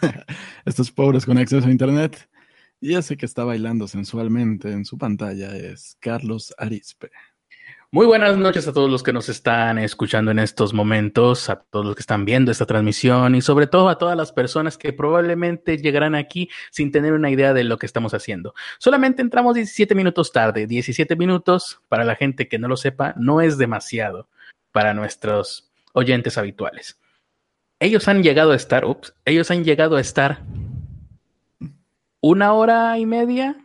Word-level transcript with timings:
Estos 0.64 0.90
pobres 0.90 1.24
con 1.24 1.38
acceso 1.38 1.68
a 1.68 1.70
internet. 1.70 2.28
Y 2.80 2.96
ese 2.96 3.16
que 3.16 3.26
está 3.26 3.44
bailando 3.44 3.86
sensualmente 3.86 4.70
en 4.72 4.84
su 4.84 4.98
pantalla 4.98 5.56
es 5.56 5.96
Carlos 6.00 6.54
Arispe. 6.58 7.10
Muy 7.92 8.06
buenas 8.06 8.36
noches 8.36 8.66
a 8.66 8.72
todos 8.72 8.90
los 8.90 9.04
que 9.04 9.12
nos 9.12 9.28
están 9.28 9.78
escuchando 9.78 10.32
en 10.32 10.40
estos 10.40 10.74
momentos, 10.74 11.48
a 11.48 11.60
todos 11.60 11.86
los 11.86 11.94
que 11.94 12.00
están 12.00 12.24
viendo 12.24 12.50
esta 12.50 12.66
transmisión 12.66 13.36
y 13.36 13.40
sobre 13.40 13.68
todo 13.68 13.88
a 13.88 13.98
todas 13.98 14.16
las 14.16 14.32
personas 14.32 14.76
que 14.76 14.92
probablemente 14.92 15.76
llegarán 15.76 16.16
aquí 16.16 16.50
sin 16.72 16.90
tener 16.90 17.12
una 17.12 17.30
idea 17.30 17.54
de 17.54 17.62
lo 17.62 17.78
que 17.78 17.86
estamos 17.86 18.12
haciendo. 18.12 18.52
Solamente 18.78 19.22
entramos 19.22 19.54
17 19.54 19.94
minutos 19.94 20.32
tarde. 20.32 20.66
17 20.66 21.14
minutos, 21.14 21.80
para 21.88 22.04
la 22.04 22.16
gente 22.16 22.48
que 22.48 22.58
no 22.58 22.66
lo 22.66 22.76
sepa, 22.76 23.14
no 23.16 23.40
es 23.40 23.56
demasiado 23.58 24.28
para 24.72 24.92
nuestros 24.92 25.70
oyentes 25.94 26.36
habituales. 26.36 27.00
Ellos 27.80 28.06
han 28.08 28.22
llegado 28.22 28.52
a 28.52 28.56
estar, 28.56 28.84
ups, 28.84 29.14
ellos 29.24 29.50
han 29.50 29.64
llegado 29.64 29.96
a 29.96 30.00
estar 30.00 30.42
una 32.20 32.52
hora 32.52 32.98
y 32.98 33.06
media. 33.06 33.56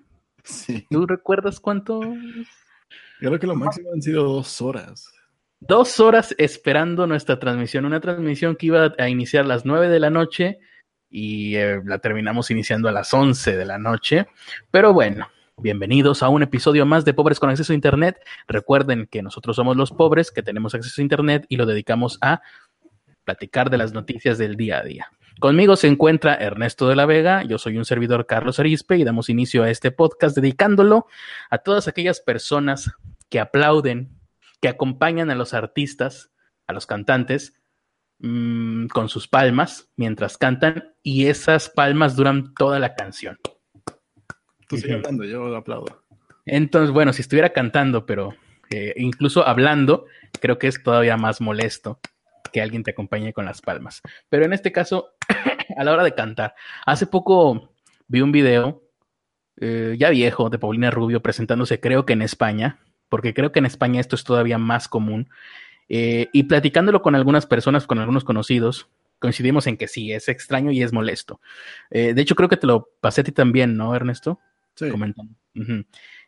Sí. 0.43 0.87
¿Tú 0.89 1.05
recuerdas 1.05 1.59
cuánto? 1.59 2.01
Creo 3.19 3.39
que 3.39 3.47
lo 3.47 3.55
máximo 3.55 3.89
han 3.93 4.01
sido 4.01 4.23
dos 4.23 4.61
horas. 4.61 5.11
Dos 5.59 5.99
horas 5.99 6.33
esperando 6.37 7.05
nuestra 7.05 7.39
transmisión, 7.39 7.85
una 7.85 7.99
transmisión 7.99 8.55
que 8.55 8.67
iba 8.67 8.93
a 8.97 9.09
iniciar 9.09 9.43
a 9.43 9.47
las 9.47 9.65
nueve 9.65 9.89
de 9.89 9.99
la 9.99 10.09
noche 10.09 10.59
y 11.09 11.55
eh, 11.55 11.81
la 11.83 11.99
terminamos 11.99 12.49
iniciando 12.51 12.87
a 12.87 12.93
las 12.93 13.13
once 13.13 13.55
de 13.55 13.65
la 13.65 13.77
noche. 13.77 14.27
Pero 14.71 14.93
bueno, 14.93 15.27
bienvenidos 15.61 16.23
a 16.23 16.29
un 16.29 16.43
episodio 16.43 16.85
más 16.85 17.05
de 17.05 17.13
Pobres 17.13 17.39
con 17.39 17.49
Acceso 17.49 17.73
a 17.73 17.75
Internet. 17.75 18.19
Recuerden 18.47 19.07
que 19.07 19.21
nosotros 19.21 19.55
somos 19.55 19.75
los 19.75 19.91
pobres 19.91 20.31
que 20.31 20.43
tenemos 20.43 20.73
acceso 20.73 21.01
a 21.01 21.03
Internet 21.03 21.45
y 21.49 21.57
lo 21.57 21.65
dedicamos 21.65 22.17
a 22.21 22.41
platicar 23.25 23.69
de 23.69 23.77
las 23.77 23.93
noticias 23.93 24.37
del 24.37 24.55
día 24.55 24.79
a 24.79 24.83
día. 24.83 25.07
Conmigo 25.39 25.75
se 25.75 25.87
encuentra 25.87 26.35
Ernesto 26.35 26.87
de 26.87 26.95
la 26.95 27.05
Vega, 27.05 27.43
yo 27.43 27.57
soy 27.57 27.77
un 27.77 27.85
servidor 27.85 28.25
Carlos 28.25 28.59
Arispe 28.59 28.97
y 28.97 29.03
damos 29.03 29.29
inicio 29.29 29.63
a 29.63 29.69
este 29.69 29.91
podcast 29.91 30.35
dedicándolo 30.35 31.07
a 31.49 31.59
todas 31.59 31.87
aquellas 31.87 32.19
personas 32.19 32.91
que 33.29 33.39
aplauden, 33.39 34.17
que 34.61 34.67
acompañan 34.67 35.29
a 35.29 35.35
los 35.35 35.53
artistas, 35.53 36.31
a 36.67 36.73
los 36.73 36.85
cantantes, 36.85 37.53
mmm, 38.19 38.87
con 38.87 39.09
sus 39.09 39.27
palmas 39.27 39.89
mientras 39.95 40.37
cantan 40.37 40.93
y 41.03 41.27
esas 41.27 41.69
palmas 41.69 42.15
duran 42.15 42.53
toda 42.53 42.79
la 42.79 42.95
canción. 42.95 43.37
Tú 44.69 44.77
sigues 44.77 44.97
cantando, 44.97 45.25
yo 45.25 45.55
aplaudo. 45.55 46.03
Entonces, 46.45 46.91
bueno, 46.91 47.11
si 47.11 47.21
estuviera 47.21 47.49
cantando, 47.49 48.05
pero 48.05 48.35
eh, 48.69 48.93
incluso 48.97 49.45
hablando, 49.45 50.05
creo 50.39 50.59
que 50.59 50.67
es 50.67 50.81
todavía 50.81 51.17
más 51.17 51.41
molesto 51.41 51.99
que 52.53 52.61
alguien 52.61 52.83
te 52.83 52.91
acompañe 52.91 53.33
con 53.33 53.45
las 53.45 53.61
palmas. 53.61 54.01
Pero 54.29 54.45
en 54.45 54.53
este 54.53 54.71
caso, 54.71 55.09
a 55.77 55.83
la 55.83 55.91
hora 55.91 56.03
de 56.03 56.15
cantar, 56.15 56.53
hace 56.85 57.07
poco 57.07 57.73
vi 58.07 58.21
un 58.21 58.31
video 58.31 58.83
eh, 59.59 59.95
ya 59.99 60.09
viejo 60.09 60.49
de 60.49 60.59
Paulina 60.59 60.91
Rubio 60.91 61.21
presentándose, 61.21 61.79
creo 61.79 62.05
que 62.05 62.13
en 62.13 62.21
España, 62.21 62.79
porque 63.09 63.33
creo 63.33 63.51
que 63.51 63.59
en 63.59 63.65
España 63.65 63.99
esto 63.99 64.15
es 64.15 64.23
todavía 64.23 64.57
más 64.57 64.87
común, 64.87 65.29
eh, 65.89 66.29
y 66.31 66.43
platicándolo 66.43 67.01
con 67.01 67.15
algunas 67.15 67.45
personas, 67.45 67.87
con 67.87 67.99
algunos 67.99 68.23
conocidos, 68.23 68.87
coincidimos 69.19 69.67
en 69.67 69.75
que 69.75 69.87
sí, 69.87 70.13
es 70.13 70.29
extraño 70.29 70.71
y 70.71 70.81
es 70.81 70.93
molesto. 70.93 71.41
Eh, 71.89 72.13
de 72.13 72.21
hecho, 72.21 72.35
creo 72.35 72.47
que 72.47 72.57
te 72.57 72.67
lo 72.67 72.89
pasé 73.01 73.21
a 73.21 73.23
ti 73.23 73.31
también, 73.31 73.75
¿no, 73.75 73.93
Ernesto? 73.95 74.39
Comentando. 74.91 75.33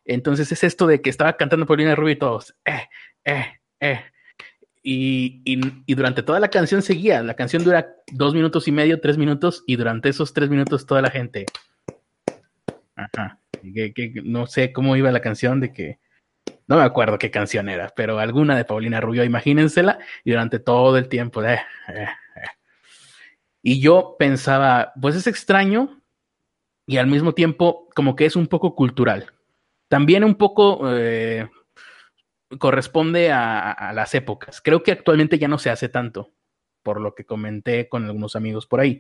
Entonces 0.06 0.52
es 0.52 0.64
esto 0.64 0.88
de 0.88 1.02
que 1.02 1.10
estaba 1.10 1.38
cantando 1.38 1.66
Paulina 1.66 1.96
Rubio 1.96 2.14
y 2.14 2.20
todos, 2.20 2.56
eh, 2.66 2.88
eh, 3.24 3.46
eh. 3.80 4.02
Y, 4.84 5.42
y, 5.46 5.94
durante 5.94 6.24
toda 6.24 6.40
la 6.40 6.50
canción 6.50 6.82
seguía. 6.82 7.22
La 7.22 7.36
canción 7.36 7.64
dura 7.64 7.94
dos 8.14 8.34
minutos 8.34 8.68
y 8.68 8.72
medio, 8.72 9.00
tres 9.00 9.18
minutos, 9.18 9.64
y 9.68 9.76
durante 9.76 10.10
esos 10.10 10.34
tres 10.34 10.50
minutos 10.50 10.88
toda 10.88 11.04
la 11.04 11.12
gente. 11.12 11.46
Ajá. 12.96 13.40
Que, 13.62 14.14
no 14.24 14.48
sé 14.48 14.74
cómo 14.74 14.96
iba 14.96 15.12
la 15.12 15.22
canción 15.22 15.60
de 15.60 15.72
que. 15.72 16.00
No 16.68 16.78
me 16.78 16.84
acuerdo 16.84 17.20
qué 17.20 17.30
canción 17.30 17.70
era, 17.70 17.94
pero 17.96 18.18
alguna 18.18 18.56
de 18.56 18.66
Paulina 18.66 19.02
Rubio, 19.02 19.24
imagínensela, 19.24 20.00
y 20.24 20.32
durante 20.32 20.58
todo 20.58 20.98
el 20.98 21.10
tiempo. 21.10 21.44
Eh, 21.44 21.60
eh, 21.90 22.08
eh. 22.36 22.48
Y 23.62 23.82
yo 23.82 24.16
pensaba, 24.18 24.94
pues 25.00 25.16
es 25.16 25.28
extraño, 25.28 26.01
y 26.92 26.98
al 26.98 27.08
mismo 27.08 27.34
tiempo, 27.34 27.88
como 27.96 28.18
que 28.18 28.26
es 28.26 28.36
un 28.36 28.48
poco 28.48 28.76
cultural. 28.76 29.32
También 29.88 30.26
un 30.26 30.36
poco 30.36 30.82
eh, 30.92 31.50
corresponde 32.60 33.32
a, 33.32 33.72
a, 33.72 33.94
las 33.94 34.14
épocas. 34.14 34.60
Creo 34.60 34.84
que 34.84 34.92
actualmente 34.92 35.40
ya 35.40 35.48
no 35.48 35.58
se 35.58 35.70
hace 35.70 35.88
tanto, 35.88 36.32
por 36.84 37.00
lo 37.00 37.16
que 37.16 37.24
comenté 37.24 37.88
con 37.88 38.04
algunos 38.04 38.36
amigos 38.36 38.68
por 38.68 38.82
ahí. 38.82 39.00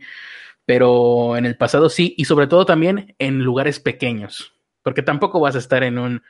Pero 0.66 1.35
en 1.35 1.46
el 1.46 1.57
pasado 1.57 1.90
sí, 1.90 2.16
y 2.18 2.24
sobre 2.24 2.47
todo 2.47 2.66
también 2.66 3.13
en 3.19 3.40
lugares 3.40 3.81
pequeños, 3.81 4.53
porque 4.84 5.02
tampoco 5.02 5.41
vas 5.41 5.56
a 5.56 5.59
estar 5.59 5.84
en 5.84 6.00
un 6.00 6.22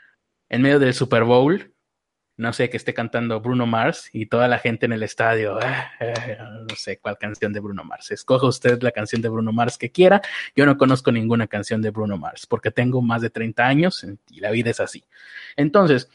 en 0.50 0.64
medio 0.64 0.80
del 0.80 0.96
Super 0.96 1.26
Bowl, 1.26 1.76
no 2.38 2.54
sé, 2.54 2.70
que 2.70 2.78
esté 2.78 2.94
cantando 2.94 3.40
Bruno 3.40 3.68
Mars 3.68 4.10
y 4.14 4.26
toda 4.26 4.48
la 4.48 4.58
gente 4.58 4.86
en 4.86 4.94
el 4.94 5.04
estadio, 5.04 5.60
eh, 5.62 5.66
eh, 6.00 6.38
no 6.40 6.76
sé 6.76 6.98
cuál 6.98 7.18
canción 7.18 7.54
de 7.54 7.60
Bruno 7.60 7.84
Mars. 7.84 8.12
Escoja 8.12 8.48
usted 8.48 8.82
la 8.82 8.92
canción 8.92 9.22
de 9.22 9.30
Bruno 9.30 9.52
Mars 9.52 9.78
que 9.78 9.92
quiera. 9.92 10.22
Yo 10.56 10.66
no 10.66 10.78
conozco 10.78 11.12
ninguna 11.12 11.48
canción 11.48 11.82
de 11.82 11.92
Bruno 11.92 12.18
Mars 12.18 12.46
porque 12.48 12.72
tengo 12.72 13.02
más 13.02 13.22
de 13.22 13.30
30 13.30 13.68
años 13.68 14.06
y 14.30 14.40
la 14.40 14.52
vida 14.52 14.72
es 14.72 14.80
así. 14.80 15.04
Entonces, 15.56 16.10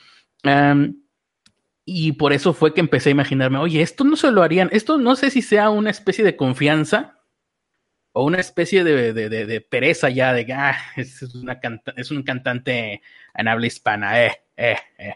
um, 0.45 0.95
y 1.85 2.13
por 2.13 2.33
eso 2.33 2.53
fue 2.53 2.75
que 2.75 2.81
empecé 2.81 3.11
a 3.11 3.13
imaginarme, 3.13 3.59
oye, 3.59 3.81
esto 3.81 4.03
no 4.03 4.17
se 4.17 4.33
lo 4.33 4.43
harían, 4.43 4.69
esto 4.73 4.99
no 4.99 5.15
sé 5.15 5.31
si 5.31 5.41
sea 5.41 5.71
una 5.71 5.91
especie 5.91 6.25
de 6.25 6.35
confianza 6.35 7.21
o 8.11 8.25
una 8.25 8.41
especie 8.41 8.83
de, 8.83 9.61
pereza 9.61 10.11
ya, 10.11 10.33
de 10.33 10.53
ah, 10.53 10.77
es, 10.97 11.23
una 11.35 11.61
es 11.97 12.11
un 12.11 12.25
cantante 12.25 13.03
en 13.35 13.49
habla 13.49 13.67
hispana, 13.67 14.25
eh, 14.25 14.41
eh, 14.57 14.77
eh. 14.99 15.15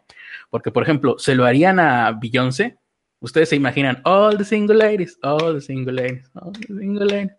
Porque, 0.51 0.71
por 0.71 0.83
ejemplo, 0.83 1.19
se 1.19 1.35
lo 1.35 1.45
harían 1.45 1.79
a 1.81 2.13
Beyoncé, 2.13 2.77
ustedes 3.21 3.49
se 3.49 3.57
imaginan, 3.57 4.01
all 4.05 4.37
the 4.37 4.45
single 4.45 4.77
ladies, 4.77 5.19
all 5.23 5.55
the 5.55 5.61
single 5.61 5.95
ladies, 5.95 6.31
all 6.35 6.53
the 6.53 6.67
single 6.67 7.07
ladies. 7.07 7.33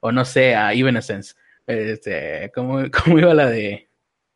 O 0.00 0.10
no 0.10 0.24
sé, 0.24 0.54
a 0.54 0.72
Evanescence, 0.72 1.34
este, 1.66 2.50
¿cómo, 2.54 2.82
¿cómo 3.04 3.18
iba 3.18 3.34
la 3.34 3.46
de 3.46 3.88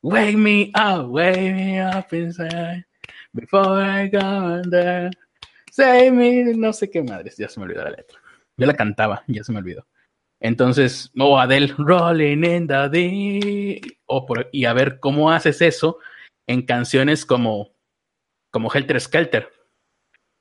Wake 0.02 0.36
me 0.36 0.70
up, 0.76 1.10
wake 1.10 1.52
me 1.52 1.84
up 1.84 2.06
inside. 2.12 2.84
Before 3.32 3.82
I 3.82 4.08
go 4.08 4.20
under, 4.20 5.10
save 5.72 6.12
me, 6.12 6.44
no 6.54 6.72
sé 6.72 6.88
qué 6.88 7.02
madres, 7.02 7.36
ya 7.36 7.48
se 7.48 7.58
me 7.58 7.66
olvidó 7.66 7.82
la 7.82 7.90
letra. 7.90 8.18
Yo 8.56 8.66
la 8.66 8.74
cantaba, 8.74 9.24
ya 9.26 9.42
se 9.42 9.52
me 9.52 9.58
olvidó. 9.58 9.84
Entonces, 10.38 11.10
o 11.18 11.38
Adele, 11.38 11.74
Rolling 11.76 12.44
in 12.44 12.66
the 12.68 12.88
Deep, 12.88 13.98
oh, 14.06 14.24
por, 14.24 14.48
y 14.52 14.64
a 14.64 14.72
ver 14.72 15.00
cómo 15.00 15.32
haces 15.32 15.60
eso 15.60 15.98
en 16.46 16.62
canciones 16.62 17.26
como, 17.26 17.72
como 18.50 18.72
Helter 18.72 19.00
Skelter. 19.00 19.50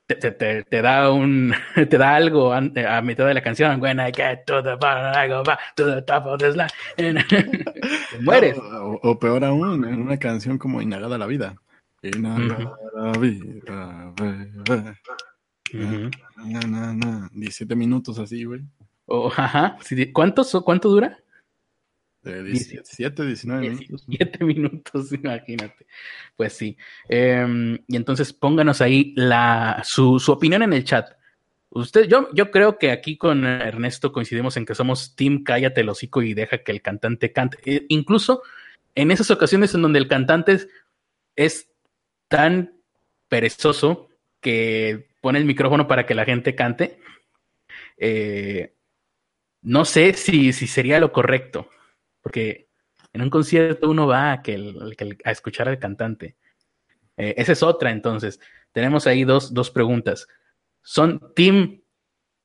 Te, 0.08 0.16
te, 0.16 0.64
te, 0.64 0.82
da 0.84 1.10
un, 1.10 1.54
te 1.90 1.98
da 1.98 2.16
algo 2.16 2.54
a, 2.54 2.58
a, 2.58 3.02
mitad 3.02 3.26
de 3.26 3.34
la 3.34 3.42
canción. 3.42 3.82
When 3.82 4.00
I 4.00 4.12
get 4.16 4.46
to 4.46 4.62
the 4.62 4.76
bottom, 4.76 5.14
I 5.16 5.28
go 5.28 5.44
back 5.44 5.60
to 5.76 5.86
the 5.86 6.02
top 6.04 6.28
of 6.28 6.40
the 6.40 6.54
slide. 6.54 6.72
te 6.96 8.20
mueres. 8.20 8.58
O, 8.58 9.00
o, 9.02 9.20
peor 9.20 9.44
aún, 9.44 9.84
en 9.86 10.02
una 10.02 10.18
canción 10.18 10.60
como 10.60 10.82
Inagada 10.82 11.18
la 11.18 11.26
vida. 11.26 11.56
Inagada 12.04 12.78
la 12.94 13.12
vida, 13.20 14.14
bebé. 14.16 14.96
Uh 15.74 15.80
-huh. 15.80 16.12
na, 16.38 16.60
na, 16.60 16.94
na. 16.94 17.30
17 17.34 17.76
minutos 17.76 18.20
así, 18.20 18.46
güey. 18.46 18.62
Oh, 19.08 19.32
ajá. 19.36 19.78
¿Cuántos, 20.14 20.52
¿Cuánto 20.64 20.90
dura? 20.90 21.18
De 22.26 22.44
17, 22.44 23.24
19 23.24 23.70
minutos. 23.70 24.06
17 24.08 24.44
minutos, 24.46 25.14
imagínate. 25.14 25.86
Pues 26.36 26.54
sí. 26.54 26.76
Eh, 27.08 27.78
y 27.88 27.96
entonces 27.96 28.34
pónganos 28.34 28.82
ahí 28.82 29.14
la, 29.16 29.82
su, 29.86 30.20
su, 30.20 30.32
opinión 30.32 30.64
en 30.64 30.74
el 30.74 30.84
chat. 30.84 31.08
Usted, 31.70 32.08
yo, 32.08 32.30
yo 32.34 32.50
creo 32.50 32.80
que 32.80 32.92
aquí 32.92 33.16
con 33.18 33.46
Ernesto 33.46 34.12
coincidimos 34.12 34.58
en 34.58 34.66
que 34.66 34.74
somos 34.74 35.16
Team 35.16 35.44
Cállate 35.44 35.82
el 35.82 35.90
hocico 35.90 36.22
y 36.24 36.34
deja 36.34 36.64
que 36.64 36.72
el 36.72 36.82
cantante 36.82 37.32
cante. 37.32 37.58
Eh, 37.66 37.86
incluso 37.90 38.42
en 38.96 39.12
esas 39.12 39.30
ocasiones 39.30 39.76
en 39.76 39.84
donde 39.84 40.00
el 40.00 40.08
cantante 40.08 40.54
es, 40.54 40.68
es 41.36 41.70
tan 42.28 42.74
perezoso 43.28 44.10
que 44.42 45.10
pone 45.22 45.38
el 45.38 45.46
micrófono 45.46 45.88
para 45.88 46.06
que 46.06 46.16
la 46.16 46.26
gente 46.26 46.56
cante. 46.56 47.00
Eh, 47.98 48.74
no 49.62 49.86
sé 49.86 50.14
si, 50.14 50.54
si, 50.54 50.68
sería 50.68 51.00
lo 51.00 51.12
correcto, 51.12 51.70
porque 52.26 52.70
en 53.14 53.22
un 53.22 53.30
concierto 53.30 53.88
uno 53.88 54.08
va 54.08 54.32
a, 54.32 54.42
que 54.42 54.56
el, 54.56 54.96
que 54.98 55.04
el, 55.04 55.18
a 55.24 55.30
escuchar 55.30 55.70
al 55.70 55.78
cantante. 55.78 56.36
Eh, 57.18 57.36
esa 57.38 57.52
es 57.52 57.62
otra, 57.62 57.92
entonces. 57.92 58.40
Tenemos 58.72 59.06
ahí 59.06 59.24
dos, 59.26 59.54
dos 59.54 59.70
preguntas. 59.70 60.28
¿Son 60.82 61.22
team 61.36 61.82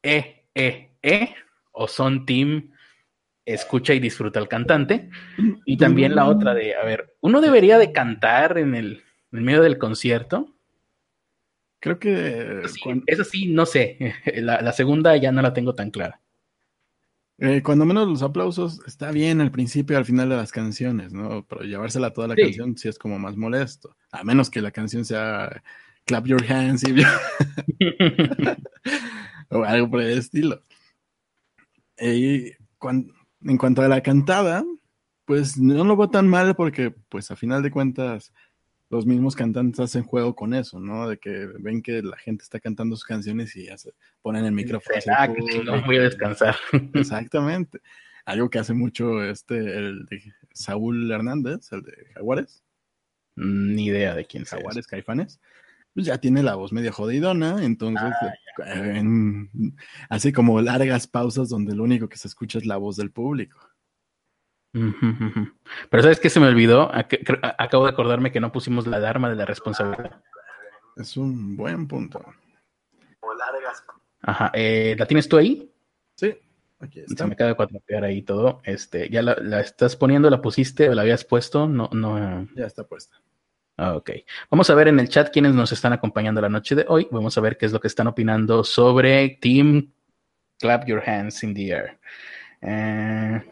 E, 0.02 0.44
E, 0.54 0.90
E 1.02 1.34
o 1.72 1.88
son 1.88 2.26
team 2.26 2.72
escucha 3.46 3.94
y 3.94 4.00
disfruta 4.00 4.38
al 4.38 4.48
cantante? 4.48 5.08
Y 5.64 5.78
también 5.78 6.14
la 6.14 6.26
otra 6.26 6.52
de, 6.52 6.74
a 6.74 6.84
ver, 6.84 7.16
¿uno 7.20 7.40
debería 7.40 7.78
de 7.78 7.90
cantar 7.90 8.58
en 8.58 8.74
el, 8.74 9.02
en 9.32 9.38
el 9.38 9.44
medio 9.46 9.62
del 9.62 9.78
concierto? 9.78 10.54
Creo 11.80 11.98
que... 11.98 12.64
Eso 13.06 13.24
sí, 13.24 13.46
no 13.46 13.64
sé. 13.64 14.14
La, 14.36 14.72
segunda 14.72 15.16
ya 15.16 15.32
no 15.32 15.40
la 15.40 15.54
tengo 15.54 15.74
tan 15.74 15.90
clara. 15.90 16.20
Eh, 17.42 17.62
cuando 17.62 17.86
menos 17.86 18.06
los 18.06 18.22
aplausos 18.22 18.82
está 18.86 19.10
bien 19.12 19.40
al 19.40 19.50
principio 19.50 19.94
y 19.94 19.96
al 19.96 20.04
final 20.04 20.28
de 20.28 20.36
las 20.36 20.52
canciones, 20.52 21.14
¿no? 21.14 21.46
Pero 21.46 21.62
llevársela 21.62 22.12
toda 22.12 22.28
la 22.28 22.36
canción 22.36 22.76
sí 22.76 22.88
es 22.88 22.98
como 22.98 23.18
más 23.18 23.34
molesto. 23.34 23.96
A 24.12 24.22
menos 24.24 24.50
que 24.50 24.60
la 24.60 24.70
canción 24.70 25.06
sea 25.06 25.62
Clap 26.04 26.26
Your 26.26 26.52
Hands 26.52 26.86
y... 26.86 26.94
o 29.48 29.64
algo 29.64 29.90
por 29.90 30.02
el 30.02 30.18
estilo. 30.18 30.62
Y 31.98 32.52
en 33.42 33.56
cuanto 33.56 33.80
a 33.80 33.88
la 33.88 34.02
cantada, 34.02 34.62
pues 35.24 35.56
no 35.56 35.82
lo 35.84 35.96
veo 35.96 36.10
tan 36.10 36.28
mal 36.28 36.54
porque, 36.56 36.90
pues 36.90 37.30
a 37.30 37.36
final 37.36 37.62
de 37.62 37.70
cuentas, 37.70 38.34
los 38.90 39.06
mismos 39.06 39.36
cantantes 39.36 39.78
hacen 39.78 40.02
juego 40.02 40.34
con 40.34 40.52
eso, 40.52 40.80
¿no? 40.80 41.08
De 41.08 41.18
que 41.18 41.46
ven 41.60 41.80
que 41.80 42.02
la 42.02 42.16
gente 42.16 42.42
está 42.42 42.58
cantando 42.58 42.96
sus 42.96 43.04
canciones 43.04 43.54
y 43.54 43.66
ya 43.66 43.78
se 43.78 43.92
ponen 44.20 44.44
el 44.44 44.52
micrófono. 44.52 44.96
Ah, 45.16 45.28
no 45.64 45.84
voy 45.86 45.98
a 45.98 46.02
descansar. 46.02 46.56
Exactamente. 46.94 47.80
Algo 48.24 48.50
que 48.50 48.58
hace 48.58 48.74
mucho 48.74 49.22
este, 49.22 49.56
el 49.56 50.06
de 50.06 50.34
Saúl 50.52 51.10
Hernández, 51.10 51.72
el 51.72 51.82
de 51.82 51.92
Jaguares. 52.14 52.64
Mm, 53.36 53.74
ni 53.76 53.86
idea 53.86 54.14
de 54.16 54.26
quién 54.26 54.44
Jaguares, 54.44 54.88
Caifanes. 54.88 55.40
Pues 55.94 56.06
ya 56.06 56.18
tiene 56.18 56.42
la 56.42 56.56
voz 56.56 56.72
media 56.72 56.92
jodidona, 56.92 57.64
entonces 57.64 58.12
ah, 58.64 59.02
hace 60.08 60.32
como 60.32 60.60
largas 60.60 61.06
pausas 61.06 61.48
donde 61.48 61.74
lo 61.74 61.84
único 61.84 62.08
que 62.08 62.16
se 62.16 62.28
escucha 62.28 62.58
es 62.58 62.66
la 62.66 62.76
voz 62.76 62.96
del 62.96 63.10
público. 63.12 63.69
Pero 64.72 66.02
¿sabes 66.02 66.20
qué 66.20 66.30
se 66.30 66.40
me 66.40 66.46
olvidó? 66.46 66.90
Acabo 67.58 67.84
de 67.84 67.90
acordarme 67.90 68.32
que 68.32 68.40
no 68.40 68.52
pusimos 68.52 68.86
la 68.86 68.98
alarma 68.98 69.28
de 69.28 69.36
la 69.36 69.44
responsabilidad. 69.44 70.22
Es 70.96 71.16
un 71.16 71.56
buen 71.56 71.88
punto. 71.88 72.24
Ajá. 74.22 74.50
Eh, 74.54 74.94
¿La 74.98 75.06
tienes 75.06 75.28
tú 75.28 75.38
ahí? 75.38 75.72
Sí. 76.14 76.36
Aquí 76.78 77.00
está. 77.00 77.24
Se 77.24 77.26
me 77.26 77.34
acaba 77.34 77.50
de 77.50 77.56
cuatropear 77.56 78.04
ahí 78.04 78.22
todo. 78.22 78.60
Este, 78.64 79.08
¿Ya 79.08 79.22
la, 79.22 79.60
estás 79.60 79.96
poniendo? 79.96 80.30
¿La 80.30 80.40
pusiste 80.40 80.88
o 80.88 80.94
la 80.94 81.02
habías 81.02 81.24
puesto? 81.24 81.66
No, 81.66 81.88
no. 81.92 82.46
Ya 82.54 82.66
está 82.66 82.84
puesta. 82.84 83.16
Ah, 83.76 83.96
ok. 83.96 84.10
Vamos 84.50 84.68
a 84.68 84.74
ver 84.74 84.88
en 84.88 85.00
el 85.00 85.08
chat 85.08 85.30
quiénes 85.32 85.54
nos 85.54 85.72
están 85.72 85.92
acompañando 85.92 86.40
la 86.40 86.48
noche 86.48 86.74
de 86.74 86.84
hoy. 86.88 87.08
Vamos 87.10 87.36
a 87.38 87.40
ver 87.40 87.56
qué 87.56 87.66
es 87.66 87.72
lo 87.72 87.80
que 87.80 87.88
están 87.88 88.06
opinando 88.06 88.62
sobre 88.62 89.38
Team 89.40 89.90
Clap 90.58 90.86
Your 90.86 91.02
Hands 91.08 91.42
in 91.42 91.54
the 91.54 91.70
Air. 91.70 91.98
Eh, 92.60 93.42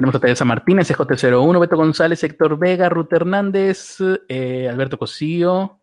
tenemos 0.00 0.14
a 0.14 0.20
Teresa 0.20 0.46
Martínez, 0.46 0.90
EJ01, 0.90 1.60
Beto 1.60 1.76
González, 1.76 2.24
Héctor 2.24 2.58
Vega, 2.58 2.88
Ruth 2.88 3.12
Hernández, 3.12 3.98
eh, 4.28 4.66
Alberto 4.66 4.98
Cosío, 4.98 5.78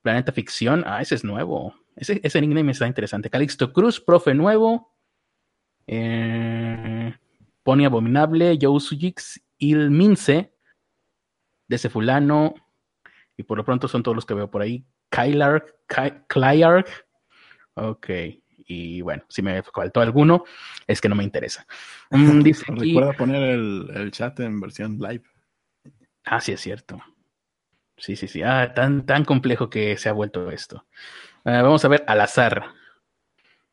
Planeta 0.00 0.32
Ficción. 0.32 0.84
Ah, 0.86 1.02
ese 1.02 1.16
es 1.16 1.22
nuevo. 1.22 1.74
Ese, 1.96 2.18
ese 2.22 2.40
nickname 2.40 2.72
está 2.72 2.86
interesante. 2.86 3.28
Calixto 3.28 3.74
Cruz, 3.74 4.00
profe 4.00 4.32
nuevo. 4.32 4.90
Eh, 5.86 7.14
Pony 7.62 7.84
Abominable, 7.84 8.58
Joe 8.58 8.80
Sujix, 8.80 9.38
Il 9.58 9.90
Mince, 9.90 10.54
ese 11.68 11.90
Fulano. 11.90 12.54
Y 13.36 13.42
por 13.42 13.58
lo 13.58 13.66
pronto 13.66 13.86
son 13.86 14.02
todos 14.02 14.14
los 14.14 14.24
que 14.24 14.32
veo 14.32 14.50
por 14.50 14.62
ahí. 14.62 14.82
Kylark, 15.10 15.74
Clyark. 16.26 16.88
Ok. 17.74 18.08
Y 18.66 19.00
bueno, 19.00 19.22
si 19.28 19.42
me 19.42 19.62
faltó 19.62 20.00
alguno, 20.00 20.44
es 20.86 21.00
que 21.00 21.08
no 21.08 21.14
me 21.14 21.24
interesa. 21.24 21.66
Mm, 22.10 22.42
Recuerda 22.68 23.12
poner 23.12 23.42
el, 23.42 24.10
chat 24.10 24.40
en 24.40 24.60
versión 24.60 24.98
live. 24.98 25.22
Ah, 26.24 26.40
sí, 26.40 26.52
es 26.52 26.60
cierto. 26.60 27.00
Sí, 27.96 28.16
sí, 28.16 28.26
sí. 28.28 28.42
Ah, 28.42 28.72
tan, 28.74 29.06
tan 29.06 29.24
complejo 29.24 29.70
que 29.70 29.96
se 29.96 30.08
ha 30.08 30.12
vuelto 30.12 30.50
esto. 30.50 30.84
Ah, 31.44 31.62
vamos 31.62 31.84
a 31.84 31.88
ver 31.88 32.04
al 32.08 32.20
azar. 32.20 32.64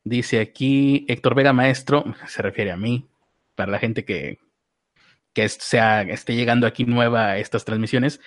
Dice 0.04 0.40
aquí 0.40 1.04
Héctor 1.08 1.34
Vega 1.34 1.52
Maestro, 1.52 2.04
se 2.26 2.42
refiere 2.42 2.70
a 2.70 2.76
mí, 2.76 3.08
para 3.54 3.72
la 3.72 3.78
gente 3.78 4.04
que, 4.04 4.38
que 5.34 5.48
sea, 5.48 6.02
esté 6.02 6.36
llegando 6.36 6.66
aquí 6.66 6.84
nueva 6.84 7.30
a 7.30 7.38
estas 7.38 7.64
transmisiones, 7.64 8.20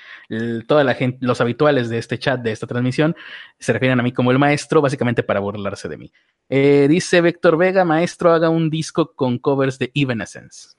toda 0.68 0.84
la 0.84 0.94
gente, 0.94 1.26
los 1.26 1.40
habituales 1.40 1.90
de 1.90 1.98
este 1.98 2.20
chat, 2.20 2.42
de 2.42 2.52
esta 2.52 2.68
transmisión, 2.68 3.16
se 3.58 3.74
refieren 3.74 4.00
a 4.00 4.04
mí 4.04 4.12
como 4.12 4.32
el 4.32 4.38
maestro, 4.38 4.82
básicamente 4.82 5.24
para 5.24 5.40
burlarse 5.40 5.88
de 5.88 5.98
mí. 5.98 6.12
Eh, 6.50 6.88
dice 6.90 7.22
Víctor 7.22 7.58
Vega, 7.58 7.86
maestro, 7.86 8.34
haga 8.34 8.50
un 8.50 8.70
disco 8.70 9.16
con 9.16 9.40
covers 9.40 9.80
de 9.80 9.92
Evanescence, 9.96 10.76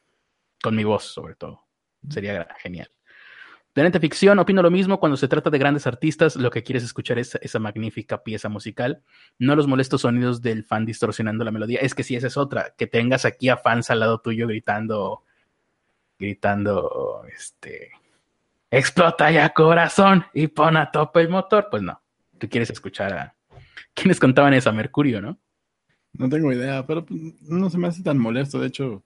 con 0.62 0.76
mi 0.76 0.84
voz 0.84 1.04
sobre 1.04 1.34
todo. 1.34 1.64
Sería 2.08 2.46
genial. 2.60 2.90
Planeta 3.72 4.00
Ficción, 4.00 4.38
opino 4.38 4.60
lo 4.60 4.70
mismo 4.70 4.98
cuando 4.98 5.16
se 5.16 5.28
trata 5.28 5.50
de 5.50 5.58
grandes 5.58 5.86
artistas, 5.86 6.36
lo 6.36 6.50
que 6.50 6.62
quieres 6.62 6.82
escuchar 6.82 7.18
es 7.18 7.38
esa 7.40 7.58
magnífica 7.58 8.22
pieza 8.22 8.48
musical, 8.48 9.02
no 9.38 9.56
los 9.56 9.66
molestos 9.66 10.02
sonidos 10.02 10.42
del 10.42 10.64
fan 10.64 10.84
distorsionando 10.84 11.44
la 11.44 11.52
melodía. 11.52 11.78
Es 11.80 11.94
que 11.94 12.02
si 12.02 12.16
esa 12.16 12.26
es 12.26 12.36
otra, 12.36 12.74
que 12.76 12.86
tengas 12.86 13.24
aquí 13.24 13.48
a 13.48 13.56
fans 13.56 13.88
al 13.90 14.00
lado 14.00 14.20
tuyo 14.20 14.46
gritando 14.46 15.22
gritando, 16.18 17.22
este, 17.34 17.90
explota 18.70 19.30
ya 19.30 19.50
corazón 19.50 20.24
y 20.34 20.48
pon 20.48 20.76
a 20.76 20.90
tope 20.90 21.20
el 21.20 21.28
motor. 21.28 21.68
Pues 21.70 21.82
no, 21.82 22.00
tú 22.38 22.48
quieres 22.48 22.70
escuchar 22.70 23.12
a 23.12 23.36
quienes 23.94 24.20
contaban 24.20 24.54
esa 24.54 24.72
Mercurio, 24.72 25.20
¿no? 25.20 25.38
No 26.12 26.28
tengo 26.28 26.52
idea, 26.52 26.86
pero 26.86 27.04
pues, 27.04 27.20
no 27.42 27.70
se 27.70 27.78
me 27.78 27.88
hace 27.88 28.02
tan 28.02 28.18
molesto. 28.18 28.60
De 28.60 28.68
hecho, 28.68 29.04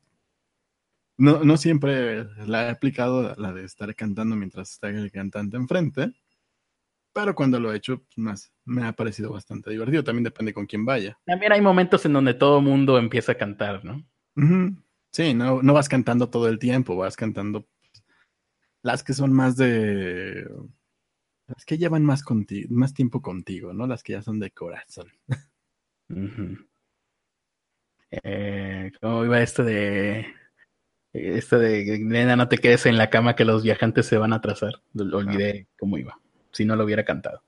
no, 1.19 1.45
no 1.45 1.57
siempre 1.57 2.25
la 2.47 2.67
he 2.67 2.71
aplicado 2.71 3.35
la 3.37 3.53
de 3.53 3.65
estar 3.65 3.95
cantando 3.95 4.37
mientras 4.37 4.71
está 4.71 4.89
el 4.89 5.11
cantante 5.13 5.57
enfrente. 5.57 6.13
Pero 7.15 7.35
cuando 7.35 7.61
lo 7.61 7.73
he 7.73 7.77
hecho, 7.77 7.99
pues, 7.99 8.19
más 8.19 8.53
me 8.65 8.85
ha 8.85 8.93
parecido 8.93 9.31
bastante 9.33 9.71
divertido. 9.71 10.03
También 10.03 10.25
depende 10.25 10.55
con 10.55 10.67
quién 10.67 10.85
vaya. 10.85 11.19
También 11.27 11.53
hay 11.53 11.61
momentos 11.61 12.05
en 12.07 12.15
donde 12.15 12.35
todo 12.35 12.59
el 12.59 12.65
mundo 12.65 12.99
empieza 12.99 13.33
a 13.33 13.37
cantar, 13.37 13.85
¿no? 13.85 14.03
Sí, 15.13 15.35
no, 15.35 15.63
no 15.63 15.75
vas 15.75 15.89
cantando 15.89 16.31
todo 16.31 16.49
el 16.49 16.59
tiempo, 16.59 16.97
vas 16.97 17.17
cantando 17.17 17.67
las 18.83 19.05
que 19.05 19.15
son 19.15 19.33
más 19.33 19.57
de. 19.57 20.49
Las 21.47 21.65
que 21.65 21.79
llevan 21.79 22.05
más, 22.05 22.23
contigo, 22.23 22.69
más 22.71 22.95
tiempo 22.95 23.23
contigo, 23.23 23.73
¿no? 23.73 23.87
Las 23.87 24.03
que 24.03 24.13
ya 24.13 24.23
son 24.23 24.41
de 24.41 24.51
corazón. 24.51 25.09
Eh, 28.11 28.93
¿Cómo 29.01 29.25
iba 29.25 29.41
esto 29.41 29.65
de. 29.65 30.27
Esto 31.15 31.59
de, 31.59 31.99
nena, 32.01 32.37
no 32.37 32.49
te 32.49 32.59
quedes 32.59 32.87
en 32.87 32.97
la 32.97 33.11
cama 33.11 33.37
que 33.37 33.45
los 33.45 33.63
viajantes 33.63 34.07
se 34.07 34.17
van 34.17 34.33
a 34.33 34.37
atrasar? 34.37 34.83
Olvidé 34.95 35.67
cómo 35.79 35.99
iba, 35.99 36.19
si 36.53 36.65
no 36.65 36.75
lo 36.75 36.85
hubiera 36.85 37.05
cantado. 37.05 37.43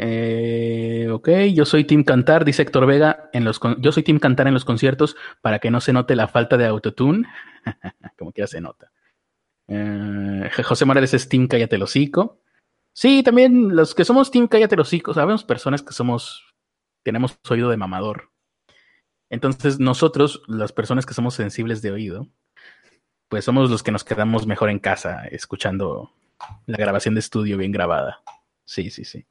Eh, 0.00 1.08
ok, 1.10 1.28
yo 1.52 1.64
soy 1.64 1.82
Team 1.82 2.04
Cantar, 2.04 2.44
dice 2.44 2.62
Héctor 2.62 2.86
Vega. 2.86 3.30
En 3.32 3.44
los 3.44 3.60
yo 3.80 3.90
soy 3.90 4.04
Team 4.04 4.20
Cantar 4.20 4.46
en 4.46 4.54
los 4.54 4.64
conciertos 4.64 5.16
para 5.42 5.58
que 5.58 5.72
no 5.72 5.80
se 5.80 5.92
note 5.92 6.14
la 6.14 6.28
falta 6.28 6.56
de 6.56 6.66
autotune. 6.66 7.26
Como 8.16 8.30
que 8.30 8.42
ya 8.42 8.46
se 8.46 8.60
nota. 8.60 8.92
Eh, 9.66 10.48
José 10.62 10.84
Morales 10.84 11.14
es 11.14 11.28
Team 11.28 11.48
Cállate 11.48 11.74
el 11.74 11.82
Hocico. 11.82 12.40
Sí, 12.92 13.24
también 13.24 13.74
los 13.74 13.96
que 13.96 14.04
somos 14.04 14.30
Team 14.30 14.46
Cállate 14.46 14.76
el 14.76 14.82
Hocico, 14.82 15.14
sabemos 15.14 15.42
personas 15.42 15.82
que 15.82 15.92
somos, 15.92 16.54
tenemos 17.02 17.36
oído 17.50 17.68
de 17.68 17.76
mamador. 17.76 18.30
Entonces, 19.30 19.80
nosotros, 19.80 20.42
las 20.46 20.72
personas 20.72 21.06
que 21.06 21.14
somos 21.14 21.34
sensibles 21.34 21.82
de 21.82 21.90
oído, 21.90 22.28
pues 23.28 23.44
somos 23.44 23.68
los 23.68 23.82
que 23.82 23.90
nos 23.90 24.04
quedamos 24.04 24.46
mejor 24.46 24.70
en 24.70 24.78
casa 24.78 25.26
escuchando 25.26 26.12
la 26.66 26.78
grabación 26.78 27.14
de 27.14 27.20
estudio 27.20 27.58
bien 27.58 27.72
grabada. 27.72 28.22
Sí, 28.64 28.90
sí, 28.90 29.04
sí. 29.04 29.26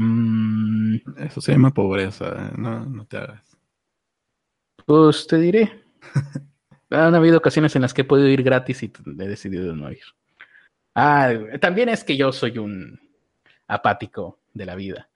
Mm, 0.00 0.96
eso 1.16 1.40
se 1.40 1.52
llama 1.52 1.74
pobreza, 1.74 2.52
no, 2.56 2.86
no 2.86 3.04
te 3.04 3.16
hagas. 3.16 3.58
Pues 4.86 5.26
te 5.26 5.38
diré. 5.38 5.82
Han 6.90 7.14
habido 7.16 7.36
ocasiones 7.36 7.74
en 7.74 7.82
las 7.82 7.92
que 7.92 8.02
he 8.02 8.04
podido 8.04 8.28
ir 8.28 8.44
gratis 8.44 8.82
y 8.84 8.92
he 9.06 9.28
decidido 9.28 9.74
no 9.74 9.90
ir. 9.90 10.04
Ah, 10.94 11.32
también 11.60 11.88
es 11.88 12.04
que 12.04 12.16
yo 12.16 12.32
soy 12.32 12.58
un 12.58 12.98
apático 13.66 14.38
de 14.54 14.66
la 14.66 14.76
vida. 14.76 15.10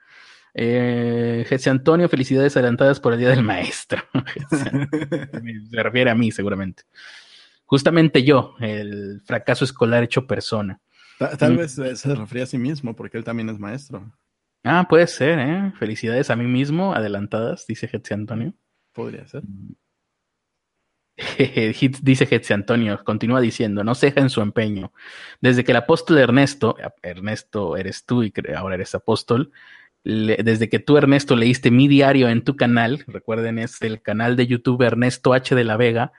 Eh, 0.53 1.47
Jesse 1.49 1.69
Antonio, 1.69 2.09
felicidades 2.09 2.57
adelantadas 2.57 3.01
por 3.01 3.12
el 3.12 3.21
Día 3.21 3.31
del 3.31 3.43
Maestro. 3.45 4.03
Se 4.51 5.83
refiere 5.83 6.11
a 6.11 6.15
mí, 6.15 6.31
seguramente. 6.33 6.83
Justamente 7.65 8.23
yo, 8.25 8.57
el 8.61 9.23
fracaso 9.25 9.65
escolar 9.65 10.03
hecho 10.03 10.27
persona. 10.27 10.81
Tal, 11.39 11.55
mm. 11.55 11.57
vez 11.57 11.73
se 11.73 12.15
refiere 12.15 12.43
a 12.43 12.47
sí 12.47 12.59
mismo, 12.59 12.97
porque 12.97 13.17
él 13.17 13.25
también 13.25 13.49
es 13.49 13.59
maestro. 13.59 14.12
Ah, 14.64 14.87
puede 14.88 15.07
ser, 15.07 15.38
¿eh? 15.38 15.73
Felicidades 15.78 16.31
a 16.31 16.37
mí 16.37 16.45
mismo, 16.45 16.95
adelantadas, 16.95 17.66
dice 17.66 17.88
Hetzi 17.92 18.14
Antonio. 18.14 18.54
Podría 18.92 19.26
ser. 19.26 19.42
dice 22.02 22.28
Hetzi 22.31 22.52
Antonio, 22.52 23.02
continúa 23.04 23.40
diciendo, 23.40 23.83
no 23.85 23.95
ceja 23.95 24.21
en 24.21 24.31
su 24.31 24.40
empeño. 24.40 24.92
Desde 25.40 25.64
que 25.64 25.73
el 25.73 25.78
apóstol 25.78 26.19
Ernesto, 26.19 26.76
Ernesto 27.02 27.76
eres 27.76 28.04
tú 28.07 28.23
y 28.23 28.33
ahora 28.57 28.76
eres 28.76 28.95
apóstol, 28.95 29.52
desde 30.04 30.69
que 30.69 30.81
tú, 30.81 30.97
Ernesto, 30.97 31.37
leíste 31.37 31.71
mi 31.71 31.87
diario 31.87 32.28
en 32.28 32.42
tu 32.42 32.57
canal, 32.57 33.04
recuerden, 33.07 33.59
es 33.59 33.81
el 33.83 34.02
canal 34.02 34.35
de 34.37 34.49
YouTube 34.49 34.83
Ernesto 34.83 35.33
H. 35.33 35.54
de 35.54 35.64
la 35.64 35.76
Vega. 35.76 36.12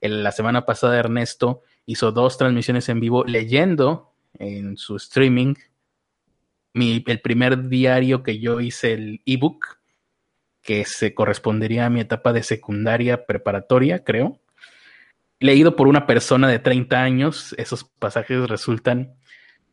la 0.00 0.32
semana 0.32 0.66
pasada 0.66 0.98
Ernesto 0.98 1.62
hizo 1.86 2.12
dos 2.12 2.36
transmisiones 2.36 2.88
en 2.88 3.00
vivo 3.00 3.24
leyendo 3.24 4.12
en 4.38 4.76
su 4.76 4.96
streaming 4.96 5.54
mi, 6.74 7.02
el 7.06 7.20
primer 7.20 7.68
diario 7.68 8.22
que 8.22 8.38
yo 8.38 8.60
hice 8.60 8.92
el 8.94 9.22
ebook, 9.26 9.78
que 10.62 10.84
se 10.84 11.14
correspondería 11.14 11.86
a 11.86 11.90
mi 11.90 12.00
etapa 12.00 12.32
de 12.32 12.42
secundaria 12.42 13.26
preparatoria, 13.26 14.04
creo. 14.04 14.40
Leído 15.40 15.74
por 15.74 15.88
una 15.88 16.06
persona 16.06 16.48
de 16.48 16.60
30 16.60 17.02
años, 17.02 17.54
esos 17.58 17.84
pasajes 17.84 18.48
resultan 18.48 19.14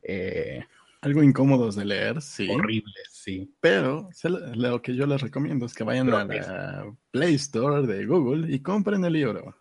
eh, 0.01 0.65
algo 1.01 1.24
incómodos 1.24 1.75
de 1.75 1.86
leer, 1.86 2.22
sí. 2.22 2.50
Horribles, 2.50 3.08
sí. 3.10 3.53
Pero 3.62 4.10
lo 4.56 4.82
que 4.82 4.96
yo 4.96 5.06
les 5.06 5.22
recomiendo 5.22 5.65
es 5.65 5.74
que 5.74 5.86
vayan 5.86 6.12
a 6.12 6.25
la 6.25 6.94
Play 7.12 7.36
Store 7.36 7.88
de 7.88 8.06
Google 8.06 8.53
y 8.53 8.60
compren 8.60 9.06
el 9.06 9.13
libro. 9.13 9.56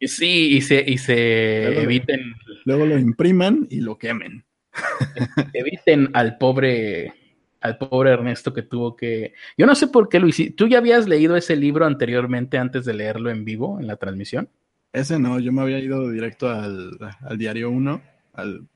Sí, 0.00 0.56
y 0.56 0.60
se, 0.60 0.84
y 0.86 0.98
se 0.98 1.82
eviten. 1.82 2.34
Luego 2.66 2.84
lo 2.84 2.98
impriman 2.98 3.66
y 3.70 3.80
lo 3.80 3.96
quemen. 3.96 4.44
Eviten 5.52 6.10
al 6.12 6.38
pobre, 6.38 7.14
al 7.60 7.78
pobre 7.78 8.10
Ernesto 8.10 8.52
que 8.52 8.62
tuvo 8.62 8.96
que. 8.96 9.34
Yo 9.56 9.66
no 9.66 9.74
sé 9.74 9.88
por 9.88 10.08
qué 10.08 10.20
lo 10.20 10.28
hiciste. 10.28 10.54
¿Tú 10.54 10.68
ya 10.68 10.78
habías 10.78 11.08
leído 11.08 11.36
ese 11.36 11.56
libro 11.56 11.86
anteriormente 11.86 12.58
antes 12.58 12.84
de 12.84 12.94
leerlo 12.94 13.30
en 13.30 13.44
vivo, 13.44 13.78
en 13.80 13.86
la 13.86 13.96
transmisión? 13.96 14.48
Ese 14.92 15.18
no, 15.18 15.40
yo 15.40 15.52
me 15.52 15.62
había 15.62 15.78
ido 15.80 16.08
directo 16.10 16.48
al, 16.48 16.98
al 17.20 17.38
diario 17.38 17.70
1, 17.70 18.02
al 18.34 18.68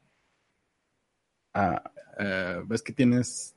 eh, 2.18 2.62
ves 2.66 2.82
que 2.82 2.92
tienes 2.92 3.54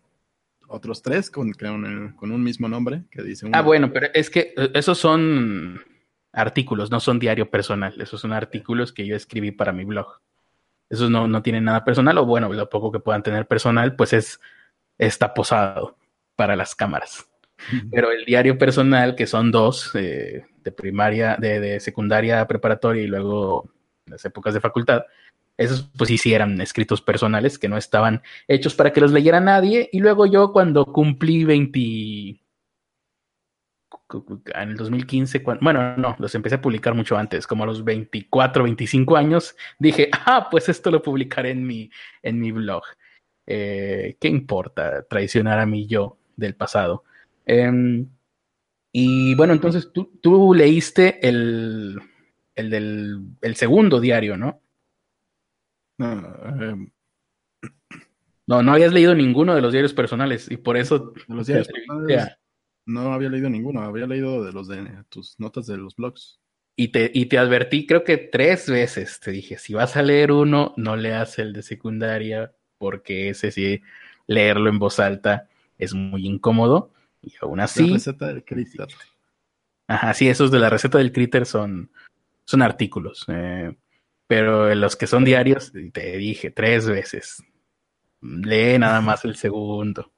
otros 0.68 1.02
tres 1.02 1.30
con, 1.30 1.52
con 1.54 2.32
un 2.32 2.44
mismo 2.44 2.68
nombre 2.68 3.04
que 3.12 3.22
dice. 3.24 3.50
Ah, 3.54 3.62
bueno, 3.62 3.92
pero 3.92 4.08
es 4.14 4.30
que 4.30 4.54
eh, 4.56 4.72
esos 4.74 4.98
son 4.98 5.82
artículos, 6.32 6.92
no 6.92 7.00
son 7.00 7.20
diario 7.20 7.50
personal. 7.50 8.00
Esos 8.00 8.22
son 8.22 8.34
artículos 8.34 8.94
que 8.94 9.06
yo 9.06 9.16
escribí 9.16 9.52
para 9.52 9.74
mi 9.74 9.84
blog. 9.84 10.22
Esos 10.92 11.10
no, 11.10 11.28
no 11.28 11.42
tienen 11.42 11.64
nada 11.64 11.84
personal, 11.84 12.18
o 12.18 12.26
bueno, 12.26 12.52
lo 12.52 12.70
poco 12.70 12.92
que 12.92 13.00
puedan 13.00 13.24
tener 13.24 13.48
personal, 13.48 13.96
pues 13.96 14.14
es 14.14 14.40
está 14.98 15.34
posado 15.34 15.98
para 16.36 16.56
las 16.56 16.76
cámaras. 16.76 17.28
Pero 17.92 18.12
el 18.12 18.26
diario 18.26 18.58
personal, 18.58 19.16
que 19.16 19.28
son 19.28 19.52
dos, 19.52 19.92
eh, 19.96 20.46
de 20.64 20.72
primaria, 20.72 21.38
de, 21.40 21.60
de 21.60 21.80
secundaria 21.80 22.46
preparatoria 22.48 23.04
y 23.04 23.08
luego 23.08 23.70
las 24.06 24.24
épocas 24.26 24.54
de 24.54 24.60
facultad, 24.60 25.04
esos 25.58 25.90
pues 25.96 26.10
sí, 26.10 26.34
eran 26.34 26.60
escritos 26.60 27.02
personales 27.02 27.60
que 27.60 27.70
no 27.70 27.78
estaban 27.78 28.22
hechos 28.48 28.74
para 28.74 28.92
que 28.92 29.02
los 29.02 29.12
leyera 29.12 29.40
nadie. 29.40 29.90
Y 29.92 30.00
luego 30.00 30.26
yo 30.26 30.52
cuando 30.52 30.86
cumplí 30.86 31.44
20... 31.44 32.41
En 34.54 34.70
el 34.70 34.78
2015, 34.78 35.44
bueno, 35.62 35.98
no, 35.98 36.16
los 36.20 36.36
empecé 36.36 36.56
a 36.56 36.62
publicar 36.62 36.94
mucho 36.94 37.18
antes, 37.18 37.48
como 37.48 37.64
a 37.64 37.68
los 37.68 37.84
24, 37.84 38.64
25 38.64 39.16
años, 39.18 39.56
dije, 39.80 40.10
ah, 40.26 40.48
pues 40.50 40.70
esto 40.70 40.92
lo 40.92 41.02
publicaré 41.02 41.52
en 41.52 41.66
mi, 41.66 41.90
en 42.22 42.40
mi 42.40 42.52
blog. 42.52 42.84
Eh, 43.48 44.18
¿Qué 44.20 44.28
importa 44.28 45.04
traicionar 45.04 45.60
a 45.60 45.66
mí 45.66 45.88
yo 45.88 46.18
del 46.36 46.56
pasado? 46.56 47.04
Em, 47.46 48.08
y 48.92 49.36
bueno, 49.36 49.54
entonces 49.54 49.92
tú, 49.94 50.20
tú 50.22 50.54
leíste 50.54 51.28
el, 51.28 52.00
el 52.56 52.70
del 52.70 53.20
el 53.42 53.56
segundo 53.56 54.00
diario, 54.00 54.38
¿no? 54.38 54.62
No, 55.98 56.22
no, 58.48 58.64
no 58.64 58.74
habías 58.74 58.92
leído 58.92 59.14
ninguno 59.16 59.54
de 59.56 59.62
los 59.62 59.72
diarios 59.72 59.94
personales 59.94 60.50
y 60.50 60.58
por 60.58 60.76
eso 60.76 61.14
los 61.28 61.48
diarios 61.48 61.68
personales 61.68 62.41
no 62.86 63.14
había 63.14 63.30
leído 63.30 63.50
ninguno, 63.50 63.82
había 63.82 64.08
leído 64.08 64.44
de 64.44 64.52
los 64.52 64.68
de 64.68 64.86
tus 65.10 65.40
notas 65.40 65.68
de 65.68 65.78
los 65.78 65.96
blogs. 65.96 66.40
Y 66.76 66.90
te, 66.90 67.12
y 67.14 67.26
te 67.28 67.38
advertí, 67.38 67.86
creo 67.86 68.04
que 68.04 68.18
tres 68.18 68.70
veces, 68.70 69.20
te 69.20 69.32
dije, 69.32 69.58
si 69.58 69.74
vas 69.74 69.98
a 69.98 70.02
leer 70.02 70.32
uno, 70.32 70.74
no 70.78 70.96
leas 70.96 71.38
el 71.38 71.54
de 71.54 71.62
secundaria, 71.62 72.54
porque 72.78 73.30
ese 73.30 73.52
sí, 73.52 73.82
leerlo 74.26 74.70
en 74.70 74.80
voz 74.80 75.00
alta 75.00 75.50
es 75.78 75.94
muy 75.94 76.26
incómodo. 76.26 76.92
Y 77.22 77.34
aún 77.42 77.60
así. 77.60 77.88
La 77.88 77.94
receta 77.94 78.28
del 78.28 78.44
critter. 78.44 78.88
Ajá, 79.88 80.14
sí, 80.14 80.28
esos 80.28 80.50
de 80.50 80.60
la 80.60 80.70
receta 80.70 80.98
del 80.98 81.12
critter 81.12 81.46
son, 81.46 81.92
son 82.46 82.62
artículos. 82.62 83.26
Eh, 83.28 83.76
pero 84.26 84.74
los 84.74 84.96
que 84.96 85.08
son 85.08 85.26
diarios, 85.26 85.74
te 85.92 86.18
dije 86.18 86.52
tres 86.52 86.88
veces, 86.88 87.44
lee 88.22 88.80
nada 88.80 89.02
más 89.02 89.26
el 89.26 89.36
segundo, 89.36 90.14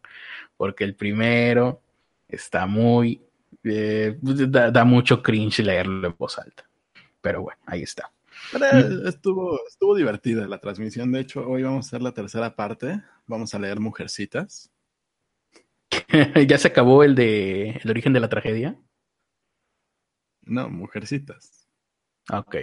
porque 0.55 0.84
el 0.84 0.96
primero 0.96 1.82
está 2.34 2.66
muy, 2.66 3.22
eh, 3.63 4.18
da, 4.22 4.84
mucho 4.84 5.22
cringe 5.22 5.60
leerlo 5.60 6.08
en 6.08 6.16
voz 6.18 6.38
alta. 6.38 6.70
Pero 7.22 7.42
bueno, 7.42 7.60
ahí 7.66 7.84
está. 7.84 8.12
estuvo, 9.06 9.60
estuvo 9.68 9.96
divertida 9.96 10.48
la 10.48 10.60
transmisión. 10.60 11.12
De 11.12 11.22
hecho, 11.22 11.48
hoy 11.48 11.63
vamos 11.63 11.86
a 11.86 11.88
hacer 11.88 12.02
la 12.02 12.13
tercera 12.13 12.56
parte. 12.56 13.02
Vamos 13.25 13.54
a 13.54 13.60
leer 13.60 13.80
Mujercitas. 13.80 14.72
¿Ya 16.48 16.58
se 16.58 16.68
acabó 16.68 17.04
el 17.04 17.16
de 17.16 17.80
El 17.84 17.90
origen 17.90 18.13
de 18.13 18.20
la 18.20 18.30
tragedia? 18.30 18.78
No, 20.42 20.70
Mujercitas. 20.70 21.68
Ok 22.32 22.56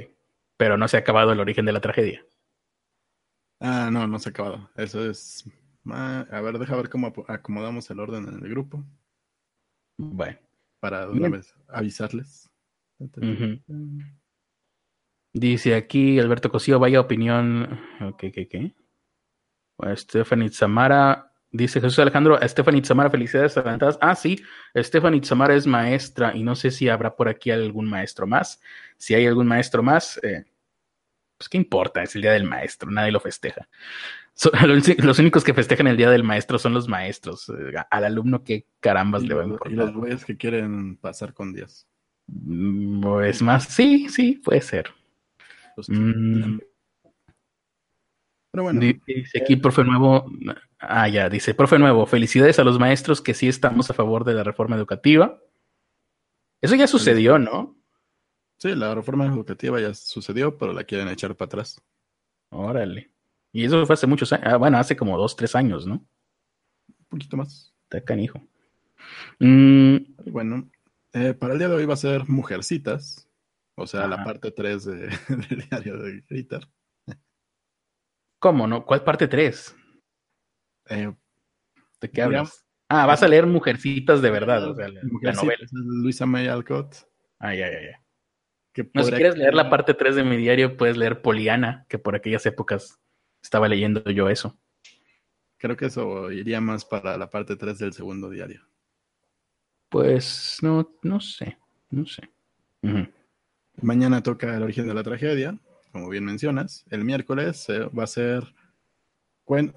pero 0.60 0.76
no 0.76 0.88
se 0.88 0.98
ha 0.98 1.00
acabado 1.00 1.32
el 1.32 1.40
origen 1.40 1.64
de 1.64 1.72
la 1.72 1.80
tragedia. 1.80 2.22
Ah, 3.60 3.88
no, 3.90 4.06
no 4.06 4.18
se 4.18 4.28
ha 4.28 4.32
acabado. 4.32 4.68
Eso 4.76 5.08
es. 5.08 5.50
Ah, 5.86 6.26
a 6.30 6.40
ver, 6.42 6.58
deja 6.58 6.76
ver 6.76 6.90
cómo 6.90 7.14
acomodamos 7.28 7.88
el 7.88 7.98
orden 7.98 8.28
en 8.28 8.44
el 8.44 8.50
grupo. 8.50 8.84
Bueno. 10.00 10.38
Para 10.80 11.08
una 11.10 11.28
vez 11.28 11.54
avisarles. 11.68 12.50
Dice 15.32 15.74
aquí 15.74 16.18
Alberto 16.18 16.50
Cosío, 16.50 16.78
vaya 16.78 17.00
opinión. 17.00 17.78
¿Qué, 18.18 18.32
qué, 18.32 18.48
qué? 18.48 18.74
Stephanie 19.96 20.48
Zamara. 20.48 21.26
Dice 21.52 21.80
Jesús 21.80 21.98
Alejandro, 21.98 22.38
Stephanie 22.46 22.84
Zamara, 22.84 23.10
felicidades 23.10 23.56
adelantadas. 23.56 23.98
Ah, 24.00 24.14
sí, 24.14 24.40
Stephanie 24.76 25.20
Zamara 25.22 25.54
es 25.56 25.66
maestra 25.66 26.34
y 26.34 26.44
no 26.44 26.54
sé 26.54 26.70
si 26.70 26.88
habrá 26.88 27.16
por 27.16 27.28
aquí 27.28 27.50
algún 27.50 27.90
maestro 27.90 28.24
más. 28.26 28.60
Si 28.96 29.14
hay 29.14 29.26
algún 29.26 29.48
maestro 29.48 29.82
más, 29.82 30.20
eh, 30.22 30.44
pues 31.36 31.48
qué 31.48 31.58
importa, 31.58 32.04
es 32.04 32.14
el 32.14 32.22
día 32.22 32.32
del 32.32 32.44
maestro, 32.44 32.88
nadie 32.90 33.10
lo 33.10 33.18
festeja. 33.18 33.68
los 35.02 35.18
únicos 35.18 35.44
que 35.44 35.54
festejan 35.54 35.86
el 35.86 35.96
día 35.96 36.10
del 36.10 36.24
maestro 36.24 36.58
son 36.58 36.74
los 36.74 36.88
maestros. 36.88 37.48
Eh, 37.50 37.74
al 37.90 38.04
alumno, 38.04 38.42
qué 38.42 38.66
carambas 38.80 39.22
le 39.22 39.34
va 39.34 39.42
a 39.42 39.44
importar. 39.44 39.72
Y 39.72 39.76
los 39.76 39.92
güeyes 39.92 40.24
que 40.24 40.36
quieren 40.36 40.96
pasar 40.96 41.34
con 41.34 41.52
10. 41.52 41.86
Mm, 42.26 43.02
pues 43.02 43.42
más, 43.42 43.64
sí, 43.64 44.08
sí, 44.08 44.40
puede 44.42 44.62
ser. 44.62 44.90
Mm. 45.88 46.58
Pero 48.52 48.64
bueno. 48.64 48.80
Dice 48.80 49.42
aquí, 49.42 49.56
profe 49.56 49.84
nuevo. 49.84 50.30
Ah, 50.78 51.08
ya, 51.08 51.28
dice, 51.28 51.54
profe 51.54 51.78
nuevo, 51.78 52.06
felicidades 52.06 52.58
a 52.58 52.64
los 52.64 52.78
maestros 52.78 53.20
que 53.20 53.34
sí 53.34 53.48
estamos 53.48 53.90
a 53.90 53.94
favor 53.94 54.24
de 54.24 54.34
la 54.34 54.44
reforma 54.44 54.76
educativa. 54.76 55.40
Eso 56.62 56.74
ya 56.74 56.86
sucedió, 56.86 57.38
¿no? 57.38 57.76
Sí, 58.58 58.74
la 58.74 58.94
reforma 58.94 59.26
educativa 59.26 59.80
ya 59.80 59.94
sucedió, 59.94 60.58
pero 60.58 60.72
la 60.72 60.84
quieren 60.84 61.08
echar 61.08 61.34
para 61.34 61.46
atrás. 61.46 61.80
Órale. 62.50 63.10
Y 63.52 63.64
eso 63.64 63.84
fue 63.86 63.94
hace 63.94 64.06
muchos 64.06 64.32
años. 64.32 64.46
Ah, 64.46 64.56
bueno, 64.56 64.78
hace 64.78 64.96
como 64.96 65.16
dos, 65.18 65.36
tres 65.36 65.54
años, 65.54 65.86
¿no? 65.86 65.94
Un 65.94 67.06
poquito 67.08 67.36
más. 67.36 67.74
Está 67.84 68.04
canijo. 68.04 68.40
Mm. 69.38 69.96
Bueno, 70.26 70.70
eh, 71.12 71.34
para 71.34 71.54
el 71.54 71.58
día 71.58 71.68
de 71.68 71.74
hoy 71.74 71.86
va 71.86 71.94
a 71.94 71.98
ser 71.98 72.28
Mujercitas. 72.28 73.28
O 73.74 73.86
sea, 73.86 74.06
la 74.06 74.22
parte 74.24 74.50
3 74.50 74.84
de, 74.84 74.94
del 75.48 75.68
diario 75.68 75.98
de 75.98 76.22
Gritter. 76.28 76.68
¿Cómo 78.38 78.66
no? 78.66 78.84
¿Cuál 78.84 79.02
parte 79.02 79.26
3? 79.26 79.76
Eh, 80.90 81.12
¿De 82.00 82.10
qué 82.10 82.22
hablas? 82.22 82.66
Ah, 82.88 83.06
vas 83.06 83.22
a 83.22 83.28
leer 83.28 83.46
Mujercitas 83.46 84.20
de 84.20 84.30
verdad, 84.30 84.70
o 84.70 84.74
sea, 84.74 84.88
la, 84.88 85.02
novela. 85.02 85.56
Luisa 85.70 86.26
May 86.26 86.48
Alcott. 86.48 86.96
Ah, 87.38 87.54
ya, 87.54 87.70
ya, 87.70 87.80
ya 87.80 88.00
no, 88.94 89.02
si 89.02 89.12
quieres 89.12 89.36
leer 89.36 89.54
la 89.54 89.68
parte 89.68 89.94
3 89.94 90.16
de 90.16 90.24
mi 90.24 90.36
diario, 90.36 90.76
puedes 90.76 90.96
leer 90.96 91.22
Poliana, 91.22 91.86
que 91.88 91.98
por 91.98 92.14
aquellas 92.14 92.46
épocas 92.46 93.00
estaba 93.42 93.68
leyendo 93.68 94.02
yo 94.10 94.28
eso. 94.28 94.58
Creo 95.58 95.76
que 95.76 95.86
eso 95.86 96.30
iría 96.32 96.60
más 96.60 96.84
para 96.84 97.16
la 97.16 97.28
parte 97.28 97.56
3 97.56 97.78
del 97.78 97.92
segundo 97.92 98.30
diario. 98.30 98.66
Pues 99.90 100.58
no, 100.62 100.90
no 101.02 101.20
sé, 101.20 101.58
no 101.90 102.06
sé. 102.06 102.30
Mañana 103.82 104.22
toca 104.22 104.56
el 104.56 104.62
origen 104.62 104.86
de 104.86 104.94
la 104.94 105.02
tragedia, 105.02 105.58
como 105.92 106.08
bien 106.08 106.24
mencionas. 106.24 106.84
El 106.90 107.04
miércoles 107.04 107.68
eh, 107.68 107.80
va 107.86 108.04
a 108.04 108.06
ser 108.06 108.54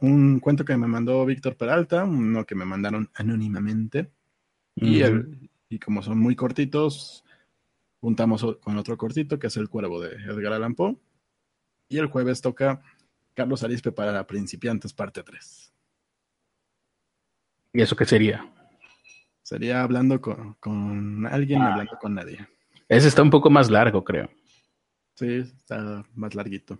un 0.02 0.40
cuento 0.40 0.64
que 0.64 0.78
me 0.78 0.88
mandó 0.88 1.26
Víctor 1.26 1.58
Peralta, 1.58 2.04
uno 2.04 2.46
que 2.46 2.56
me 2.56 2.66
mandaron 2.66 3.10
anónimamente. 3.16 4.12
y, 4.76 5.02
y 5.68 5.80
como 5.80 6.04
son 6.04 6.20
muy 6.20 6.36
cortitos, 6.36 7.26
juntamos 8.00 8.46
con 8.62 8.78
otro 8.78 8.98
cortito 8.98 9.40
que 9.40 9.48
es 9.48 9.58
El 9.58 9.70
Cuervo 9.70 10.00
de 10.00 10.10
Edgar 10.16 10.54
Allan 10.54 10.76
Poe. 10.76 10.98
Y 11.90 11.98
el 11.98 12.08
jueves 12.08 12.42
toca 12.42 12.82
Carlos 13.34 13.64
Arispe 13.64 13.92
para 13.92 14.26
principiantes, 14.26 14.94
parte 14.94 15.24
3. 15.24 15.74
¿Y 17.74 17.82
eso 17.82 17.96
qué 17.96 18.06
sería? 18.06 18.50
Sería 19.42 19.82
hablando 19.84 20.22
con, 20.22 21.28
alguien, 21.28 21.62
ah. 21.62 21.74
hablando 21.74 21.98
con 22.00 22.14
nadie. 22.16 22.48
Ese 22.88 23.08
está 23.08 23.22
un 23.22 23.30
poco 23.30 23.50
más 23.50 23.70
largo, 23.70 24.04
creo. 24.04 24.30
Sí, 25.16 25.38
está 25.58 26.04
más 26.16 26.36
larguito. 26.36 26.80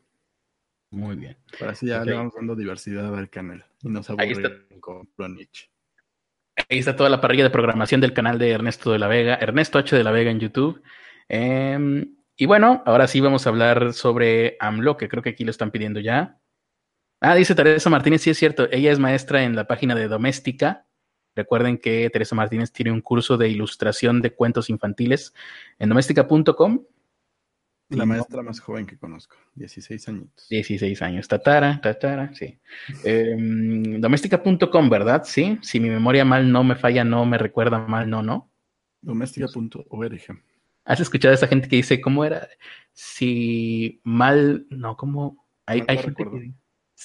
Muy 0.92 1.16
bien. 1.16 1.38
Para 1.60 1.72
así 1.72 1.88
ya 1.88 2.04
le 2.06 2.14
vamos 2.14 2.34
dando 2.36 2.56
diversidad 2.56 3.16
al 3.16 3.30
canal 3.30 3.66
y 3.82 3.90
nos 3.90 4.10
aburre 4.10 4.68
con 4.80 5.08
Plonich. 5.08 5.72
Ahí 6.70 6.78
está 6.78 6.96
toda 6.96 7.10
la 7.10 7.20
parrilla 7.20 7.44
de 7.44 7.50
programación 7.50 8.00
del 8.00 8.14
canal 8.14 8.38
de 8.38 8.52
Ernesto 8.52 8.92
de 8.92 9.00
la 9.00 9.08
Vega, 9.08 9.36
Ernesto 9.36 9.80
H. 9.80 9.96
de 9.96 10.04
la 10.04 10.12
Vega 10.12 10.30
en 10.30 10.40
YouTube. 10.40 10.84
Em, 11.28 12.16
y 12.36 12.46
bueno, 12.46 12.84
ahora 12.86 13.08
sí 13.08 13.20
vamos 13.22 13.46
a 13.46 13.50
hablar 13.50 13.94
sobre 13.94 14.56
AMLO, 14.60 14.98
que 14.98 15.10
creo 15.10 15.24
que 15.24 15.32
aquí 15.32 15.44
lo 15.44 15.52
están 15.52 15.72
pidiendo 15.72 16.00
ya. 16.00 16.40
Ah, 17.26 17.36
dice 17.36 17.56
Teresa 17.56 17.90
Martínez, 17.90 18.22
sí 18.22 18.32
es 18.32 18.38
cierto, 18.38 18.68
ella 18.70 18.92
es 18.92 19.00
maestra 19.00 19.46
en 19.46 19.56
la 19.56 19.66
página 19.66 19.96
de 19.96 20.10
Doméstica. 20.10 20.86
Recuerden 21.34 21.78
que 21.78 22.10
Teresa 22.10 22.36
Martínez 22.36 22.74
tiene 22.74 22.92
un 22.92 23.00
curso 23.00 23.38
de 23.38 23.48
ilustración 23.48 24.22
de 24.22 24.34
cuentos 24.34 24.70
infantiles 24.70 25.34
en 25.80 25.88
doméstica.com. 25.88 26.84
La 27.88 28.06
maestra 28.06 28.44
más 28.44 28.60
joven 28.60 28.86
que 28.86 28.98
conozco, 28.98 29.38
16 29.56 30.10
años. 30.10 30.28
16 30.50 31.02
años, 31.02 31.30
tatara, 31.30 31.80
tatara, 31.80 32.34
sí. 32.34 32.60
Em, 33.06 34.02
doméstica.com, 34.02 34.90
¿verdad? 34.90 35.24
Sí, 35.24 35.58
si 35.62 35.80
mi 35.80 35.90
memoria 35.90 36.26
mal 36.26 36.52
no 36.52 36.66
me 36.66 36.76
falla, 36.76 37.06
no 37.06 37.26
me 37.26 37.38
recuerda 37.38 37.80
mal, 37.88 38.10
no, 38.10 38.22
no. 38.22 38.52
Doméstica.org. 39.02 40.44
¿Has 40.84 41.00
escuchado 41.00 41.32
a 41.32 41.36
esa 41.36 41.48
gente 41.48 41.70
que 41.70 41.78
dice, 41.78 42.02
¿cómo 42.02 42.26
era? 42.26 42.50
Si 42.92 44.02
mal, 44.04 44.68
no, 44.70 44.98
¿cómo? 44.98 45.48
Hay, 45.66 45.84
hay 45.88 45.98
gente 46.00 46.26
que, 46.26 46.52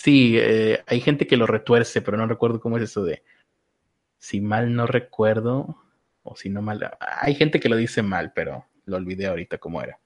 sí, 0.03 0.37
eh, 0.39 0.83
hay 0.87 1.01
gente 1.01 1.27
que 1.27 1.37
lo 1.37 1.47
retuerce, 1.47 2.03
pero 2.03 2.17
no 2.17 2.27
recuerdo 2.27 2.61
cómo 2.61 2.77
es 2.77 2.85
eso 2.85 3.05
de, 3.05 3.23
si 4.19 4.41
mal 4.41 4.75
no 4.75 4.87
recuerdo, 4.87 5.83
o 6.23 6.37
si 6.37 6.51
no 6.51 6.63
mal, 6.63 6.91
hay 7.01 7.35
gente 7.35 7.61
que 7.61 7.69
lo 7.69 7.77
dice 7.77 8.03
mal, 8.03 8.33
pero 8.35 8.67
lo 8.87 8.97
olvidé 8.97 9.27
ahorita 9.27 9.59
cómo 9.59 9.83
era 9.83 9.99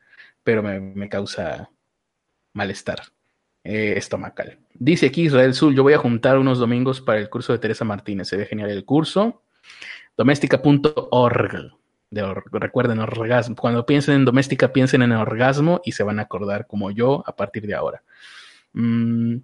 pero 0.44 0.62
me, 0.62 1.08
causa 1.08 1.70
malestar 2.52 3.02
eh, 3.64 3.94
estomacal. 3.96 4.58
Dice 4.74 5.06
aquí 5.06 5.22
Israel 5.22 5.54
Sul, 5.54 5.74
yo 5.74 5.82
voy 5.82 5.92
a 5.92 5.98
juntar 5.98 6.38
unos 6.38 6.58
domingos 6.58 7.00
para 7.00 7.18
el 7.18 7.30
curso 7.30 7.52
de 7.52 7.58
Teresa 7.58 7.84
Martínez. 7.84 8.28
Se 8.28 8.36
ve 8.36 8.46
genial 8.46 8.70
el 8.70 8.84
curso. 8.84 9.42
Doméstica.org. 10.16 11.72
recuerden, 12.10 12.98
orgasmo. 12.98 13.56
Cuando 13.56 13.86
piensen 13.86 14.16
en 14.16 14.24
doméstica, 14.24 14.72
piensen 14.72 15.02
en 15.02 15.12
orgasmo 15.12 15.80
y 15.84 15.92
se 15.92 16.02
van 16.02 16.18
a 16.18 16.22
acordar 16.22 16.66
como 16.66 16.90
yo 16.90 17.22
a 17.26 17.36
partir 17.36 17.66
de 17.66 17.74
ahora. 17.74 18.02
Mm, 18.72 19.36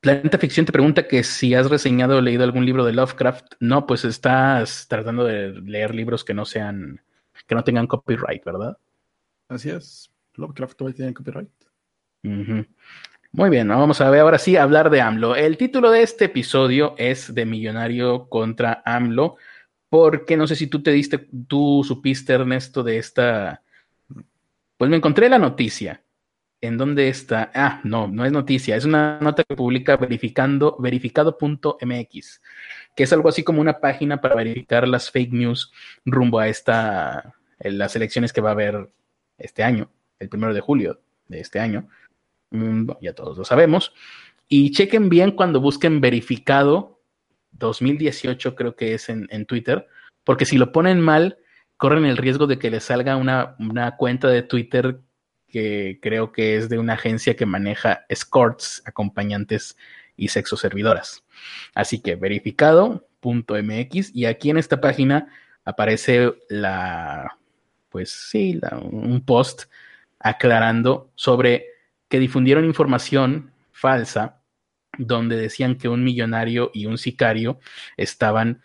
Planeta 0.00 0.38
Ficción 0.38 0.64
te 0.64 0.72
pregunta 0.72 1.06
que 1.06 1.22
si 1.22 1.54
has 1.54 1.68
reseñado 1.68 2.16
o 2.16 2.20
leído 2.22 2.42
algún 2.42 2.64
libro 2.64 2.84
de 2.86 2.94
Lovecraft. 2.94 3.54
No, 3.60 3.86
pues 3.86 4.04
estás 4.06 4.86
tratando 4.88 5.24
de 5.24 5.52
leer 5.60 5.94
libros 5.94 6.24
que 6.24 6.32
no 6.32 6.46
sean, 6.46 7.02
que 7.46 7.54
no 7.54 7.64
tengan 7.64 7.86
copyright, 7.86 8.42
¿verdad? 8.44 8.78
Así 9.48 9.68
es. 9.68 10.10
Lovecraft 10.36 10.76
todavía 10.76 10.96
tiene 10.96 11.14
copyright. 11.14 11.50
Muy 12.22 13.50
bien, 13.50 13.68
vamos 13.68 14.00
a 14.00 14.10
ver 14.10 14.20
ahora 14.20 14.38
sí 14.38 14.56
hablar 14.56 14.88
de 14.88 15.02
AMLO. 15.02 15.36
El 15.36 15.56
título 15.56 15.90
de 15.90 16.02
este 16.02 16.26
episodio 16.26 16.94
es 16.96 17.34
de 17.34 17.44
Millonario 17.44 18.28
contra 18.28 18.82
AMLO, 18.86 19.36
porque 19.90 20.36
no 20.36 20.46
sé 20.46 20.56
si 20.56 20.66
tú 20.66 20.82
te 20.82 20.92
diste, 20.92 21.28
tú 21.46 21.84
supiste, 21.86 22.32
Ernesto, 22.32 22.82
de 22.82 22.96
esta. 22.96 23.62
Pues 24.78 24.90
me 24.90 24.96
encontré 24.96 25.28
la 25.28 25.38
noticia. 25.38 26.02
¿En 26.62 26.76
dónde 26.76 27.08
está? 27.08 27.50
Ah, 27.54 27.80
no, 27.84 28.06
no 28.06 28.26
es 28.26 28.32
noticia, 28.32 28.76
es 28.76 28.84
una 28.84 29.18
nota 29.20 29.44
que 29.44 29.56
publica 29.56 29.96
verificando, 29.96 30.76
verificado.mx, 30.78 32.42
que 32.94 33.02
es 33.02 33.12
algo 33.14 33.30
así 33.30 33.42
como 33.42 33.62
una 33.62 33.80
página 33.80 34.20
para 34.20 34.34
verificar 34.34 34.86
las 34.86 35.10
fake 35.10 35.32
news 35.32 35.72
rumbo 36.04 36.38
a 36.38 36.48
esta, 36.48 37.34
las 37.58 37.96
elecciones 37.96 38.34
que 38.34 38.42
va 38.42 38.50
a 38.50 38.52
haber 38.52 38.90
este 39.38 39.62
año, 39.62 39.90
el 40.18 40.28
primero 40.28 40.52
de 40.52 40.60
julio 40.60 41.00
de 41.28 41.40
este 41.40 41.60
año. 41.60 41.88
Mm, 42.50 42.90
ya 43.00 43.14
todos 43.14 43.38
lo 43.38 43.44
sabemos. 43.44 43.94
Y 44.46 44.72
chequen 44.72 45.08
bien 45.08 45.30
cuando 45.30 45.60
busquen 45.60 46.00
verificado 46.02 47.00
2018, 47.52 48.54
creo 48.54 48.76
que 48.76 48.94
es 48.94 49.08
en, 49.08 49.46
Twitter, 49.46 49.86
porque 50.24 50.44
si 50.44 50.58
lo 50.58 50.72
ponen 50.72 51.00
mal, 51.00 51.38
corren 51.78 52.04
el 52.04 52.18
riesgo 52.18 52.46
de 52.46 52.58
que 52.58 52.70
les 52.70 52.84
salga 52.84 53.16
una, 53.16 53.56
una 53.58 53.96
cuenta 53.96 54.28
de 54.28 54.42
Twitter 54.42 55.00
que 55.50 55.98
creo 56.00 56.32
que 56.32 56.56
es 56.56 56.68
de 56.68 56.78
una 56.78 56.94
agencia 56.94 57.36
que 57.36 57.46
maneja 57.46 58.04
escorts, 58.08 58.82
acompañantes 58.86 59.76
y 60.16 60.28
sexo 60.28 60.56
servidoras. 60.56 61.24
Así 61.74 62.00
que 62.00 62.16
verificado.mx 62.16 64.14
y 64.14 64.26
aquí 64.26 64.50
en 64.50 64.58
esta 64.58 64.80
página 64.80 65.28
aparece 65.64 66.32
la, 66.48 67.36
pues 67.88 68.10
sí, 68.10 68.58
un 68.82 69.22
post 69.24 69.64
aclarando 70.18 71.10
sobre 71.14 71.66
que 72.08 72.18
difundieron 72.18 72.64
información 72.64 73.52
falsa 73.72 74.40
donde 74.98 75.36
decían 75.36 75.76
que 75.76 75.88
un 75.88 76.04
millonario 76.04 76.70
y 76.74 76.86
un 76.86 76.98
sicario 76.98 77.58
estaban 77.96 78.62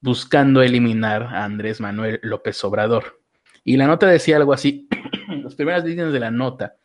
buscando 0.00 0.62
eliminar 0.62 1.22
a 1.22 1.44
Andrés 1.44 1.80
Manuel 1.80 2.20
López 2.22 2.62
Obrador. 2.62 3.20
Y 3.64 3.78
la 3.78 3.86
nota 3.86 4.06
decía 4.06 4.36
algo 4.36 4.52
así, 4.52 4.86
las 5.42 5.54
primeras 5.54 5.84
líneas 5.84 6.12
de 6.12 6.20
la 6.20 6.30
nota, 6.30 6.76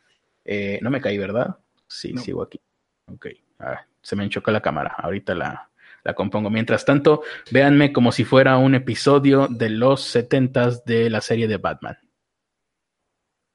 eh, 0.44 0.78
no 0.82 0.90
me 0.90 1.00
caí, 1.00 1.18
¿verdad? 1.18 1.56
Sí, 1.86 2.16
sigo 2.16 2.42
aquí. 2.42 2.60
Ok, 3.06 3.26
ah, 3.58 3.84
se 4.00 4.16
me 4.16 4.24
enchocó 4.24 4.50
la 4.50 4.60
cámara, 4.60 4.94
ahorita 4.98 5.34
la, 5.34 5.70
la 6.04 6.14
compongo. 6.14 6.50
Mientras 6.50 6.84
tanto, 6.84 7.22
véanme 7.50 7.92
como 7.92 8.12
si 8.12 8.24
fuera 8.24 8.56
un 8.58 8.74
episodio 8.74 9.48
de 9.48 9.70
los 9.70 10.02
setentas 10.02 10.84
de 10.84 11.10
la 11.10 11.20
serie 11.20 11.48
de 11.48 11.56
Batman. 11.56 11.98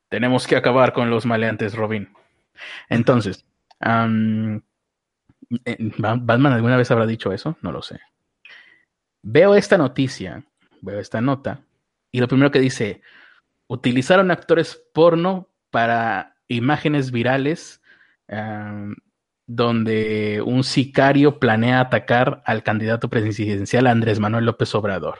Tenemos 0.10 0.48
que 0.48 0.56
acabar 0.56 0.94
con 0.94 1.10
los 1.10 1.26
maleantes, 1.26 1.74
Robin. 1.76 2.10
Entonces, 2.90 3.46
eh, 3.82 4.62
¿Batman 5.98 6.54
alguna 6.54 6.78
vez 6.78 6.92
habrá 6.92 7.06
dicho 7.06 7.32
eso? 7.32 7.58
No 7.62 7.72
lo 7.72 7.82
sé. 7.82 8.00
Veo 9.24 9.56
esta 9.56 9.78
noticia, 9.78 10.44
veo 10.82 11.00
esta 11.00 11.20
nota, 11.20 11.62
y 12.12 12.20
lo 12.20 12.28
primero 12.28 12.52
que 12.52 12.60
dice, 12.60 13.02
utilizaron 13.68 14.32
actores 14.32 14.82
porno 14.94 15.50
para 15.70 16.38
imágenes 16.48 17.12
virales 17.12 17.82
donde 19.48 20.42
un 20.44 20.64
sicario 20.64 21.40
planea 21.40 21.80
atacar 21.80 22.42
al 22.46 22.64
candidato 22.64 23.10
presidencial 23.10 23.88
Andrés 23.88 24.20
Manuel 24.20 24.46
López 24.46 24.74
Obrador. 24.74 25.20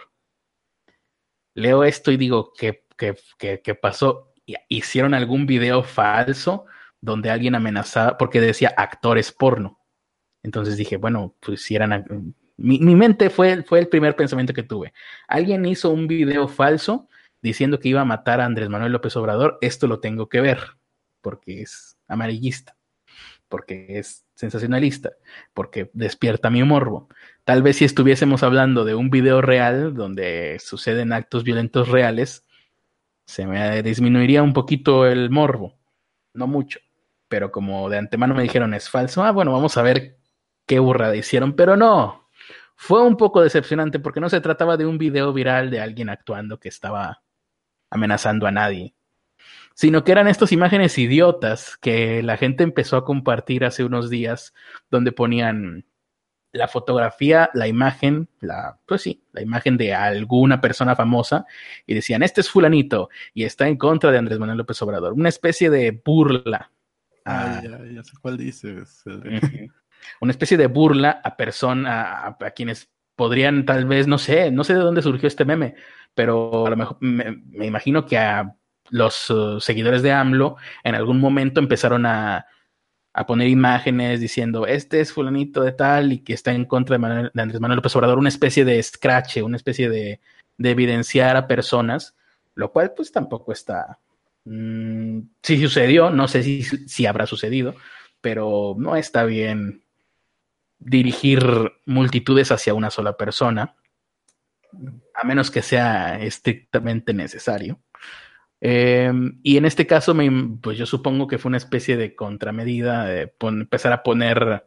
Leo 1.54 1.84
esto 1.84 2.12
y 2.12 2.18
digo, 2.18 2.52
¿qué, 2.58 2.86
qué, 2.98 3.76
pasó? 3.76 4.34
¿Hicieron 4.68 5.14
algún 5.14 5.46
video 5.46 5.84
falso 5.84 6.66
donde 7.00 7.30
alguien 7.30 7.56
amenazaba, 7.56 8.18
porque 8.18 8.42
decía 8.42 8.74
actores 8.76 9.32
porno? 9.32 9.80
Entonces 10.44 10.76
dije, 10.78 10.98
bueno, 10.98 11.36
pues 11.40 11.62
si 11.64 11.76
eran... 11.76 12.34
Mi, 12.58 12.80
mi 12.80 12.96
mente 12.96 13.30
fue, 13.30 13.64
fue 13.64 13.80
el 13.80 13.90
primer 13.90 14.16
pensamiento 14.16 14.54
que 14.54 14.64
tuve. 14.64 14.94
Alguien 15.28 15.66
hizo 15.66 15.90
un 15.90 16.08
video 16.08 16.48
falso 16.48 17.10
diciendo 17.46 17.80
que 17.80 17.90
iba 17.90 18.02
a 18.02 18.06
matar 18.06 18.42
a 18.42 18.46
Andrés 18.46 18.70
Manuel 18.70 18.92
López 18.92 19.16
Obrador, 19.16 19.58
esto 19.62 19.88
lo 19.88 20.00
tengo 20.00 20.28
que 20.30 20.42
ver, 20.42 20.60
porque 21.22 21.62
es 21.62 21.98
amarillista 22.08 22.76
porque 23.48 24.00
es 24.00 24.26
sensacionalista, 24.34 25.12
porque 25.54 25.90
despierta 25.94 26.50
mi 26.50 26.64
morbo. 26.64 27.08
Tal 27.44 27.62
vez 27.62 27.78
si 27.78 27.86
estuviésemos 27.86 28.44
hablando 28.44 28.86
de 28.86 28.96
un 28.96 29.10
video 29.10 29.42
real 29.42 29.94
donde 29.94 30.58
suceden 30.60 31.14
actos 31.14 31.44
violentos 31.44 31.90
reales, 31.90 32.46
se 33.26 33.48
me 33.48 33.82
disminuiría 33.82 34.44
un 34.44 34.54
poquito 34.54 35.06
el 35.06 35.30
morbo, 35.30 35.78
no 36.34 36.48
mucho, 36.48 36.80
pero 37.28 37.52
como 37.52 37.90
de 37.90 37.98
antemano 37.98 38.36
me 38.36 38.44
dijeron 38.44 38.74
es 38.74 38.90
falso, 38.90 39.24
ah, 39.24 39.32
bueno, 39.32 39.52
vamos 39.52 39.78
a 39.78 39.82
ver 39.82 40.18
qué 40.66 40.80
burrada 40.80 41.16
hicieron, 41.16 41.56
pero 41.56 41.76
no, 41.78 42.30
fue 42.76 43.04
un 43.04 43.18
poco 43.18 43.42
decepcionante 43.42 44.00
porque 44.00 44.20
no 44.20 44.30
se 44.30 44.42
trataba 44.42 44.78
de 44.78 44.86
un 44.86 44.98
video 44.98 45.34
viral 45.34 45.72
de 45.72 45.80
alguien 45.80 46.10
actuando 46.10 46.60
que 46.60 46.70
estaba 46.70 47.24
amenazando 47.96 48.48
a 48.48 48.52
nadie 48.52 48.94
sino 49.76 50.06
que 50.06 50.14
eran 50.14 50.30
estas 50.30 50.54
imágenes 50.54 50.98
idiotas 50.98 51.78
que 51.78 52.24
la 52.24 52.38
gente 52.38 52.64
empezó 52.64 52.96
a 52.96 53.04
compartir 53.04 53.66
hace 53.66 53.84
unos 53.84 54.10
días, 54.10 54.54
donde 54.90 55.12
ponían 55.12 55.86
la 56.54 56.70
fotografía, 56.70 57.50
la 57.54 57.68
imagen, 57.68 58.30
la, 58.40 58.80
pues 58.86 59.02
sí, 59.02 59.22
la 59.34 59.42
imagen 59.42 59.76
de 59.76 59.94
alguna 59.94 60.62
persona 60.62 60.96
famosa 60.96 61.46
y 61.86 61.94
decían, 61.94 62.24
este 62.24 62.40
es 62.40 62.50
fulanito 62.50 63.10
y 63.34 63.44
está 63.44 63.68
en 63.68 63.76
contra 63.76 64.12
de 64.12 64.18
Andrés 64.18 64.40
Manuel 64.40 64.60
López 64.60 64.82
Obrador, 64.82 65.12
una 65.12 65.30
especie 65.30 65.70
de 65.70 66.02
burla. 66.04 66.72
Ah, 67.26 67.62
ya, 67.62 67.80
ya 67.86 68.04
sé 68.04 68.14
cuál 68.22 68.38
dices. 68.38 69.04
una 70.22 70.32
especie 70.32 70.58
de 70.58 70.68
burla 70.68 71.20
a 71.22 71.36
personas, 71.36 72.36
a, 72.40 72.52
quienes 72.52 72.90
podrían 73.16 73.66
tal 73.66 73.86
vez, 73.86 74.08
no 74.08 74.18
sé, 74.18 74.52
no 74.52 74.64
sé 74.64 74.74
de 74.74 74.80
dónde 74.80 75.02
surgió 75.02 75.28
este 75.28 75.46
meme, 75.46 75.76
pero 76.14 76.66
a 76.66 76.70
lo 76.70 76.78
mejor 76.78 76.98
me 77.00 77.66
imagino 77.66 78.06
que 78.06 78.18
a 78.18 78.56
los 78.90 79.30
uh, 79.30 79.60
seguidores 79.60 80.02
de 80.02 80.12
AMLO 80.12 80.58
en 80.84 80.96
algún 80.96 81.20
momento 81.20 81.60
empezaron 81.60 82.06
a, 82.06 82.48
poner 83.28 83.48
imágenes 83.48 84.20
diciendo, 84.20 84.68
este 84.68 85.00
es 85.00 85.14
fulanito 85.14 85.62
de 85.64 85.72
tal 85.72 86.12
y 86.12 86.20
que 86.20 86.34
está 86.34 86.52
en 86.52 86.66
contra 86.66 86.98
de, 86.98 87.32
Andrés 87.42 87.62
Manuel 87.62 87.78
López 87.78 87.96
Obrador, 87.96 88.18
una 88.18 88.28
especie 88.28 88.66
de 88.66 88.84
scratch, 88.84 89.38
una 89.38 89.56
especie 89.56 89.90
de, 89.90 90.20
evidenciar 90.60 91.38
a 91.38 91.48
personas, 91.48 92.16
lo 92.56 92.72
cual 92.72 92.94
pues 92.96 93.12
tampoco 93.12 93.54
está... 93.54 94.00
Mm, 94.44 95.22
si 95.42 95.62
sucedió, 95.62 96.10
no 96.10 96.28
sé 96.28 96.44
si, 96.44 96.64
si 96.64 97.06
habrá 97.06 97.26
sucedido, 97.26 97.76
pero 98.20 98.76
no 98.78 98.98
está 98.98 99.24
bien 99.24 99.85
dirigir 100.80 101.44
multitudes 101.86 102.52
hacia 102.52 102.74
una 102.74 102.90
sola 102.90 103.18
persona, 103.18 103.76
a 105.14 105.26
menos 105.26 105.52
que 105.52 105.62
sea 105.62 106.20
estrictamente 106.22 107.14
necesario. 107.14 107.80
Em, 108.62 109.40
y 109.44 109.58
en 109.58 109.66
este 109.66 109.86
caso, 109.86 110.16
pues 110.62 110.78
yo 110.78 110.86
supongo 110.86 111.28
que 111.28 111.38
fue 111.38 111.50
una 111.50 111.58
especie 111.58 111.98
de 111.98 112.16
contramedida 112.16 113.06
de 113.06 113.34
empezar 113.42 113.94
a 113.94 114.04
poner 114.04 114.64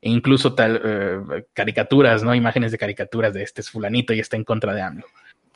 incluso 0.00 0.54
tal 0.54 0.80
eh, 0.84 1.46
caricaturas, 1.52 2.22
¿no? 2.22 2.34
Imágenes 2.34 2.72
de 2.72 2.78
caricaturas 2.78 3.34
de 3.34 3.42
este 3.42 3.60
es 3.60 3.70
fulanito 3.70 4.12
y 4.12 4.20
está 4.20 4.36
en 4.36 4.44
contra 4.44 4.74
de 4.74 4.82
AMLO. 4.82 5.06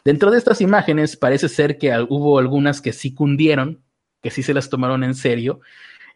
Dentro 0.05 0.31
de 0.31 0.39
estas 0.39 0.61
imágenes 0.61 1.17
parece 1.17 1.49
ser 1.49 1.79
que 1.79 1.95
hubo 2.09 2.39
algunas 2.39 2.81
que 2.81 2.93
sí 2.93 3.15
cundieron, 3.15 3.83
que 4.23 4.31
sí 4.31 4.43
se 4.43 4.55
las 4.55 4.71
tomaron 4.71 5.05
en 5.05 5.15
serio, 5.15 5.61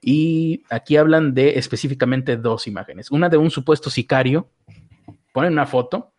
y 0.06 0.64
aquí 0.68 0.98
hablan 0.98 1.32
de 1.32 1.58
específicamente 1.58 2.36
dos 2.36 2.66
imágenes. 2.66 3.10
Una 3.10 3.30
de 3.30 3.38
un 3.38 3.50
supuesto 3.50 3.88
sicario, 3.88 4.50
ponen 5.32 5.54
una 5.54 5.64
foto 5.64 6.12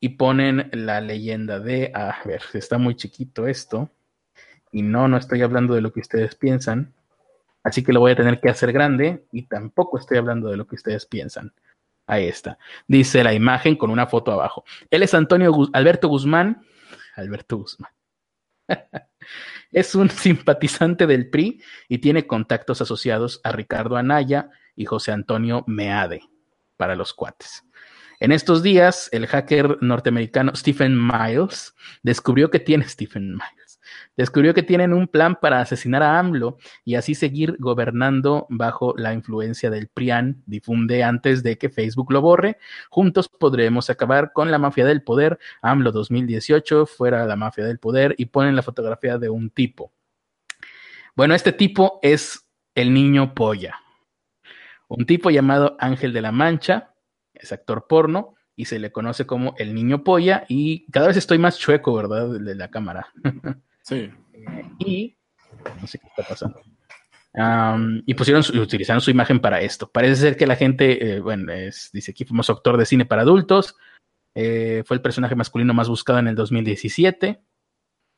y 0.00 0.10
ponen 0.10 0.68
la 0.72 1.00
leyenda 1.00 1.60
de, 1.60 1.92
a 1.94 2.16
ver, 2.24 2.42
está 2.54 2.76
muy 2.76 2.96
chiquito 2.96 3.46
esto, 3.46 3.88
y 4.72 4.82
no, 4.82 5.06
no 5.06 5.16
estoy 5.16 5.42
hablando 5.42 5.74
de 5.74 5.80
lo 5.80 5.92
que 5.92 6.00
ustedes 6.00 6.34
piensan, 6.34 6.92
así 7.62 7.84
que 7.84 7.92
lo 7.92 8.00
voy 8.00 8.12
a 8.12 8.16
tener 8.16 8.40
que 8.40 8.48
hacer 8.48 8.72
grande 8.72 9.24
y 9.30 9.42
tampoco 9.42 9.98
estoy 9.98 10.18
hablando 10.18 10.48
de 10.48 10.56
lo 10.56 10.66
que 10.66 10.74
ustedes 10.74 11.06
piensan. 11.06 11.52
Ahí 12.08 12.26
está. 12.26 12.58
Dice 12.88 13.22
la 13.22 13.32
imagen 13.32 13.76
con 13.76 13.90
una 13.90 14.08
foto 14.08 14.32
abajo. 14.32 14.64
Él 14.90 15.04
es 15.04 15.14
Antonio 15.14 15.52
Alberto 15.72 16.08
Guzmán. 16.08 16.66
Alberto 17.14 17.58
Guzmán. 17.58 17.92
es 19.72 19.94
un 19.94 20.10
simpatizante 20.10 21.06
del 21.06 21.30
PRI 21.30 21.62
y 21.88 21.98
tiene 21.98 22.26
contactos 22.26 22.80
asociados 22.80 23.40
a 23.44 23.52
Ricardo 23.52 23.96
Anaya 23.96 24.50
y 24.76 24.84
José 24.84 25.12
Antonio 25.12 25.64
Meade 25.66 26.22
para 26.76 26.96
los 26.96 27.14
cuates. 27.14 27.64
En 28.18 28.32
estos 28.32 28.62
días, 28.62 29.08
el 29.12 29.26
hacker 29.26 29.78
norteamericano 29.80 30.54
Stephen 30.54 30.98
Miles 31.00 31.74
descubrió 32.02 32.50
que 32.50 32.60
tiene 32.60 32.86
Stephen 32.88 33.30
Miles 33.30 33.69
descubrió 34.16 34.54
que 34.54 34.62
tienen 34.62 34.92
un 34.92 35.08
plan 35.08 35.36
para 35.40 35.60
asesinar 35.60 36.02
a 36.02 36.18
AMLO 36.18 36.58
y 36.84 36.94
así 36.94 37.14
seguir 37.14 37.56
gobernando 37.58 38.46
bajo 38.50 38.94
la 38.96 39.12
influencia 39.12 39.70
del 39.70 39.88
PRIAN, 39.88 40.42
difunde 40.46 41.02
antes 41.02 41.42
de 41.42 41.58
que 41.58 41.70
Facebook 41.70 42.12
lo 42.12 42.20
borre. 42.20 42.58
Juntos 42.90 43.28
podremos 43.28 43.90
acabar 43.90 44.32
con 44.32 44.50
la 44.50 44.58
mafia 44.58 44.84
del 44.84 45.02
poder. 45.02 45.38
AMLO 45.62 45.92
2018, 45.92 46.86
fuera 46.86 47.26
la 47.26 47.36
mafia 47.36 47.64
del 47.64 47.78
poder, 47.78 48.14
y 48.18 48.26
ponen 48.26 48.56
la 48.56 48.62
fotografía 48.62 49.18
de 49.18 49.30
un 49.30 49.50
tipo. 49.50 49.92
Bueno, 51.16 51.34
este 51.34 51.52
tipo 51.52 51.98
es 52.02 52.46
el 52.74 52.92
niño 52.92 53.34
polla. 53.34 53.80
Un 54.88 55.06
tipo 55.06 55.30
llamado 55.30 55.76
Ángel 55.78 56.12
de 56.12 56.22
la 56.22 56.32
Mancha, 56.32 56.94
es 57.34 57.52
actor 57.52 57.86
porno, 57.88 58.34
y 58.56 58.66
se 58.66 58.78
le 58.78 58.92
conoce 58.92 59.26
como 59.26 59.54
el 59.58 59.74
niño 59.74 60.04
polla, 60.04 60.44
y 60.48 60.86
cada 60.90 61.08
vez 61.08 61.16
estoy 61.16 61.38
más 61.38 61.58
chueco, 61.58 61.94
¿verdad? 61.94 62.28
De 62.28 62.54
la 62.54 62.70
cámara. 62.70 63.08
Sí. 63.90 64.08
y 64.78 65.16
no 65.80 65.86
sé 65.86 65.98
qué 65.98 66.06
está 66.06 66.22
pasando. 66.22 66.60
y 68.06 68.14
pusieron 68.14 68.42
utilizaron 68.60 69.00
su 69.00 69.10
imagen 69.10 69.40
para 69.40 69.60
esto. 69.60 69.90
Parece 69.90 70.16
ser 70.16 70.36
que 70.36 70.46
la 70.46 70.54
gente, 70.54 71.16
eh, 71.16 71.20
bueno, 71.20 71.52
dice 71.92 72.12
aquí 72.12 72.24
fuimos 72.24 72.48
actor 72.50 72.76
de 72.76 72.86
cine 72.86 73.04
para 73.04 73.22
adultos. 73.22 73.76
Eh, 74.36 74.84
fue 74.86 74.96
el 74.96 75.02
personaje 75.02 75.34
masculino 75.34 75.74
más 75.74 75.88
buscado 75.88 76.20
en 76.20 76.28
el 76.28 76.36
2017, 76.36 77.42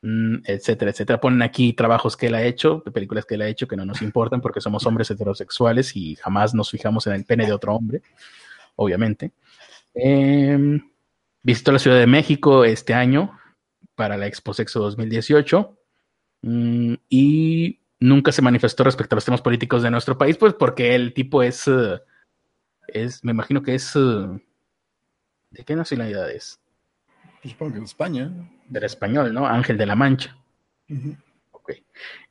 mm, 0.03 0.35
etcétera, 0.45 0.91
etcétera. 0.91 1.19
Ponen 1.19 1.41
aquí 1.41 1.73
trabajos 1.73 2.15
que 2.15 2.27
él 2.27 2.35
ha 2.35 2.43
hecho, 2.43 2.83
películas 2.83 3.25
que 3.25 3.33
él 3.33 3.41
ha 3.41 3.47
hecho 3.47 3.67
que 3.67 3.75
no 3.75 3.83
nos 3.83 4.03
importan 4.03 4.41
porque 4.41 4.61
somos 4.61 4.85
hombres 4.85 5.09
heterosexuales 5.09 5.95
y 5.95 6.15
jamás 6.17 6.53
nos 6.53 6.69
fijamos 6.69 7.07
en 7.07 7.13
el 7.13 7.25
pene 7.25 7.47
de 7.47 7.53
otro 7.53 7.73
hombre, 7.75 8.03
obviamente. 8.75 9.31
Em, 9.95 10.79
visitó 11.41 11.71
la 11.71 11.79
Ciudad 11.79 11.97
de 11.97 12.07
México 12.07 12.63
este 12.63 12.93
año, 12.93 13.39
para 13.95 14.17
la 14.17 14.27
Expo 14.27 14.53
Sexo 14.53 14.79
2018 14.79 15.77
mm, 16.41 16.93
y 17.09 17.79
nunca 17.99 18.31
se 18.31 18.41
manifestó 18.41 18.83
respecto 18.83 19.15
a 19.15 19.17
los 19.17 19.25
temas 19.25 19.41
políticos 19.41 19.83
de 19.83 19.91
nuestro 19.91 20.17
país, 20.17 20.37
pues 20.37 20.53
porque 20.53 20.95
el 20.95 21.13
tipo 21.13 21.41
es, 21.43 21.67
eh, 21.67 22.01
es 22.87 23.23
me 23.23 23.31
imagino 23.31 23.61
que 23.63 23.75
es, 23.75 23.95
eh, 23.95 24.39
¿de 25.51 25.63
qué 25.63 25.75
nacionalidad 25.75 26.29
es? 26.29 26.59
Pues 27.41 27.51
supongo 27.51 27.73
que 27.73 27.79
de 27.79 27.85
España. 27.85 28.31
Del 28.67 28.83
español, 28.83 29.33
¿no? 29.33 29.45
Ángel 29.45 29.77
de 29.77 29.85
la 29.85 29.95
Mancha. 29.95 30.37
Ok. 31.51 31.73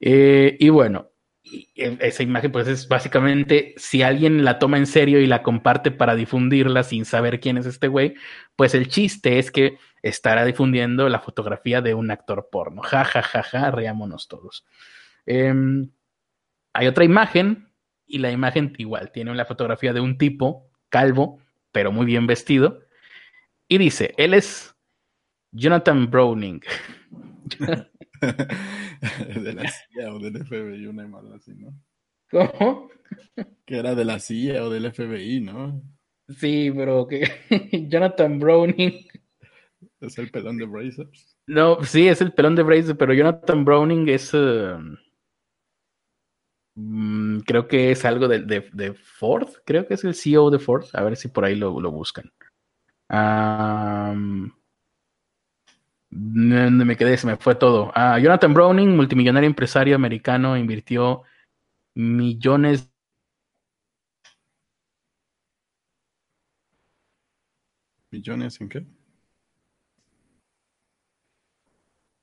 Eh, 0.01 0.57
y 0.59 0.68
bueno, 0.70 1.12
esa 1.74 2.22
imagen 2.22 2.52
pues 2.52 2.68
es 2.68 2.88
básicamente 2.88 3.74
si 3.76 4.02
alguien 4.02 4.44
la 4.44 4.59
toma 4.59 4.78
en 4.78 4.87
serio 4.87 5.20
y 5.20 5.26
la 5.26 5.42
comparte 5.42 5.90
para 5.90 6.14
difundirla 6.14 6.83
sin 6.85 7.05
saber 7.05 7.40
quién 7.40 7.59
es 7.59 7.66
este 7.66 7.88
güey, 7.88 8.14
pues 8.57 8.74
el 8.74 8.88
chiste 8.88 9.38
es 9.38 9.50
que 9.50 9.78
estará 10.02 10.44
difundiendo 10.44 11.09
la 11.09 11.20
fotografía 11.20 11.81
de 11.81 11.94
un 11.94 12.11
actor 12.11 12.48
porno. 12.50 12.83
Ja, 12.83 13.05
ja, 13.05 13.22
ja, 13.22 13.42
ja, 13.42 13.70
reámonos 13.70 14.28
todos. 14.28 14.64
Em, 15.26 15.90
hay 16.72 16.87
otra 16.87 17.05
imagen 17.05 17.68
y 18.07 18.18
la 18.18 18.31
imagen 18.31 18.74
igual 18.78 19.11
tiene 19.12 19.35
la 19.35 19.44
fotografía 19.44 19.92
de 19.92 20.00
un 20.00 20.18
tipo 20.18 20.70
calvo, 20.88 21.40
pero 21.72 21.92
muy 21.92 22.07
bien 22.07 22.26
vestido. 22.26 22.81
Y 23.68 23.78
dice, 23.78 24.14
él 24.16 24.35
es 24.35 24.76
Jonathan 25.50 26.11
Browning. 26.11 26.62
de 29.42 29.52
la 29.52 29.68
CIA 29.68 30.14
o 30.14 30.18
del 30.18 30.44
FBI, 30.44 30.87
una 30.87 31.04
imagen 31.04 31.32
así, 31.32 31.54
¿no? 31.54 31.74
¿Cómo? 32.30 32.88
Que 33.66 33.78
era 33.78 33.94
de 33.94 34.04
la 34.04 34.18
CIA 34.18 34.64
o 34.64 34.70
del 34.70 34.92
FBI, 34.92 35.40
¿no? 35.40 35.82
Sí, 36.28 36.72
pero 36.74 37.06
que 37.06 37.28
Jonathan 37.88 38.38
Browning 38.38 39.06
¿Es 40.02 40.18
el 40.18 40.30
pelón 40.30 40.58
de 40.58 40.66
Brazers? 40.66 41.37
No, 41.46 41.82
sí, 41.85 42.08
es 42.08 42.20
el 42.20 42.32
pelón 42.32 42.56
de 42.56 42.64
Brazers, 42.64 42.98
pero 42.98 43.14
Jonathan 43.14 43.64
Browning 43.64 44.08
es. 44.08 44.35
Um, 44.35 44.96
mm, 46.74 47.40
creo 47.40 47.68
que 47.68 47.92
es 47.92 48.04
algo 48.04 48.26
de, 48.26 48.40
de, 48.40 48.94
Ford. 48.94 49.48
Creo 49.64 49.87
que 49.87 49.94
es 49.94 50.04
el 50.04 50.14
CEO 50.14 50.50
de 50.50 50.58
Ford. 50.58 50.87
A 50.92 51.04
ver 51.04 51.16
si 51.16 51.28
por 51.28 51.44
ahí 51.44 51.54
lo, 51.54 51.72
buscan. 51.90 52.32
Me 56.12 56.96
quedé, 56.96 57.16
se 57.16 57.27
me 57.27 57.37
fue 57.37 57.55
todo. 57.55 57.90
Ah, 57.94 58.18
Jonathan 58.18 58.55
Browning, 58.55 58.94
multimillonario 58.96 59.48
empresario 59.48 59.96
americano, 59.96 60.57
invirtió 60.57 61.22
millones 61.94 62.92
¿Millones 68.12 68.61
en 68.61 68.68
qué? 68.68 68.87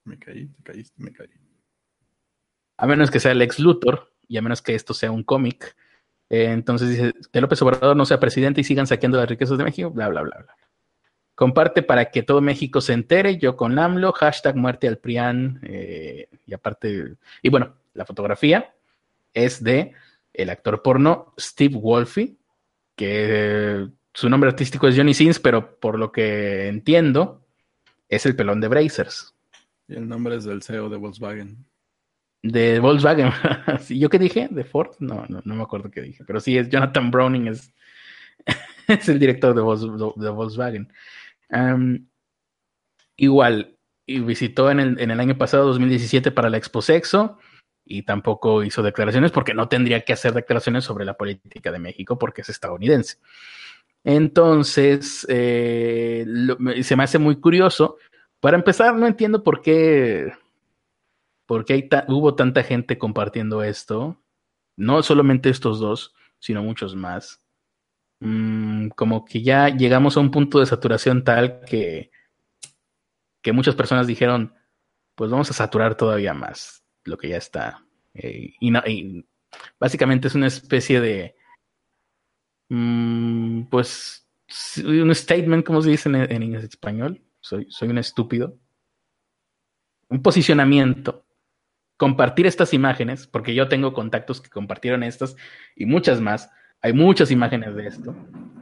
Me 0.05 0.19
caí, 0.19 0.47
te 0.47 0.63
caíste, 0.63 1.01
me 1.01 1.11
caí. 1.11 1.29
A 2.77 2.85
menos 2.85 3.09
que 3.09 3.19
sea 3.19 3.31
el 3.31 3.41
ex 3.41 3.59
Luthor 3.59 4.13
y 4.27 4.37
a 4.37 4.41
menos 4.43 4.61
que 4.61 4.75
esto 4.75 4.93
sea 4.93 5.11
un 5.11 5.23
cómic. 5.23 5.75
Eh, 6.29 6.51
entonces 6.51 6.89
dice 6.89 7.13
que 7.33 7.41
López 7.41 7.59
Obrador 7.63 7.97
no 7.97 8.05
sea 8.05 8.19
presidente 8.19 8.61
y 8.61 8.63
sigan 8.63 8.85
saqueando 8.85 9.17
las 9.17 9.27
riquezas 9.27 9.57
de 9.57 9.63
México, 9.63 9.89
bla, 9.89 10.09
bla, 10.09 10.21
bla, 10.21 10.37
bla. 10.37 10.68
Comparte 11.39 11.83
para 11.83 12.11
que 12.11 12.21
todo 12.21 12.41
México 12.41 12.81
se 12.81 12.91
entere, 12.91 13.37
yo 13.37 13.55
con 13.55 13.79
AMLO, 13.79 14.11
hashtag 14.11 14.57
muerte 14.57 14.89
al 14.89 14.97
PRIAN, 14.97 15.61
eh, 15.63 16.27
y 16.45 16.53
aparte, 16.53 17.15
y 17.41 17.47
bueno, 17.47 17.77
la 17.93 18.03
fotografía 18.03 18.75
es 19.33 19.63
de 19.63 19.93
el 20.33 20.49
actor 20.49 20.81
porno 20.81 21.33
Steve 21.39 21.77
Wolfie, 21.77 22.35
que 22.97 23.87
su 24.13 24.29
nombre 24.29 24.49
artístico 24.49 24.89
es 24.89 24.97
Johnny 24.97 25.13
Sins, 25.13 25.39
pero 25.39 25.79
por 25.79 25.97
lo 25.97 26.11
que 26.11 26.67
entiendo, 26.67 27.47
es 28.09 28.25
el 28.25 28.35
pelón 28.35 28.59
de 28.59 28.67
Brazers. 28.67 29.33
Y 29.87 29.93
el 29.93 30.09
nombre 30.09 30.35
es 30.35 30.43
del 30.43 30.61
CEO 30.61 30.89
de 30.89 30.97
Volkswagen. 30.97 31.65
De 32.43 32.81
Volkswagen. 32.81 33.31
¿Yo 33.87 34.09
qué 34.09 34.19
dije? 34.19 34.49
¿De 34.51 34.65
Ford? 34.65 34.91
No, 34.99 35.25
no, 35.29 35.41
no 35.45 35.55
me 35.55 35.63
acuerdo 35.63 35.89
qué 35.89 36.01
dije. 36.01 36.25
Pero 36.27 36.41
sí, 36.41 36.57
es 36.57 36.67
Jonathan 36.67 37.09
Browning, 37.09 37.47
es, 37.47 37.73
es 38.89 39.07
el 39.07 39.19
director 39.19 39.55
de, 39.55 39.61
Volkswagen. 40.31 40.91
Igual, 43.15 43.77
y 44.05 44.19
visitó 44.19 44.71
en 44.71 44.79
el, 44.79 44.99
en 44.99 45.11
el 45.11 45.19
año 45.19 45.37
pasado, 45.37 45.67
2017, 45.67 46.31
para 46.31 46.49
la 46.49 46.57
Expo 46.57 46.81
Sexo 46.81 47.37
y 47.89 48.03
tampoco 48.03 48.63
hizo 48.63 48.83
declaraciones 48.83 49.31
porque 49.31 49.55
no 49.55 49.67
tendría 49.67 50.01
que 50.01 50.13
hacer 50.13 50.33
declaraciones 50.33 50.83
sobre 50.83 51.05
la 51.05 51.15
política 51.15 51.71
de 51.71 51.79
México 51.79 52.17
porque 52.19 52.41
es 52.41 52.49
estadounidense. 52.49 53.17
Entonces, 54.03 55.25
eh, 55.27 56.25
se 56.83 56.95
me 56.95 57.03
hace 57.03 57.17
muy 57.17 57.41
curioso 57.41 57.97
para 58.39 58.57
empezar, 58.57 58.95
no 58.95 59.07
entiendo 59.07 59.43
por 59.43 59.61
qué, 59.61 60.31
por 61.45 61.65
qué 61.65 61.89
hubo 62.07 62.35
tanta 62.35 62.63
gente 62.63 62.97
compartiendo 62.97 63.63
esto. 63.63 64.21
No 64.77 65.03
solamente 65.03 65.49
estos 65.49 65.79
dos, 65.79 66.13
sino 66.37 66.63
muchos 66.63 66.95
más. 66.95 67.41
Mm, 68.19 68.89
como 68.89 69.25
que 69.25 69.41
ya 69.41 69.69
llegamos 69.69 70.17
a 70.17 70.19
un 70.19 70.31
punto 70.31 70.59
de 70.59 70.65
saturación 70.65 71.23
tal 71.23 71.61
que, 71.61 72.11
que 73.41 73.53
muchas 73.53 73.75
personas 73.75 74.07
dijeron, 74.07 74.53
pues 75.15 75.31
vamos 75.31 75.49
a 75.51 75.53
saturar 75.53 75.95
todavía 75.95 76.33
más 76.33 76.83
lo 77.03 77.17
que 77.17 77.29
ya 77.29 77.37
está. 77.37 77.85
Eh, 78.13 78.53
y, 78.59 79.25
básicamente 79.79 80.27
es 80.27 80.35
una 80.35 80.47
especie 80.47 81.01
de 81.01 81.35
Mm, 82.69 83.63
pues 83.69 84.27
un 84.83 85.13
statement, 85.13 85.65
como 85.65 85.81
se 85.81 85.89
dice 85.89 86.09
en, 86.09 86.15
en 86.15 86.55
español. 86.55 87.21
Soy, 87.41 87.67
soy 87.69 87.89
un 87.89 87.97
estúpido. 87.97 88.57
Un 90.09 90.21
posicionamiento. 90.21 91.25
Compartir 91.97 92.47
estas 92.47 92.73
imágenes, 92.73 93.27
porque 93.27 93.53
yo 93.53 93.67
tengo 93.67 93.93
contactos 93.93 94.41
que 94.41 94.49
compartieron 94.49 95.03
estas 95.03 95.35
y 95.75 95.85
muchas 95.85 96.21
más. 96.21 96.49
Hay 96.81 96.93
muchas 96.93 97.31
imágenes 97.31 97.75
de 97.75 97.87
esto. 97.87 98.15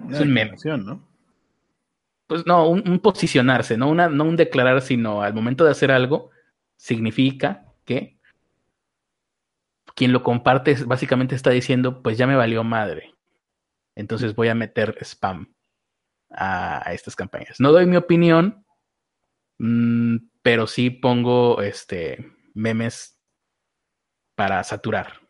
Es 0.10 0.20
un 0.20 0.32
meme. 0.32 0.56
¿no? 0.78 1.08
Pues 2.28 2.46
no, 2.46 2.70
un, 2.70 3.00
posicionarse, 3.00 3.78
no, 3.78 3.90
una, 3.90 4.10
no 4.10 4.26
un 4.26 4.36
declarar, 4.36 4.82
sino 4.82 5.22
al 5.22 5.34
momento 5.34 5.64
de 5.64 5.72
hacer 5.72 5.92
algo, 5.92 6.30
significa 6.76 7.66
que 7.86 8.18
quien 9.96 10.12
lo 10.12 10.24
comparte 10.24 10.76
básicamente 10.86 11.36
está 11.36 11.50
diciendo, 11.50 12.04
pues 12.04 12.18
ya 12.18 12.28
me 12.28 12.36
valió 12.36 12.64
madre. 12.64 13.16
Entonces 13.96 14.36
voy 14.36 14.50
a 14.50 14.56
meter 14.56 14.96
spam 15.02 15.54
a, 16.30 16.92
estas 16.94 17.16
campañas. 17.16 17.60
No 17.60 17.72
doy 17.72 17.86
mi 17.86 17.96
opinión, 17.96 18.66
mm, 19.58 20.18
pero 20.42 20.68
sí 20.68 20.90
pongo 20.90 21.62
este 21.62 22.32
memes 22.54 23.20
para 24.36 24.64
saturar 24.64 25.22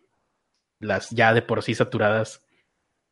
las 0.80 1.12
ya 1.12 1.34
de 1.34 1.42
por 1.42 1.64
sí 1.64 1.74
saturadas 1.74 2.44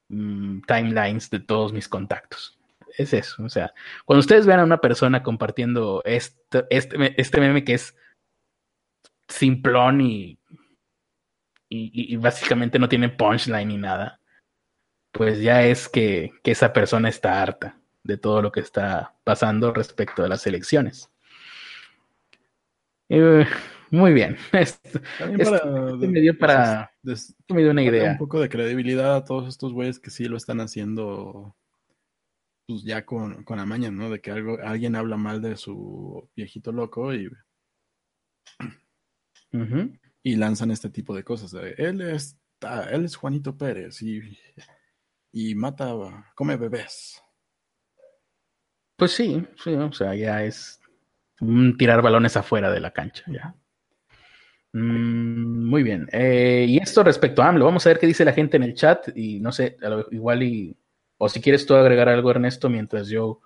mm, 0.09 0.61
timelines 0.61 1.29
de 1.29 1.39
todos 1.39 1.73
mis 1.73 1.87
contactos. 1.87 2.57
Es 2.97 3.13
eso, 3.13 3.43
o 3.43 3.49
sea, 3.49 3.73
cuando 4.05 4.21
ustedes 4.21 4.45
vean 4.45 4.61
a 4.61 4.63
una 4.63 4.79
persona 4.79 5.21
compartiendo 5.21 6.01
este, 6.05 6.65
este, 6.69 7.19
este 7.19 7.39
meme 7.41 7.65
que 7.65 7.73
es 7.73 7.93
simplón 9.27 9.99
y, 10.01 10.39
y, 11.69 12.15
básicamente 12.17 12.79
no 12.79 12.87
tiene 12.87 13.09
punchline 13.09 13.67
ni 13.67 13.77
nada, 13.77 14.19
pues 15.11 15.41
ya 15.41 15.63
es 15.63 15.89
que, 15.89 16.33
esa 16.43 16.73
persona 16.73 17.09
está 17.09 17.41
harta 17.41 17.79
de 18.03 18.17
todo 18.17 18.41
lo 18.41 18.51
que 18.51 18.59
está 18.59 19.15
pasando 19.23 19.73
respecto 19.73 20.23
a 20.23 20.27
las 20.27 20.45
elecciones. 20.45 21.09
Eh, 23.09 23.45
muy 23.91 24.13
bien. 24.13 24.37
Esto, 24.51 24.99
me 25.99 26.21
dio 26.21 26.37
para. 26.37 26.91
me 27.03 27.61
dio 27.61 27.71
una 27.71 27.83
idea. 27.83 28.11
Un 28.11 28.17
poco 28.17 28.39
de 28.39 28.49
credibilidad 28.49 29.15
a 29.15 29.23
todos 29.23 29.47
estos 29.47 29.73
güeyes 29.73 29.99
que 29.99 30.09
sí 30.09 30.25
lo 30.25 30.37
están 30.37 30.61
haciendo. 30.61 31.55
Pues 32.67 32.83
ya 32.83 33.05
con, 33.05 33.43
con 33.43 33.59
amaña, 33.59 33.91
¿no? 33.91 34.09
De 34.09 34.21
que 34.21 34.31
algo, 34.31 34.57
alguien 34.63 34.95
habla 34.95 35.17
mal 35.17 35.41
de 35.41 35.55
su 35.57 36.29
viejito 36.35 36.71
loco 36.71 37.13
y. 37.13 37.29
Y 40.23 40.35
lanzan 40.35 40.71
este 40.71 40.89
tipo 40.89 41.15
de 41.15 41.23
cosas. 41.23 41.53
él, 41.53 42.01
es, 42.01 42.37
él 42.91 43.05
es 43.05 43.15
Juanito 43.15 43.55
Pérez 43.57 44.01
y 44.01 44.21
y 45.35 45.53
mata, 45.53 45.93
come 46.33 46.55
bebés. 46.55 47.21
Pues 48.95 49.11
sí, 49.11 49.45
sí, 49.61 49.73
o 49.73 49.91
sea, 49.91 50.15
ya 50.15 50.41
es 50.45 50.79
tirar 51.77 52.01
balones 52.01 52.37
afuera 52.37 52.71
de 52.71 52.79
la 52.79 52.91
cancha, 52.91 53.25
ya. 53.27 53.53
Mm, 54.75 55.69
muy 55.69 55.83
bien. 55.83 56.09
Eh, 56.11 56.65
y 56.67 56.77
esto 56.79 57.01
respecto 57.01 57.41
a 57.41 57.47
AMLO, 57.47 57.63
vamos 57.63 57.85
a 57.85 57.89
ver 57.89 57.97
qué 57.97 58.07
dice 58.07 58.25
la 58.25 58.33
gente 58.33 58.57
en 58.57 58.63
el 58.63 58.73
chat 58.73 59.07
y 59.15 59.39
no 59.39 59.53
sé, 59.53 59.77
igual 60.11 60.43
y... 60.43 60.75
O 61.17 61.29
si 61.29 61.39
quieres 61.39 61.65
tú 61.65 61.75
agregar 61.75 62.09
algo, 62.09 62.29
Ernesto, 62.29 62.69
mientras 62.69 63.07
yo 63.07 63.39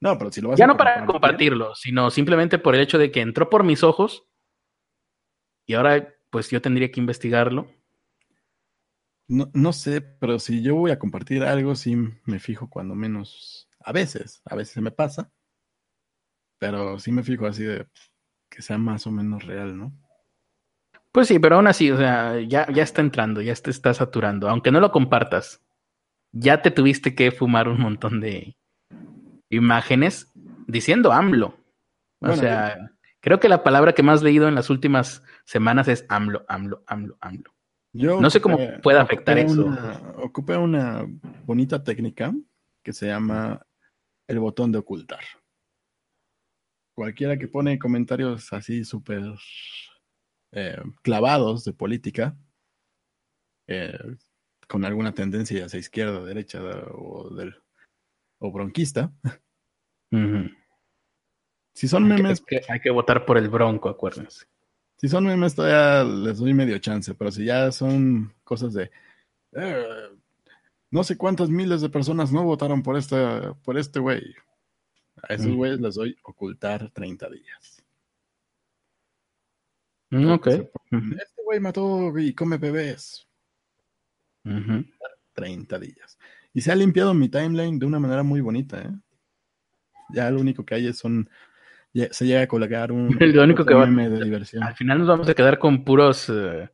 No, 0.00 0.16
pero 0.18 0.32
si 0.32 0.40
lo 0.40 0.48
vas 0.48 0.58
Ya 0.58 0.66
no 0.66 0.76
para 0.76 1.04
compartirlo, 1.04 1.74
sino 1.74 2.10
simplemente 2.10 2.58
por 2.58 2.74
el 2.74 2.80
hecho 2.80 2.98
de 2.98 3.10
que 3.10 3.20
entró 3.20 3.50
por 3.50 3.64
mis 3.64 3.82
ojos 3.82 4.26
y 5.66 5.74
ahora 5.74 6.14
pues 6.30 6.50
yo 6.50 6.60
tendría 6.62 6.90
que 6.90 7.00
investigarlo. 7.00 7.68
No, 9.28 9.50
no 9.52 9.72
sé, 9.72 10.00
pero 10.00 10.38
si 10.38 10.62
yo 10.62 10.74
voy 10.74 10.90
a 10.90 10.98
compartir 10.98 11.44
algo, 11.44 11.74
sí 11.74 11.96
me 12.24 12.40
fijo 12.40 12.68
cuando 12.68 12.94
menos. 12.94 13.68
A 13.80 13.92
veces, 13.92 14.42
a 14.44 14.56
veces 14.56 14.82
me 14.82 14.90
pasa. 14.90 15.30
Pero 16.60 17.00
sí 17.00 17.10
me 17.10 17.24
fijo 17.24 17.46
así 17.46 17.64
de 17.64 17.88
que 18.48 18.62
sea 18.62 18.78
más 18.78 19.08
o 19.08 19.10
menos 19.10 19.44
real, 19.44 19.76
¿no? 19.76 19.92
Pues 21.10 21.26
sí, 21.26 21.40
pero 21.40 21.56
aún 21.56 21.66
así, 21.66 21.90
o 21.90 21.96
sea, 21.96 22.38
ya, 22.40 22.70
ya 22.72 22.84
está 22.84 23.00
entrando, 23.00 23.42
ya 23.42 23.52
te 23.54 23.70
está 23.70 23.92
saturando. 23.92 24.48
Aunque 24.48 24.70
no 24.70 24.78
lo 24.78 24.92
compartas, 24.92 25.60
ya 26.30 26.62
te 26.62 26.70
tuviste 26.70 27.16
que 27.16 27.32
fumar 27.32 27.68
un 27.68 27.80
montón 27.80 28.20
de 28.20 28.56
imágenes 29.48 30.30
diciendo 30.68 31.10
AMLO. 31.10 31.56
O 32.20 32.36
sea, 32.36 32.92
creo 33.18 33.40
que 33.40 33.48
la 33.48 33.64
palabra 33.64 33.92
que 33.92 34.04
más 34.04 34.20
he 34.20 34.26
leído 34.26 34.46
en 34.46 34.54
las 34.54 34.70
últimas 34.70 35.24
semanas 35.44 35.88
es 35.88 36.06
AMLO, 36.08 36.44
AMLO, 36.46 36.84
AMLO, 36.86 37.18
AMLO 37.20 37.52
no 37.92 38.30
sé 38.30 38.40
cómo 38.40 38.58
puede 38.82 38.98
afectar 38.98 39.38
eso. 39.38 39.66
ocupa 40.16 40.58
una 40.58 41.06
bonita 41.44 41.82
técnica 41.82 42.32
que 42.82 42.92
se 42.92 43.06
llama 43.06 43.66
el 44.28 44.38
botón 44.38 44.70
de 44.72 44.78
ocultar. 44.78 45.20
Cualquiera 47.00 47.38
que 47.38 47.48
pone 47.48 47.78
comentarios 47.78 48.52
así 48.52 48.84
súper 48.84 49.22
eh, 50.52 50.82
clavados 51.00 51.64
de 51.64 51.72
política, 51.72 52.36
eh, 53.66 53.98
con 54.68 54.84
alguna 54.84 55.14
tendencia 55.14 55.64
hacia 55.64 55.80
izquierda, 55.80 56.22
derecha 56.22 56.60
o, 56.92 57.34
del, 57.34 57.54
o 58.38 58.52
bronquista. 58.52 59.14
Si 61.72 61.88
son 61.88 62.06
memes. 62.06 62.44
hay 62.68 62.80
que 62.80 62.90
votar 62.90 63.24
por 63.24 63.38
el 63.38 63.48
bronco, 63.48 63.88
acuérdense. 63.88 64.44
Si 64.98 65.08
son 65.08 65.24
memes, 65.24 65.54
todavía 65.54 66.04
les 66.04 66.36
doy 66.36 66.52
medio 66.52 66.76
chance, 66.80 67.14
pero 67.14 67.32
si 67.32 67.46
ya 67.46 67.72
son 67.72 68.34
cosas 68.44 68.74
de. 68.74 68.90
Eh, 69.52 70.18
no 70.90 71.02
sé 71.02 71.16
cuántas 71.16 71.48
miles 71.48 71.80
de 71.80 71.88
personas 71.88 72.30
no 72.30 72.44
votaron 72.44 72.82
por 72.82 72.98
este, 72.98 73.16
por 73.64 73.78
este 73.78 74.00
güey. 74.00 74.34
A 75.28 75.34
esos 75.34 75.48
mm. 75.48 75.56
güeyes 75.56 75.80
les 75.80 75.94
doy 75.94 76.16
ocultar 76.22 76.90
30 76.90 77.30
días. 77.30 77.84
Mm, 80.10 80.30
ok. 80.30 80.46
Este 80.46 81.42
güey 81.44 81.60
mató 81.60 82.18
y 82.18 82.34
come 82.34 82.58
bebés. 82.58 83.26
30 85.34 85.78
días. 85.78 86.18
Y 86.52 86.60
se 86.60 86.72
ha 86.72 86.74
limpiado 86.74 87.14
mi 87.14 87.28
timeline 87.28 87.78
de 87.78 87.86
una 87.86 87.98
manera 88.00 88.22
muy 88.22 88.40
bonita, 88.40 88.80
¿eh? 88.82 88.90
Ya 90.12 90.30
lo 90.30 90.40
único 90.40 90.64
que 90.64 90.74
hay 90.74 90.92
son 90.92 91.30
se 91.92 92.26
llega 92.26 92.42
a 92.42 92.46
colocar 92.48 92.92
un 92.92 93.08
lo 93.20 93.42
único 93.42 93.64
que 93.64 93.74
meme 93.74 94.08
de 94.08 94.24
diversión. 94.24 94.62
Al 94.62 94.74
final 94.74 94.98
nos 94.98 95.08
vamos 95.08 95.28
a 95.28 95.34
quedar 95.34 95.58
con 95.58 95.84
puros 95.84 96.28
eh, 96.28 96.68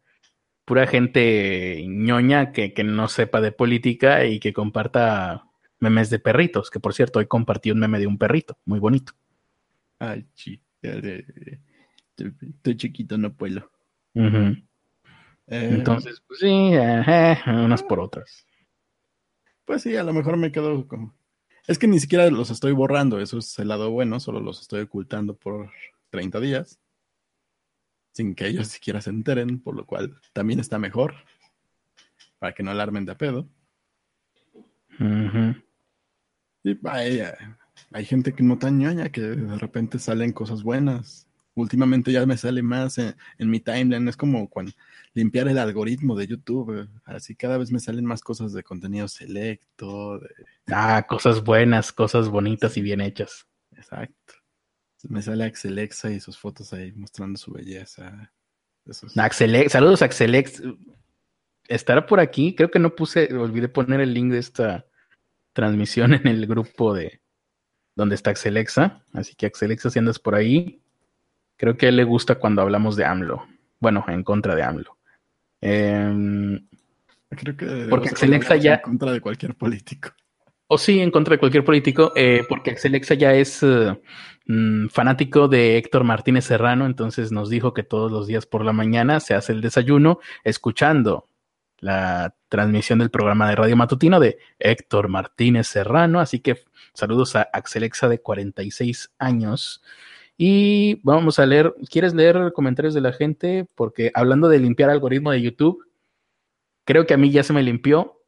pura 0.64 0.86
gente 0.86 1.84
ñoña 1.86 2.52
que, 2.52 2.74
que 2.74 2.84
no 2.84 3.08
sepa 3.08 3.40
de 3.40 3.52
política 3.52 4.24
y 4.24 4.40
que 4.40 4.52
comparta 4.52 5.45
memes 5.78 6.10
de 6.10 6.18
perritos, 6.18 6.70
que 6.70 6.80
por 6.80 6.94
cierto 6.94 7.18
hoy 7.18 7.26
compartí 7.26 7.70
un 7.70 7.78
meme 7.78 7.98
de 7.98 8.06
un 8.06 8.18
perrito, 8.18 8.58
muy 8.64 8.78
bonito. 8.78 9.12
Ay, 9.98 10.26
sí. 10.34 10.60
Estoy 12.16 12.76
chiquito, 12.76 13.18
no 13.18 13.34
puedo. 13.34 13.70
Eh, 14.14 15.68
Entonces, 15.72 16.22
pues 16.26 16.40
sí, 16.40 16.70
eh, 16.72 17.36
unas 17.46 17.82
por 17.82 18.00
otras. 18.00 18.46
Pues 19.64 19.82
sí, 19.82 19.96
a 19.96 20.04
lo 20.04 20.12
mejor 20.12 20.36
me 20.36 20.52
quedo 20.52 20.86
con... 20.86 21.12
Es 21.66 21.78
que 21.78 21.88
ni 21.88 21.98
siquiera 21.98 22.30
los 22.30 22.50
estoy 22.50 22.72
borrando, 22.72 23.18
eso 23.20 23.38
es 23.38 23.58
el 23.58 23.68
lado 23.68 23.90
bueno, 23.90 24.20
solo 24.20 24.40
los 24.40 24.60
estoy 24.60 24.82
ocultando 24.82 25.36
por 25.36 25.70
30 26.10 26.38
días, 26.40 26.78
sin 28.12 28.34
que 28.34 28.46
ellos 28.46 28.68
siquiera 28.68 29.00
se 29.00 29.10
enteren, 29.10 29.60
por 29.60 29.74
lo 29.74 29.84
cual 29.84 30.20
también 30.32 30.60
está 30.60 30.78
mejor, 30.78 31.14
para 32.38 32.54
que 32.54 32.62
no 32.62 32.70
alarmen 32.70 33.04
de 33.04 33.12
a 33.12 33.18
pedo. 33.18 33.48
Y 36.66 36.76
hay, 36.88 37.22
hay 37.92 38.04
gente 38.04 38.32
que 38.32 38.42
no 38.42 38.58
tan 38.58 38.78
ñoña, 38.78 39.10
que 39.10 39.20
de 39.20 39.58
repente 39.58 40.00
salen 40.00 40.32
cosas 40.32 40.64
buenas. 40.64 41.28
Últimamente 41.54 42.10
ya 42.10 42.26
me 42.26 42.36
sale 42.36 42.60
más 42.62 42.98
en, 42.98 43.14
en 43.38 43.48
mi 43.50 43.60
timeline, 43.60 44.08
es 44.08 44.16
como 44.16 44.50
cuando 44.50 44.72
limpiar 45.14 45.46
el 45.48 45.58
algoritmo 45.58 46.16
de 46.16 46.26
YouTube, 46.26 46.88
así 47.04 47.34
cada 47.36 47.56
vez 47.56 47.70
me 47.70 47.78
salen 47.78 48.04
más 48.04 48.20
cosas 48.20 48.52
de 48.52 48.62
contenido 48.64 49.06
selecto, 49.08 50.18
de 50.18 50.28
Ah, 50.66 51.06
cosas 51.08 51.42
buenas, 51.44 51.92
cosas 51.92 52.28
bonitas 52.28 52.76
y 52.76 52.82
bien 52.82 53.00
hechas. 53.00 53.46
Exacto. 53.76 54.34
Me 55.08 55.22
sale 55.22 55.44
Axelexa 55.44 56.10
y 56.10 56.18
sus 56.18 56.36
fotos 56.36 56.72
ahí 56.72 56.90
mostrando 56.92 57.38
su 57.38 57.52
belleza. 57.52 58.32
Eso 58.84 59.06
es- 59.06 59.16
Axelex, 59.16 59.70
saludos 59.72 60.02
Axelex. 60.02 60.62
Estará 61.68 62.06
por 62.06 62.18
aquí, 62.20 62.54
creo 62.56 62.70
que 62.72 62.78
no 62.80 62.94
puse, 62.94 63.32
olvidé 63.34 63.68
poner 63.68 64.00
el 64.00 64.12
link 64.12 64.32
de 64.32 64.38
esta 64.38 64.84
transmisión 65.56 66.14
en 66.14 66.28
el 66.28 66.46
grupo 66.46 66.94
de 66.94 67.20
donde 67.96 68.14
está 68.14 68.30
Axelexa. 68.30 69.02
Así 69.14 69.34
que 69.34 69.46
Axelexa, 69.46 69.90
si 69.90 69.98
andas 69.98 70.18
por 70.20 70.34
ahí, 70.36 70.80
creo 71.56 71.76
que 71.76 71.86
a 71.86 71.88
él 71.88 71.96
le 71.96 72.04
gusta 72.04 72.36
cuando 72.36 72.62
hablamos 72.62 72.94
de 72.94 73.06
AMLO. 73.06 73.44
Bueno, 73.80 74.04
en 74.08 74.22
contra 74.22 74.54
de 74.54 74.62
AMLO. 74.62 74.96
Em, 75.60 76.64
Creo 77.30 77.56
que 77.56 77.86
Porque 77.90 78.10
Axelexa 78.10 78.56
ya- 78.56 78.74
en 78.76 78.80
contra 78.82 79.10
de 79.12 79.20
cualquier 79.20 79.54
político. 79.56 80.10
O 80.68 80.78
sí, 80.78 81.00
en 81.00 81.10
contra 81.10 81.34
de 81.34 81.38
cualquier 81.38 81.64
político, 81.64 82.12
eh, 82.16 82.44
porque 82.48 82.70
Axelexa 82.72 83.14
ya 83.14 83.32
es 83.34 83.62
eh, 83.62 83.98
mm, 84.46 84.88
fanático 84.88 85.48
de 85.48 85.76
Héctor 85.78 86.04
Martínez 86.04 86.44
Serrano, 86.44 86.86
entonces 86.86 87.32
nos 87.32 87.50
dijo 87.50 87.72
que 87.74 87.82
todos 87.82 88.10
los 88.12 88.26
días 88.26 88.46
por 88.46 88.64
la 88.64 88.72
mañana 88.72 89.20
se 89.20 89.34
hace 89.34 89.52
el 89.52 89.60
desayuno 89.60 90.18
escuchando 90.44 91.26
la 91.78 92.34
transmisión 92.48 92.98
del 92.98 93.10
programa 93.10 93.48
de 93.48 93.56
Radio 93.56 93.76
Matutino 93.76 94.20
de 94.20 94.38
Héctor 94.58 95.08
Martínez 95.08 95.66
Serrano, 95.66 96.20
así 96.20 96.40
que 96.40 96.64
saludos 96.94 97.36
a 97.36 97.48
Axelexa 97.52 98.08
de 98.08 98.20
46 98.20 99.12
años. 99.18 99.82
Y 100.38 101.00
vamos 101.02 101.38
a 101.38 101.46
leer, 101.46 101.74
¿quieres 101.90 102.14
leer 102.14 102.52
comentarios 102.52 102.94
de 102.94 103.00
la 103.00 103.12
gente? 103.12 103.66
Porque 103.74 104.10
hablando 104.14 104.48
de 104.48 104.58
limpiar 104.58 104.90
algoritmo 104.90 105.30
de 105.30 105.42
YouTube, 105.42 105.86
creo 106.84 107.06
que 107.06 107.14
a 107.14 107.16
mí 107.16 107.30
ya 107.30 107.42
se 107.42 107.52
me 107.52 107.62
limpió, 107.62 108.22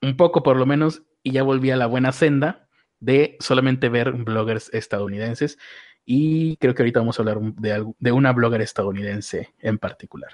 un 0.00 0.16
poco 0.16 0.42
por 0.42 0.56
lo 0.56 0.66
menos, 0.66 1.02
y 1.22 1.32
ya 1.32 1.42
volví 1.42 1.70
a 1.70 1.76
la 1.76 1.86
buena 1.86 2.12
senda 2.12 2.68
de 3.00 3.36
solamente 3.40 3.88
ver 3.88 4.12
bloggers 4.12 4.72
estadounidenses. 4.72 5.58
Y 6.04 6.56
creo 6.58 6.74
que 6.74 6.82
ahorita 6.82 7.00
vamos 7.00 7.18
a 7.18 7.22
hablar 7.22 7.40
de, 7.40 7.92
de 7.98 8.12
una 8.12 8.32
blogger 8.32 8.60
estadounidense 8.60 9.54
en 9.58 9.78
particular. 9.78 10.32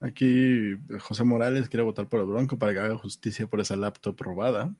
Aquí 0.00 0.76
José 1.00 1.24
Morales 1.24 1.68
quiere 1.68 1.82
votar 1.82 2.06
por 2.08 2.20
el 2.20 2.26
Bronco 2.26 2.58
para 2.58 2.72
que 2.72 2.80
haga 2.80 2.96
justicia 2.98 3.46
por 3.46 3.60
esa 3.60 3.76
laptop 3.76 4.20
robada. 4.20 4.74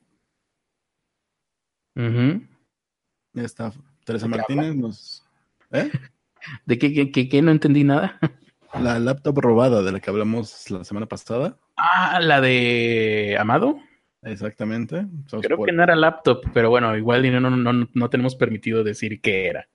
Ya 1.94 3.42
está 3.42 3.72
Teresa 4.04 4.26
¿De 4.26 4.32
qué 4.32 4.36
Martínez 4.38 4.74
nos... 4.76 5.24
¿Eh? 5.72 5.90
¿De 6.66 6.78
qué, 6.78 6.92
qué- 6.92 7.10
qué- 7.10 7.28
qué? 7.28 7.42
no 7.42 7.50
entendí 7.50 7.84
nada? 7.84 8.18
La 8.80 8.98
laptop 8.98 9.38
robada 9.38 9.82
de 9.82 9.90
la 9.92 10.00
que 10.00 10.10
hablamos 10.10 10.70
la 10.70 10.84
semana 10.84 11.06
pasada. 11.06 11.56
Ah, 11.78 12.18
la 12.20 12.42
de 12.42 13.34
Amado. 13.40 13.78
Exactamente. 14.22 15.06
Sos 15.28 15.40
Creo 15.40 15.56
por- 15.56 15.66
que 15.66 15.72
no 15.72 15.82
era 15.82 15.96
laptop, 15.96 16.42
pero 16.52 16.68
bueno, 16.68 16.94
igual 16.94 17.22
no, 17.32 17.40
no, 17.48 17.56
no, 17.72 17.88
no 17.94 18.10
tenemos 18.10 18.36
permitido 18.36 18.84
decir 18.84 19.22
qué 19.22 19.46
era. 19.46 19.66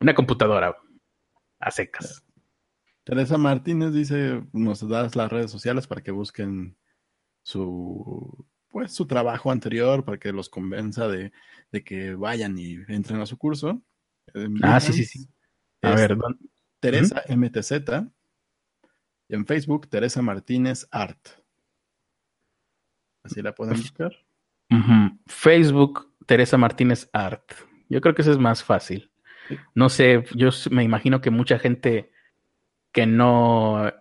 Una 0.00 0.14
computadora 0.14 0.76
a 1.60 1.70
secas. 1.70 2.25
Teresa 3.06 3.38
Martínez 3.38 3.92
dice, 3.92 4.42
nos 4.52 4.86
das 4.88 5.14
las 5.14 5.30
redes 5.30 5.48
sociales 5.52 5.86
para 5.86 6.02
que 6.02 6.10
busquen 6.10 6.76
su 7.44 8.44
pues 8.68 8.92
su 8.92 9.06
trabajo 9.06 9.52
anterior, 9.52 10.04
para 10.04 10.18
que 10.18 10.32
los 10.32 10.50
convenza 10.50 11.06
de, 11.06 11.32
de 11.70 11.84
que 11.84 12.14
vayan 12.16 12.58
y 12.58 12.74
entren 12.88 13.20
a 13.20 13.26
su 13.26 13.38
curso. 13.38 13.80
En 14.34 14.58
Ah, 14.62 14.80
sí, 14.80 14.92
sí, 14.92 15.04
sí. 15.04 15.28
A 15.82 15.94
ver, 15.94 16.16
¿dónde- 16.16 16.44
Teresa 16.80 17.22
MTZ. 17.28 17.72
Y 19.28 19.34
en 19.36 19.46
Facebook, 19.46 19.88
Teresa 19.88 20.20
Martínez 20.20 20.86
Art. 20.90 21.28
Así 23.22 23.40
la 23.40 23.54
pueden 23.54 23.76
buscar. 23.76 24.12
Ujú. 24.70 25.16
Facebook, 25.26 26.12
Teresa 26.26 26.58
Martínez 26.58 27.08
Art. 27.12 27.52
Yo 27.88 28.00
creo 28.00 28.14
que 28.16 28.22
eso 28.22 28.32
es 28.32 28.38
más 28.38 28.62
fácil. 28.64 29.10
Sí. 29.48 29.56
No 29.76 29.88
sé, 29.88 30.24
yo 30.34 30.50
me 30.70 30.82
imagino 30.82 31.20
que 31.20 31.30
mucha 31.30 31.58
gente 31.58 32.10
que 32.96 33.04
no 33.06 33.92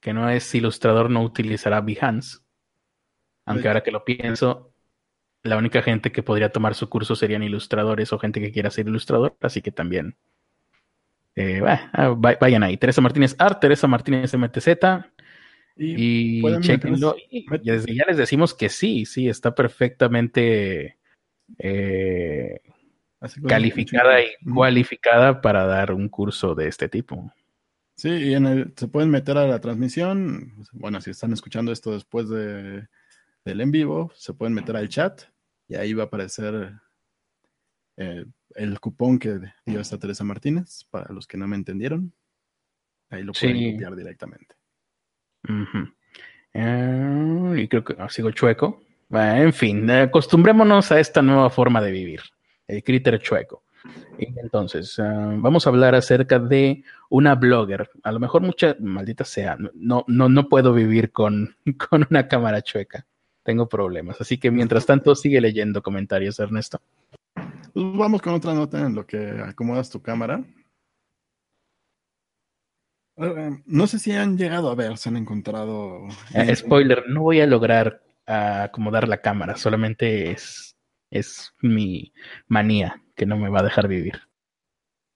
que 0.00 0.14
no 0.14 0.30
es 0.30 0.54
ilustrador 0.54 1.10
no 1.10 1.22
utilizará 1.22 1.82
Behance. 1.82 2.38
Aunque 3.44 3.62
Sí. 3.64 3.68
ahora 3.68 3.82
que 3.82 3.90
lo 3.92 4.02
pienso, 4.04 4.72
la 5.42 5.58
única 5.58 5.82
gente 5.82 6.10
que 6.10 6.22
podría 6.22 6.48
tomar 6.50 6.74
su 6.74 6.88
curso 6.88 7.14
serían 7.14 7.42
ilustradores 7.42 8.10
o 8.14 8.18
gente 8.18 8.40
que 8.40 8.50
quiera 8.50 8.70
ser 8.70 8.86
ilustrador, 8.88 9.36
así 9.42 9.60
que 9.60 9.70
también 9.72 10.16
eh, 11.36 11.60
ah, 11.66 12.08
va- 12.08 12.36
vayan 12.40 12.62
ahí. 12.62 12.76
Teresa 12.78 13.00
Martínez 13.02 13.36
Art, 13.38 13.60
Teresa 13.60 13.86
Martínez 13.86 14.32
MTZ. 14.34 14.68
Y, 15.76 16.40
Y 16.46 16.60
chequenlo. 16.60 17.14
ya 17.62 18.04
les 18.06 18.16
decimos 18.16 18.54
que 18.54 18.68
sí, 18.70 19.04
sí, 19.06 19.28
está 19.28 19.54
perfectamente 19.54 20.98
eh, 21.58 22.60
calificada 23.46 24.20
y 24.22 24.28
cualificada 24.52 25.40
para 25.42 25.64
dar 25.66 25.92
un 25.92 26.08
curso 26.08 26.54
de 26.54 26.68
este 26.68 26.88
tipo. 26.88 27.32
Sí, 27.94 28.08
y 28.08 28.34
en 28.34 28.46
el- 28.46 28.72
se 28.76 28.88
pueden 28.88 29.10
meter 29.10 29.36
a 29.38 29.46
la 29.46 29.60
transmisión. 29.60 30.54
Bueno, 30.72 31.00
si 31.00 31.10
están 31.10 31.32
escuchando 31.32 31.72
esto 31.72 31.92
después 31.92 32.28
de, 32.28 32.86
del 33.44 33.60
en 33.60 33.70
vivo, 33.70 34.10
se 34.16 34.32
pueden 34.34 34.54
meter 34.54 34.76
al 34.76 34.88
chat 34.88 35.22
y 35.68 35.74
ahí 35.76 35.92
va 35.94 36.04
a 36.04 36.06
aparecer 36.06 36.72
eh, 37.98 38.24
el 38.54 38.80
cupón 38.80 39.18
que 39.18 39.38
dio 39.66 39.80
esta 39.80 39.98
Teresa 39.98 40.24
Martínez, 40.24 40.84
para 40.90 41.12
los 41.12 41.26
que 41.26 41.36
no 41.36 41.46
me 41.46 41.56
entendieron. 41.56 42.12
Ahí 43.10 43.22
lo 43.22 43.32
pueden 43.34 43.56
Sí. 43.58 43.72
copiar 43.72 43.94
directamente. 43.94 44.54
Eh, 46.54 47.54
y 47.56 47.68
creo 47.68 47.84
que 47.84 47.94
ah, 47.98 48.08
sigo 48.08 48.30
chueco. 48.30 48.82
Bueno, 49.08 49.42
en 49.42 49.52
fin, 49.52 49.90
acostumbrémonos 49.90 50.90
a 50.92 50.98
esta 51.00 51.20
nueva 51.22 51.50
forma 51.50 51.80
de 51.82 51.90
vivir, 51.90 52.20
el 52.66 52.82
critter 52.82 53.18
chueco. 53.20 53.64
Entonces, 54.18 54.98
ah, 54.98 55.34
vamos 55.36 55.66
a 55.66 55.70
hablar 55.70 55.94
acerca 55.94 56.38
de 56.38 56.84
una 57.08 57.34
blogger. 57.34 57.90
A 58.02 58.12
lo 58.12 58.20
mejor 58.20 58.42
mucha, 58.42 58.76
maldita 58.80 59.24
sea, 59.24 59.56
no, 59.74 60.04
no, 60.06 60.28
no 60.28 60.48
puedo 60.48 60.72
vivir 60.72 61.12
con, 61.12 61.56
con 61.90 62.06
una 62.10 62.28
cámara 62.28 62.62
chueca. 62.62 63.06
Tengo 63.42 63.68
problemas. 63.68 64.20
Así 64.20 64.38
que 64.38 64.50
mientras 64.50 64.86
tanto, 64.86 65.14
sigue 65.14 65.40
leyendo 65.40 65.82
comentarios, 65.82 66.38
Ernesto. 66.38 66.80
Pues 67.34 67.86
vamos 67.96 68.22
con 68.22 68.34
otra 68.34 68.54
nota 68.54 68.80
en 68.80 68.94
lo 68.94 69.06
que 69.06 69.42
acomodas 69.44 69.90
tu 69.90 70.00
cámara. 70.00 70.44
Eh, 73.16 73.62
no 73.66 73.86
sé 73.86 73.98
si 73.98 74.12
han 74.12 74.38
llegado 74.38 74.70
a 74.70 74.74
ver, 74.74 74.96
se 74.96 75.08
han 75.08 75.16
encontrado. 75.16 76.06
Eh, 76.34 76.54
spoiler, 76.54 77.04
no 77.08 77.22
voy 77.22 77.40
a 77.40 77.46
lograr 77.46 78.02
ah, 78.26 78.64
acomodar 78.64 79.08
la 79.08 79.20
cámara, 79.20 79.56
solamente 79.56 80.30
es, 80.30 80.76
es 81.10 81.52
mi 81.60 82.12
manía 82.46 83.01
que 83.14 83.26
no 83.26 83.36
me 83.36 83.48
va 83.48 83.60
a 83.60 83.64
dejar 83.64 83.88
vivir. 83.88 84.20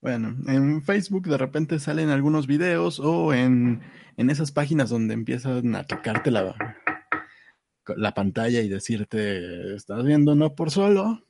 Bueno, 0.02 0.36
en 0.46 0.82
Facebook 0.82 1.26
de 1.26 1.38
repente 1.38 1.78
salen 1.78 2.10
algunos 2.10 2.46
videos 2.46 3.00
o 3.00 3.32
en, 3.34 3.82
en 4.16 4.30
esas 4.30 4.52
páginas 4.52 4.90
donde 4.90 5.14
empiezan 5.14 5.74
a 5.74 5.84
tocarte 5.84 6.30
la, 6.30 6.54
la 7.96 8.14
pantalla 8.14 8.60
y 8.60 8.68
decirte, 8.68 9.74
estás 9.74 10.04
viendo 10.04 10.34
no 10.34 10.54
por 10.54 10.70
solo. 10.70 11.26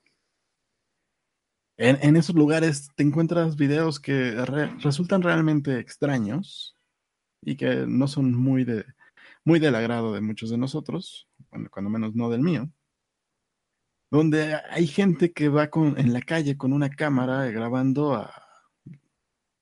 En, 1.78 1.98
en 2.02 2.16
esos 2.16 2.34
lugares 2.34 2.88
te 2.96 3.02
encuentras 3.02 3.56
videos 3.56 4.00
que 4.00 4.32
re- 4.44 4.74
resultan 4.80 5.22
realmente 5.22 5.78
extraños 5.78 6.76
y 7.42 7.56
que 7.56 7.86
no 7.86 8.08
son 8.08 8.34
muy, 8.34 8.64
de, 8.64 8.84
muy 9.44 9.58
del 9.60 9.74
agrado 9.74 10.12
de 10.12 10.20
muchos 10.20 10.50
de 10.50 10.58
nosotros, 10.58 11.28
bueno, 11.50 11.68
cuando 11.70 11.90
menos 11.90 12.14
no 12.14 12.28
del 12.30 12.42
mío 12.42 12.68
donde 14.10 14.60
hay 14.70 14.86
gente 14.86 15.32
que 15.32 15.48
va 15.48 15.68
con, 15.68 15.98
en 15.98 16.12
la 16.12 16.20
calle 16.20 16.56
con 16.56 16.72
una 16.72 16.90
cámara 16.90 17.46
grabando 17.46 18.14
a 18.14 18.42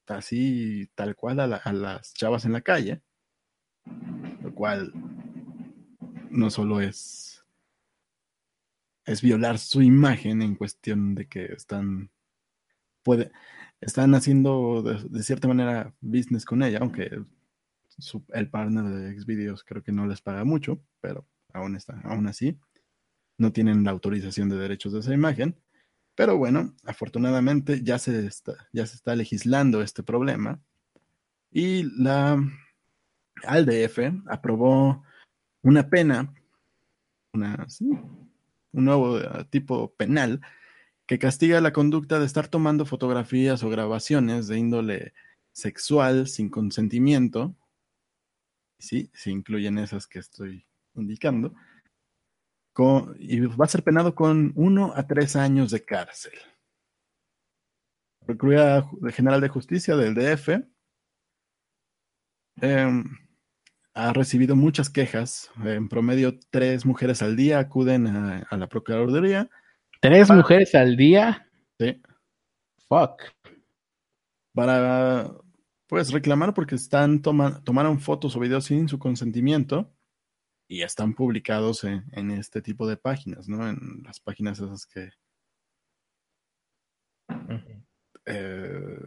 así 0.06 0.88
tal 0.94 1.16
cual 1.16 1.40
a, 1.40 1.56
a 1.56 1.72
las 1.72 2.12
chavas 2.14 2.44
en 2.44 2.52
la 2.52 2.60
calle, 2.60 3.00
lo 4.42 4.54
cual 4.54 4.92
no 6.30 6.50
solo 6.50 6.80
es 6.80 7.44
es 9.06 9.20
violar 9.22 9.58
su 9.58 9.82
imagen 9.82 10.42
en 10.42 10.54
cuestión 10.54 11.14
de 11.14 11.26
que 11.26 11.44
están 11.52 12.10
puede 13.02 13.32
están 13.80 14.14
haciendo 14.14 14.82
de, 14.82 15.22
cierta 15.22 15.48
manera 15.48 15.94
business 16.00 16.44
con 16.44 16.62
ella, 16.62 16.78
aunque 16.80 17.10
el 18.32 18.50
partner 18.50 18.84
de 18.84 19.20
Xvideos 19.20 19.62
creo 19.62 19.82
que 19.82 19.92
no 19.92 20.06
les 20.06 20.22
paga 20.22 20.44
mucho, 20.44 20.80
pero 21.00 21.26
aún 21.52 21.76
está, 21.76 22.00
aún 22.04 22.26
así 22.26 22.58
no 23.38 23.52
tienen 23.52 23.84
la 23.84 23.90
autorización 23.90 24.48
de 24.48 24.56
derechos 24.56 24.92
de 24.92 25.00
esa 25.00 25.14
imagen. 25.14 25.56
Pero 26.14 26.36
bueno, 26.36 26.74
afortunadamente 26.84 27.82
ya 27.82 27.98
se 27.98 28.26
está, 28.26 28.68
ya 28.72 28.86
se 28.86 28.96
está 28.96 29.16
legislando 29.16 29.82
este 29.82 30.02
problema 30.02 30.60
y 31.50 31.84
la 32.02 32.36
ALDF 33.44 33.98
aprobó 34.26 35.04
una 35.62 35.88
pena, 35.88 36.34
un 37.32 38.28
nuevo 38.72 39.18
eh, 39.18 39.44
tipo 39.50 39.94
penal 39.94 40.40
que 41.06 41.18
castiga 41.18 41.60
la 41.60 41.72
conducta 41.72 42.18
de 42.18 42.26
estar 42.26 42.48
tomando 42.48 42.86
fotografías 42.86 43.62
o 43.62 43.70
grabaciones 43.70 44.48
de 44.48 44.58
índole 44.58 45.12
sexual 45.52 46.26
sin 46.26 46.48
consentimiento. 46.48 47.54
Sí, 48.78 49.10
se 49.14 49.30
incluyen 49.30 49.78
esas 49.78 50.06
que 50.06 50.18
estoy 50.18 50.66
indicando. 50.94 51.54
Y 53.18 53.40
va 53.40 53.64
a 53.64 53.68
ser 53.68 53.82
penado 53.82 54.14
con 54.14 54.52
uno 54.56 54.92
a 54.94 55.06
tres 55.06 55.36
años 55.36 55.70
de 55.70 55.84
cárcel. 55.84 56.32
Procuraduría 58.26 58.84
General 59.12 59.40
de 59.40 59.48
Justicia 59.48 59.96
del 59.96 60.14
DF 60.14 60.64
em, 62.60 63.04
ha 63.92 64.12
recibido 64.12 64.56
muchas 64.56 64.90
quejas. 64.90 65.50
En 65.62 65.88
promedio, 65.88 66.38
tres 66.50 66.86
mujeres 66.86 67.22
al 67.22 67.36
día 67.36 67.58
acuden 67.58 68.06
a, 68.06 68.38
a 68.50 68.56
la 68.56 68.66
Procuraduría 68.66 69.50
¿Tres 70.04 70.30
mujeres 70.30 70.74
al 70.74 70.98
día? 70.98 71.48
Sí. 71.78 72.02
Fuck. 72.88 73.22
Para, 74.52 75.30
pues, 75.86 76.12
reclamar 76.12 76.52
porque 76.52 76.74
están 76.74 77.22
tomaron 77.22 77.98
fotos 78.00 78.36
o 78.36 78.40
videos 78.40 78.66
sin 78.66 78.86
su 78.86 78.98
consentimiento 78.98 79.93
y 80.68 80.82
están 80.82 81.14
publicados 81.14 81.84
en, 81.84 82.30
este 82.30 82.62
tipo 82.62 82.86
de 82.86 82.96
páginas, 82.96 83.48
¿no? 83.48 83.68
En 83.68 84.02
las 84.04 84.20
páginas 84.20 84.58
esas 84.58 84.86
que... 84.86 85.10
Eh, 88.26 88.98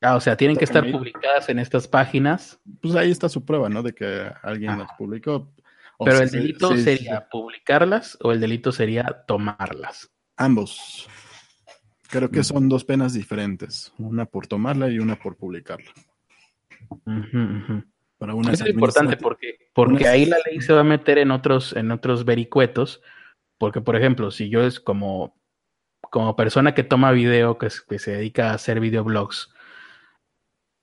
ah, 0.00 0.16
o 0.16 0.20
sea, 0.20 0.36
tienen 0.36 0.56
que 0.56 0.64
estar 0.64 0.90
publicadas 0.90 1.48
en 1.48 1.58
estas 1.58 1.86
páginas. 1.86 2.60
Pues 2.80 2.94
ahí 2.96 3.10
está 3.10 3.28
su 3.28 3.44
prueba, 3.44 3.68
¿no? 3.68 3.82
De 3.82 3.94
que 3.94 4.30
alguien 4.42 4.78
las 4.78 4.90
publicó. 4.98 5.52
Pero 5.98 6.18
el 6.18 6.30
delito 6.30 6.76
sería 6.76 7.28
publicarlas 7.28 8.18
o 8.20 8.32
el 8.32 8.40
delito 8.40 8.72
sería 8.72 9.24
tomarlas. 9.26 10.10
Ambos. 10.36 11.08
Creo 12.08 12.30
que 12.30 12.44
son 12.44 12.68
dos 12.68 12.84
penas 12.84 13.14
diferentes, 13.14 13.92
una 13.98 14.26
por 14.26 14.46
tomarla 14.46 14.88
y 14.90 14.98
una 14.98 15.16
por 15.16 15.36
publicarla. 15.36 15.90
Para 18.18 18.34
una 18.34 18.52
es 18.52 18.66
importante 18.66 19.16
porque, 19.16 19.65
porque 19.76 20.08
ahí 20.08 20.24
la 20.24 20.38
ley 20.46 20.62
se 20.62 20.72
va 20.72 20.80
a 20.80 20.84
meter 20.84 21.18
en 21.18 21.30
otros, 21.30 21.76
en 21.76 21.90
otros 21.90 22.24
vericuetos, 22.24 23.02
porque 23.58 23.82
por 23.82 23.94
ejemplo, 23.94 24.30
si 24.30 24.48
yo 24.48 24.64
es 24.64 24.80
como, 24.80 25.38
como 26.00 26.34
persona 26.34 26.72
que 26.72 26.82
toma 26.82 27.12
video, 27.12 27.58
que, 27.58 27.68
que 27.86 27.98
se 27.98 28.12
dedica 28.12 28.50
a 28.50 28.54
hacer 28.54 28.80
videoblogs, 28.80 29.52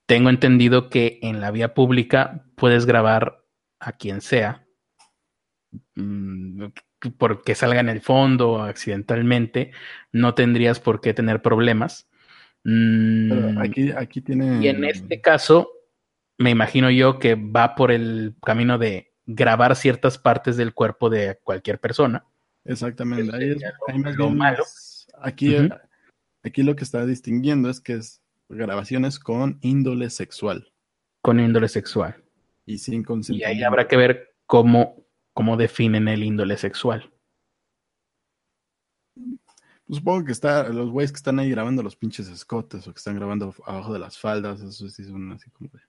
tengo 0.06 0.30
entendido 0.30 0.90
que 0.90 1.18
en 1.22 1.40
la 1.40 1.50
vía 1.50 1.74
pública 1.74 2.46
puedes 2.54 2.86
grabar 2.86 3.42
a 3.80 3.94
quien 3.94 4.20
sea, 4.20 4.64
mm, 5.96 6.66
porque 7.18 7.56
salga 7.56 7.80
en 7.80 7.88
el 7.88 8.00
fondo 8.00 8.62
accidentalmente, 8.62 9.72
no 10.12 10.34
tendrías 10.34 10.78
por 10.78 11.00
qué 11.00 11.12
tener 11.12 11.42
problemas. 11.42 12.08
Mm, 12.62 13.58
aquí, 13.58 13.90
aquí 13.90 14.20
tiene. 14.20 14.62
Y 14.62 14.68
en 14.68 14.84
este 14.84 15.20
caso, 15.20 15.68
me 16.38 16.50
imagino 16.50 16.90
yo 16.90 17.18
que 17.18 17.34
va 17.34 17.74
por 17.74 17.90
el 17.90 18.34
camino 18.44 18.78
de 18.78 19.12
grabar 19.26 19.76
ciertas 19.76 20.18
partes 20.18 20.56
del 20.56 20.74
cuerpo 20.74 21.10
de 21.10 21.38
cualquier 21.42 21.80
persona. 21.80 22.24
Exactamente. 22.64 23.34
Ahí, 23.34 23.50
es, 23.50 24.16
lo, 24.16 24.30
malo. 24.30 24.64
Aquí, 25.20 25.56
aquí 26.42 26.62
lo 26.62 26.76
que 26.76 26.84
está 26.84 27.04
distinguiendo 27.06 27.70
es 27.70 27.80
que 27.80 27.94
es 27.94 28.22
grabaciones 28.48 29.18
con 29.18 29.58
índole 29.60 30.10
sexual. 30.10 30.72
Con 31.22 31.40
índole 31.40 31.68
sexual. 31.68 32.16
Y 32.66 32.78
sin 32.78 33.02
consentimiento. 33.02 33.52
Y 33.52 33.56
ahí 33.56 33.62
habrá 33.62 33.86
que 33.86 33.96
ver 33.96 34.34
cómo 34.46 35.04
cómo 35.34 35.56
definen 35.56 36.08
el 36.08 36.22
índole 36.22 36.56
sexual. 36.56 37.12
Pues 39.86 39.98
supongo 39.98 40.24
que 40.24 40.32
está, 40.32 40.66
los 40.70 40.90
güeyes 40.90 41.12
que 41.12 41.16
están 41.16 41.38
ahí 41.38 41.50
grabando 41.50 41.82
los 41.82 41.96
pinches 41.96 42.28
escotes 42.28 42.86
o 42.86 42.94
que 42.94 42.98
están 42.98 43.16
grabando 43.16 43.54
abajo 43.66 43.92
de 43.92 43.98
las 43.98 44.18
faldas, 44.18 44.62
eso 44.62 44.88
sí 44.88 45.04
son 45.04 45.32
así 45.32 45.50
como 45.50 45.68
de. 45.70 45.80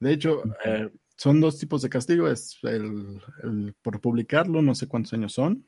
De 0.00 0.12
hecho, 0.12 0.42
eh, 0.64 0.90
son 1.16 1.40
dos 1.40 1.58
tipos 1.58 1.82
de 1.82 1.88
castigo. 1.88 2.28
Es 2.28 2.58
el, 2.62 3.74
por 3.82 4.00
publicarlo, 4.00 4.62
no 4.62 4.74
sé 4.74 4.88
cuántos 4.88 5.12
años 5.12 5.32
son. 5.32 5.66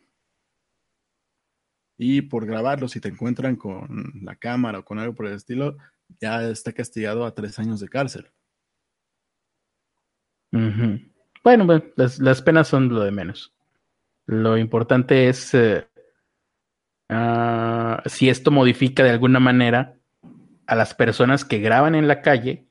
Y 1.98 2.22
por 2.22 2.44
grabarlo, 2.46 2.88
si 2.88 3.00
te 3.00 3.08
encuentran 3.08 3.56
con 3.56 4.12
la 4.22 4.36
cámara 4.36 4.80
o 4.80 4.84
con 4.84 4.98
algo 4.98 5.14
por 5.14 5.26
el 5.26 5.34
estilo, 5.34 5.76
ya 6.20 6.46
está 6.48 6.72
castigado 6.72 7.24
a 7.24 7.34
tres 7.34 7.58
años 7.58 7.80
de 7.80 7.88
cárcel. 7.88 8.30
Bueno, 11.42 11.82
las, 11.96 12.42
penas 12.42 12.68
son 12.68 12.88
lo 12.88 13.00
de 13.00 13.10
menos. 13.10 13.54
Lo 14.26 14.58
importante 14.58 15.28
es 15.28 15.54
eh, 15.54 15.86
ah, 17.08 18.02
si 18.06 18.28
esto 18.28 18.50
modifica 18.50 19.04
de 19.04 19.10
alguna 19.10 19.40
manera 19.40 19.96
a 20.66 20.74
las 20.74 20.94
personas 20.94 21.44
que 21.44 21.60
graban 21.60 21.94
en 21.94 22.08
la 22.08 22.22
calle, 22.22 22.65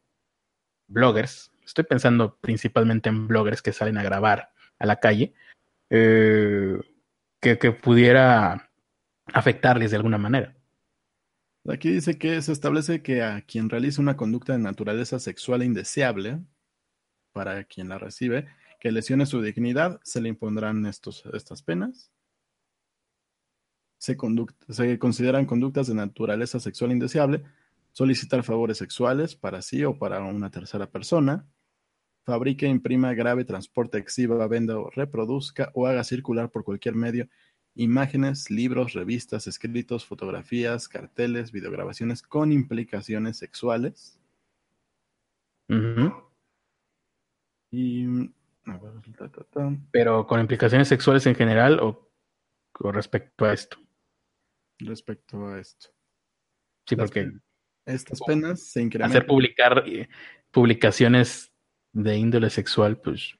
bloggers, 0.88 1.51
estoy 1.65 1.83
pensando 1.83 2.38
principalmente 2.38 3.09
en 3.09 3.27
bloggers 3.27 3.61
que 3.61 3.73
salen 3.73 3.97
a 3.97 4.03
grabar 4.03 4.51
a 4.79 4.86
la 4.86 4.99
calle, 4.99 5.33
eh, 5.89 6.79
que, 7.41 7.71
pudiera 7.71 8.71
afectarles 9.33 9.91
de 9.91 9.97
alguna 9.97 10.17
manera. 10.17 10.55
Aquí 11.67 11.91
dice 11.91 12.17
que 12.17 12.41
se 12.41 12.51
establece 12.51 13.01
que 13.01 13.23
a 13.23 13.41
quien 13.41 13.69
realiza 13.69 14.01
una 14.01 14.17
conducta 14.17 14.53
de 14.53 14.59
naturaleza 14.59 15.19
sexual 15.19 15.63
indeseable, 15.63 16.39
para 17.33 17.63
quien 17.63 17.89
la 17.89 17.97
recibe, 17.97 18.47
que 18.79 18.91
lesione 18.91 19.25
su 19.25 19.41
dignidad, 19.41 19.99
se 20.03 20.21
le 20.21 20.29
impondrán 20.29 20.86
estos, 20.86 21.23
estas 21.33 21.61
penas. 21.63 22.11
Se, 23.97 24.17
se 24.69 24.99
consideran 24.99 25.45
conductas 25.45 25.88
de 25.88 25.95
naturaleza 25.95 26.59
sexual 26.59 26.91
indeseable, 26.91 27.43
solicitar 27.96 28.43
favores 28.43 28.78
sexuales 28.78 29.38
para 29.38 29.62
sí 29.62 29.86
o 29.86 29.98
para 29.98 30.20
una 30.20 30.52
tercera 30.52 30.91
persona, 30.91 31.48
fabrique, 32.26 32.68
imprima, 32.68 33.14
grave, 33.14 33.46
transporte, 33.46 33.98
exhiba, 33.98 34.46
venda 34.50 34.78
o 34.78 34.89
reproduzca 34.89 35.72
o 35.74 35.88
haga 35.88 36.04
circular 36.04 36.52
por 36.52 36.66
cualquier 36.66 36.93
medio 36.93 37.30
imágenes, 37.74 38.52
libros, 38.52 38.91
revistas, 38.91 39.48
escritos, 39.48 40.06
fotografías, 40.06 40.89
carteles, 40.89 41.54
videograbaciones 41.54 42.22
con 42.22 42.52
implicaciones 42.52 43.38
sexuales. 43.38 44.20
Y 47.72 48.08
pero 49.91 50.28
con 50.28 50.41
implicaciones 50.41 50.89
sexuales 50.89 51.26
en 51.28 51.36
general 51.36 51.80
o, 51.80 52.12
respecto 52.91 53.46
a 53.46 53.54
esto. 53.54 53.78
Respecto 54.80 55.48
a 55.48 55.62
esto. 55.62 55.88
Sí, 56.86 56.98
porque 56.98 57.32
estas 57.86 58.19
penas 58.21 58.61
se 58.61 58.81
incrementan. 58.81 59.17
Hacer 59.17 59.27
publicar 59.27 59.83
eh, 59.86 60.07
publicaciones 60.51 61.51
de 61.91 62.17
índole 62.17 62.49
sexual, 62.49 62.97
pues. 62.97 63.36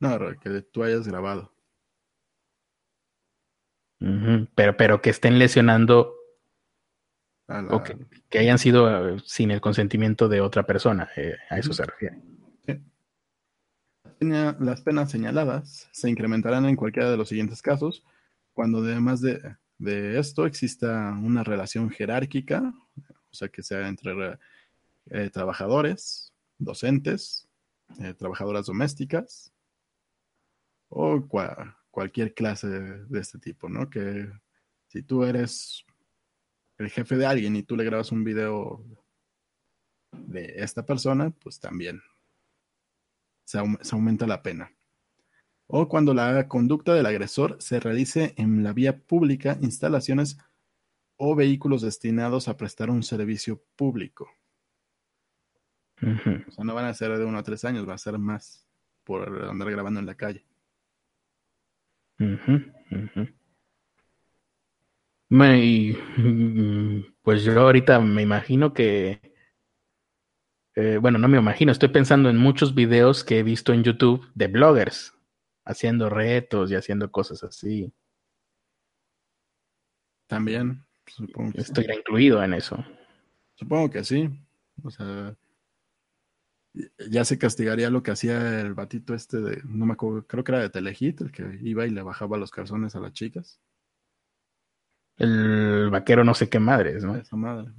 No, 0.00 0.18
que 0.40 0.62
tú 0.62 0.82
hayas 0.82 1.06
grabado. 1.06 1.52
pero, 4.54 4.76
pero 4.76 5.00
que 5.00 5.10
estén 5.10 5.38
lesionando 5.38 6.14
o 7.70 7.82
que, 7.82 8.38
hayan 8.38 8.58
sido 8.58 9.16
eh, 9.16 9.22
sin 9.24 9.50
el 9.50 9.60
consentimiento 9.60 10.28
de 10.28 10.40
otra 10.40 10.64
persona. 10.64 11.10
Eh, 11.16 11.36
a 11.50 11.58
eso 11.58 11.72
se 11.72 11.84
refiere 11.84 12.18
las 14.20 14.80
penas 14.82 15.10
señaladas 15.10 15.88
se 15.92 16.08
incrementarán 16.08 16.66
en 16.66 16.76
cualquiera 16.76 17.10
de 17.10 17.16
los 17.16 17.28
siguientes 17.28 17.62
casos, 17.62 18.04
cuando 18.52 18.78
además 18.78 19.20
de, 19.20 19.56
esto 20.18 20.46
exista 20.46 21.10
una 21.22 21.42
relación 21.42 21.90
jerárquica, 21.90 22.72
o 23.34 23.36
sea, 23.36 23.48
que 23.48 23.64
sea 23.64 23.88
entre 23.88 24.38
eh, 25.10 25.28
trabajadores, 25.28 26.32
docentes, 26.56 27.48
eh, 27.98 28.14
trabajadoras 28.14 28.66
domésticas 28.66 29.52
o 30.88 31.26
cualquier 31.90 32.32
clase 32.32 32.68
de, 32.68 33.20
este 33.20 33.40
tipo, 33.40 33.68
¿no? 33.68 33.90
Que 33.90 34.30
si 34.86 35.02
tú 35.02 35.24
eres 35.24 35.84
el 36.78 36.90
jefe 36.90 37.16
de 37.16 37.26
alguien 37.26 37.56
y 37.56 37.64
tú 37.64 37.76
le 37.76 37.82
grabas 37.82 38.12
un 38.12 38.22
video 38.22 38.84
de 40.12 40.54
esta 40.58 40.86
persona, 40.86 41.30
pues 41.30 41.58
también 41.58 42.00
se, 43.44 43.58
se 43.80 43.96
aumenta 43.96 44.28
la 44.28 44.44
pena. 44.44 44.70
O 45.66 45.88
cuando 45.88 46.14
la 46.14 46.46
conducta 46.46 46.94
del 46.94 47.06
agresor 47.06 47.56
se 47.58 47.80
realice 47.80 48.32
en 48.36 48.62
la 48.62 48.72
vía 48.72 48.96
pública, 48.96 49.58
instalaciones 49.60 50.38
o 51.16 51.34
vehículos 51.34 51.82
destinados 51.82 52.48
a 52.48 52.56
prestar 52.56 52.90
un 52.90 53.02
servicio 53.02 53.62
público. 53.76 54.28
O 56.02 56.50
sea, 56.50 56.64
no 56.64 56.74
van 56.74 56.86
a 56.86 56.94
ser 56.94 57.16
de 57.16 57.24
uno 57.24 57.38
a 57.38 57.42
tres 57.42 57.64
años, 57.64 57.88
va 57.88 57.94
a 57.94 57.98
ser 57.98 58.18
más 58.18 58.66
por 59.04 59.44
andar 59.44 59.70
grabando 59.70 60.00
en 60.00 60.06
la 60.06 60.16
calle. 60.16 60.44
pues 67.22 67.42
yo 67.42 67.60
ahorita 67.60 67.98
me 68.00 68.22
imagino 68.22 68.72
que, 68.72 69.20
eh, 70.74 70.98
bueno, 71.00 71.18
no 71.18 71.28
me 71.28 71.38
imagino, 71.38 71.72
estoy 71.72 71.88
pensando 71.88 72.28
en 72.28 72.36
muchos 72.36 72.74
videos 72.74 73.24
que 73.24 73.38
he 73.38 73.42
visto 73.42 73.72
en 73.72 73.82
YouTube 73.82 74.26
de 74.34 74.48
bloggers 74.48 75.14
haciendo 75.64 76.10
retos 76.10 76.70
y 76.70 76.74
haciendo 76.74 77.10
cosas 77.10 77.42
así. 77.42 77.92
También, 80.26 80.84
supongo 81.06 81.52
que 81.52 81.60
Estoy 81.60 81.86
incluido 81.92 82.42
en 82.42 82.54
eso. 82.54 82.84
Supongo 83.54 83.90
que 83.90 84.04
sí. 84.04 84.28
O 84.82 84.90
sea, 84.90 85.36
ya 87.08 87.24
se 87.24 87.38
castigaría 87.38 87.90
lo 87.90 88.02
que 88.02 88.10
hacía 88.10 88.60
el 88.60 88.74
batito 88.74 89.14
este 89.14 89.40
de, 89.40 89.62
no 89.64 89.86
me 89.86 89.92
acuerdo, 89.92 90.26
creo 90.26 90.42
que 90.42 90.52
era 90.52 90.60
de 90.60 90.70
Telehit, 90.70 91.20
el 91.20 91.32
que 91.32 91.58
iba 91.62 91.86
y 91.86 91.90
le 91.90 92.02
bajaba 92.02 92.36
los 92.36 92.50
calzones 92.50 92.96
a 92.96 93.00
las 93.00 93.12
chicas. 93.12 93.60
El 95.16 95.90
vaquero 95.90 96.24
no 96.24 96.34
sé 96.34 96.48
qué 96.48 96.58
madres, 96.58 97.04
¿no? 97.04 97.14
Esa 97.16 97.36
madre. 97.36 97.70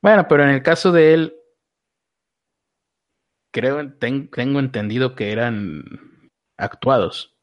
Bueno, 0.00 0.26
pero 0.28 0.44
en 0.44 0.50
el 0.50 0.62
caso 0.62 0.92
de 0.92 1.14
él, 1.14 1.36
creo, 3.52 3.92
tengo 3.94 4.60
entendido 4.60 5.14
que 5.16 5.32
eran 5.32 5.84
actuados. 6.56 7.36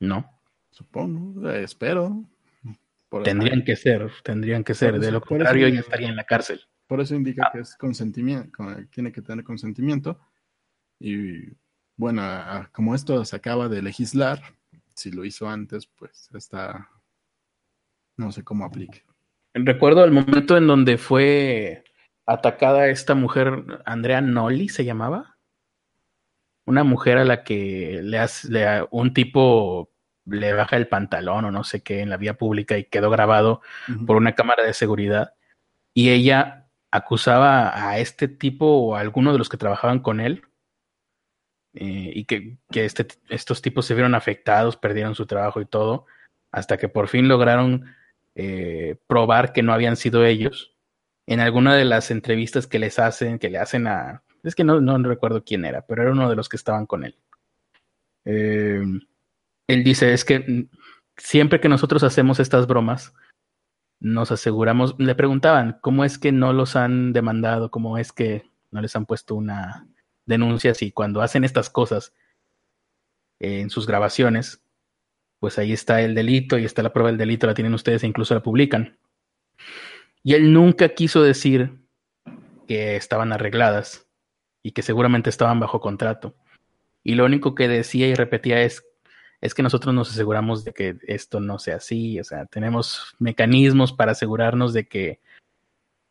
No. 0.00 0.31
Supongo, 0.72 1.50
eh, 1.50 1.64
espero. 1.64 2.24
tendrían 3.22 3.62
que 3.62 3.76
ser, 3.76 4.10
tendrían 4.24 4.64
que 4.64 4.74
ser. 4.74 4.98
de 4.98 5.12
lo 5.12 5.20
contrario, 5.20 5.68
ya 5.68 5.80
estaría 5.80 6.08
en 6.08 6.16
la 6.16 6.24
cárcel. 6.24 6.62
Por 6.86 7.00
eso 7.00 7.14
indica 7.14 7.50
que 7.52 7.60
es 7.60 7.76
consentimiento, 7.76 8.50
tiene 8.90 9.12
que 9.12 9.22
tener 9.22 9.44
consentimiento. 9.44 10.18
Y 10.98 11.42
bueno, 11.96 12.22
como 12.72 12.94
esto 12.94 13.24
se 13.24 13.36
acaba 13.36 13.68
de 13.68 13.82
legislar, 13.82 14.40
si 14.94 15.10
lo 15.10 15.24
hizo 15.24 15.48
antes, 15.48 15.86
pues 15.86 16.30
está, 16.34 16.88
no 18.16 18.32
sé 18.32 18.42
cómo 18.42 18.64
aplique. 18.64 19.04
Recuerdo 19.54 20.04
el 20.04 20.10
momento 20.10 20.56
en 20.56 20.66
donde 20.66 20.96
fue 20.96 21.84
atacada 22.24 22.88
esta 22.88 23.14
mujer, 23.14 23.82
Andrea 23.84 24.22
Nolli 24.22 24.68
se 24.70 24.86
llamaba. 24.86 25.36
Una 26.64 26.84
mujer 26.84 27.18
a 27.18 27.24
la 27.24 27.44
que 27.44 28.00
le 28.02 28.18
hace, 28.18 28.48
un 28.90 29.12
tipo 29.12 29.92
le 30.26 30.52
baja 30.52 30.76
el 30.76 30.88
pantalón 30.88 31.44
o 31.44 31.50
no 31.50 31.64
sé 31.64 31.82
qué 31.82 32.00
en 32.00 32.10
la 32.10 32.16
vía 32.16 32.34
pública 32.34 32.78
y 32.78 32.84
quedó 32.84 33.10
grabado 33.10 33.62
por 34.06 34.16
una 34.16 34.34
cámara 34.34 34.64
de 34.64 34.74
seguridad. 34.74 35.34
Y 35.94 36.10
ella 36.10 36.68
acusaba 36.90 37.88
a 37.88 37.98
este 37.98 38.28
tipo 38.28 38.66
o 38.66 38.96
a 38.96 39.00
alguno 39.00 39.32
de 39.32 39.38
los 39.38 39.48
que 39.48 39.56
trabajaban 39.56 40.00
con 40.00 40.20
él 40.20 40.42
eh, 41.74 42.12
y 42.14 42.24
que, 42.26 42.58
este, 42.74 43.08
estos 43.30 43.62
tipos 43.62 43.86
se 43.86 43.94
vieron 43.94 44.14
afectados, 44.14 44.76
perdieron 44.76 45.14
su 45.14 45.26
trabajo 45.26 45.60
y 45.60 45.66
todo, 45.66 46.06
hasta 46.50 46.76
que 46.76 46.88
por 46.88 47.08
fin 47.08 47.28
lograron 47.28 47.86
eh, 48.34 48.96
probar 49.06 49.52
que 49.52 49.62
no 49.62 49.72
habían 49.72 49.96
sido 49.96 50.24
ellos. 50.24 50.76
En 51.26 51.40
alguna 51.40 51.74
de 51.74 51.84
las 51.84 52.10
entrevistas 52.10 52.66
que 52.66 52.78
les 52.78 52.98
hacen, 52.98 53.38
que 53.38 53.48
le 53.48 53.58
hacen 53.58 53.86
a... 53.86 54.22
Es 54.42 54.54
que 54.54 54.64
no, 54.64 54.80
no 54.80 54.98
recuerdo 54.98 55.44
quién 55.44 55.64
era, 55.64 55.86
pero 55.86 56.02
era 56.02 56.12
uno 56.12 56.28
de 56.28 56.36
los 56.36 56.48
que 56.48 56.56
estaban 56.56 56.84
con 56.84 57.04
él. 57.04 57.16
Eh, 58.24 58.82
él 59.66 59.84
dice, 59.84 60.12
es 60.12 60.24
que 60.24 60.68
siempre 61.16 61.60
que 61.60 61.68
nosotros 61.68 62.02
hacemos 62.02 62.40
estas 62.40 62.66
bromas, 62.66 63.14
nos 64.00 64.32
aseguramos, 64.32 64.96
le 64.98 65.14
preguntaban, 65.14 65.78
¿cómo 65.80 66.04
es 66.04 66.18
que 66.18 66.32
no 66.32 66.52
los 66.52 66.74
han 66.74 67.12
demandado? 67.12 67.70
¿Cómo 67.70 67.98
es 67.98 68.12
que 68.12 68.50
no 68.72 68.80
les 68.80 68.96
han 68.96 69.06
puesto 69.06 69.36
una 69.36 69.86
denuncia 70.26 70.74
si 70.74 70.90
cuando 70.90 71.20
hacen 71.20 71.44
estas 71.44 71.70
cosas 71.70 72.12
en 73.38 73.70
sus 73.70 73.86
grabaciones, 73.86 74.64
pues 75.38 75.58
ahí 75.58 75.72
está 75.72 76.00
el 76.00 76.14
delito 76.14 76.58
y 76.58 76.64
está 76.64 76.82
la 76.82 76.92
prueba 76.92 77.10
del 77.10 77.18
delito, 77.18 77.46
la 77.46 77.54
tienen 77.54 77.74
ustedes 77.74 78.02
e 78.02 78.06
incluso 78.06 78.34
la 78.34 78.42
publican. 78.42 78.98
Y 80.22 80.34
él 80.34 80.52
nunca 80.52 80.90
quiso 80.90 81.22
decir 81.22 81.80
que 82.68 82.96
estaban 82.96 83.32
arregladas 83.32 84.06
y 84.62 84.72
que 84.72 84.82
seguramente 84.82 85.30
estaban 85.30 85.58
bajo 85.58 85.80
contrato. 85.80 86.36
Y 87.02 87.16
lo 87.16 87.24
único 87.24 87.56
que 87.56 87.66
decía 87.66 88.06
y 88.06 88.14
repetía 88.14 88.62
es 88.62 88.84
es 89.42 89.54
que 89.54 89.62
nosotros 89.62 89.92
nos 89.92 90.10
aseguramos 90.10 90.64
de 90.64 90.72
que 90.72 90.96
esto 91.06 91.40
no 91.40 91.58
sea 91.58 91.76
así, 91.76 92.18
o 92.20 92.24
sea, 92.24 92.46
tenemos 92.46 93.16
mecanismos 93.18 93.92
para 93.92 94.12
asegurarnos 94.12 94.72
de 94.72 94.86
que 94.86 95.20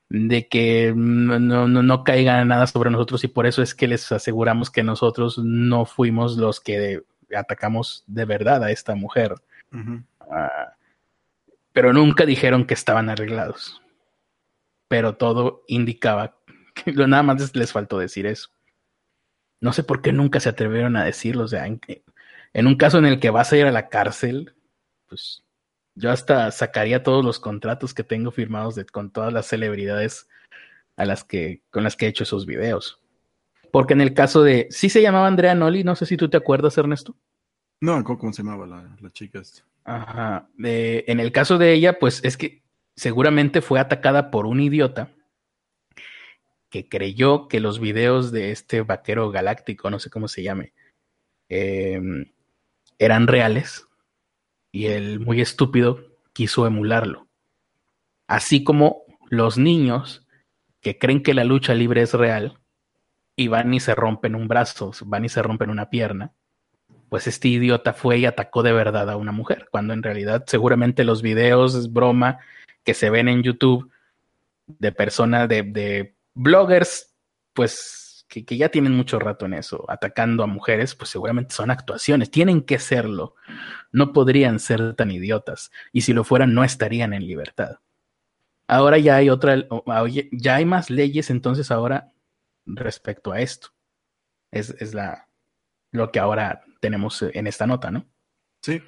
de 0.09 0.49
que 0.49 0.93
no, 0.93 1.39
no, 1.39 2.03
caiga 2.03 2.43
nada 2.43 2.67
sobre 2.67 2.91
nosotros 2.91 3.23
y 3.23 3.29
por 3.29 3.47
eso 3.47 3.61
es 3.61 3.73
que 3.73 3.87
les 3.87 4.11
aseguramos 4.11 4.69
que 4.69 4.83
nosotros 4.83 5.37
no 5.37 5.85
fuimos 5.85 6.35
los 6.35 6.59
que 6.59 7.01
atacamos 7.33 8.03
de 8.07 8.25
verdad 8.25 8.61
a 8.65 8.71
esta 8.71 8.93
mujer. 8.93 9.35
Ah, 10.29 10.73
pero 11.71 11.93
nunca 11.93 12.25
dijeron 12.25 12.65
que 12.65 12.73
estaban 12.73 13.09
arreglados. 13.09 13.81
Pero 14.89 15.15
todo 15.15 15.63
indicaba 15.67 16.35
que 16.75 16.91
nada 16.91 17.23
más 17.23 17.55
les 17.55 17.71
faltó 17.71 17.97
decir 17.97 18.25
eso. 18.25 18.49
No 19.61 19.71
sé 19.71 19.83
por 19.83 20.01
qué 20.01 20.11
nunca 20.11 20.41
se 20.41 20.49
atrevieron 20.49 20.97
a 20.97 21.05
decirlo. 21.05 21.45
O 21.45 21.47
sea, 21.47 21.65
en 22.53 22.67
un 22.67 22.75
caso 22.75 22.97
en 22.97 23.05
el 23.05 23.19
que 23.19 23.29
vas 23.29 23.51
a 23.51 23.57
ir 23.57 23.65
a 23.65 23.71
la 23.71 23.89
cárcel, 23.89 24.53
pues 25.07 25.43
yo 25.95 26.11
hasta 26.11 26.51
sacaría 26.51 27.03
todos 27.03 27.23
los 27.23 27.39
contratos 27.39 27.93
que 27.93 28.03
tengo 28.03 28.31
firmados 28.31 28.79
con 28.91 29.11
todas 29.11 29.31
las 29.33 29.45
celebridades 29.47 30.27
a 30.95 31.05
las 31.05 31.23
que, 31.23 31.61
con 31.69 31.83
las 31.83 31.95
que 31.95 32.05
he 32.05 32.09
hecho 32.09 32.23
esos 32.23 32.45
videos. 32.45 32.99
Porque 33.71 33.93
en 33.93 34.01
el 34.01 34.13
caso 34.13 34.43
de, 34.43 34.67
sí 34.69 34.89
se 34.89 35.01
llamaba 35.01 35.27
Andrea 35.27 35.55
Noli, 35.55 35.83
no 35.83 35.95
sé 35.95 36.05
si 36.05 36.17
tú 36.17 36.29
te 36.29 36.37
acuerdas, 36.37 36.77
Ernesto. 36.77 37.15
No, 37.79 38.03
¿cómo 38.03 38.31
se 38.33 38.43
llamaba 38.43 38.67
la, 38.67 39.09
chica 39.11 39.41
Ajá. 39.83 40.47
en 40.59 41.19
el 41.19 41.31
caso 41.31 41.57
de 41.57 41.73
ella, 41.73 41.97
pues 41.97 42.23
es 42.23 42.37
que 42.37 42.61
seguramente 42.95 43.61
fue 43.61 43.79
atacada 43.79 44.29
por 44.29 44.45
un 44.45 44.59
idiota 44.59 45.09
que 46.69 46.87
creyó 46.87 47.47
que 47.47 47.59
los 47.59 47.79
videos 47.79 48.31
de 48.31 48.51
este 48.51 48.81
vaquero 48.81 49.31
galáctico, 49.31 49.89
no 49.89 49.99
sé 49.99 50.09
cómo 50.09 50.27
se 50.27 50.43
llame, 50.43 50.73
eh, 51.49 51.99
eran 53.01 53.25
reales 53.25 53.87
y 54.71 54.85
el 54.85 55.19
muy 55.19 55.41
estúpido 55.41 56.05
quiso 56.33 56.67
emularlo. 56.67 57.27
Así 58.27 58.63
como 58.63 59.01
los 59.27 59.57
niños 59.57 60.27
que 60.81 60.99
creen 60.99 61.23
que 61.23 61.33
la 61.33 61.43
lucha 61.43 61.73
libre 61.73 62.03
es 62.03 62.13
real 62.13 62.59
y 63.35 63.47
van 63.47 63.73
y 63.73 63.79
se 63.79 63.95
rompen 63.95 64.35
un 64.35 64.47
brazo, 64.47 64.91
van 65.05 65.25
y 65.25 65.29
se 65.29 65.41
rompen 65.41 65.71
una 65.71 65.89
pierna, 65.89 66.31
pues 67.09 67.25
este 67.25 67.47
idiota 67.47 67.93
fue 67.93 68.19
y 68.19 68.25
atacó 68.27 68.61
de 68.61 68.71
verdad 68.71 69.09
a 69.09 69.17
una 69.17 69.31
mujer, 69.31 69.67
cuando 69.71 69.93
en 69.93 70.03
realidad 70.03 70.43
seguramente 70.45 71.03
los 71.03 71.23
videos 71.23 71.73
es 71.73 71.91
broma 71.91 72.37
que 72.83 72.93
se 72.93 73.09
ven 73.09 73.27
en 73.27 73.41
YouTube 73.41 73.91
de 74.67 74.91
personas, 74.91 75.49
de, 75.49 75.63
de 75.63 76.13
bloggers, 76.35 77.15
pues 77.53 78.00
que, 78.31 78.57
ya 78.57 78.69
tienen 78.69 78.93
mucho 78.93 79.19
rato 79.19 79.45
en 79.45 79.53
eso, 79.53 79.85
atacando 79.89 80.43
a 80.43 80.47
mujeres, 80.47 80.95
pues 80.95 81.09
seguramente 81.09 81.53
son 81.53 81.69
actuaciones, 81.69 82.31
tienen 82.31 82.61
que 82.61 82.79
serlo. 82.79 83.35
No 83.91 84.13
podrían 84.13 84.59
ser 84.59 84.95
tan 84.95 85.11
idiotas, 85.11 85.71
y 85.91 86.01
si 86.01 86.13
lo 86.13 86.23
fueran, 86.23 86.53
no 86.53 86.63
estarían 86.63 87.13
en 87.13 87.27
libertad. 87.27 87.79
Ahora 88.67 88.97
ya 88.97 89.17
hay 89.17 89.29
otra, 89.29 89.67
ya 90.31 90.55
hay 90.55 90.65
más 90.65 90.89
leyes, 90.89 91.29
entonces 91.29 91.71
ahora 91.71 92.13
respecto 92.65 93.33
a 93.33 93.41
esto. 93.41 93.69
Es, 94.49 94.69
es 94.79 94.93
la, 94.93 95.27
lo 95.91 96.11
que 96.11 96.19
ahora 96.19 96.63
tenemos 96.79 97.21
en 97.21 97.47
esta 97.47 97.67
nota, 97.67 97.91
¿no? 97.91 98.05
Sí. 98.61 98.81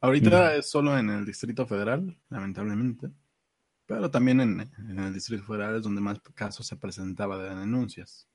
Ahorita 0.00 0.54
es 0.54 0.70
solo 0.70 0.96
en 0.96 1.10
el 1.10 1.24
Distrito 1.24 1.66
Federal, 1.66 2.16
lamentablemente. 2.28 3.08
Pero 3.92 4.10
también 4.10 4.40
en, 4.40 4.98
el 4.98 5.12
Distrito 5.12 5.44
Federal 5.44 5.76
es 5.76 5.82
donde 5.82 6.00
más 6.00 6.18
casos 6.34 6.66
se 6.66 6.76
presentaba 6.76 7.36
de 7.36 7.54
denuncias. 7.54 8.26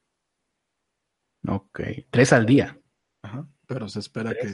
Ok, 1.48 1.82
tres 2.12 2.32
al 2.32 2.46
día. 2.46 2.80
Ajá, 3.24 3.48
pero 3.66 3.90
se 3.90 3.98
espera 3.98 4.36
que, 4.36 4.54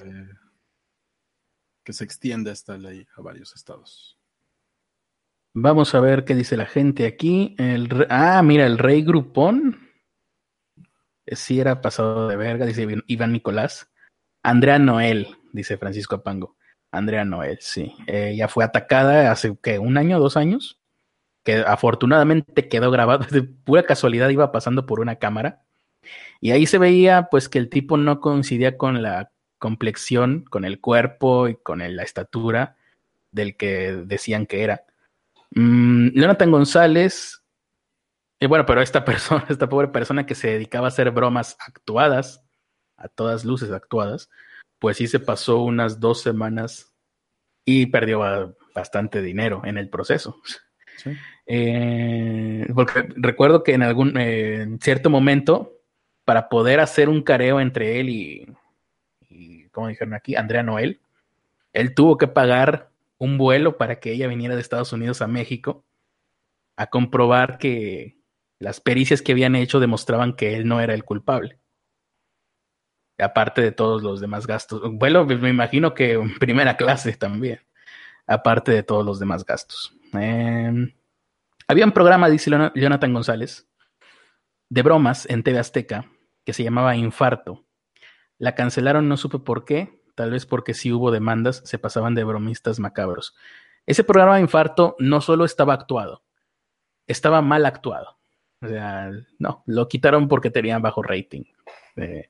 que 1.84 1.92
se 1.92 2.06
extienda 2.06 2.54
esta 2.54 2.78
ley 2.78 3.06
a 3.18 3.22
varios 3.22 3.54
estados. 3.54 4.18
Vamos 5.54 5.94
a 5.94 6.00
ver 6.00 6.24
qué 6.24 6.36
dice 6.36 6.56
la 6.56 6.68
gente 6.68 7.06
aquí. 7.06 7.54
El, 7.58 8.08
ah, 8.10 8.42
mira, 8.42 8.66
el 8.66 8.78
rey 8.78 9.02
Grupón. 9.02 9.90
Eh, 11.26 11.36
sí 11.36 11.60
era 11.60 11.82
pasado 11.82 12.30
de 12.30 12.38
verga, 12.38 12.66
dice 12.66 12.88
Iván 13.08 13.34
Nicolás. 13.34 13.92
Andrea 14.42 14.80
Noel, 14.80 15.36
dice 15.52 15.78
Francisco 15.78 16.16
Apango. 16.16 16.56
Andrea 16.94 17.26
Noel, 17.26 17.58
sí. 17.60 17.94
Ella 18.08 18.48
fue 18.48 18.64
atacada 18.64 19.34
hace, 19.34 19.58
¿qué? 19.62 19.80
¿Un 19.80 19.98
año, 19.98 20.18
dos 20.18 20.38
años? 20.38 20.80
Que 21.44 21.58
afortunadamente 21.58 22.68
quedó 22.70 22.92
grabado, 22.92 23.26
de 23.32 23.44
pura 23.44 23.84
casualidad 23.84 24.30
iba 24.30 24.52
pasando 24.52 24.86
por 24.86 25.00
una 25.00 25.18
cámara 25.18 25.64
y 26.42 26.52
ahí 26.52 26.66
se 26.66 26.78
veía 26.78 27.30
pues 27.32 27.48
que 27.48 27.60
el 27.60 27.70
tipo 27.70 27.98
no 27.98 28.20
coincidía 28.20 28.78
con 28.78 29.02
la 29.02 29.32
complexión, 29.60 30.44
con 30.44 30.66
el 30.66 30.82
cuerpo 30.82 31.48
y 31.48 31.56
con 31.56 31.80
la 31.80 32.04
estatura 32.04 32.76
del 33.32 33.56
que 33.56 33.94
decían 34.06 34.46
que 34.46 34.64
era. 34.64 34.84
Mm, 35.52 36.10
González, 36.50 37.44
y 38.40 38.46
bueno, 38.46 38.66
pero 38.66 38.82
esta 38.82 39.06
persona, 39.06 39.46
esta 39.48 39.70
pobre 39.70 39.88
persona 39.88 40.26
que 40.26 40.36
se 40.36 40.50
dedicaba 40.50 40.88
a 40.88 40.90
hacer 40.90 41.12
bromas 41.12 41.56
actuadas, 41.66 42.44
a 42.98 43.08
todas 43.08 43.46
luces 43.46 43.72
actuadas, 43.72 44.30
pues 44.80 44.98
sí 44.98 45.08
se 45.08 45.22
pasó 45.22 45.62
unas 45.62 46.02
dos 46.02 46.22
semanas 46.22 46.94
y 47.64 47.86
perdió 47.86 48.56
bastante 48.76 49.22
dinero 49.22 49.62
en 49.64 49.78
el 49.78 49.90
proceso. 49.90 50.42
Eh, 51.46 52.66
porque 52.74 53.08
recuerdo 53.16 53.64
que 53.64 53.74
en 53.74 53.84
algún 53.84 54.18
en 54.18 54.80
cierto 54.80 55.10
momento, 55.10 55.74
para 56.26 56.50
poder 56.50 56.80
hacer 56.80 57.10
un 57.10 57.22
careo 57.22 57.60
entre 57.60 58.00
él 58.00 58.10
y, 58.10 58.48
como 59.72 59.88
dijeron 59.88 60.14
aquí, 60.14 60.36
Andrea 60.36 60.64
Noel, 60.64 61.02
él 61.74 61.94
tuvo 61.96 62.18
que 62.18 62.28
pagar 62.28 62.90
un 63.18 63.38
vuelo 63.38 63.78
para 63.78 64.00
que 64.00 64.12
ella 64.12 64.28
viniera 64.28 64.56
de 64.56 64.62
Estados 64.62 64.94
Unidos 64.94 65.22
a 65.22 65.28
México 65.28 65.84
a 66.76 66.88
comprobar 66.88 67.58
que 67.58 68.18
las 68.60 68.80
pericias 68.80 69.22
que 69.22 69.34
habían 69.34 69.56
hecho 69.56 69.80
demostraban 69.80 70.36
que 70.36 70.56
él 70.56 70.68
no 70.68 70.80
era 70.80 70.94
el 70.94 71.04
culpable. 71.04 71.60
Aparte 73.18 73.62
de 73.62 73.72
todos 73.72 74.02
los 74.02 74.20
demás 74.22 74.48
gastos. 74.48 74.82
Vuelo, 74.94 75.26
me 75.26 75.50
imagino 75.50 75.94
que 75.94 76.14
en 76.14 76.38
primera 76.40 76.78
clase 76.78 77.14
también. 77.14 77.60
Aparte 78.26 78.72
de 78.72 78.84
todos 78.84 79.06
los 79.06 79.20
demás 79.20 79.46
gastos. 79.46 79.96
Eh, 80.14 80.94
había 81.74 81.86
un 81.86 81.92
programa, 81.92 82.30
dice 82.30 82.52
Jonathan 82.76 83.14
González, 83.14 83.68
de 84.70 84.82
bromas 84.84 85.28
en 85.30 85.44
TV 85.44 85.60
Azteca 85.60 86.10
que 86.46 86.54
se 86.54 86.64
llamaba 86.64 86.96
Infarto. 86.96 87.66
La 88.38 88.56
cancelaron, 88.56 89.10
no 89.10 89.18
supe 89.18 89.40
por 89.40 89.66
qué, 89.66 90.02
tal 90.16 90.32
vez 90.32 90.46
porque 90.46 90.74
si 90.74 90.92
hubo 90.92 91.12
demandas, 91.12 91.62
se 91.66 91.80
pasaban 91.80 92.16
de 92.16 92.24
bromistas 92.24 92.80
macabros. 92.80 93.36
Ese 93.86 94.04
programa 94.04 94.36
de 94.36 94.42
Infarto 94.42 94.96
no 95.00 95.20
solo 95.20 95.46
estaba 95.46 95.74
actuado, 95.74 96.24
estaba 97.08 97.42
mal 97.42 97.66
actuado. 97.66 98.18
O 98.62 98.68
sea, 98.68 99.12
no, 99.40 99.64
lo 99.66 99.88
quitaron 99.88 100.28
porque 100.28 100.50
tenían 100.50 100.82
bajo 100.82 101.02
rating. 101.02 101.44
Eh, 101.96 102.30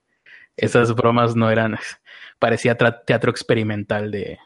esas 0.55 0.95
bromas 0.95 1.35
no 1.35 1.51
eran, 1.51 1.77
parecía 2.39 2.77
teatro 2.77 3.29
experimental 3.29 4.09
de, 4.09 4.39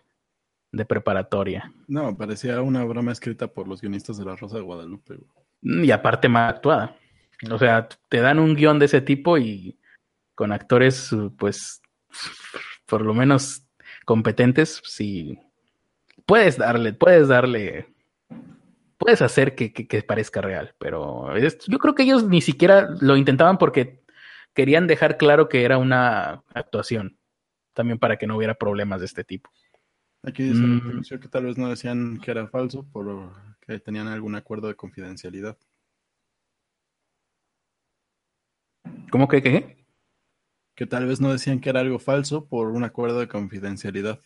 de 0.71 0.85
preparatoria. 0.85 1.71
No, 1.87 2.15
parecía 2.17 2.61
una 2.61 2.83
broma 2.83 3.11
escrita 3.11 3.47
por 3.47 3.67
los 3.67 3.81
guionistas 3.81 4.17
de 4.17 4.25
La 4.25 4.35
Rosa 4.35 4.57
de 4.57 4.63
Guadalupe. 4.63 5.17
Mm, 5.61 5.83
y 5.83 5.91
aparte 5.91 6.29
mal 6.29 6.49
actuada. 6.49 6.95
O 7.51 7.57
sea, 7.57 7.87
te 8.09 8.19
dan 8.19 8.39
un 8.39 8.55
guion 8.55 8.79
de 8.79 8.85
ese 8.85 9.01
tipo 9.01 9.37
y 9.37 9.77
con 10.35 10.51
actores, 10.51 11.15
pues, 11.37 11.81
por 12.85 13.01
lo 13.01 13.13
menos 13.13 13.63
competentes, 14.05 14.81
si 14.85 15.37
puedes 16.25 16.57
darle, 16.57 16.93
puedes 16.93 17.27
darle, 17.27 17.87
puedes 18.97 19.21
hacer 19.21 19.55
que, 19.55 19.73
que, 19.73 20.01
parezca 20.03 20.41
real, 20.41 20.75
pero 20.79 21.33
yo 21.67 21.79
creo 21.79 21.95
que 21.95 22.03
ellos 22.03 22.23
ni 22.23 22.41
siquiera 22.41 22.89
lo 23.01 23.17
intentaban 23.17 23.57
porque 23.57 24.03
querían 24.53 24.87
dejar 24.87 25.17
claro 25.17 25.49
que 25.49 25.63
era 25.63 25.77
una 25.77 26.43
actuación, 26.53 27.17
también 27.73 27.99
para 27.99 28.17
que 28.17 28.27
no 28.27 28.37
hubiera 28.37 28.55
problemas 28.55 28.99
de 28.99 29.05
este 29.07 29.23
tipo. 29.23 29.49
Aquí 30.27 30.43
dice 30.43 30.59
mm. 30.59 31.21
que 31.21 31.29
tal 31.29 31.45
vez 31.45 31.57
no 31.57 31.69
decían 31.69 32.19
que 32.19 32.31
era 32.31 32.49
falso 32.49 32.85
por 32.91 33.31
que 33.61 33.79
tenían 33.79 34.07
algún 34.07 34.35
acuerdo 34.35 34.67
de 34.67 34.75
confidencialidad. 34.75 35.57
¿Cómo 39.09 39.29
que 39.29 39.41
qué? 39.41 39.85
Que 40.75 40.85
tal 40.85 41.05
vez 41.05 41.21
no 41.21 41.31
decían 41.31 41.61
que 41.61 41.69
era 41.69 41.79
algo 41.79 41.97
falso 41.97 42.45
por 42.45 42.71
un 42.71 42.83
acuerdo 42.83 43.21
de 43.21 43.29
confidencialidad. 43.29 44.19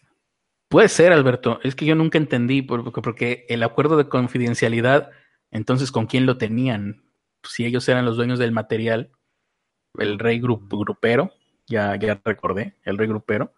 Puede 0.70 0.90
ser, 0.90 1.12
Alberto. 1.14 1.60
Es 1.64 1.76
que 1.76 1.86
yo 1.86 1.94
nunca 1.94 2.18
entendí 2.18 2.64
porque 2.64 3.46
el 3.48 3.62
acuerdo 3.62 3.96
de 3.96 4.10
confidencialidad, 4.10 5.12
entonces, 5.52 5.92
¿con 5.92 6.08
quién 6.08 6.26
lo 6.26 6.40
tenían? 6.40 7.04
Si 7.44 7.64
ellos 7.64 7.88
eran 7.88 8.06
los 8.06 8.18
dueños 8.18 8.40
del 8.40 8.52
material, 8.52 9.12
el 10.00 10.18
rey 10.18 10.40
grupero, 10.40 11.32
ya, 11.68 11.96
ya 11.96 12.20
recordé, 12.26 12.76
el 12.86 12.98
rey 12.98 13.08
grupero 13.08 13.54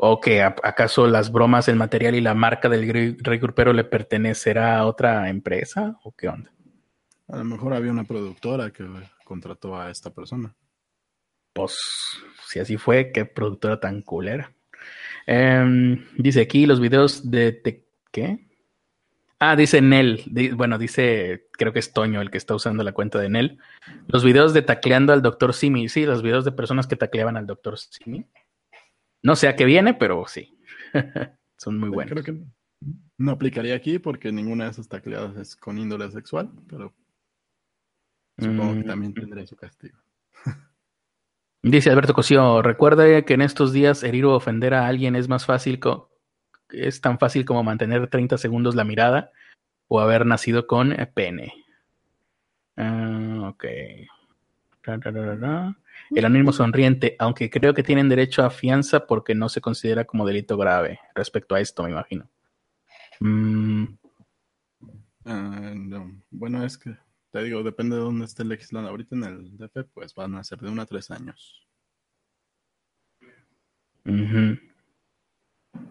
¿O 0.00 0.20
que 0.20 0.42
acaso 0.42 1.08
las 1.08 1.32
bromas, 1.32 1.66
el 1.66 1.74
material 1.74 2.14
y 2.14 2.20
la 2.20 2.32
marca 2.32 2.68
del 2.68 3.16
Rey 3.18 3.38
Grupero 3.38 3.72
le 3.72 3.82
pertenecerá 3.82 4.78
a 4.78 4.86
otra 4.86 5.28
empresa? 5.28 5.98
¿O 6.04 6.12
qué 6.12 6.28
onda? 6.28 6.52
A 7.26 7.38
lo 7.38 7.44
mejor 7.44 7.74
había 7.74 7.90
una 7.90 8.04
productora 8.04 8.70
que 8.70 8.86
contrató 9.24 9.76
a 9.76 9.90
esta 9.90 10.10
persona. 10.10 10.54
Pues, 11.52 11.76
si 12.46 12.60
así 12.60 12.76
fue, 12.76 13.10
qué 13.10 13.24
productora 13.24 13.80
tan 13.80 14.02
culera. 14.02 14.52
Em, 15.26 16.06
dice 16.16 16.42
aquí 16.42 16.64
los 16.64 16.78
videos 16.78 17.28
de, 17.28 17.84
¿Qué? 18.12 18.46
Ah, 19.40 19.56
dice 19.56 19.80
Nel. 19.80 20.22
bueno, 20.54 20.78
dice, 20.78 21.48
creo 21.50 21.72
que 21.72 21.80
es 21.80 21.92
Toño 21.92 22.20
el 22.20 22.30
que 22.30 22.38
está 22.38 22.54
usando 22.54 22.84
la 22.84 22.92
cuenta 22.92 23.18
de 23.18 23.30
Nel. 23.30 23.58
Los 24.06 24.22
videos 24.22 24.54
de 24.54 24.62
tacleando 24.62 25.12
al 25.12 25.22
doctor 25.22 25.54
Simi. 25.54 25.88
Sí, 25.88 26.06
los 26.06 26.22
videos 26.22 26.44
de 26.44 26.52
personas 26.52 26.86
que 26.86 26.94
tacleaban 26.94 27.36
al 27.36 27.48
doctor 27.48 27.80
Simi. 27.80 28.24
No 29.22 29.36
sé 29.36 29.48
a 29.48 29.56
qué 29.56 29.64
viene, 29.64 29.94
pero 29.94 30.26
sí. 30.26 30.58
Son 31.56 31.78
muy 31.78 31.88
buenos. 31.88 32.12
Creo 32.12 32.24
que 32.24 32.44
no 33.18 33.32
aplicaría 33.32 33.74
aquí 33.74 33.98
porque 33.98 34.30
ninguna 34.32 34.64
de 34.64 34.70
esas 34.70 34.88
tacleadas 34.88 35.36
es 35.36 35.56
con 35.56 35.78
índole 35.78 36.10
sexual, 36.10 36.50
pero 36.68 36.94
supongo 38.38 38.74
que 38.74 38.80
mm. 38.80 38.86
también 38.86 39.14
tendré 39.14 39.46
su 39.46 39.56
castigo. 39.56 39.98
Dice 41.62 41.90
Alberto 41.90 42.14
Cosío, 42.14 42.62
recuerde 42.62 43.24
que 43.24 43.34
en 43.34 43.42
estos 43.42 43.72
días 43.72 44.04
herir 44.04 44.26
o 44.26 44.36
ofender 44.36 44.74
a 44.74 44.86
alguien 44.86 45.16
es 45.16 45.28
más 45.28 45.44
fácil, 45.44 45.80
es 46.70 47.00
tan 47.00 47.18
fácil 47.18 47.44
como 47.44 47.64
mantener 47.64 48.08
30 48.08 48.38
segundos 48.38 48.76
la 48.76 48.84
mirada 48.84 49.32
o 49.88 49.98
haber 50.00 50.24
nacido 50.24 50.68
con 50.68 50.94
pene. 51.14 51.52
Uh, 52.76 53.46
ok. 53.46 53.64
El 56.10 56.24
anónimo 56.24 56.52
sonriente, 56.52 57.16
aunque 57.18 57.50
creo 57.50 57.74
que 57.74 57.82
tienen 57.82 58.08
derecho 58.08 58.44
a 58.44 58.50
fianza 58.50 59.06
porque 59.06 59.34
no 59.34 59.48
se 59.48 59.60
considera 59.60 60.04
como 60.04 60.26
delito 60.26 60.56
grave 60.56 61.00
respecto 61.14 61.54
a 61.54 61.60
esto, 61.60 61.82
me 61.82 61.90
imagino. 61.90 62.28
Mm. 63.20 63.84
Ah, 65.24 65.72
bueno, 66.30 66.64
es 66.64 66.78
que 66.78 66.96
te 67.30 67.42
digo, 67.42 67.62
depende 67.62 67.96
de 67.96 68.02
dónde 68.02 68.24
esté 68.24 68.44
legislando. 68.44 68.88
Ahorita 68.88 69.14
en 69.14 69.24
el 69.24 69.56
DF, 69.58 69.84
pues 69.92 70.14
van 70.14 70.34
a 70.36 70.44
ser 70.44 70.58
de 70.60 70.70
uno 70.70 70.82
a 70.82 70.86
tres 70.86 71.10
años. 71.10 71.66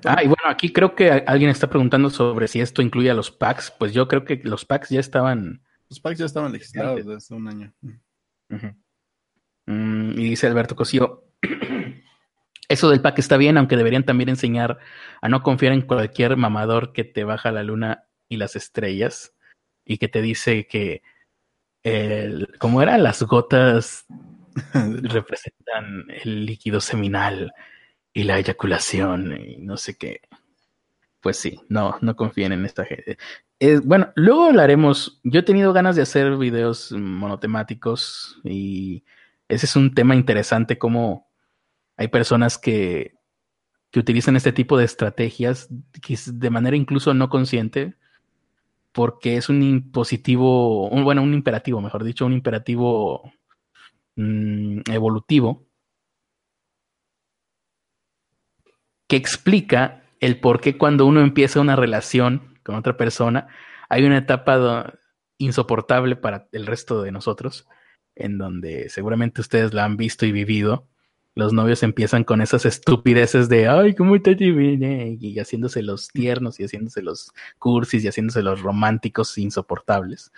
Ah, 0.03 0.23
y 0.23 0.27
bueno, 0.27 0.43
aquí 0.47 0.73
creo 0.73 0.95
que 0.95 1.11
alguien 1.11 1.51
está 1.51 1.69
preguntando 1.69 2.09
sobre 2.09 2.47
si 2.47 2.59
esto 2.59 2.81
incluye 2.81 3.11
a 3.11 3.13
los 3.13 3.29
packs. 3.29 3.71
Pues 3.77 3.93
yo 3.93 4.07
creo 4.07 4.25
que 4.25 4.41
los 4.43 4.65
packs 4.65 4.89
ya 4.89 4.99
estaban. 4.99 5.61
Los 5.89 5.99
packs 5.99 6.17
ya 6.17 6.25
estaban 6.25 6.51
legislados 6.51 7.05
desde 7.05 7.35
un 7.35 7.47
año. 7.47 7.73
Mm, 9.67 10.11
y 10.19 10.29
dice 10.29 10.47
Alberto 10.47 10.75
Cosío, 10.75 11.25
eso 12.69 12.89
del 12.89 13.01
pack 13.01 13.19
está 13.19 13.37
bien, 13.37 13.57
aunque 13.57 13.77
deberían 13.77 14.03
también 14.03 14.29
enseñar 14.29 14.79
a 15.21 15.29
no 15.29 15.43
confiar 15.43 15.73
en 15.73 15.81
cualquier 15.81 16.37
mamador 16.37 16.93
que 16.93 17.03
te 17.03 17.23
baja 17.23 17.51
la 17.51 17.63
luna 17.63 18.05
y 18.29 18.37
las 18.37 18.55
estrellas 18.55 19.35
y 19.85 19.97
que 19.97 20.07
te 20.07 20.21
dice 20.21 20.67
que, 20.67 21.03
el, 21.83 22.49
¿cómo 22.59 22.81
era? 22.81 22.97
Las 22.97 23.23
gotas 23.23 24.05
representan 24.73 26.05
el 26.23 26.45
líquido 26.45 26.81
seminal 26.81 27.53
y 28.13 28.23
la 28.23 28.39
eyaculación 28.39 29.37
y 29.39 29.57
no 29.57 29.77
sé 29.77 29.97
qué. 29.97 30.21
Pues 31.21 31.37
sí, 31.37 31.59
no, 31.69 31.97
no 32.01 32.15
confíen 32.15 32.53
en 32.53 32.65
esta 32.65 32.85
gente. 32.85 33.17
Eh, 33.59 33.79
bueno, 33.83 34.11
luego 34.15 34.45
hablaremos. 34.45 35.19
Yo 35.23 35.41
he 35.41 35.43
tenido 35.43 35.73
ganas 35.73 35.95
de 35.95 36.03
hacer 36.03 36.37
videos 36.37 36.91
monotemáticos 36.91 38.39
y 38.43 39.03
ese 39.47 39.65
es 39.65 39.75
un 39.75 39.93
tema 39.93 40.15
interesante, 40.15 40.77
como 40.77 41.27
hay 41.95 42.09
personas 42.09 42.57
que, 42.57 43.15
que 43.91 43.99
utilizan 43.99 44.35
este 44.35 44.51
tipo 44.51 44.77
de 44.77 44.85
estrategias 44.85 45.67
de 45.69 46.49
manera 46.49 46.75
incluso 46.75 47.13
no 47.13 47.29
consciente, 47.29 47.95
porque 48.91 49.37
es 49.37 49.49
un 49.49 49.63
impositivo, 49.63 50.89
un, 50.89 51.03
bueno, 51.03 51.21
un 51.23 51.33
imperativo, 51.33 51.81
mejor 51.81 52.03
dicho, 52.03 52.25
un 52.25 52.33
imperativo 52.33 53.31
mm, 54.15 54.81
evolutivo 54.91 55.67
que 59.07 59.15
explica 59.15 60.03
el 60.19 60.39
por 60.39 60.59
qué 60.59 60.77
cuando 60.77 61.05
uno 61.05 61.21
empieza 61.21 61.61
una 61.61 61.75
relación 61.75 62.59
con 62.63 62.75
otra 62.75 62.97
persona, 62.97 63.47
hay 63.87 64.03
una 64.03 64.17
etapa 64.17 64.93
insoportable 65.37 66.15
para 66.15 66.49
el 66.51 66.65
resto 66.65 67.01
de 67.03 67.11
nosotros 67.11 67.67
en 68.19 68.37
donde 68.37 68.89
seguramente 68.89 69.41
ustedes 69.41 69.73
la 69.73 69.85
han 69.85 69.97
visto 69.97 70.25
y 70.25 70.31
vivido, 70.31 70.87
los 71.35 71.53
novios 71.53 71.83
empiezan 71.83 72.23
con 72.23 72.41
esas 72.41 72.65
estupideces 72.65 73.47
de, 73.47 73.67
ay, 73.67 73.93
¿cómo 73.93 74.19
te 74.21 74.33
viene? 74.33 75.17
Y 75.19 75.37
haciéndose 75.39 75.83
los 75.83 76.07
tiernos 76.07 76.59
y 76.59 76.63
haciéndose 76.63 77.03
los 77.03 77.31
cursis 77.59 78.03
y 78.03 78.07
haciéndose 78.07 78.41
los 78.41 78.61
románticos 78.61 79.37
insoportables. 79.37 80.31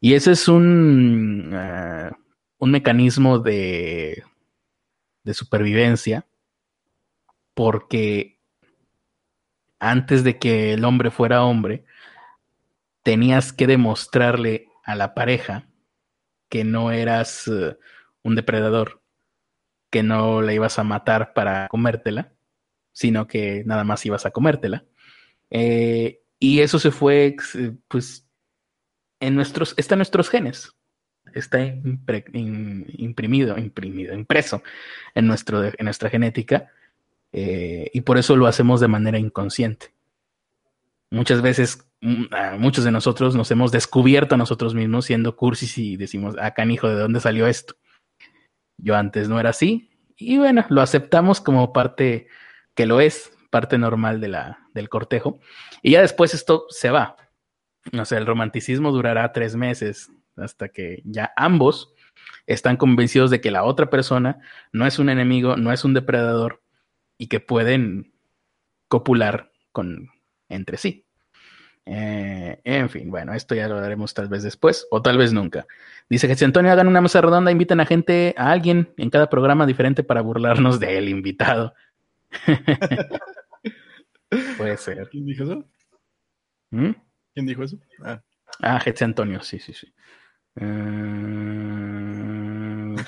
Y 0.00 0.14
ese 0.14 0.32
es 0.32 0.48
un, 0.48 1.50
eh, 1.54 2.10
un 2.58 2.70
mecanismo 2.72 3.38
de, 3.38 4.24
de 5.22 5.34
supervivencia 5.34 6.26
porque 7.54 8.40
antes 9.78 10.24
de 10.24 10.38
que 10.38 10.72
el 10.72 10.84
hombre 10.84 11.10
fuera 11.10 11.44
hombre, 11.44 11.84
tenías 13.02 13.52
que 13.52 13.66
demostrarle 13.66 14.68
a 14.82 14.96
la 14.96 15.14
pareja 15.14 15.68
que 16.54 16.62
no 16.62 16.92
eras 16.92 17.48
eh, 17.48 17.76
un 18.22 18.36
depredador, 18.36 19.02
que 19.90 20.04
no 20.04 20.40
la 20.40 20.52
ibas 20.52 20.78
a 20.78 20.84
matar 20.84 21.32
para 21.34 21.66
comértela, 21.66 22.32
sino 22.92 23.26
que 23.26 23.64
nada 23.66 23.82
más 23.82 24.06
ibas 24.06 24.24
a 24.24 24.30
comértela. 24.30 24.84
Eh, 25.50 26.20
y 26.38 26.60
eso 26.60 26.78
se 26.78 26.92
fue, 26.92 27.34
pues, 27.88 28.28
en 29.18 29.34
nuestros, 29.34 29.74
está 29.76 29.96
en 29.96 29.98
nuestros 29.98 30.30
genes, 30.30 30.76
está 31.32 31.58
imprimido, 31.64 33.58
imprimido, 33.58 34.14
impreso 34.14 34.62
en, 35.16 35.26
nuestro, 35.26 35.64
en 35.64 35.74
nuestra 35.80 36.08
genética, 36.08 36.70
eh, 37.32 37.90
y 37.92 38.02
por 38.02 38.16
eso 38.16 38.36
lo 38.36 38.46
hacemos 38.46 38.78
de 38.78 38.86
manera 38.86 39.18
inconsciente. 39.18 39.92
Muchas 41.10 41.42
veces, 41.42 41.84
muchos 42.58 42.84
de 42.84 42.90
nosotros 42.90 43.34
nos 43.34 43.50
hemos 43.50 43.72
descubierto 43.72 44.34
a 44.34 44.38
nosotros 44.38 44.74
mismos 44.74 45.06
siendo 45.06 45.36
cursis 45.36 45.78
y 45.78 45.96
decimos, 45.96 46.36
ah, 46.38 46.52
canijo, 46.52 46.88
¿de 46.88 46.96
dónde 46.96 47.20
salió 47.20 47.46
esto? 47.46 47.74
Yo 48.76 48.94
antes 48.96 49.28
no 49.28 49.40
era 49.40 49.50
así. 49.50 49.90
Y 50.16 50.38
bueno, 50.38 50.66
lo 50.68 50.82
aceptamos 50.82 51.40
como 51.40 51.72
parte 51.72 52.28
que 52.74 52.86
lo 52.86 53.00
es, 53.00 53.32
parte 53.50 53.78
normal 53.78 54.20
de 54.20 54.28
la, 54.28 54.68
del 54.74 54.88
cortejo. 54.88 55.40
Y 55.82 55.92
ya 55.92 56.02
después 56.02 56.34
esto 56.34 56.66
se 56.68 56.90
va. 56.90 57.16
O 57.98 58.04
sea, 58.04 58.18
el 58.18 58.26
romanticismo 58.26 58.92
durará 58.92 59.32
tres 59.32 59.56
meses 59.56 60.10
hasta 60.36 60.68
que 60.68 61.02
ya 61.04 61.32
ambos 61.36 61.94
están 62.46 62.76
convencidos 62.76 63.30
de 63.30 63.40
que 63.40 63.50
la 63.50 63.64
otra 63.64 63.88
persona 63.90 64.40
no 64.72 64.86
es 64.86 64.98
un 64.98 65.08
enemigo, 65.08 65.56
no 65.56 65.72
es 65.72 65.84
un 65.84 65.94
depredador 65.94 66.62
y 67.18 67.28
que 67.28 67.40
pueden 67.40 68.12
copular 68.88 69.52
con, 69.72 70.10
entre 70.48 70.76
sí. 70.76 71.03
Eh, 71.86 72.60
en 72.64 72.88
fin, 72.88 73.10
bueno, 73.10 73.34
esto 73.34 73.54
ya 73.54 73.68
lo 73.68 73.76
haremos 73.76 74.14
tal 74.14 74.28
vez 74.28 74.42
después 74.42 74.86
o 74.90 75.02
tal 75.02 75.18
vez 75.18 75.32
nunca. 75.32 75.66
Dice 76.08 76.26
que 76.26 76.34
si 76.34 76.44
Antonio 76.44 76.72
hagan 76.72 76.88
una 76.88 77.00
mesa 77.00 77.20
redonda, 77.20 77.50
invitan 77.50 77.80
a 77.80 77.86
gente, 77.86 78.34
a 78.38 78.50
alguien 78.50 78.92
en 78.96 79.10
cada 79.10 79.28
programa 79.28 79.66
diferente 79.66 80.02
para 80.02 80.22
burlarnos 80.22 80.80
del 80.80 81.08
invitado. 81.08 81.74
Puede 84.56 84.76
ser. 84.76 85.08
¿Quién 85.10 85.26
dijo 85.26 85.44
eso? 85.44 85.64
¿Mm? 86.70 86.90
¿Quién 87.34 87.46
dijo 87.46 87.62
eso? 87.62 87.78
Ah, 88.02 88.22
ah 88.62 88.82
Antonio, 89.00 89.40
sí, 89.42 89.58
sí, 89.58 89.72
sí. 89.72 89.92
Eh, 90.56 90.64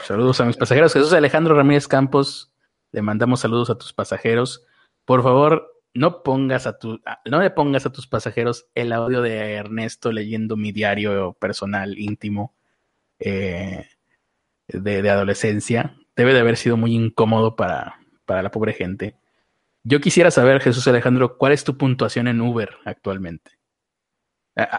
saludos 0.05 0.41
a 0.41 0.45
mis 0.45 0.57
pasajeros. 0.57 0.93
Jesús 0.93 1.12
Alejandro 1.12 1.55
Ramírez 1.55 1.89
Campos, 1.89 2.53
le 2.93 3.03
mandamos 3.03 3.41
saludos 3.41 3.70
a 3.70 3.79
tus 3.79 3.93
pasajeros. 3.93 4.64
Por 5.05 5.22
favor, 5.22 5.76
no 5.97 6.22
pongas 6.22 6.66
a 6.66 6.78
tu, 6.78 7.01
no 7.24 7.40
le 7.40 7.51
pongas 7.51 7.86
a 7.86 7.92
tus 7.92 8.07
pasajeros 8.07 8.68
el 8.74 8.92
audio 8.92 9.22
de 9.22 9.55
Ernesto 9.55 10.12
leyendo 10.12 10.57
mi 10.57 10.72
diario 10.72 11.32
personal 11.34 11.99
íntimo 11.99 12.55
eh, 13.18 13.86
de, 14.68 15.11
adolescencia. 15.11 15.97
Debe 16.14 16.34
de 16.34 16.40
haber 16.40 16.57
sido 16.57 16.76
muy 16.76 16.94
incómodo 16.94 17.57
para, 17.57 18.01
para 18.24 18.42
la 18.42 18.51
pobre 18.51 18.72
gente. 18.72 19.16
Yo 19.82 20.01
quisiera 20.01 20.30
saber, 20.30 20.61
Jesús 20.61 20.86
Alejandro, 20.88 21.38
¿cuál 21.38 21.53
es 21.53 21.64
tu 21.64 21.76
puntuación 21.76 22.28
en 22.28 22.40
Uber 22.40 22.76
actualmente? 22.84 23.53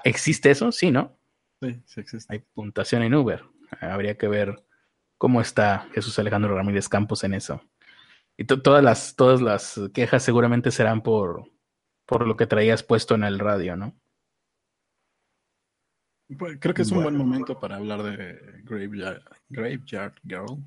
¿Existe 0.03 0.51
eso? 0.51 0.71
Sí, 0.71 0.91
¿no? 0.91 1.17
Sí, 1.61 1.81
sí 1.85 1.99
existe. 2.01 2.33
Hay 2.33 2.39
puntuación 2.39 3.03
en 3.03 3.13
Uber. 3.13 3.43
Habría 3.79 4.17
que 4.17 4.27
ver 4.27 4.63
cómo 5.17 5.41
está 5.41 5.87
Jesús 5.93 6.17
Alejandro 6.19 6.55
Ramírez 6.55 6.89
Campos 6.89 7.23
en 7.23 7.35
eso. 7.35 7.61
Y 8.37 8.45
todas 8.45 8.83
las, 8.83 9.15
todas 9.15 9.41
las 9.41 9.79
quejas 9.93 10.23
seguramente 10.23 10.71
serán 10.71 11.01
por, 11.01 11.49
por 12.05 12.27
lo 12.27 12.37
que 12.37 12.45
traías 12.45 12.83
puesto 12.83 13.15
en 13.15 13.23
el 13.23 13.39
radio, 13.39 13.75
¿no? 13.75 13.95
Pues, 16.37 16.57
creo 16.59 16.73
que 16.73 16.81
es 16.81 16.91
un 16.91 17.03
buen 17.03 17.15
momento 17.15 17.59
para 17.59 17.77
hablar 17.77 18.03
de 18.03 18.61
Graveyard, 18.63 19.23
Graveyard 19.49 20.13
Girl. 20.23 20.57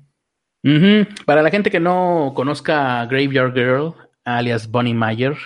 Para 1.25 1.41
la 1.41 1.51
gente 1.51 1.69
que 1.69 1.79
no 1.79 2.33
conozca 2.35 3.05
Graveyard 3.05 3.53
Girl, 3.53 3.93
alias 4.23 4.69
Bonnie 4.69 4.93
Mayer, 4.93 5.37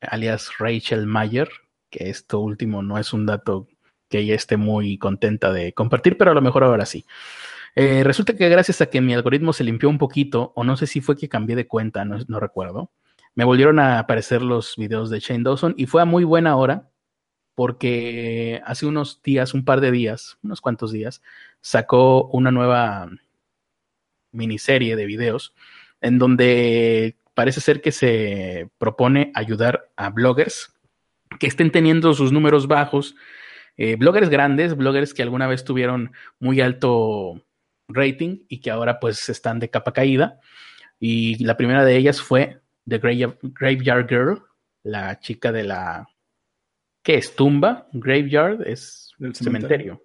alias 0.00 0.50
Rachel 0.58 1.06
Mayer, 1.06 1.48
que 1.88 2.10
esto 2.10 2.40
último 2.40 2.82
no 2.82 2.98
es 2.98 3.12
un 3.12 3.26
dato 3.26 3.68
que 4.08 4.18
ella 4.18 4.34
esté 4.34 4.56
muy 4.56 4.98
contenta 4.98 5.52
de 5.52 5.72
compartir, 5.72 6.18
pero 6.18 6.32
a 6.32 6.34
lo 6.34 6.42
mejor 6.42 6.64
ahora 6.64 6.84
sí. 6.84 7.04
Eh, 7.76 8.02
resulta 8.04 8.34
que 8.36 8.48
gracias 8.48 8.80
a 8.80 8.86
que 8.86 9.00
mi 9.00 9.14
algoritmo 9.14 9.52
se 9.52 9.64
limpió 9.64 9.88
un 9.88 9.98
poquito, 9.98 10.52
o 10.56 10.64
no 10.64 10.76
sé 10.76 10.86
si 10.86 11.00
fue 11.00 11.16
que 11.16 11.28
cambié 11.28 11.56
de 11.56 11.68
cuenta, 11.68 12.04
no, 12.04 12.40
recuerdo, 12.40 12.90
me 13.34 13.44
volvieron 13.44 13.78
a 13.78 13.98
aparecer 13.98 14.42
los 14.42 14.76
videos 14.76 15.10
de 15.10 15.20
Shane 15.20 15.44
Dawson 15.44 15.74
y 15.76 15.86
fue 15.86 16.02
a 16.02 16.04
muy 16.04 16.24
buena 16.24 16.56
hora 16.56 16.90
porque 17.54 18.60
hace 18.64 18.86
unos 18.86 19.22
días, 19.22 19.54
un 19.54 19.64
par 19.64 19.80
de 19.80 19.90
días, 19.90 20.38
unos 20.42 20.60
cuantos 20.60 20.92
días, 20.92 21.22
sacó 21.60 22.26
una 22.28 22.50
nueva 22.50 23.10
miniserie 24.32 24.96
de 24.96 25.06
videos 25.06 25.54
en 26.00 26.18
donde 26.18 27.16
parece 27.34 27.60
ser 27.60 27.80
que 27.80 27.92
se 27.92 28.70
propone 28.78 29.32
ayudar 29.34 29.90
a 29.96 30.10
bloggers 30.10 30.72
que 31.38 31.46
estén 31.46 31.70
teniendo 31.70 32.14
sus 32.14 32.32
números 32.32 32.66
bajos, 32.66 33.14
eh, 33.76 33.96
bloggers 33.96 34.28
grandes, 34.28 34.76
bloggers 34.76 35.14
que 35.14 35.22
alguna 35.22 35.46
vez 35.46 35.64
tuvieron 35.64 36.12
muy 36.38 36.60
alto 36.60 37.42
rating 37.94 38.44
y 38.48 38.60
que 38.60 38.70
ahora 38.70 39.00
pues 39.00 39.28
están 39.28 39.58
de 39.58 39.70
capa 39.70 39.92
caída. 39.92 40.40
Y 40.98 41.42
la 41.44 41.56
primera 41.56 41.84
de 41.84 41.96
ellas 41.96 42.20
fue 42.20 42.60
The 42.86 42.98
Graveyard 42.98 44.08
Girl, 44.08 44.42
la 44.82 45.18
chica 45.18 45.52
de 45.52 45.64
la... 45.64 46.08
¿Qué 47.02 47.14
es? 47.14 47.34
¿Tumba? 47.34 47.88
Graveyard 47.92 48.66
es 48.66 49.12
el 49.18 49.34
cementerio. 49.34 50.04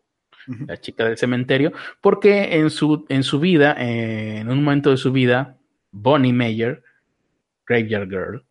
La 0.68 0.78
chica 0.78 1.06
del 1.06 1.18
cementerio, 1.18 1.74
porque 2.02 2.58
en 2.58 2.70
su, 2.70 3.06
en 3.10 3.24
su 3.24 3.40
vida, 3.40 3.76
eh, 3.80 4.38
en 4.38 4.50
un 4.52 4.64
momento 4.64 4.92
de 4.92 4.98
su 4.98 5.12
vida, 5.12 5.58
Bonnie 5.92 6.34
Mayer, 6.34 6.84
Graveyard 7.66 8.08
Girl, 8.08 8.46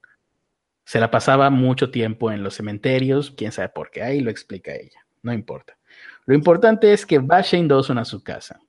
se 0.84 0.98
la 0.98 1.12
pasaba 1.12 1.50
mucho 1.50 1.92
tiempo 1.92 2.32
en 2.32 2.42
los 2.42 2.54
cementerios, 2.54 3.30
quién 3.30 3.52
sabe 3.52 3.68
por 3.68 3.92
qué, 3.92 4.02
ahí 4.02 4.20
lo 4.20 4.30
explica 4.30 4.74
ella, 4.74 5.06
no 5.22 5.32
importa. 5.32 5.78
Lo 6.26 6.34
importante 6.34 6.92
es 6.92 7.06
que 7.06 7.20
va 7.20 7.42
Shane 7.42 7.68
Dawson 7.68 7.98
a 7.98 8.04
su 8.04 8.24
casa 8.24 8.60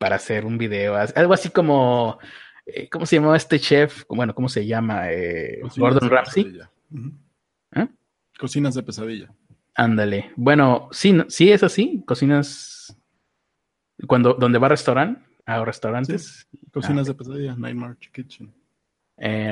para 0.00 0.16
hacer 0.16 0.46
un 0.46 0.56
video. 0.56 0.96
Algo 1.14 1.34
así 1.34 1.50
como, 1.50 2.18
eh, 2.64 2.88
¿cómo 2.88 3.04
se 3.04 3.16
llamaba 3.16 3.36
este 3.36 3.60
chef? 3.60 4.04
Bueno, 4.08 4.34
¿cómo 4.34 4.48
se 4.48 4.66
llama? 4.66 5.12
Eh, 5.12 5.60
Gordon 5.76 6.08
Ramsay. 6.08 6.58
¿Eh? 7.76 7.86
Cocinas 8.38 8.74
de 8.74 8.82
pesadilla. 8.82 9.30
Ándale. 9.74 10.32
Bueno, 10.36 10.88
sí, 10.90 11.14
sí 11.28 11.52
es 11.52 11.62
así. 11.62 12.02
Cocinas 12.06 12.96
cuando 14.06 14.32
donde 14.32 14.58
va 14.58 14.68
a 14.68 14.70
restaurante, 14.70 15.20
a 15.44 15.62
restaurantes. 15.66 16.48
Cocinas 16.72 17.06
ah, 17.06 17.12
de 17.12 17.18
pesadilla, 17.18 17.54
Nightmare 17.56 17.96
Kitchen. 18.10 18.54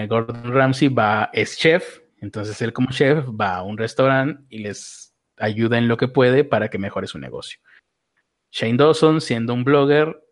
Gordon 0.08 0.50
Ramsay 0.50 0.88
va 0.88 1.28
es 1.34 1.58
chef, 1.58 2.00
entonces 2.22 2.62
él 2.62 2.72
como 2.72 2.88
chef 2.88 3.26
va 3.38 3.56
a 3.56 3.62
un 3.62 3.76
restaurante 3.76 4.42
y 4.48 4.60
les 4.60 5.14
ayuda 5.36 5.76
en 5.76 5.88
lo 5.88 5.98
que 5.98 6.08
puede 6.08 6.42
para 6.42 6.70
que 6.70 6.78
mejore 6.78 7.06
su 7.06 7.18
negocio. 7.18 7.60
Shane 8.50 8.78
Dawson, 8.78 9.20
siendo 9.20 9.52
un 9.52 9.62
blogger, 9.62 10.24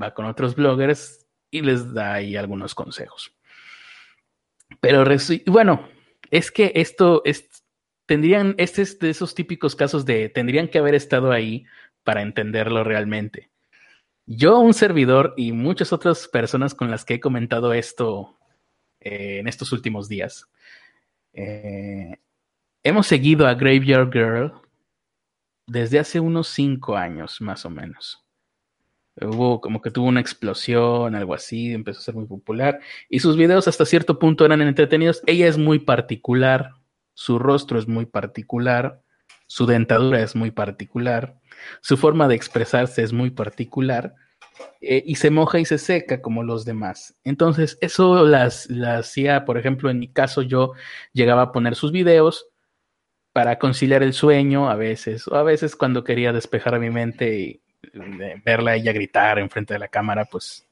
va 0.00 0.14
con 0.14 0.26
otros 0.26 0.54
bloggers 0.54 1.26
y 1.50 1.62
les 1.62 1.92
da 1.92 2.14
ahí 2.14 2.36
algunos 2.36 2.74
consejos. 2.74 3.34
Pero 4.80 5.04
bueno, 5.46 5.88
es 6.30 6.50
que 6.50 6.72
esto 6.74 7.22
es, 7.24 7.64
tendrían, 8.06 8.54
este 8.58 8.82
es 8.82 8.98
de 8.98 9.10
esos 9.10 9.34
típicos 9.34 9.76
casos 9.76 10.04
de 10.04 10.28
tendrían 10.28 10.68
que 10.68 10.78
haber 10.78 10.94
estado 10.94 11.30
ahí 11.30 11.66
para 12.04 12.22
entenderlo 12.22 12.84
realmente. 12.84 13.50
Yo, 14.26 14.58
un 14.60 14.72
servidor 14.72 15.34
y 15.36 15.52
muchas 15.52 15.92
otras 15.92 16.28
personas 16.28 16.74
con 16.74 16.90
las 16.90 17.04
que 17.04 17.14
he 17.14 17.20
comentado 17.20 17.72
esto 17.72 18.38
eh, 19.00 19.38
en 19.40 19.48
estos 19.48 19.72
últimos 19.72 20.08
días, 20.08 20.48
eh, 21.32 22.16
hemos 22.82 23.06
seguido 23.06 23.46
a 23.46 23.54
Graveyard 23.54 24.12
Girl 24.12 24.52
desde 25.66 25.98
hace 25.98 26.20
unos 26.20 26.48
cinco 26.48 26.96
años, 26.96 27.40
más 27.40 27.64
o 27.64 27.70
menos. 27.70 28.24
Hubo 29.20 29.60
como 29.60 29.82
que 29.82 29.90
tuvo 29.90 30.06
una 30.06 30.20
explosión, 30.20 31.14
algo 31.14 31.34
así, 31.34 31.72
empezó 31.72 32.00
a 32.00 32.02
ser 32.02 32.14
muy 32.14 32.26
popular. 32.26 32.80
Y 33.08 33.20
sus 33.20 33.36
videos 33.36 33.68
hasta 33.68 33.84
cierto 33.84 34.18
punto 34.18 34.44
eran 34.44 34.62
entretenidos. 34.62 35.22
Ella 35.26 35.48
es 35.48 35.58
muy 35.58 35.78
particular, 35.78 36.70
su 37.14 37.38
rostro 37.38 37.78
es 37.78 37.86
muy 37.88 38.06
particular, 38.06 39.02
su 39.46 39.66
dentadura 39.66 40.22
es 40.22 40.34
muy 40.34 40.50
particular, 40.50 41.36
su 41.82 41.96
forma 41.98 42.26
de 42.28 42.34
expresarse 42.36 43.02
es 43.02 43.12
muy 43.12 43.30
particular. 43.30 44.14
eh, 44.80 45.02
y 45.06 45.16
se 45.16 45.30
moja 45.30 45.58
y 45.60 45.64
se 45.64 45.78
seca 45.78 46.20
como 46.22 46.42
los 46.42 46.64
demás. 46.64 47.16
Entonces, 47.24 47.78
eso 47.80 48.26
las, 48.26 48.68
las 48.70 49.00
hacía, 49.08 49.44
por 49.44 49.58
ejemplo, 49.58 49.90
en 49.90 49.98
mi 49.98 50.08
caso, 50.12 50.42
yo 50.42 50.72
llegaba 51.12 51.42
a 51.42 51.52
poner 51.52 51.74
sus 51.76 51.92
videos 51.92 52.48
para 53.32 53.58
conciliar 53.58 54.02
el 54.02 54.12
sueño 54.14 54.68
a 54.70 54.76
veces, 54.76 55.26
o 55.28 55.36
a 55.36 55.42
veces 55.42 55.76
cuando 55.76 56.04
quería 56.04 56.32
despejar 56.32 56.78
mi 56.80 56.90
mente 56.90 57.38
y 57.40 57.62
verla 58.44 58.76
ella 58.76 58.92
gritar 58.92 59.38
enfrente 59.38 59.74
de 59.74 59.80
la 59.80 59.88
cámara, 59.88 60.24
pues 60.24 60.66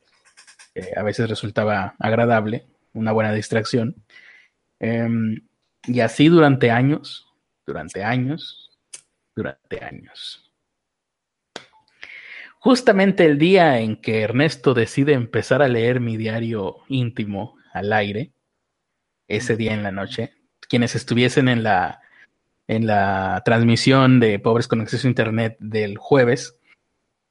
eh, 0.74 0.92
a 0.96 1.02
veces 1.02 1.28
resultaba 1.28 1.94
agradable, 1.98 2.66
una 2.92 3.12
buena 3.12 3.32
distracción. 3.32 3.96
Em, 4.78 5.42
y 5.84 6.00
así 6.00 6.28
durante 6.28 6.70
años, 6.70 7.26
durante 7.66 8.04
años, 8.04 8.78
durante 9.34 9.84
años. 9.84 10.50
Justamente 12.58 13.24
el 13.24 13.38
día 13.38 13.80
en 13.80 13.96
que 13.96 14.20
Ernesto 14.20 14.74
decide 14.74 15.14
empezar 15.14 15.62
a 15.62 15.68
leer 15.68 16.00
mi 16.00 16.16
diario 16.16 16.78
íntimo 16.88 17.56
al 17.72 17.92
aire, 17.92 18.32
ese 19.28 19.56
día 19.56 19.72
en 19.72 19.82
la 19.82 19.92
noche, 19.92 20.34
quienes 20.68 20.94
estuviesen 20.94 21.48
en 21.48 21.62
la, 21.62 22.00
en 22.68 22.86
la 22.86 23.42
transmisión 23.44 24.20
de 24.20 24.38
Pobres 24.38 24.68
con 24.68 24.80
Acceso 24.80 25.06
a 25.06 25.10
Internet 25.10 25.56
del 25.58 25.96
jueves, 25.96 26.59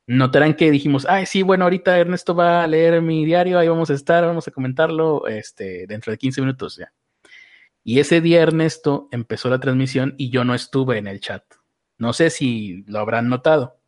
notarán 0.10 0.56
que 0.56 0.72
dijimos, 0.72 1.06
ay, 1.08 1.28
sí, 1.28 1.44
bueno, 1.44 1.66
ahorita 1.66 2.00
Ernesto 2.00 2.34
va 2.34 2.64
a 2.64 2.68
leer 2.68 3.00
mi 3.00 3.26
diario, 3.26 3.60
ahí 3.60 3.68
vamos 3.68 3.92
a 3.92 3.94
estar, 3.94 4.26
vamos 4.26 4.48
a 4.48 4.52
comentarlo 4.52 5.28
este, 5.28 5.86
dentro 5.86 6.12
de 6.12 6.18
15 6.18 6.42
minutos 6.42 6.78
ya. 6.78 6.92
Y 7.84 8.00
ese 8.00 8.20
día 8.20 8.42
Ernesto 8.42 9.08
empezó 9.12 9.50
la 9.50 9.60
transmisión 9.60 10.16
y 10.18 10.32
yo 10.32 10.44
no 10.44 10.56
estuve 10.56 10.98
en 10.98 11.06
el 11.06 11.20
chat. 11.20 11.44
No 12.00 12.14
sé 12.14 12.32
si 12.32 12.84
lo 12.88 13.00
habrán 13.00 13.30
notado. 13.30 13.80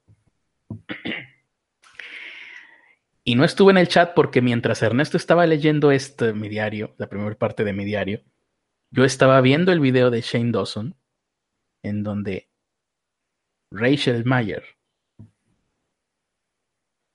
Y 3.24 3.36
no 3.36 3.45
estuve 3.45 3.72
en 3.72 3.78
el 3.78 3.88
chat 3.88 4.15
porque 4.15 4.41
mientras 4.41 4.82
Ernesto 4.82 5.15
estaba 5.15 5.45
leyendo 5.45 5.91
este 5.91 6.34
mi 6.34 6.49
diario, 6.49 6.95
la 6.97 7.07
primera 7.07 7.36
parte 7.36 7.63
de 7.63 7.72
mi 7.72 7.86
diario, 7.86 8.24
yo 8.89 9.05
estaba 9.05 9.39
viendo 9.41 9.72
el 9.72 9.80
video 9.80 10.09
de 10.09 10.22
Shane 10.22 10.51
Dawson, 10.51 10.95
en 11.84 12.01
donde 12.01 12.49
Rachel 13.69 14.26
Mayer 14.26 14.63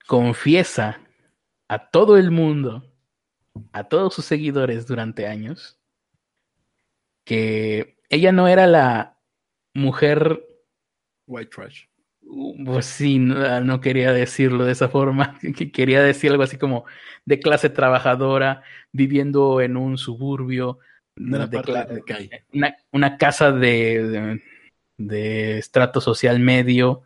confiesa 0.07 1.00
a 1.68 1.90
todo 1.90 2.16
el 2.16 2.30
mundo, 2.30 2.84
a 3.72 3.84
todos 3.84 4.14
sus 4.14 4.24
seguidores 4.24 4.86
durante 4.86 5.26
años, 5.26 5.78
que 7.24 7.98
ella 8.09 8.32
no 8.32 8.48
era 8.48 8.66
la 8.66 9.18
mujer 9.74 10.46
white 11.26 11.50
trash 11.50 11.86
pues 12.64 12.86
sí, 12.86 13.18
no, 13.18 13.80
quería 13.80 14.12
decirlo 14.12 14.64
de 14.64 14.72
esa 14.72 14.88
forma. 14.88 15.38
Quería 15.72 16.02
decir 16.02 16.30
algo 16.30 16.42
así 16.42 16.59
como 16.59 16.84
de 17.24 17.38
clase 17.38 17.70
trabajadora, 17.70 18.62
viviendo 18.92 19.61
en 19.61 19.76
un 19.76 19.98
suburbio. 19.98 20.78
una, 22.92 23.16
casa 23.16 23.52
de, 23.52 24.40
de, 24.98 25.59
estrato 25.59 26.00
social 26.00 26.40
medio. 26.40 27.02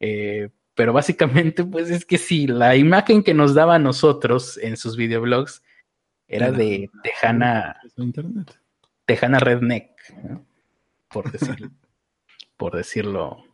Eh, 0.00 0.50
pero 0.76 0.92
básicamente, 0.92 1.64
pues 1.64 1.90
es 1.90 2.04
que 2.04 2.18
sí, 2.18 2.46
la 2.46 2.76
imagen 2.76 3.24
que 3.24 3.34
nos 3.34 3.54
daba 3.54 3.74
a 3.74 3.80
nosotros 3.80 4.58
en 4.58 4.76
sus 4.76 4.96
videoblogs 4.96 5.62
era 6.28 6.52
de 6.52 6.88
Tejana. 7.02 7.80
Tejana 9.04 9.40
Redneck, 9.40 9.90
por 11.08 11.30
decirlo. 11.32 11.70
por 12.56 12.76
decirlo 12.76 13.46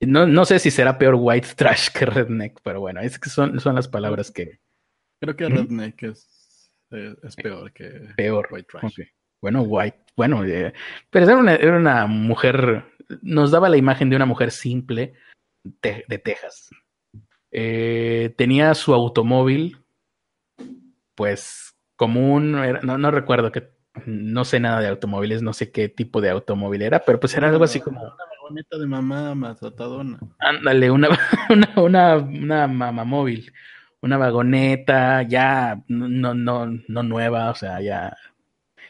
no, 0.00 0.26
no 0.26 0.44
sé 0.44 0.58
si 0.58 0.70
será 0.70 0.98
peor 0.98 1.16
white 1.18 1.48
trash 1.56 1.90
que 1.90 2.06
redneck, 2.06 2.60
pero 2.62 2.80
bueno, 2.80 3.00
es 3.00 3.18
que 3.18 3.28
son, 3.28 3.60
son 3.60 3.74
las 3.74 3.88
palabras 3.88 4.30
que. 4.30 4.58
Creo 5.20 5.36
que 5.36 5.48
redneck 5.48 6.02
es, 6.04 6.72
es, 6.90 7.36
peor 7.36 7.70
que 7.72 8.08
peor. 8.16 8.48
white 8.50 8.68
trash. 8.70 9.00
Bueno, 9.42 9.62
white, 9.62 9.98
bueno, 10.16 10.44
eh, 10.44 10.72
pero 11.10 11.26
era 11.26 11.36
una, 11.36 11.54
era 11.54 11.76
una 11.76 12.06
mujer, 12.06 12.84
nos 13.20 13.50
daba 13.50 13.68
la 13.68 13.76
imagen 13.76 14.08
de 14.08 14.16
una 14.16 14.26
mujer 14.26 14.50
simple 14.50 15.14
de 15.62 16.18
Texas. 16.18 16.70
Eh, 17.50 18.34
tenía 18.36 18.74
su 18.74 18.94
automóvil, 18.94 19.78
pues 21.14 21.74
común, 21.96 22.52
no, 22.82 22.98
no 22.98 23.10
recuerdo 23.10 23.52
que, 23.52 23.70
no 24.06 24.44
sé 24.44 24.60
nada 24.60 24.80
de 24.80 24.88
automóviles, 24.88 25.42
no 25.42 25.52
sé 25.52 25.70
qué 25.72 25.88
tipo 25.88 26.20
de 26.20 26.30
automóvil 26.30 26.82
era, 26.82 27.00
pero 27.00 27.18
pues 27.18 27.34
era 27.36 27.48
algo 27.48 27.64
así 27.64 27.80
como 27.80 28.00
vagoneta 28.00 28.78
de 28.78 28.86
mamá 28.86 29.34
mazatadona. 29.34 30.18
Ándale, 30.38 30.90
una, 30.90 31.08
una, 31.50 31.72
una, 31.76 32.16
una 32.16 32.66
mamá 32.66 33.04
móvil. 33.04 33.52
Una 34.02 34.16
vagoneta 34.16 35.22
ya 35.22 35.82
no, 35.88 36.32
no, 36.32 36.66
no 36.66 37.02
nueva, 37.02 37.50
o 37.50 37.54
sea, 37.54 37.82
ya 37.82 38.16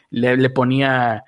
le, 0.09 0.37
le 0.37 0.49
ponía, 0.49 1.25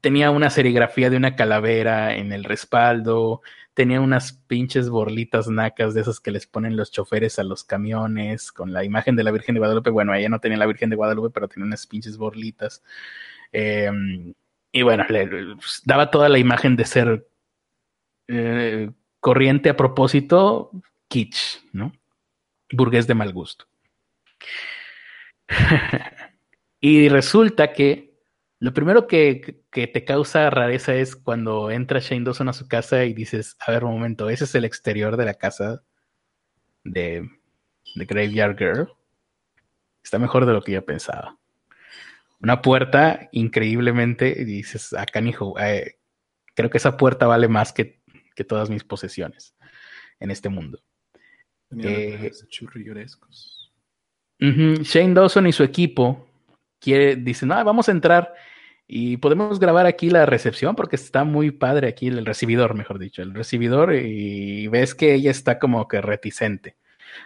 tenía 0.00 0.30
una 0.30 0.48
serigrafía 0.48 1.10
de 1.10 1.18
una 1.18 1.36
calavera 1.36 2.16
en 2.16 2.32
el 2.32 2.44
respaldo, 2.44 3.42
tenía 3.78 4.00
unas 4.00 4.32
pinches 4.32 4.90
borlitas 4.90 5.46
nacas 5.46 5.94
de 5.94 6.00
esas 6.00 6.18
que 6.18 6.32
les 6.32 6.48
ponen 6.48 6.76
los 6.76 6.90
choferes 6.90 7.38
a 7.38 7.44
los 7.44 7.62
camiones 7.62 8.50
con 8.50 8.72
la 8.72 8.82
imagen 8.82 9.14
de 9.14 9.22
la 9.22 9.30
Virgen 9.30 9.54
de 9.54 9.60
Guadalupe. 9.60 9.90
Bueno, 9.90 10.12
ella 10.12 10.28
no 10.28 10.40
tenía 10.40 10.58
la 10.58 10.66
Virgen 10.66 10.90
de 10.90 10.96
Guadalupe, 10.96 11.30
pero 11.32 11.46
tenía 11.46 11.64
unas 11.64 11.86
pinches 11.86 12.16
borlitas. 12.16 12.82
Em, 13.52 14.34
y 14.72 14.82
bueno, 14.82 15.06
le, 15.08 15.28
pues, 15.54 15.80
daba 15.84 16.10
toda 16.10 16.28
la 16.28 16.40
imagen 16.40 16.74
de 16.74 16.84
ser 16.86 17.28
eh, 18.26 18.90
corriente 19.20 19.70
a 19.70 19.76
propósito, 19.76 20.72
kitsch, 21.06 21.60
¿no? 21.72 21.92
Burgués 22.72 23.06
de 23.06 23.14
mal 23.14 23.32
gusto. 23.32 23.66
y 26.80 27.08
resulta 27.08 27.72
que 27.72 28.07
lo 28.60 28.74
primero 28.74 29.06
que, 29.06 29.62
te 29.70 30.04
causa 30.04 30.50
rareza 30.50 30.94
es 30.94 31.16
cuando 31.16 31.70
entra 31.70 32.00
Shane 32.00 32.24
Dawson 32.24 32.48
a 32.48 32.52
su 32.52 32.66
casa 32.68 33.04
y 33.04 33.14
dices, 33.14 33.56
a 33.64 33.70
ver, 33.70 33.84
un 33.84 33.92
momento, 33.92 34.28
ese 34.30 34.44
es 34.44 34.54
el 34.54 34.64
exterior 34.64 35.16
de 35.16 35.24
la 35.24 35.34
casa 35.34 35.82
de, 36.84 37.28
de 37.94 38.04
Graveyard 38.04 38.58
Girl. 38.58 38.92
Está 40.02 40.18
mejor 40.18 40.46
de 40.46 40.52
lo 40.52 40.62
que 40.62 40.72
yo 40.72 40.84
pensaba. 40.84 41.38
Una 42.40 42.62
puerta, 42.62 43.28
increíblemente, 43.32 44.44
dices, 44.44 44.92
acá, 44.92 45.20
hijo, 45.20 45.58
eh, 45.58 45.98
creo 46.54 46.70
que 46.70 46.78
esa 46.78 46.96
puerta 46.96 47.26
vale 47.26 47.48
más 47.48 47.72
que 47.72 47.98
que 48.38 48.44
todas 48.44 48.70
mis 48.70 48.84
posesiones 48.84 49.56
en 50.20 50.30
este 50.30 50.48
mundo. 50.48 50.80
Eh, 51.76 52.30
Shane 54.38 55.12
Dawson 55.12 55.48
y 55.48 55.52
su 55.52 55.64
equipo 55.64 56.27
quiere, 56.80 57.16
dicen, 57.16 57.52
ah, 57.52 57.64
vamos 57.64 57.88
a 57.88 57.92
entrar 57.92 58.34
y 58.86 59.18
podemos 59.18 59.60
grabar 59.60 59.86
aquí 59.86 60.10
la 60.10 60.26
recepción 60.26 60.74
porque 60.74 60.96
está 60.96 61.24
muy 61.24 61.50
padre 61.50 61.88
aquí 61.88 62.08
el 62.08 62.24
recibidor, 62.24 62.74
mejor 62.74 62.98
dicho, 62.98 63.22
el 63.22 63.34
recibidor 63.34 63.94
y 63.94 64.66
ves 64.68 64.94
que 64.94 65.14
ella 65.14 65.30
está 65.30 65.58
como 65.58 65.86
que 65.88 66.00
reticente. 66.00 66.76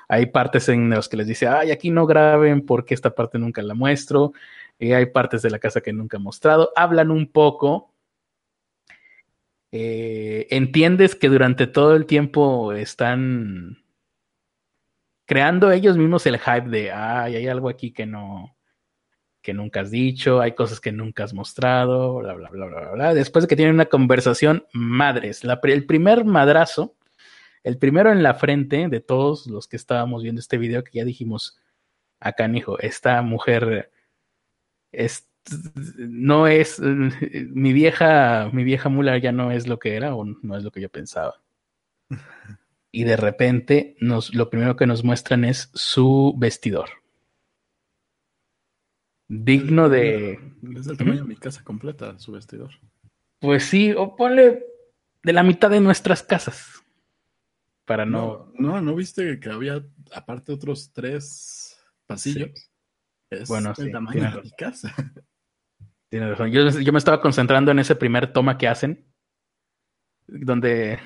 Hay 0.09 0.27
partes 0.27 0.69
en 0.69 0.91
las 0.91 1.09
que 1.09 1.17
les 1.17 1.27
dice, 1.27 1.47
ay, 1.47 1.71
aquí 1.71 1.91
no 1.91 2.07
graben 2.07 2.65
porque 2.67 2.95
esta 2.95 3.15
parte 3.15 3.39
nunca 3.39 3.63
la 3.63 3.75
muestro. 3.75 4.33
Y 4.79 4.93
hay 4.93 5.07
partes 5.07 5.43
de 5.43 5.51
la 5.51 5.59
casa 5.59 5.81
que 5.81 5.93
nunca 5.93 6.17
he 6.17 6.21
mostrado. 6.21 6.73
Hablan 6.77 7.11
un 7.11 7.31
poco, 7.31 7.93
eh, 9.71 10.47
entiendes 10.51 11.15
que 11.15 11.29
durante 11.29 11.67
todo 11.67 11.95
el 11.95 12.07
tiempo 12.07 12.73
están 12.73 13.79
creando 15.25 15.71
ellos 15.71 15.97
mismos 15.97 16.27
el 16.27 16.39
hype 16.39 16.69
de, 16.69 16.93
ay, 16.93 17.37
hay 17.37 17.47
algo 17.47 17.69
aquí 17.69 17.93
que 17.93 18.07
no, 18.07 18.52
que 19.43 19.53
nunca 19.53 19.81
has 19.81 19.91
dicho, 19.91 20.41
hay 20.41 20.53
cosas 20.53 20.81
que 20.81 20.93
nunca 20.93 21.25
has 21.25 21.35
mostrado, 21.35 22.17
bla, 22.17 22.35
bla, 22.35 22.49
bla, 22.51 22.67
bla, 22.67 22.91
bla. 22.93 23.15
Después 23.15 23.45
de 23.45 23.49
que 23.49 23.57
tienen 23.57 23.75
una 23.75 23.87
conversación, 23.87 24.67
madres, 24.73 25.43
el 25.45 25.85
primer 25.85 26.25
madrazo, 26.25 26.95
el 27.65 27.79
primero 27.79 28.13
en 28.13 28.23
la 28.23 28.35
frente 28.35 28.89
de 28.89 29.01
todos 29.01 29.47
los 29.47 29.69
que 29.69 29.77
estábamos 29.77 30.23
viendo 30.23 30.41
este 30.41 30.59
video, 30.59 30.85
que 30.85 30.99
ya 30.99 31.05
dijimos, 31.05 31.59
acá, 32.21 32.49
hijo, 32.49 32.79
esta 32.79 33.21
mujer 33.23 33.91
es 34.93 35.29
no 35.97 36.47
es 36.47 36.79
mi 36.81 37.73
vieja, 37.73 38.49
mi 38.53 38.65
vieja 38.65 38.89
mula 38.89 39.19
ya 39.19 39.33
no 39.33 39.51
es 39.51 39.67
lo 39.67 39.79
que 39.79 39.97
era 39.97 40.15
o 40.15 40.25
no 40.25 40.57
es 40.57 40.63
lo 40.63 40.71
que 40.71 40.81
yo 40.81 40.89
pensaba. 40.89 41.41
Y 42.95 43.05
de 43.05 43.17
repente 43.17 43.97
nos, 44.01 44.35
lo 44.35 44.51
primero 44.51 44.77
que 44.77 44.87
nos 44.87 45.03
muestran 45.03 45.47
es 45.47 45.71
su 45.73 46.35
vestidor. 46.37 46.91
Digno 49.35 49.89
de. 49.89 50.39
Es 50.77 50.87
el 50.89 50.99
tamaño 50.99 51.23
de 51.23 51.29
mi 51.29 51.37
casa 51.37 51.65
completa, 51.65 52.19
su 52.19 52.33
vestidor. 52.33 52.71
Pues 53.41 53.65
sí, 53.65 53.95
o 53.97 54.15
ponle 54.15 54.63
de 55.23 55.33
la 55.33 55.43
mitad 55.43 55.71
de 55.71 55.81
nuestras 55.81 56.23
casas. 56.23 56.85
Para 57.87 58.05
no. 58.05 58.53
No, 58.59 58.83
no, 58.83 58.95
viste 58.95 59.41
que 59.41 59.49
había 59.49 59.83
aparte 60.13 60.53
otros 60.53 60.93
tres 60.93 61.83
pasillos. 62.07 62.51
Es 63.31 63.49
bueno, 63.49 63.73
el 63.79 63.91
tamaño 63.91 64.21
de 64.21 64.43
mi 64.43 64.51
casa. 64.51 64.95
Tiene 66.11 66.29
razón. 66.29 66.51
Yo, 66.53 66.93
me 66.93 66.99
estaba 66.99 67.23
concentrando 67.23 67.71
en 67.71 67.79
ese 67.79 67.97
primer 67.97 68.35
toma 68.35 68.59
que 68.59 68.69
hacen, 68.69 69.07
donde 70.27 70.99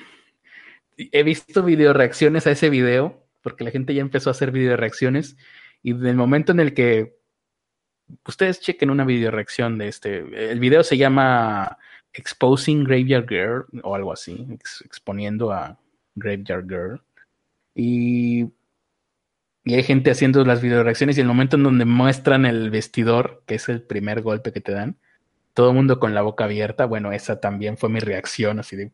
he 0.97 1.23
visto 1.23 1.63
video 1.63 1.93
reacciones 1.93 2.45
a 2.45 2.51
ese 2.51 2.69
video, 2.69 3.25
porque 3.41 3.63
la 3.63 3.71
gente 3.71 3.93
ya 3.93 4.01
empezó 4.01 4.29
a 4.29 4.31
hacer 4.31 4.51
video 4.51 4.75
reacciones 4.75 5.37
y 5.81 5.93
del 5.93 6.17
momento 6.17 6.51
en 6.51 6.59
el 6.59 6.73
que 6.73 7.16
ustedes 8.25 8.59
chequen 8.59 8.89
una 8.89 9.05
video 9.05 9.31
reacción 9.31 9.77
de 9.77 9.87
este, 9.87 10.51
el 10.51 10.59
video 10.59 10.83
se 10.83 10.97
llama 10.97 11.77
Exposing 12.13 12.83
Graveyard 12.83 13.27
Girl 13.27 13.65
o 13.83 13.95
algo 13.95 14.11
así, 14.11 14.47
exponiendo 14.85 15.51
a 15.51 15.77
Graveyard 16.15 16.67
Girl. 16.67 17.01
Y, 17.75 18.45
y 19.63 19.75
hay 19.75 19.83
gente 19.83 20.11
haciendo 20.11 20.43
las 20.45 20.61
video 20.61 20.83
reacciones 20.83 21.17
y 21.17 21.21
el 21.21 21.27
momento 21.27 21.57
en 21.57 21.63
donde 21.63 21.85
muestran 21.85 22.45
el 22.45 22.71
vestidor, 22.71 23.43
que 23.45 23.55
es 23.55 23.69
el 23.69 23.81
primer 23.81 24.21
golpe 24.21 24.51
que 24.51 24.61
te 24.61 24.71
dan, 24.71 24.97
todo 25.53 25.69
el 25.69 25.75
mundo 25.75 25.99
con 25.99 26.13
la 26.13 26.21
boca 26.21 26.45
abierta, 26.45 26.85
bueno, 26.85 27.11
esa 27.11 27.39
también 27.39 27.77
fue 27.77 27.89
mi 27.89 27.99
reacción, 27.99 28.59
así 28.59 28.75
de, 28.75 28.91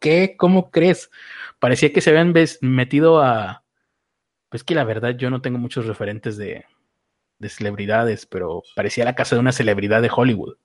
¿qué? 0.00 0.34
¿Cómo 0.36 0.70
crees? 0.70 1.10
Parecía 1.58 1.92
que 1.92 2.00
se 2.00 2.10
habían 2.10 2.34
metido 2.60 3.20
a... 3.22 3.64
Pues 4.48 4.64
que 4.64 4.74
la 4.74 4.82
verdad 4.82 5.16
yo 5.16 5.30
no 5.30 5.40
tengo 5.40 5.58
muchos 5.58 5.86
referentes 5.86 6.36
de, 6.36 6.64
de 7.40 7.48
celebridades, 7.48 8.26
pero 8.26 8.62
parecía 8.76 9.04
la 9.04 9.16
casa 9.16 9.34
de 9.34 9.40
una 9.40 9.50
celebridad 9.50 10.00
de 10.02 10.10
Hollywood. 10.14 10.56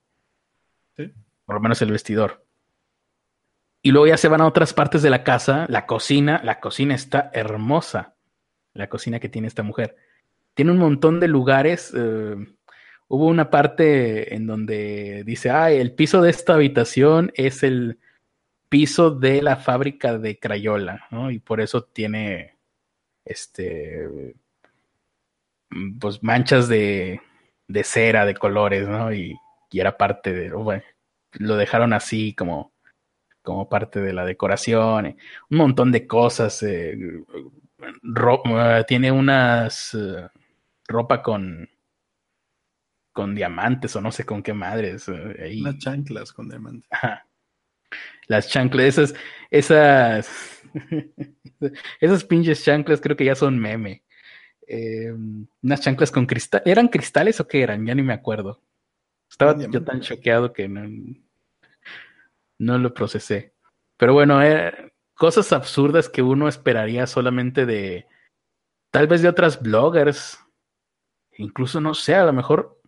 ¿Sí? 0.96 1.12
Por 1.44 1.56
lo 1.56 1.60
menos 1.60 1.82
el 1.82 1.90
vestidor. 1.90 2.46
Y 3.82 3.90
luego 3.90 4.06
ya 4.06 4.16
se 4.16 4.28
van 4.28 4.40
a 4.40 4.46
otras 4.46 4.74
partes 4.74 5.02
de 5.02 5.10
la 5.10 5.24
casa, 5.24 5.66
la 5.68 5.86
cocina, 5.86 6.40
la 6.44 6.60
cocina 6.60 6.94
está 6.94 7.30
hermosa, 7.32 8.14
la 8.74 8.88
cocina 8.88 9.20
que 9.20 9.28
tiene 9.28 9.48
esta 9.48 9.62
mujer. 9.62 9.96
Tiene 10.54 10.72
un 10.72 10.78
montón 10.78 11.20
de 11.20 11.28
lugares. 11.28 11.92
Eh, 11.96 12.36
hubo 13.08 13.26
una 13.26 13.50
parte 13.50 14.34
en 14.34 14.46
donde 14.46 15.22
dice, 15.24 15.50
ah, 15.50 15.70
el 15.70 15.92
piso 15.92 16.20
de 16.20 16.30
esta 16.30 16.54
habitación 16.54 17.32
es 17.34 17.62
el 17.62 17.98
piso 18.68 19.10
de 19.10 19.40
la 19.40 19.56
fábrica 19.56 20.18
de 20.18 20.38
Crayola, 20.38 21.06
¿no? 21.10 21.30
Y 21.30 21.38
por 21.38 21.60
eso 21.60 21.84
tiene, 21.84 22.56
este, 23.24 24.34
pues 26.00 26.22
manchas 26.22 26.68
de, 26.68 27.20
de 27.68 27.84
cera, 27.84 28.24
de 28.26 28.34
colores, 28.34 28.88
¿no? 28.88 29.12
Y, 29.12 29.36
era 29.72 29.98
parte 29.98 30.32
de, 30.32 30.52
bueno, 30.52 30.82
lo 31.32 31.56
dejaron 31.56 31.92
así 31.92 32.34
como, 32.34 32.72
como 33.42 33.68
parte 33.68 34.00
de 34.00 34.14
la 34.14 34.24
decoración, 34.24 35.04
eh, 35.04 35.16
un 35.50 35.58
montón 35.58 35.92
de 35.92 36.06
cosas, 36.06 36.62
eh, 36.62 36.96
tiene 38.88 39.12
unas 39.12 39.92
eh, 39.92 40.28
ropa 40.88 41.22
con 41.22 41.68
con 43.12 43.34
diamantes 43.34 43.96
o 43.96 44.00
no 44.02 44.12
sé 44.12 44.24
con 44.24 44.42
qué 44.42 44.52
madres. 44.52 45.08
Las 45.08 45.78
chanclas 45.78 46.32
con 46.32 46.48
diamantes. 46.50 46.88
Las 48.28 48.48
chanclas, 48.48 48.86
esas, 48.86 49.14
esas, 49.50 50.62
esas 52.00 52.24
pinches 52.24 52.62
chanclas 52.62 53.00
creo 53.00 53.16
que 53.16 53.24
ya 53.24 53.34
son 53.34 53.58
meme. 53.58 54.02
Eh, 54.66 55.12
unas 55.62 55.80
chanclas 55.80 56.10
con 56.10 56.26
cristal. 56.26 56.62
¿Eran 56.64 56.88
cristales 56.88 57.40
o 57.40 57.46
qué 57.46 57.62
eran? 57.62 57.86
Ya 57.86 57.94
ni 57.94 58.02
me 58.02 58.12
acuerdo. 58.12 58.60
Estaba 59.30 59.56
yo 59.58 59.84
tan 59.84 60.00
choqueado 60.00 60.52
que 60.52 60.68
no, 60.68 60.88
no 62.58 62.78
lo 62.78 62.94
procesé. 62.94 63.54
Pero 63.96 64.12
bueno, 64.12 64.42
eh, 64.42 64.92
cosas 65.14 65.52
absurdas 65.52 66.08
que 66.08 66.22
uno 66.22 66.48
esperaría 66.48 67.06
solamente 67.06 67.66
de 67.66 68.06
tal 68.90 69.06
vez 69.06 69.22
de 69.22 69.28
otras 69.28 69.60
bloggers. 69.60 70.38
Incluso 71.38 71.80
no 71.80 71.94
sé, 71.94 72.14
a 72.14 72.24
lo 72.24 72.32
mejor 72.32 72.80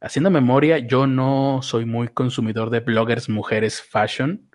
haciendo 0.00 0.30
memoria, 0.30 0.78
yo 0.78 1.06
no 1.06 1.60
soy 1.62 1.84
muy 1.84 2.08
consumidor 2.08 2.70
de 2.70 2.80
bloggers 2.80 3.28
mujeres 3.28 3.82
fashion, 3.82 4.48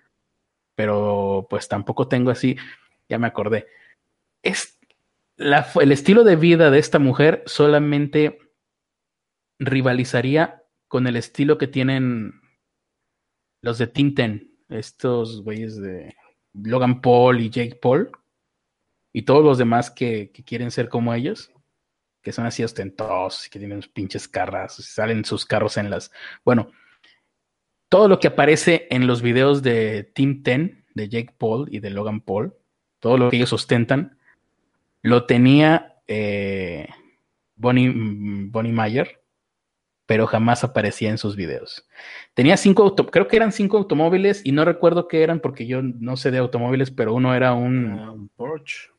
pero 0.75 1.47
pues 1.49 1.67
tampoco 1.67 2.07
tengo 2.07 2.31
así, 2.31 2.57
ya 3.07 3.19
me 3.19 3.27
acordé. 3.27 3.67
Es 4.41 4.74
el 5.37 5.91
estilo 5.91 6.23
de 6.23 6.35
vida 6.35 6.71
de 6.71 6.79
esta 6.79 6.99
mujer 6.99 7.43
solamente 7.45 8.39
rivalizaría 9.59 10.63
con 10.87 11.07
el 11.07 11.15
estilo 11.15 11.57
que 11.57 11.67
tienen 11.67 12.41
los 13.61 13.77
de 13.77 13.87
Tinten, 13.87 14.55
estos 14.69 15.43
güeyes 15.43 15.81
de 15.81 16.15
Logan 16.53 17.01
Paul 17.01 17.39
y 17.41 17.49
Jake 17.49 17.79
Paul, 17.81 18.11
y 19.11 19.23
todos 19.23 19.43
los 19.43 19.57
demás 19.57 19.89
que, 19.91 20.31
quieren 20.45 20.71
ser 20.71 20.89
como 20.89 21.13
ellos, 21.13 21.51
que 22.21 22.31
son 22.31 22.45
así 22.45 22.63
ostentosos 22.63 23.49
que 23.49 23.59
tienen 23.59 23.81
pinches 23.93 24.27
carras, 24.27 24.75
salen 24.75 25.25
sus 25.25 25.45
carros 25.45 25.77
en 25.77 25.89
las... 25.89 26.11
Bueno, 26.43 26.71
todo 27.89 28.07
lo 28.07 28.19
que 28.19 28.27
aparece 28.27 28.87
en 28.89 29.07
los 29.07 29.21
videos 29.21 29.63
de 29.63 30.03
Team 30.03 30.43
Ten, 30.43 30.85
de 30.93 31.09
Jake 31.09 31.35
Paul 31.37 31.67
y 31.71 31.79
de 31.79 31.89
Logan 31.91 32.21
Paul, 32.21 32.55
todo 32.99 33.17
lo 33.17 33.29
que 33.29 33.37
ellos 33.37 33.53
ostentan, 33.53 34.14
lo 35.05 35.27
tenía 35.27 36.01
eh, 36.07 36.87
Bonnie, 37.55 37.93
Bonnie 38.49 38.71
Mayer, 38.71 39.23
pero 40.07 40.25
jamás 40.25 40.63
aparecía 40.63 41.11
en 41.11 41.19
sus 41.19 41.35
videos. 41.35 41.87
Tenía 42.33 42.57
cinco, 42.57 42.95
creo 42.95 43.27
que 43.27 43.35
eran 43.35 43.51
cinco 43.51 43.77
automóviles 43.77 44.43
y 44.43 44.51
no 44.51 44.65
recuerdo 44.65 45.07
qué 45.07 45.21
eran 45.21 45.41
porque 45.41 45.67
yo 45.67 45.83
no 45.83 46.17
sé 46.17 46.31
de 46.31 46.39
automóviles, 46.39 46.89
pero 46.89 47.13
uno 47.13 47.35
era 47.35 47.53
un, 47.53 47.85
un 47.85 48.29
Porsche. 48.29 48.89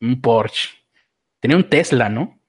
Un 0.00 0.20
Porsche. 0.20 0.70
Tenía 1.40 1.56
un 1.56 1.68
Tesla, 1.68 2.08
¿no? 2.08 2.40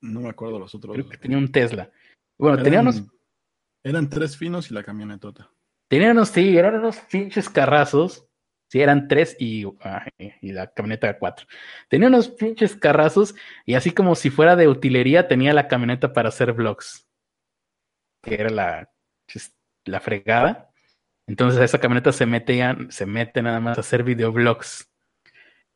No 0.00 0.22
me 0.22 0.28
acuerdo 0.28 0.58
los 0.58 0.74
otros. 0.74 0.94
Creo 0.94 1.08
que 1.08 1.18
tenía 1.18 1.38
un 1.38 1.52
Tesla. 1.52 1.88
Bueno, 2.36 2.54
eran, 2.54 2.64
tenía 2.64 2.80
unos... 2.80 3.04
Eran 3.84 4.10
tres 4.10 4.36
finos 4.36 4.68
y 4.72 4.74
la 4.74 4.82
camionetota. 4.82 5.52
Tenían 5.86 6.12
unos, 6.12 6.30
sí, 6.30 6.56
eran 6.58 6.74
unos 6.80 6.98
pinches 6.98 7.48
carrazos 7.48 8.28
Sí, 8.72 8.80
eran 8.80 9.06
tres 9.06 9.36
y, 9.38 9.66
y 10.40 10.52
la 10.52 10.72
camioneta 10.72 11.18
cuatro. 11.18 11.46
Tenía 11.90 12.08
unos 12.08 12.30
pinches 12.30 12.74
carrazos 12.74 13.34
y 13.66 13.74
así 13.74 13.90
como 13.90 14.14
si 14.14 14.30
fuera 14.30 14.56
de 14.56 14.66
utilería 14.66 15.28
tenía 15.28 15.52
la 15.52 15.68
camioneta 15.68 16.14
para 16.14 16.30
hacer 16.30 16.54
vlogs. 16.54 17.06
Que 18.22 18.36
era 18.36 18.48
la, 18.48 18.90
la 19.84 20.00
fregada. 20.00 20.70
Entonces 21.26 21.60
a 21.60 21.64
esa 21.64 21.80
camioneta 21.80 22.12
se 22.12 22.24
mete, 22.24 22.64
se 22.88 23.04
mete 23.04 23.42
nada 23.42 23.60
más 23.60 23.76
a 23.76 23.82
hacer 23.82 24.04
videoblogs. 24.04 24.90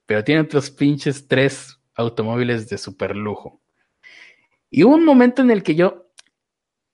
Pero 0.07 0.25
tiene 0.25 0.41
otros 0.41 0.71
pinches 0.71 1.29
tres 1.29 1.79
automóviles 1.97 2.67
de 2.71 2.79
super 2.79 3.15
lujo. 3.15 3.61
Y 4.71 4.85
hubo 4.85 4.95
un 4.95 5.05
momento 5.05 5.43
en 5.43 5.51
el 5.51 5.63
que 5.63 5.75
yo, 5.75 6.11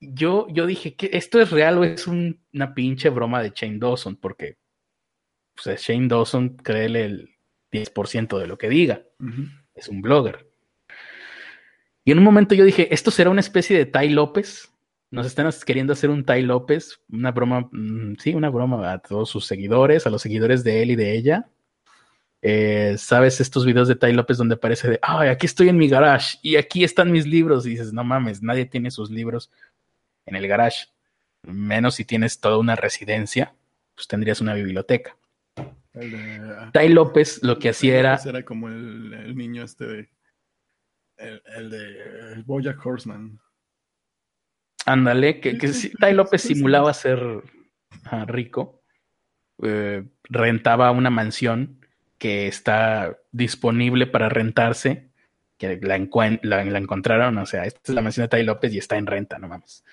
yo, 0.00 0.48
yo 0.48 0.66
dije 0.66 0.96
que 0.96 1.10
esto 1.12 1.40
es 1.40 1.52
real 1.52 1.78
o 1.78 1.84
es 1.84 2.08
una 2.08 2.74
pinche 2.74 3.08
broma 3.08 3.40
de 3.40 3.52
Shane 3.54 3.78
Dawson, 3.78 4.16
porque 4.16 4.60
pues 5.54 5.80
Shane 5.80 6.08
Dawson, 6.08 6.56
créele 6.56 7.04
el 7.04 7.30
10% 7.72 8.38
de 8.38 8.46
lo 8.46 8.58
que 8.58 8.68
diga. 8.68 9.02
Es 9.74 9.88
un 9.88 10.02
blogger. 10.02 10.46
Y 12.04 12.12
en 12.12 12.18
un 12.18 12.24
momento 12.24 12.54
yo 12.54 12.64
dije, 12.64 12.92
esto 12.92 13.10
será 13.10 13.30
una 13.30 13.40
especie 13.40 13.76
de 13.76 13.86
Tai 13.86 14.08
López. 14.10 14.72
Nos 15.10 15.26
están 15.26 15.50
queriendo 15.64 15.92
hacer 15.92 16.10
un 16.10 16.24
Tai 16.24 16.42
López, 16.42 17.00
una 17.10 17.30
broma, 17.30 17.68
mm, 17.70 18.16
sí, 18.18 18.34
una 18.34 18.50
broma 18.50 18.92
a 18.92 18.98
todos 18.98 19.30
sus 19.30 19.46
seguidores, 19.46 20.06
a 20.06 20.10
los 20.10 20.22
seguidores 20.22 20.64
de 20.64 20.82
él 20.82 20.90
y 20.90 20.96
de 20.96 21.14
ella. 21.16 21.48
Eh, 22.44 22.96
¿Sabes 22.98 23.40
estos 23.40 23.64
videos 23.64 23.86
de 23.86 23.94
Tai 23.94 24.12
López 24.12 24.36
donde 24.36 24.56
aparece 24.56 24.90
de, 24.90 24.98
ay, 25.00 25.28
aquí 25.28 25.46
estoy 25.46 25.68
en 25.68 25.76
mi 25.76 25.88
garage 25.88 26.38
y 26.42 26.56
aquí 26.56 26.82
están 26.82 27.12
mis 27.12 27.26
libros? 27.26 27.66
Y 27.66 27.70
dices, 27.70 27.92
no 27.92 28.02
mames, 28.02 28.42
nadie 28.42 28.66
tiene 28.66 28.90
sus 28.90 29.10
libros 29.10 29.50
en 30.26 30.34
el 30.34 30.48
garage. 30.48 30.86
Menos 31.42 31.96
si 31.96 32.04
tienes 32.04 32.40
toda 32.40 32.58
una 32.58 32.74
residencia, 32.74 33.54
pues 33.94 34.08
tendrías 34.08 34.40
una 34.40 34.54
biblioteca. 34.54 35.16
El 35.94 36.70
Tai 36.72 36.88
López 36.88 37.42
lo 37.42 37.58
que 37.58 37.68
hacía 37.70 37.98
era. 37.98 38.18
Era 38.24 38.44
como 38.44 38.68
el, 38.68 39.36
niño 39.36 39.64
este 39.64 39.86
de. 39.86 40.08
El, 41.16 41.70
de 41.70 42.32
el 42.32 42.42
Bojack 42.44 42.84
Horseman. 42.84 43.38
Ándale, 44.86 45.40
que, 45.40 45.58
que 45.58 45.70
Tai 46.00 46.14
López 46.14 46.42
simulaba 46.42 46.92
ser 46.94 47.20
ah, 48.04 48.24
rico. 48.26 48.82
Eh, 49.62 50.04
rentaba 50.24 50.90
una 50.90 51.10
mansión 51.10 51.86
que 52.18 52.48
está 52.48 53.18
disponible 53.30 54.06
para 54.06 54.28
rentarse. 54.28 55.10
Que 55.58 55.78
la, 55.80 55.98
la, 56.42 56.78
encontraron, 56.78 57.38
o 57.38 57.46
sea, 57.46 57.66
esta 57.66 57.80
es 57.84 57.94
la 57.94 58.02
mansión 58.02 58.24
de 58.24 58.28
Tai 58.28 58.42
López 58.42 58.72
y 58.74 58.78
está 58.78 58.96
en 58.96 59.06
renta, 59.06 59.38
no 59.38 59.46
mames. 59.46 59.84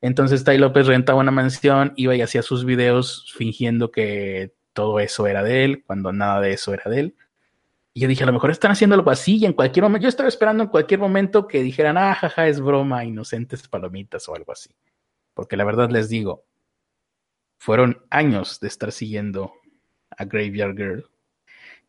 Entonces 0.00 0.44
Tai 0.44 0.56
López 0.58 0.86
rentaba 0.86 1.18
una 1.18 1.32
mansión, 1.32 1.92
iba 1.96 2.14
y 2.14 2.22
hacía 2.22 2.42
sus 2.42 2.64
videos 2.64 3.34
fingiendo 3.36 3.90
que 3.90 4.52
todo 4.80 4.98
eso 4.98 5.26
era 5.26 5.42
de 5.42 5.64
él, 5.64 5.84
cuando 5.86 6.10
nada 6.10 6.40
de 6.40 6.54
eso 6.54 6.72
era 6.72 6.84
de 6.90 7.00
él. 7.00 7.14
Y 7.92 8.00
yo 8.00 8.08
dije, 8.08 8.22
a 8.22 8.26
lo 8.26 8.32
mejor 8.32 8.50
están 8.50 8.70
haciendo 8.70 8.96
algo 8.96 9.10
así 9.10 9.36
y 9.36 9.44
en 9.44 9.52
cualquier 9.52 9.82
momento, 9.82 10.04
yo 10.04 10.08
estaba 10.08 10.26
esperando 10.26 10.62
en 10.62 10.70
cualquier 10.70 11.00
momento 11.00 11.46
que 11.46 11.62
dijeran, 11.62 11.98
ah, 11.98 12.14
jaja, 12.14 12.48
es 12.48 12.62
broma, 12.62 13.04
inocentes 13.04 13.68
palomitas 13.68 14.26
o 14.30 14.34
algo 14.34 14.52
así. 14.52 14.70
Porque 15.34 15.58
la 15.58 15.64
verdad 15.64 15.90
les 15.90 16.08
digo, 16.08 16.46
fueron 17.58 18.06
años 18.08 18.58
de 18.58 18.68
estar 18.68 18.90
siguiendo 18.90 19.52
a 20.16 20.24
Graveyard 20.24 20.74
Girl. 20.74 21.10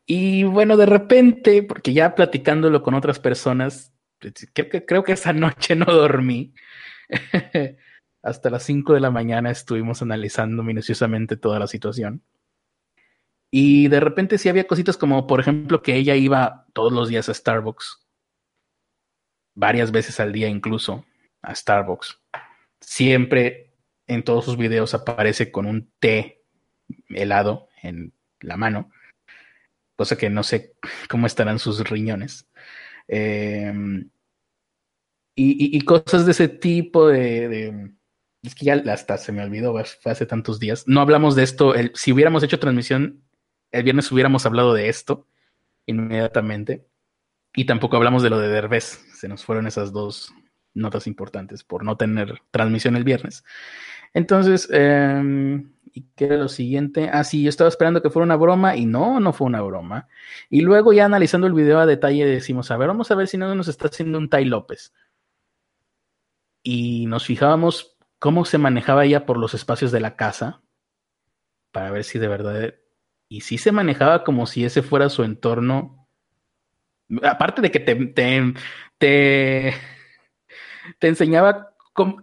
Y 0.04 0.44
bueno, 0.44 0.76
de 0.76 0.84
repente, 0.84 1.62
porque 1.62 1.94
ya 1.94 2.14
platicándolo 2.14 2.82
con 2.82 2.92
otras 2.92 3.18
personas, 3.18 3.94
creo 4.18 4.68
que, 4.68 4.84
creo 4.84 5.02
que 5.02 5.12
esa 5.12 5.32
noche 5.32 5.74
no 5.76 5.86
dormí. 5.86 6.52
Hasta 8.22 8.50
las 8.50 8.64
5 8.64 8.92
de 8.92 9.00
la 9.00 9.10
mañana 9.10 9.50
estuvimos 9.50 10.02
analizando 10.02 10.62
minuciosamente 10.62 11.38
toda 11.38 11.58
la 11.58 11.66
situación. 11.66 12.22
Y 13.54 13.88
de 13.88 14.00
repente 14.00 14.38
sí 14.38 14.48
había 14.48 14.66
cositas 14.66 14.96
como, 14.96 15.26
por 15.26 15.38
ejemplo, 15.38 15.82
que 15.82 15.94
ella 15.94 16.16
iba 16.16 16.66
todos 16.72 16.90
los 16.90 17.10
días 17.10 17.28
a 17.28 17.34
Starbucks, 17.34 18.08
varias 19.54 19.92
veces 19.92 20.18
al 20.20 20.32
día 20.32 20.48
incluso, 20.48 21.04
a 21.42 21.54
Starbucks. 21.54 22.18
Siempre 22.80 23.74
en 24.06 24.22
todos 24.24 24.46
sus 24.46 24.56
videos 24.56 24.94
aparece 24.94 25.52
con 25.52 25.66
un 25.66 25.92
té 26.00 26.42
helado 27.10 27.68
en 27.82 28.14
la 28.40 28.56
mano, 28.56 28.90
cosa 29.96 30.16
que 30.16 30.30
no 30.30 30.44
sé 30.44 30.72
cómo 31.10 31.26
estarán 31.26 31.58
sus 31.58 31.86
riñones. 31.86 32.48
Em, 33.06 34.08
y, 35.36 35.78
cosas 35.82 36.24
de 36.24 36.32
ese 36.32 36.48
tipo 36.48 37.08
de, 37.08 37.90
Es 38.42 38.54
que 38.54 38.64
ya 38.64 38.74
hasta 38.90 39.18
se 39.18 39.30
me 39.30 39.44
olvidó, 39.44 39.74
fue 40.00 40.12
hace 40.12 40.24
tantos 40.24 40.58
días. 40.58 40.84
No 40.86 41.02
hablamos 41.02 41.36
de 41.36 41.42
esto. 41.42 41.74
si 41.92 42.12
hubiéramos 42.12 42.42
hecho 42.42 42.58
transmisión 42.58 43.22
el 43.72 43.82
viernes, 43.82 44.12
hubiéramos 44.12 44.46
hablado 44.46 44.74
de 44.74 44.88
esto 44.88 45.26
inmediatamente. 45.86 46.86
Y 47.54 47.66
tampoco 47.66 47.96
hablamos 47.96 48.22
de 48.22 48.30
lo 48.30 48.38
de 48.38 48.48
Derbez. 48.48 49.04
Se 49.14 49.28
nos 49.28 49.44
fueron 49.44 49.66
esas 49.66 49.92
dos 49.92 50.32
notas 50.74 51.06
importantes 51.06 51.64
por 51.64 51.84
no 51.84 51.96
tener 51.96 52.40
transmisión 52.50 52.96
el 52.96 53.04
viernes. 53.04 53.44
Entonces, 54.14 54.68
eh, 54.72 55.62
¿y 55.92 56.02
qué 56.14 56.24
era 56.26 56.36
lo 56.36 56.48
siguiente? 56.48 57.10
Ah, 57.12 57.24
sí, 57.24 57.42
yo 57.42 57.48
estaba 57.48 57.68
esperando 57.68 58.02
que 58.02 58.10
fuera 58.10 58.24
una 58.24 58.36
broma 58.36 58.76
y 58.76 58.86
no, 58.86 59.20
no 59.20 59.32
fue 59.32 59.46
una 59.46 59.60
broma. 59.62 60.08
Y 60.48 60.62
luego 60.62 60.92
ya 60.92 61.04
analizando 61.04 61.46
el 61.46 61.52
video 61.52 61.78
a 61.78 61.86
detalle 61.86 62.24
decimos, 62.24 62.70
a 62.70 62.76
ver, 62.76 62.88
vamos 62.88 63.10
a 63.10 63.14
ver 63.14 63.28
si 63.28 63.36
no 63.38 63.54
nos 63.54 63.68
está 63.68 63.88
haciendo 63.88 64.18
un 64.18 64.28
Tai 64.28 64.44
López. 64.44 64.92
Y 66.62 67.06
nos 67.06 67.26
fijábamos 67.26 67.96
cómo 68.18 68.44
se 68.44 68.58
manejaba 68.58 69.04
ella 69.04 69.26
por 69.26 69.36
los 69.36 69.54
espacios 69.54 69.92
de 69.92 70.00
la 70.00 70.16
casa 70.16 70.62
para 71.70 71.90
ver 71.90 72.04
si 72.04 72.18
de 72.18 72.28
verdad... 72.28 72.74
Y 73.32 73.40
si 73.40 73.56
se 73.56 73.72
manejaba 73.72 74.24
como 74.24 74.44
si 74.46 74.62
ese 74.62 74.82
fuera 74.82 75.08
su 75.08 75.24
entorno. 75.24 76.06
Aparte 77.22 77.62
de 77.62 77.70
que 77.70 77.80
te, 77.80 77.94
te, 77.94 78.52
te, 80.98 81.08
enseñaba 81.08 81.74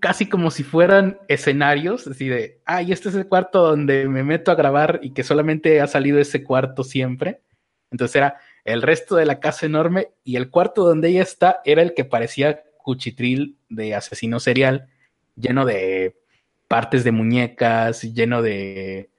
casi 0.01 0.29
como 0.29 0.51
si 0.51 0.61
fueran 0.63 1.17
escenarios, 1.27 2.05
así 2.05 2.27
de, 2.27 2.61
ay, 2.63 2.91
este 2.91 3.09
es 3.09 3.15
el 3.15 3.27
cuarto 3.27 3.63
donde 3.63 4.07
me 4.07 4.23
meto 4.23 4.51
a 4.51 4.55
grabar 4.55 4.99
y 5.01 5.15
que 5.15 5.23
solamente 5.23 5.81
ha 5.81 5.87
salido 5.87 6.19
ese 6.19 6.43
cuarto 6.43 6.83
siempre. 6.83 7.41
Entonces 7.89 8.15
era 8.15 8.37
el 8.63 8.83
resto 8.83 9.15
de 9.15 9.25
la 9.25 9.39
casa 9.39 9.65
enorme 9.65 10.09
y 10.23 10.35
el 10.35 10.51
cuarto 10.51 10.83
donde 10.83 11.09
ella 11.09 11.23
está 11.23 11.59
era 11.65 11.81
el 11.81 11.95
que 11.95 12.05
parecía 12.05 12.61
cuchitril 12.77 13.57
de 13.67 13.95
asesino 13.95 14.39
serial, 14.39 14.89
lleno 15.35 15.65
de 15.65 16.19
partes 16.67 17.03
de 17.03 17.11
muñecas, 17.11 18.03
lleno 18.03 18.43
de, 18.43 19.09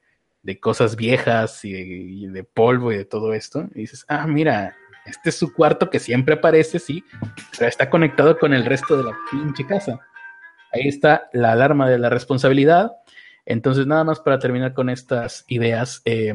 de 0.43 0.59
cosas 0.59 0.95
viejas 0.95 1.63
y 1.63 2.27
de, 2.27 2.43
polvo 2.43 2.91
y 2.91 2.97
de 2.97 3.05
todo 3.05 3.33
esto. 3.33 3.67
Y 3.75 3.81
dices, 3.81 4.05
ah, 4.07 4.25
mira, 4.27 4.75
este 5.05 5.29
es 5.29 5.35
su 5.35 5.53
cuarto 5.53 5.89
que 5.89 5.99
siempre 5.99 6.35
aparece, 6.35 6.79
sí, 6.79 7.03
pero 7.57 7.69
está 7.69 7.89
conectado 7.89 8.37
con 8.37 8.53
el 8.53 8.65
resto 8.65 8.97
de 8.97 9.03
la 9.03 9.17
pinche 9.29 9.65
casa. 9.65 9.99
Ahí 10.73 10.87
está 10.87 11.29
la 11.33 11.51
alarma 11.51 11.89
de 11.89 11.99
la 11.99 12.09
responsabilidad. 12.09 12.91
Entonces, 13.45 13.87
nada 13.87 14.03
más 14.03 14.19
para 14.19 14.39
terminar 14.39 14.73
con 14.73 14.89
estas 14.89 15.45
ideas. 15.47 16.01
Eh, 16.05 16.33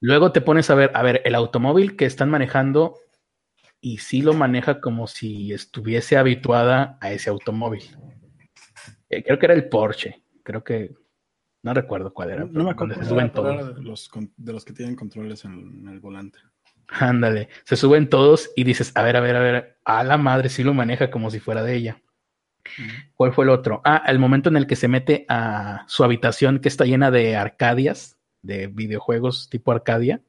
luego 0.00 0.32
te 0.32 0.40
pones 0.40 0.70
a 0.70 0.74
ver, 0.74 0.90
a 0.94 1.02
ver, 1.02 1.22
el 1.24 1.34
automóvil 1.34 1.96
que 1.96 2.06
están 2.06 2.30
manejando 2.30 2.96
y 3.80 3.98
sí 3.98 4.22
lo 4.22 4.34
maneja 4.34 4.80
como 4.80 5.06
si 5.06 5.52
estuviese 5.52 6.16
habituada 6.16 6.98
a 7.00 7.12
ese 7.12 7.30
automóvil. 7.30 7.84
Eh, 9.08 9.22
creo 9.22 9.38
que 9.38 9.46
era 9.46 9.54
el 9.54 9.68
Porsche. 9.68 10.22
Creo 10.42 10.64
que 10.64 10.94
no 11.68 11.74
recuerdo 11.74 12.14
cuál 12.14 12.30
era. 12.30 12.44
No, 12.46 12.64
me 12.64 12.70
acuerdo. 12.70 12.94
Se 12.94 13.04
suben 13.04 13.30
todos. 13.30 13.76
De 13.76 13.82
los, 13.82 14.10
de 14.38 14.52
los 14.54 14.64
que 14.64 14.72
tienen 14.72 14.96
controles 14.96 15.44
en, 15.44 15.86
el 15.86 16.00
volante. 16.00 16.38
Ándale, 16.88 17.50
se 17.64 17.76
suben 17.76 18.08
todos 18.08 18.50
y 18.56 18.64
dices, 18.64 18.92
a 18.94 19.02
ver, 19.02 19.18
a 19.18 19.20
ver, 19.20 19.36
a 19.36 19.40
ver, 19.40 19.78
a 19.84 20.02
la 20.02 20.16
madre 20.16 20.48
sí 20.48 20.64
lo 20.64 20.72
maneja 20.72 21.10
como 21.10 21.30
si 21.30 21.40
fuera 21.40 21.62
de 21.62 21.74
ella. 21.74 22.02
¿Cuál 23.14 23.34
fue 23.34 23.44
el 23.44 23.50
otro? 23.50 23.82
Ah, 23.84 24.02
el 24.06 24.18
momento 24.18 24.48
en 24.48 24.56
el 24.56 24.66
que 24.66 24.76
se 24.76 24.88
mete 24.88 25.26
a 25.28 25.84
su 25.88 26.04
habitación 26.04 26.58
que 26.58 26.68
está 26.68 26.86
llena 26.86 27.10
de 27.10 27.36
arcadias, 27.36 28.18
de 28.40 28.68
videojuegos 28.68 29.50
tipo 29.50 29.70
Arcadia. 29.70 30.22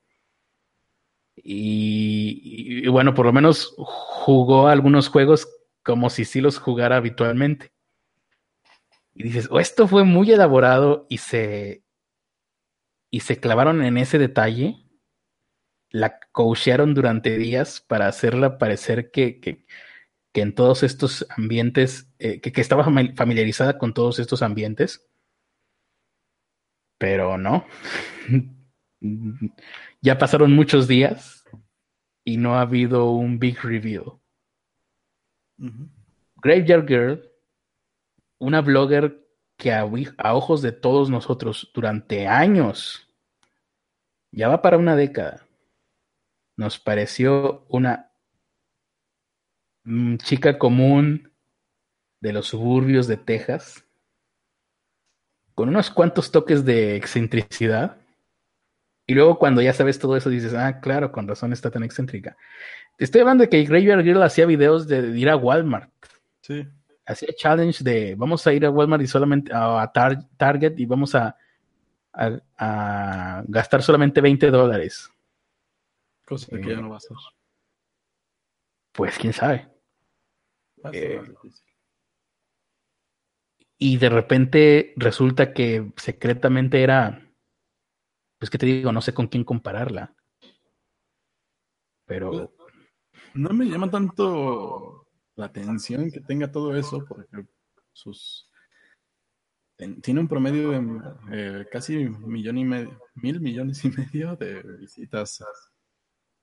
Y, 1.37 2.85
bueno, 2.89 3.13
por 3.13 3.25
lo 3.25 3.31
menos 3.31 3.73
jugó 3.77 4.67
algunos 4.67 5.07
juegos 5.07 5.47
como 5.83 6.09
si 6.09 6.25
sí 6.25 6.41
los 6.41 6.59
jugara 6.59 6.97
habitualmente. 6.97 7.71
Y 9.19 9.23
dices, 9.23 9.47
oh, 9.51 9.59
esto 9.59 9.87
fue 9.87 10.03
muy 10.03 10.31
elaborado 10.31 11.05
y 11.07 11.19
se, 11.19 11.83
y 13.11 13.19
se 13.19 13.39
clavaron 13.39 13.83
en 13.83 13.97
ese 13.99 14.17
detalle. 14.17 14.87
La 15.91 16.19
coachearon 16.31 16.95
durante 16.95 17.37
días 17.37 17.81
para 17.81 18.07
hacerla 18.07 18.57
parecer 18.57 19.11
que 19.11 19.65
que 20.31 20.41
en 20.41 20.53
todos 20.53 20.83
estos 20.83 21.25
ambientes, 21.29 22.11
eh, 22.19 22.39
que, 22.39 22.61
estaba 22.61 22.83
familiarizada 22.83 23.77
con 23.77 23.93
todos 23.93 24.19
estos 24.19 24.41
ambientes, 24.41 25.07
pero 26.97 27.37
no. 27.37 27.65
ya 30.01 30.17
pasaron 30.17 30.53
muchos 30.53 30.87
días 30.87 31.45
y 32.23 32.37
no 32.37 32.55
ha 32.55 32.61
habido 32.61 33.11
un 33.11 33.39
big 33.39 33.61
reveal. 33.63 34.19
Graveyard 36.37 36.87
Girl, 36.87 37.28
una 38.39 38.61
blogger 38.61 39.27
que 39.57 39.71
a, 39.73 39.87
a, 40.17 40.35
ojos 40.35 40.61
de 40.61 40.71
todos 40.71 41.09
nosotros 41.09 41.71
durante 41.73 42.27
años, 42.27 43.07
ya 44.31 44.47
va 44.47 44.61
para 44.61 44.77
una 44.77 44.95
década, 44.95 45.45
nos 46.55 46.79
pareció 46.79 47.65
una 47.69 48.09
Mm, 49.91 50.17
chica 50.17 50.59
común 50.59 51.31
de 52.21 52.33
los 52.33 52.47
suburbios 52.47 53.07
de 53.07 53.17
Texas, 53.17 53.85
con 55.55 55.69
unos 55.69 55.89
cuantos 55.89 56.31
toques 56.31 56.63
de 56.63 56.95
excentricidad. 56.95 57.97
Y 59.07 59.15
luego 59.15 59.39
cuando 59.39 59.63
ya 59.63 59.73
sabes 59.73 59.97
todo 59.97 60.15
eso 60.15 60.29
dices, 60.29 60.53
ah, 60.53 60.79
claro, 60.79 61.11
con 61.11 61.27
razón 61.27 61.53
está 61.53 61.71
tan 61.71 61.83
excéntrica. 61.83 62.37
Te 62.97 63.05
estoy 63.05 63.21
hablando 63.21 63.43
de 63.43 63.49
que 63.49 63.63
Graveyard 63.63 64.03
Girl 64.03 64.21
hacía 64.21 64.45
videos 64.45 64.87
de, 64.87 65.17
ir 65.17 65.29
a 65.29 65.37
Walmart. 65.37 65.91
Sí. 66.41 66.67
Hacía 67.09 67.33
challenge 67.35 67.83
de 67.83 68.13
vamos 68.13 68.45
a 68.45 68.53
ir 68.53 68.63
a 68.63 68.69
Walmart 68.69 69.01
y 69.01 69.07
solamente 69.07 69.51
a, 69.51 69.91
Target 69.91 70.77
y 70.77 70.85
vamos 70.85 71.15
a, 71.15 71.35
a, 72.13 73.43
gastar 73.47 73.81
solamente 73.81 74.21
20 74.21 74.51
dólares. 74.51 75.11
Cosa 76.23 76.55
que 76.55 76.69
ya 76.69 76.79
no 76.79 76.89
va 76.89 76.95
a 76.95 76.97
hacer. 76.97 77.17
Pues 78.91 79.17
quién 79.17 79.33
sabe. 79.33 79.67
Eh, 80.93 81.19
y 83.79 83.97
de 83.97 84.09
repente 84.09 84.93
resulta 84.95 85.51
que 85.51 85.91
secretamente 85.95 86.83
era, 86.83 87.27
pues 88.37 88.51
que 88.51 88.59
te 88.59 88.67
digo, 88.67 88.91
no 88.91 89.01
sé 89.01 89.15
con 89.15 89.27
quién 89.29 89.43
compararla. 89.43 90.15
Pero... 92.05 92.53
No 93.33 93.49
me 93.49 93.65
llama 93.65 93.89
tanto 93.89 95.08
la 95.39 95.45
atención 95.45 96.11
que 96.11 96.19
tenga 96.21 96.51
todo 96.51 96.75
eso, 96.75 97.05
porque 97.07 97.45
sus... 97.93 98.45
Tiene 100.01 100.19
un 100.19 100.27
promedio 100.27 100.71
de 100.71 101.01
eh, 101.31 101.65
casi 101.71 101.95
un 102.05 102.29
millón 102.29 102.57
y 102.57 102.65
medio, 102.65 103.01
mil 103.15 103.39
millones 103.39 103.83
y 103.85 103.89
medio 103.89 104.35
de 104.35 104.61
visitas. 104.77 105.41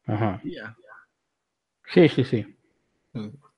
Ajá. 0.06 0.43
Sí, 1.93 2.09
sí, 2.09 2.24
sí. 2.24 2.59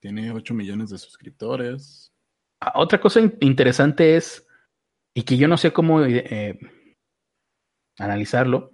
Tiene 0.01 0.31
8 0.31 0.53
millones 0.53 0.89
de 0.89 0.97
suscriptores. 0.97 2.13
Ah, 2.59 2.73
otra 2.75 2.99
cosa 2.99 3.21
interesante 3.39 4.17
es, 4.17 4.45
y 5.13 5.23
que 5.23 5.37
yo 5.37 5.47
no 5.47 5.55
sé 5.55 5.71
cómo 5.71 6.03
eh, 6.03 6.59
analizarlo, 7.97 8.71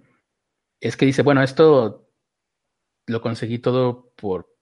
es 0.80 0.96
que 0.96 1.06
dice, 1.06 1.22
bueno, 1.22 1.40
esto 1.44 2.10
lo 3.06 3.20
conseguí 3.20 3.60
todo 3.60 4.12
por, 4.16 4.55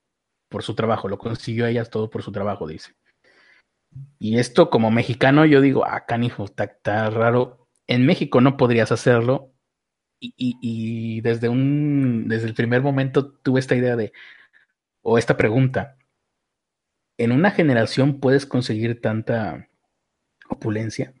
por 0.55 0.63
su 0.63 0.73
trabajo, 0.73 1.09
lo 1.09 1.17
consiguió 1.17 1.65
ella 1.65 1.83
todo 1.83 2.09
por 2.09 2.23
su 2.23 2.31
trabajo, 2.31 2.65
dice. 2.65 2.93
Y 4.19 4.39
esto 4.39 4.69
como 4.69 4.89
mexicano 4.89 5.45
yo 5.45 5.59
digo, 5.59 5.85
ah, 5.85 6.05
canijo, 6.05 6.45
está, 6.45 7.09
raro. 7.09 7.67
En 7.87 8.05
México 8.05 8.39
no 8.39 8.55
podrías 8.55 8.89
hacerlo. 8.93 9.51
Y, 10.17 10.33
y, 10.37 11.19
desde 11.19 11.49
un, 11.49 12.29
desde 12.29 12.47
el 12.47 12.53
primer 12.53 12.81
momento 12.81 13.33
tuve 13.33 13.59
esta 13.59 13.75
idea 13.75 13.97
de, 13.97 14.13
o 15.01 15.17
esta 15.17 15.35
pregunta, 15.35 15.97
en 17.17 17.33
una 17.33 17.51
generación 17.51 18.21
puedes 18.21 18.45
conseguir 18.45 19.01
tanta 19.01 19.67
opulencia. 20.47 21.13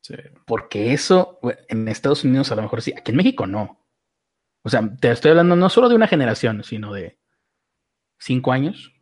Sí. 0.00 0.14
Porque 0.46 0.94
eso 0.94 1.38
en 1.68 1.88
Estados 1.88 2.24
Unidos 2.24 2.50
a 2.50 2.56
lo 2.56 2.62
mejor 2.62 2.80
sí, 2.80 2.94
aquí 2.96 3.10
en 3.10 3.18
México 3.18 3.46
no. 3.46 3.78
O 4.62 4.70
sea, 4.70 4.90
te 4.98 5.10
estoy 5.10 5.32
hablando 5.32 5.54
no 5.54 5.68
solo 5.68 5.90
de 5.90 5.96
una 5.96 6.08
generación, 6.08 6.64
sino 6.64 6.90
de 6.90 7.18
cinco 8.24 8.52
años. 8.52 8.92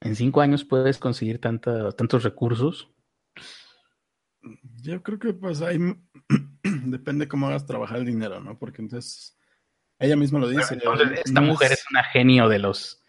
En 0.00 0.14
cinco 0.14 0.40
años 0.40 0.64
puedes 0.64 0.98
conseguir 0.98 1.40
tantos 1.40 2.22
recursos. 2.22 2.90
Yo 4.80 5.02
creo 5.02 5.18
que 5.18 5.34
pues 5.34 5.60
hay 5.60 5.78
depende 6.62 7.26
cómo 7.26 7.48
hagas 7.48 7.66
trabajar 7.66 7.98
el 7.98 8.06
dinero, 8.06 8.40
¿no? 8.40 8.56
Porque 8.56 8.82
entonces 8.82 9.36
ella 9.98 10.14
misma 10.14 10.38
lo 10.38 10.48
dice. 10.48 10.78
esta 11.24 11.40
mujer 11.40 11.72
es... 11.72 11.84
una 11.90 12.04
genio 12.04 12.48
de 12.48 12.60
los 12.60 13.04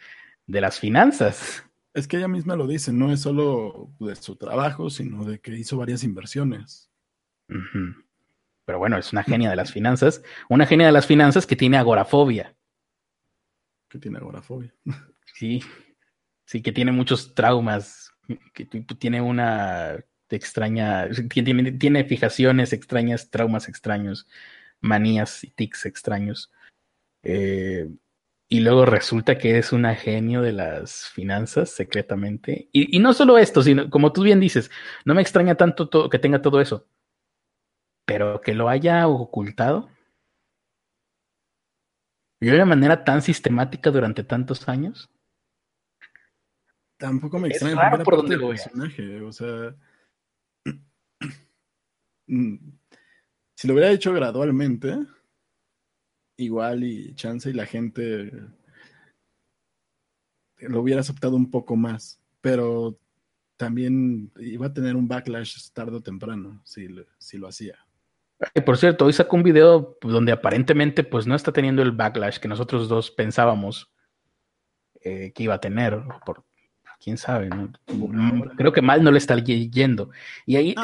de 0.48 0.62
las 0.62 0.80
finanzas. 0.80 1.64
Es 1.94 2.08
que 2.08 2.18
ella 2.18 2.28
misma 2.28 2.56
lo 2.56 2.66
dice, 2.66 2.92
no 2.92 3.12
es 3.12 3.22
solo 3.22 3.92
de 4.00 4.16
su 4.16 4.36
trabajo, 4.36 4.90
sino 4.90 5.24
de 5.26 5.40
que 5.40 5.56
hizo 5.56 5.78
varias 5.78 6.04
inversiones. 6.04 6.92
Pero 8.66 8.80
bueno, 8.80 8.98
es 8.98 9.12
una 9.14 9.24
genia 9.24 9.52
de 9.52 9.56
las 9.56 9.72
finanzas, 9.72 10.24
una 10.50 10.66
genia 10.66 10.88
de 10.88 10.92
las 10.92 11.06
finanzas 11.06 11.46
que 11.46 11.56
tiene 11.56 11.78
agorafobia. 11.78 12.56
Que 13.90 14.00
tiene 14.00 14.18
agorafobia. 14.18 14.74
Sí, 15.34 15.62
sí, 16.46 16.62
que 16.62 16.72
tiene 16.72 16.92
muchos 16.92 17.34
traumas, 17.34 18.12
que 18.54 18.66
tiene 18.66 19.22
una 19.22 20.04
extraña, 20.30 21.08
tiene, 21.30 22.04
fijaciones 22.06 22.74
extrañas, 22.74 23.30
traumas 23.30 23.68
extraños, 23.68 24.28
manías 24.82 25.44
y 25.44 25.50
tics 25.52 25.86
extraños. 25.86 26.52
Eh, 27.24 27.90
y 28.48 28.62
luego 28.62 28.86
resulta 28.86 29.38
que 29.38 29.60
es 29.60 29.72
una 29.72 29.96
genio 29.96 30.42
de 30.42 30.54
las 30.54 31.08
finanzas 31.10 31.70
secretamente. 31.70 32.70
Y, 32.72 33.00
no 33.00 33.14
solo 33.14 33.38
esto, 33.38 33.62
sino 33.62 33.90
como 33.90 34.12
tú 34.12 34.24
bien 34.24 34.40
dices, 34.40 34.72
no 35.06 35.14
me 35.14 35.22
extraña 35.22 35.56
tanto 35.56 36.10
que 36.10 36.20
tenga 36.20 36.42
todo 36.42 36.60
eso, 36.60 36.88
pero 38.06 38.42
que 38.42 38.56
lo 38.56 38.70
haya 38.70 39.08
ocultado. 39.08 39.90
Y 42.40 42.48
de 42.48 42.56
una 42.56 42.66
manera 42.66 43.04
tan 43.04 43.22
sistemática 43.22 43.92
durante 43.92 44.24
tantos 44.24 44.68
años. 44.70 45.10
Tampoco 46.98 47.40
me 47.40 47.50
extraña 47.50 48.04
por 48.04 48.18
donde 48.18 48.38
personaje. 48.38 49.22
O 49.22 49.32
sea, 49.32 49.76
mm, 52.28 52.56
si 53.56 53.68
lo 53.68 53.74
hubiera 53.74 53.92
hecho 53.92 54.14
gradualmente, 54.14 54.98
igual 56.38 56.84
y 56.84 57.14
chance 57.16 57.50
y 57.50 57.54
la 57.54 57.66
gente 57.66 58.32
lo 60.60 60.82
hubiera 60.82 61.02
aceptado 61.02 61.36
un 61.36 61.50
poco 61.52 61.76
más, 61.76 62.20
pero 62.42 62.98
también 63.58 64.32
iba 64.40 64.68
a 64.68 64.74
tener 64.74 64.96
un 64.96 65.08
backlash 65.08 65.72
tarde 65.72 65.98
o 65.98 66.02
temprano 66.02 66.62
si, 66.64 66.88
si 67.18 67.38
lo 67.38 67.48
hacía. 67.48 67.78
Por 68.66 68.78
cierto, 68.78 69.06
hoy 69.06 69.14
sacó 69.14 69.36
un 69.36 69.44
video 69.44 69.98
donde 70.02 70.32
aparentemente 70.32 71.04
pues 71.04 71.28
no 71.28 71.36
está 71.36 71.52
teniendo 71.52 71.82
el 71.82 71.92
backlash 71.92 72.38
que 72.38 72.48
nosotros 72.48 72.88
dos 72.88 73.12
pensábamos 73.12 73.92
eh, 75.02 75.32
que 75.34 75.44
iba 75.44 75.56
a 75.56 75.62
tener, 75.62 76.02
por 76.26 76.46
quién 77.02 77.18
sabe, 77.18 77.50
creo 78.58 78.74
que 78.74 78.82
mal 78.82 79.04
no 79.04 79.12
le 79.12 79.18
está 79.18 79.38
yendo. 79.38 80.10
Y 80.46 80.58
ahí 80.58 80.76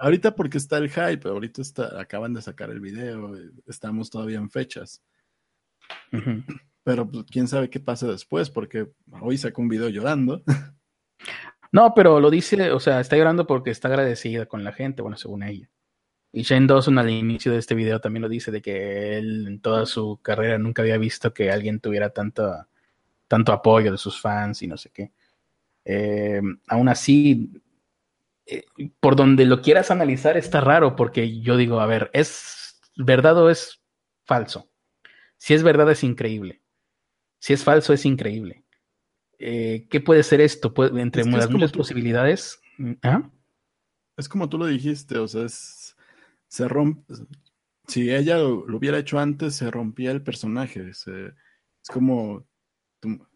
ahorita 0.00 0.34
porque 0.34 0.58
está 0.58 0.78
el 0.78 0.90
hype, 0.90 1.28
ahorita 1.28 1.62
está, 1.62 2.00
acaban 2.00 2.34
de 2.34 2.42
sacar 2.42 2.70
el 2.70 2.80
video, 2.80 3.34
estamos 3.66 4.10
todavía 4.10 4.38
en 4.38 4.50
fechas. 4.50 5.02
Pero 6.84 7.10
pues, 7.10 7.24
quién 7.30 7.48
sabe 7.48 7.70
qué 7.70 7.80
pasa 7.80 8.06
después, 8.06 8.50
porque 8.50 8.90
hoy 9.20 9.38
sacó 9.38 9.62
un 9.62 9.68
video 9.68 9.88
llorando. 9.88 10.42
No, 11.72 11.92
pero 11.92 12.20
lo 12.20 12.30
dice, 12.30 12.70
o 12.70 12.78
sea, 12.78 13.00
está 13.00 13.16
llorando 13.16 13.46
porque 13.46 13.70
está 13.70 13.88
agradecida 13.88 14.46
con 14.46 14.62
la 14.62 14.72
gente, 14.72 15.02
bueno, 15.02 15.16
según 15.16 15.42
ella. 15.42 15.68
Y 16.36 16.42
Shane 16.42 16.66
Dawson 16.66 16.98
al 16.98 17.08
inicio 17.10 17.52
de 17.52 17.58
este 17.58 17.76
video 17.76 18.00
también 18.00 18.22
lo 18.22 18.28
dice, 18.28 18.50
de 18.50 18.60
que 18.60 19.18
él 19.18 19.46
en 19.46 19.60
toda 19.60 19.86
su 19.86 20.18
carrera 20.20 20.58
nunca 20.58 20.82
había 20.82 20.98
visto 20.98 21.32
que 21.32 21.52
alguien 21.52 21.78
tuviera 21.78 22.10
tanto, 22.10 22.66
tanto 23.28 23.52
apoyo 23.52 23.92
de 23.92 23.98
sus 23.98 24.20
fans 24.20 24.60
y 24.60 24.66
no 24.66 24.76
sé 24.76 24.90
qué. 24.90 25.12
Eh, 25.84 26.42
aún 26.66 26.88
así, 26.88 27.52
eh, 28.46 28.64
por 28.98 29.14
donde 29.14 29.44
lo 29.44 29.62
quieras 29.62 29.92
analizar 29.92 30.36
está 30.36 30.60
raro 30.60 30.96
porque 30.96 31.40
yo 31.40 31.56
digo, 31.56 31.78
a 31.78 31.86
ver, 31.86 32.10
¿es 32.12 32.80
verdad 32.96 33.38
o 33.38 33.48
es 33.48 33.80
falso? 34.24 34.68
Si 35.36 35.54
es 35.54 35.62
verdad 35.62 35.88
es 35.92 36.02
increíble. 36.02 36.62
Si 37.38 37.52
es 37.52 37.62
falso 37.62 37.92
es 37.92 38.04
increíble. 38.04 38.64
Eh, 39.38 39.86
¿Qué 39.88 40.00
puede 40.00 40.24
ser 40.24 40.40
esto? 40.40 40.74
entre 40.98 41.24
las 41.26 41.48
muchas 41.48 41.70
posibilidades. 41.70 42.60
¿ah? 43.04 43.30
Es 44.16 44.28
como 44.28 44.48
tú 44.48 44.58
lo 44.58 44.66
dijiste, 44.66 45.16
o 45.18 45.28
sea, 45.28 45.46
se 46.54 46.68
rompe. 46.68 47.14
Si 47.88 48.10
ella 48.10 48.38
lo, 48.38 48.64
hubiera 48.76 48.98
hecho 48.98 49.18
antes, 49.18 49.56
se 49.56 49.70
rompía 49.70 50.12
el 50.12 50.22
personaje. 50.22 50.88
es 50.88 51.04
como 51.92 52.46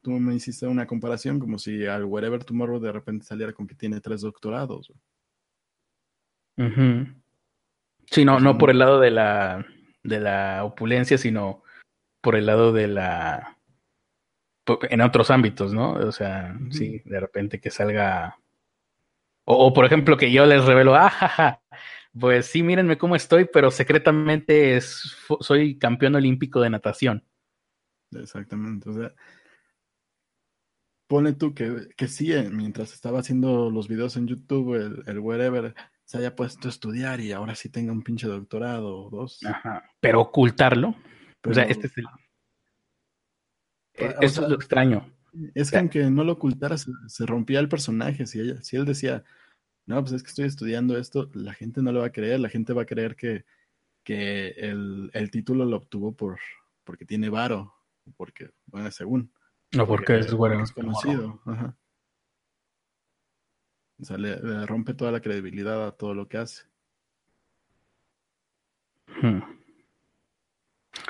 Tú, 0.02 0.12
me 0.12 0.34
hiciste 0.34 0.66
una 0.66 0.86
comparación 0.86 1.38
como 1.38 1.58
si 1.58 1.84
al 1.84 2.04
Wherever 2.04 2.42
Tomorrow 2.42 2.80
de 2.80 2.92
repente 2.92 3.26
saliera 3.26 3.52
con 3.52 3.66
que 3.66 3.74
tiene 3.74 4.00
tres 4.00 4.22
doctorados. 4.22 4.90
Sí, 8.06 8.24
no, 8.24 8.40
no 8.40 8.56
por 8.56 8.70
el 8.70 8.78
lado 8.78 8.98
de 8.98 9.10
la, 9.10 9.66
de 10.02 10.20
la 10.20 10.64
opulencia, 10.64 11.18
sino 11.18 11.62
por 12.22 12.34
el 12.36 12.46
lado 12.46 12.72
de 12.72 12.88
la... 12.88 13.58
en 14.88 15.02
otros 15.02 15.30
ámbitos, 15.30 15.74
¿no? 15.74 15.92
O 15.92 16.12
sea, 16.12 16.56
sí, 16.70 17.02
de 17.04 17.20
repente 17.20 17.60
que 17.60 17.70
salga... 17.70 18.38
O, 19.44 19.74
por 19.74 19.84
ejemplo 19.84 20.16
que 20.16 20.32
yo 20.32 20.46
les 20.46 20.64
revelo, 20.64 20.94
ah, 20.96 21.60
pues 22.18 22.46
sí, 22.46 22.62
mírenme 22.62 22.98
cómo 22.98 23.16
estoy, 23.16 23.46
pero 23.52 23.70
secretamente 23.70 24.76
es, 24.76 25.16
soy 25.40 25.78
campeón 25.78 26.14
olímpico 26.14 26.60
de 26.60 26.70
natación. 26.70 27.24
Exactamente, 28.12 28.88
o 28.88 28.92
sea, 28.92 29.14
pone 31.06 31.32
tú 31.32 31.54
que, 31.54 31.88
que 31.96 32.08
sí, 32.08 32.32
eh, 32.32 32.48
mientras 32.50 32.92
estaba 32.92 33.20
haciendo 33.20 33.70
los 33.70 33.88
videos 33.88 34.16
en 34.16 34.26
YouTube, 34.26 34.74
el, 34.74 35.02
el 35.06 35.18
wherever 35.18 35.74
se 36.08 36.16
haya 36.16 36.34
puesto 36.34 36.68
a 36.68 36.70
estudiar 36.70 37.20
y 37.20 37.32
ahora 37.32 37.54
sí 37.54 37.68
tenga 37.68 37.92
un 37.92 38.02
pinche 38.02 38.26
doctorado 38.26 38.96
o 38.96 39.10
dos. 39.10 39.44
Ajá. 39.44 39.84
Pero 40.00 40.22
ocultarlo. 40.22 40.94
o 41.44 41.52
sea, 41.52 41.64
este 41.64 41.88
es 41.88 41.98
el. 41.98 42.06
Eso 44.22 44.42
es 44.42 44.48
lo 44.48 44.54
extraño. 44.54 45.12
Es 45.54 45.70
que 45.70 45.76
aunque 45.76 46.08
no 46.10 46.24
lo 46.24 46.32
ocultara, 46.32 46.76
se, 46.78 47.26
rompía 47.26 47.60
el 47.60 47.68
personaje. 47.68 48.26
Si, 48.26 48.40
ella, 48.40 48.62
si 48.62 48.76
él 48.76 48.86
decía, 48.86 49.22
no, 49.88 50.02
pues 50.02 50.12
es 50.12 50.22
que 50.22 50.28
estoy 50.28 50.44
estudiando 50.44 50.98
esto, 50.98 51.30
la 51.32 51.54
gente 51.54 51.82
no 51.82 51.90
le 51.92 51.98
va 51.98 52.06
a 52.06 52.12
creer, 52.12 52.40
la 52.40 52.50
gente 52.50 52.74
va 52.74 52.82
a 52.82 52.86
creer 52.86 53.16
que, 53.16 53.46
que 54.04 54.48
el, 54.50 55.10
el 55.14 55.30
título 55.30 55.64
lo 55.64 55.78
obtuvo 55.78 56.12
por 56.12 56.38
porque 56.84 57.06
tiene 57.06 57.30
varo, 57.30 57.74
porque, 58.18 58.50
bueno, 58.66 58.90
según. 58.90 59.32
No, 59.72 59.86
porque, 59.86 60.18
es, 60.18 60.32
bueno, 60.32 60.62
es 60.62 60.72
conocido. 60.72 61.40
O 64.00 64.04
sea, 64.04 64.16
le, 64.16 64.66
rompe 64.66 64.94
toda 64.94 65.10
la 65.10 65.20
credibilidad 65.20 65.86
a 65.86 65.92
todo 65.92 66.14
lo 66.14 66.28
que 66.28 66.38
hace. 66.38 66.64
Hmm. 69.22 69.40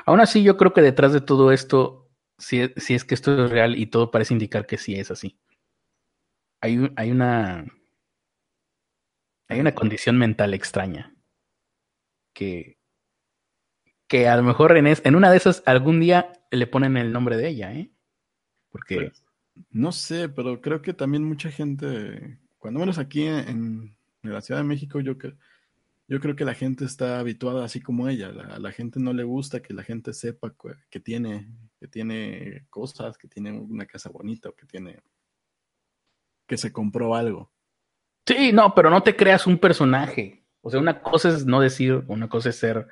Aún 0.07 0.21
así, 0.21 0.43
yo 0.43 0.57
creo 0.57 0.73
que 0.73 0.83
detrás 0.83 1.13
de 1.13 1.21
todo 1.21 1.53
esto, 1.53 2.09
si, 2.39 2.73
si, 2.77 2.95
es 2.95 3.05
que 3.05 3.15
esto 3.15 3.45
es 3.45 3.51
real 3.51 3.77
y 3.77 3.87
todo 3.87 4.11
parece 4.11 4.35
indicar 4.35 4.67
que 4.67 4.79
sí 4.79 4.95
es 4.95 5.11
así. 5.11 5.37
Hay, 6.61 6.93
hay 6.97 7.11
una. 7.11 7.67
Hay 9.49 9.61
una 9.61 9.75
condición 9.75 10.19
mental 10.19 10.55
extraña. 10.55 11.15
Que. 12.33 12.79
Que 14.07 14.29
a 14.29 14.37
lo 14.37 14.43
mejor 14.43 14.77
en, 14.77 14.87
en 14.87 15.17
una 15.17 15.31
de 15.31 15.37
esas 15.37 15.63
algún 15.67 16.01
día 16.01 16.33
le 16.51 16.67
ponen 16.67 16.97
el 16.97 17.13
nombre 17.13 17.37
de 17.37 17.49
ella, 17.49 17.75
¿eh? 17.75 17.91
Porque... 18.71 18.97
Pues, 18.97 19.25
no 19.71 19.93
sé, 19.93 20.29
pero 20.29 20.61
creo 20.61 20.83
que 20.83 20.95
también 20.95 21.25
mucha 21.25 21.51
gente, 21.51 22.39
cuando 22.59 22.81
menos 22.81 22.99
aquí 22.99 23.25
en, 23.25 23.97
la 24.23 24.41
Ciudad 24.41 24.61
de 24.61 24.67
México, 24.67 25.01
yo, 25.01 25.15
yo 26.07 26.21
creo 26.21 26.37
que 26.37 26.45
la 26.45 26.55
gente 26.55 26.85
está 26.85 27.19
habituada 27.19 27.65
así 27.65 27.81
como 27.81 28.09
ella. 28.09 28.29
A 28.29 28.59
la, 28.59 28.73
gente 28.73 29.01
no 29.01 29.13
le 29.13 29.25
gusta 29.25 29.61
que 29.61 29.75
la 29.75 29.83
gente 29.83 30.13
sepa 30.13 30.55
que 30.91 31.01
tiene, 31.01 31.49
que 31.81 31.89
tiene 31.89 32.67
cosas, 32.71 33.19
que 33.19 33.29
tiene 33.29 33.53
una 33.53 33.87
casa 33.87 34.11
bonita 34.11 34.49
o 34.49 34.55
que 34.55 34.67
tiene 34.67 35.01
que 36.47 36.57
se 36.57 36.73
compró 36.73 37.15
algo. 37.15 37.53
Sí, 38.29 38.53
no, 38.53 38.75
pero 38.75 38.91
no 38.91 39.03
te 39.03 39.17
creas 39.17 39.47
un 39.47 39.59
personaje. 39.59 40.45
O 40.61 40.71
sea, 40.71 40.81
una 40.81 41.01
cosa 41.01 41.31
es 41.31 41.47
no 41.47 41.61
decir, 41.61 42.05
una 42.09 42.29
cosa 42.29 42.51
es 42.51 42.57
ser, 42.57 42.87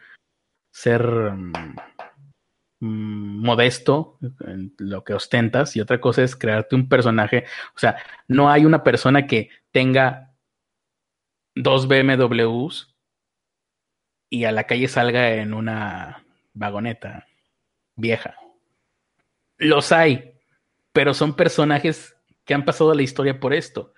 ser, 0.72 1.02
mm, 1.04 1.52
Mm, 2.78 3.42
modesto 3.42 4.18
en 4.40 4.74
lo 4.78 5.02
que 5.02 5.14
ostentas 5.14 5.76
y 5.76 5.80
otra 5.80 5.98
cosa 5.98 6.22
es 6.22 6.36
crearte 6.36 6.76
un 6.76 6.88
personaje. 6.88 7.44
O 7.74 7.78
sea, 7.78 7.96
no 8.28 8.50
hay 8.50 8.66
una 8.66 8.84
persona 8.84 9.26
que 9.26 9.48
tenga 9.70 10.34
dos 11.54 11.88
BMWs 11.88 12.94
y 14.28 14.44
a 14.44 14.52
la 14.52 14.64
calle 14.64 14.88
salga 14.88 15.34
en 15.34 15.54
una 15.54 16.26
vagoneta 16.52 17.26
vieja. 17.94 18.36
Los 19.56 19.90
hay, 19.90 20.34
pero 20.92 21.14
son 21.14 21.34
personajes 21.34 22.14
que 22.44 22.52
han 22.52 22.66
pasado 22.66 22.92
la 22.92 23.02
historia 23.02 23.40
por 23.40 23.54
esto. 23.54 23.94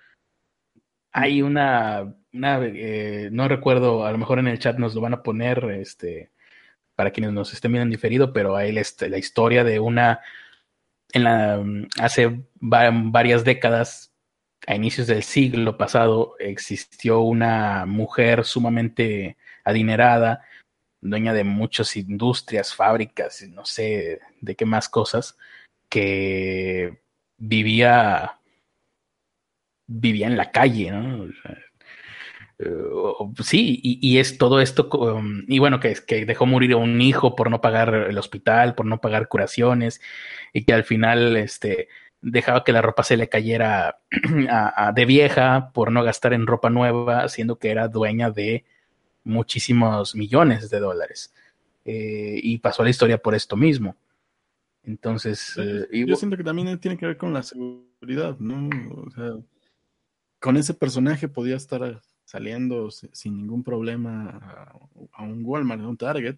Hay 1.11 1.41
una, 1.41 2.15
eh, 2.33 3.29
no 3.31 3.47
recuerdo, 3.47 4.05
a 4.05 4.11
lo 4.11 4.17
mejor 4.17 4.39
en 4.39 4.47
el 4.47 4.59
chat 4.59 4.77
nos 4.77 4.95
lo 4.95 5.01
van 5.01 5.13
a 5.13 5.23
poner, 5.23 5.63
este, 5.71 6.31
para 6.95 7.11
quienes 7.11 7.33
nos 7.33 7.53
estén 7.53 7.71
viendo 7.71 7.83
en 7.83 7.91
diferido, 7.91 8.33
pero 8.33 8.55
hay 8.55 8.71
la 8.71 9.17
historia 9.17 9.63
de 9.63 9.79
una, 9.79 10.21
en 11.13 11.23
la, 11.23 11.63
hace 11.99 12.43
varias 12.59 13.43
décadas, 13.43 14.13
a 14.67 14.75
inicios 14.75 15.07
del 15.07 15.23
siglo 15.23 15.77
pasado, 15.77 16.35
existió 16.39 17.21
una 17.21 17.85
mujer 17.85 18.45
sumamente 18.45 19.37
adinerada 19.63 20.43
dueña 21.01 21.33
de 21.33 21.43
muchas 21.43 21.95
industrias, 21.95 22.73
fábricas, 22.73 23.41
no 23.49 23.65
sé 23.65 24.19
de 24.41 24.55
qué 24.55 24.65
más 24.65 24.89
cosas, 24.89 25.37
que 25.89 27.01
vivía 27.37 28.38
vivía 29.89 30.27
en 30.27 30.37
la 30.37 30.51
calle, 30.51 30.91
¿no? 30.91 31.25
Eh, 32.59 32.69
sí, 33.41 33.79
y, 33.83 34.17
es 34.17 34.37
todo 34.37 34.61
esto, 34.61 34.89
y 35.47 35.59
bueno, 35.59 35.79
que, 35.79 35.95
que 36.05 36.25
dejó 36.25 36.45
morir 36.45 36.73
a 36.73 36.77
un 36.77 37.01
hijo 37.01 37.35
por 37.35 37.49
no 37.49 37.61
pagar 37.61 37.93
el 37.93 38.17
hospital, 38.17 38.75
por 38.75 38.85
no 38.85 39.01
pagar 39.01 39.27
curaciones, 39.27 40.01
y 40.53 40.63
que 40.63 40.73
al 40.73 40.83
final 40.83 41.37
este, 41.37 41.87
dejaba 42.21 42.63
que 42.63 42.73
la 42.73 42.81
ropa 42.81 43.03
se 43.03 43.17
le 43.17 43.29
cayera 43.29 43.99
de 44.93 45.05
vieja 45.05 45.71
por 45.73 45.91
no 45.91 46.03
gastar 46.03 46.33
en 46.33 46.47
ropa 46.47 46.69
nueva, 46.69 47.27
siendo 47.29 47.57
que 47.57 47.71
era 47.71 47.87
dueña 47.87 48.29
de 48.29 48.65
muchísimos 49.23 50.15
millones 50.15 50.69
de 50.69 50.79
dólares. 50.79 51.33
Eh, 51.85 52.39
y 52.43 52.57
pasó 52.59 52.83
la 52.83 52.89
historia 52.89 53.17
por 53.17 53.35
esto 53.35 53.55
mismo. 53.55 53.95
Entonces, 54.83 55.55
eh, 55.57 56.05
yo 56.05 56.15
siento 56.15 56.37
que 56.37 56.43
también 56.43 56.77
tiene 56.79 56.97
que 56.97 57.05
ver 57.05 57.17
con 57.17 57.33
la 57.33 57.43
seguridad, 57.43 58.37
¿no? 58.39 58.69
O 59.05 59.11
sea, 59.11 59.33
con 60.39 60.57
ese 60.57 60.73
personaje 60.73 61.27
podía 61.27 61.55
estar 61.55 62.01
saliendo 62.25 62.89
sin 62.91 63.37
ningún 63.37 63.63
problema 63.63 64.73
a, 65.13 65.23
un 65.23 65.43
Walmart, 65.43 65.81
a 65.81 65.87
un 65.87 65.97
Target. 65.97 66.37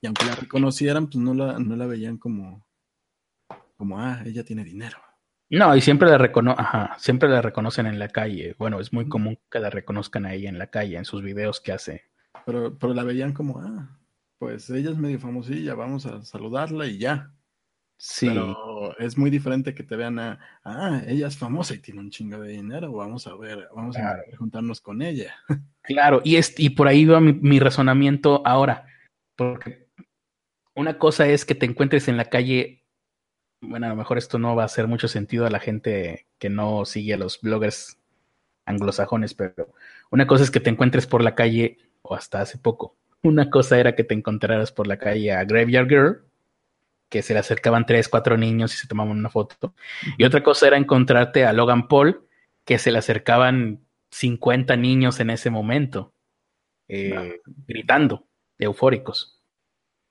Y 0.00 0.06
aunque 0.06 0.24
la 0.24 0.36
reconocieran, 0.36 1.06
pues 1.06 1.16
no 1.16 1.34
la, 1.34 1.58
no 1.58 1.74
la 1.76 1.86
veían 1.86 2.18
como, 2.18 2.64
como, 3.76 4.00
ah, 4.00 4.22
ella 4.24 4.44
tiene 4.44 4.64
dinero. 4.64 4.98
No, 5.50 5.74
y 5.74 5.80
siempre 5.80 6.08
la, 6.10 6.18
recono 6.18 6.54
siempre 6.98 7.28
la 7.28 7.42
reconocen 7.42 7.86
en 7.86 7.98
la 7.98 8.08
calle. 8.08 8.54
Bueno, 8.58 8.80
es 8.80 8.92
muy 8.92 9.08
común 9.08 9.38
que 9.50 9.58
la 9.58 9.70
reconozcan 9.70 10.26
a 10.26 10.34
ella 10.34 10.48
en 10.48 10.58
la 10.58 10.68
calle, 10.68 10.98
en 10.98 11.04
sus 11.04 11.22
videos 11.22 11.60
que 11.60 11.72
hace. 11.72 12.04
Pero, 12.46 12.78
pero 12.78 12.94
la 12.94 13.02
veían 13.02 13.32
como, 13.32 13.58
ah, 13.58 13.98
pues 14.38 14.70
ella 14.70 14.90
es 14.90 14.98
medio 14.98 15.18
famosilla, 15.18 15.74
vamos 15.74 16.06
a 16.06 16.22
saludarla 16.22 16.86
y 16.86 16.98
ya. 16.98 17.32
Sí. 18.00 18.28
Pero 18.28 18.96
es 18.98 19.18
muy 19.18 19.28
diferente 19.28 19.74
que 19.74 19.82
te 19.82 19.96
vean 19.96 20.20
a, 20.20 20.38
ah, 20.62 21.02
ella 21.08 21.26
es 21.26 21.36
famosa 21.36 21.74
y 21.74 21.78
tiene 21.78 21.98
un 21.98 22.10
chingo 22.10 22.38
de 22.38 22.50
dinero, 22.52 22.92
vamos 22.92 23.26
a 23.26 23.34
ver, 23.34 23.68
vamos 23.74 23.96
a 23.96 24.20
juntarnos 24.38 24.80
con 24.80 25.02
ella. 25.02 25.34
Claro, 25.82 26.20
y, 26.22 26.36
es, 26.36 26.52
y 26.58 26.68
por 26.68 26.86
ahí 26.86 27.06
va 27.06 27.18
mi, 27.18 27.58
razonamiento 27.58 28.42
ahora, 28.46 28.84
porque 29.36 29.88
una 30.74 30.98
cosa 30.98 31.26
es 31.26 31.46
que 31.46 31.54
te 31.54 31.64
encuentres 31.64 32.08
en 32.08 32.18
la 32.18 32.26
calle, 32.26 32.84
bueno, 33.62 33.86
a 33.86 33.88
lo 33.88 33.96
mejor 33.96 34.18
esto 34.18 34.38
no 34.38 34.54
va 34.54 34.64
a 34.64 34.66
hacer 34.66 34.86
mucho 34.86 35.08
sentido 35.08 35.46
a 35.46 35.50
la 35.50 35.60
gente 35.60 36.26
que 36.38 36.50
no 36.50 36.84
sigue 36.84 37.14
a 37.14 37.16
los 37.16 37.40
bloggers 37.40 37.98
anglosajones, 38.66 39.32
pero 39.32 39.72
una 40.10 40.26
cosa 40.26 40.44
es 40.44 40.50
que 40.50 40.60
te 40.60 40.68
encuentres 40.68 41.06
por 41.06 41.22
la 41.22 41.34
calle, 41.34 41.78
o 42.02 42.14
hasta 42.14 42.42
hace 42.42 42.58
poco, 42.58 42.94
una 43.22 43.48
cosa 43.48 43.80
era 43.80 43.94
que 43.94 44.04
te 44.04 44.12
encontraras 44.12 44.72
por 44.72 44.86
la 44.86 44.98
calle 44.98 45.32
a 45.32 45.42
Graveyard 45.44 45.88
Girl, 45.88 46.27
que 47.08 47.22
se 47.22 47.32
le 47.32 47.40
acercaban 47.40 47.86
tres, 47.86 48.08
cuatro 48.08 48.36
niños 48.36 48.74
y 48.74 48.76
se 48.76 48.86
tomaban 48.86 49.16
una 49.16 49.30
foto. 49.30 49.74
Y 50.16 50.24
otra 50.24 50.42
cosa 50.42 50.66
era 50.66 50.76
encontrarte 50.76 51.44
a 51.44 51.52
Logan 51.52 51.88
Paul, 51.88 52.26
que 52.64 52.78
se 52.78 52.92
le 52.92 52.98
acercaban 52.98 53.80
50 54.10 54.76
niños 54.76 55.20
en 55.20 55.30
ese 55.30 55.50
momento, 55.50 56.12
eh, 56.88 57.40
gritando, 57.66 58.26
eufóricos. 58.58 59.42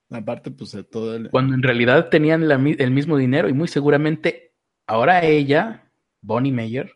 Aparte, 0.10 0.52
pues 0.52 0.72
de 0.72 0.84
todo 0.84 1.16
el... 1.16 1.30
Cuando 1.30 1.54
en 1.54 1.64
realidad 1.64 2.10
tenían 2.10 2.50
el 2.50 2.92
mismo 2.92 3.18
dinero 3.18 3.50
y 3.50 3.54
muy 3.54 3.68
seguramente 3.68 4.54
ahora 4.88 5.24
ella, 5.24 5.92
Bonnie 6.22 6.54
Mayer, 6.54 6.94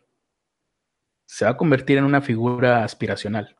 se 1.26 1.44
va 1.44 1.52
a 1.52 1.56
convertir 1.56 1.98
en 1.98 2.04
una 2.04 2.22
figura 2.22 2.84
aspiracional. 2.84 3.56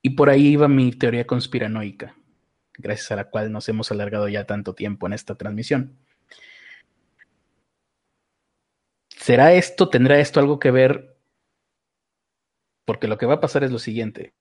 Y 0.00 0.10
por 0.10 0.30
ahí 0.30 0.48
iba 0.48 0.68
mi 0.68 0.92
teoría 0.92 1.26
conspiranoica 1.26 2.17
gracias 2.78 3.10
a 3.10 3.16
la 3.16 3.24
cual 3.24 3.52
nos 3.52 3.68
hemos 3.68 3.90
alargado 3.90 4.28
ya 4.28 4.44
tanto 4.44 4.74
tiempo 4.74 5.06
en 5.06 5.12
esta 5.12 5.34
transmisión. 5.34 5.98
¿Será 9.08 9.52
esto, 9.52 9.90
tendrá 9.90 10.18
esto 10.20 10.40
algo 10.40 10.58
que 10.58 10.70
ver? 10.70 11.16
Porque 12.86 13.08
lo 13.08 13.18
que 13.18 13.26
va 13.26 13.34
a 13.34 13.40
pasar 13.40 13.64
es 13.64 13.70
lo 13.70 13.78
siguiente. 13.78 14.32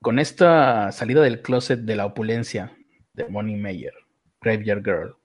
Con 0.00 0.18
esta 0.18 0.92
salida 0.92 1.22
del 1.22 1.42
closet 1.42 1.80
de 1.80 1.96
la 1.96 2.06
opulencia 2.06 2.76
de 3.14 3.24
Bonnie 3.24 3.56
Mayer, 3.56 3.94
Graveyard 4.40 4.84
Girl, 4.84 5.16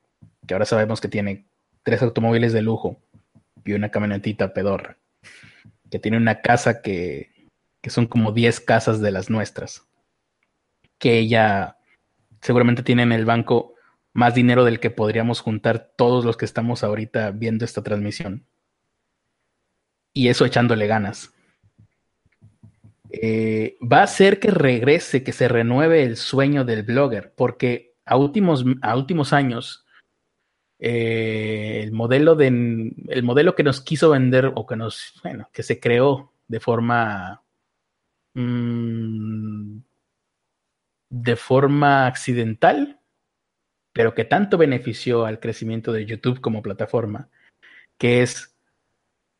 que 0.47 0.53
ahora 0.53 0.65
sabemos 0.65 1.01
que 1.01 1.09
tiene 1.09 1.45
tres 1.83 2.01
automóviles 2.01 2.53
de 2.53 2.61
lujo 2.61 2.97
y 3.65 3.73
una 3.73 3.91
camionetita 3.91 4.53
pedorra, 4.53 4.97
que 5.91 5.99
tiene 5.99 6.17
una 6.17 6.41
casa 6.41 6.81
que, 6.81 7.29
que 7.81 7.89
son 7.89 8.07
como 8.07 8.31
10 8.31 8.59
casas 8.61 9.01
de 9.01 9.11
las 9.11 9.29
nuestras, 9.29 9.85
que 10.97 11.19
ella 11.19 11.78
seguramente 12.41 12.83
tiene 12.83 13.03
en 13.03 13.11
el 13.11 13.25
banco 13.25 13.75
más 14.13 14.35
dinero 14.35 14.63
del 14.63 14.79
que 14.79 14.89
podríamos 14.89 15.41
juntar 15.41 15.91
todos 15.95 16.25
los 16.25 16.37
que 16.37 16.45
estamos 16.45 16.83
ahorita 16.83 17.31
viendo 17.31 17.65
esta 17.65 17.83
transmisión. 17.83 18.45
Y 20.13 20.29
eso 20.29 20.45
echándole 20.45 20.87
ganas. 20.87 21.33
Eh, 23.11 23.77
va 23.81 23.99
a 23.99 24.03
hacer 24.03 24.39
que 24.39 24.51
regrese, 24.51 25.23
que 25.23 25.31
se 25.31 25.47
renueve 25.47 26.03
el 26.03 26.17
sueño 26.17 26.65
del 26.65 26.83
blogger, 26.83 27.33
porque 27.35 27.95
a 28.05 28.17
últimos, 28.17 28.65
a 28.81 28.95
últimos 28.95 29.33
años 29.33 29.85
eh, 30.79 31.81
el 31.83 31.91
modelo 31.91 32.35
de 32.35 32.47
el 32.47 33.23
modelo 33.23 33.53
que 33.53 33.63
nos 33.63 33.81
quiso 33.81 34.11
vender 34.11 34.51
o 34.55 34.65
que 34.65 34.77
nos 34.77 35.19
bueno 35.23 35.49
que 35.51 35.61
se 35.61 35.77
creó 35.77 36.31
de 36.47 36.61
forma 36.61 37.43
mm, 38.33 39.79
de 41.09 41.35
forma 41.35 42.07
accidental, 42.07 42.99
pero 43.93 44.13
que 44.13 44.25
tanto 44.25 44.57
benefició 44.57 45.25
al 45.25 45.39
crecimiento 45.39 45.91
de 45.91 46.05
YouTube 46.05 46.41
como 46.41 46.61
plataforma, 46.61 47.29
que 47.97 48.21
es 48.21 48.55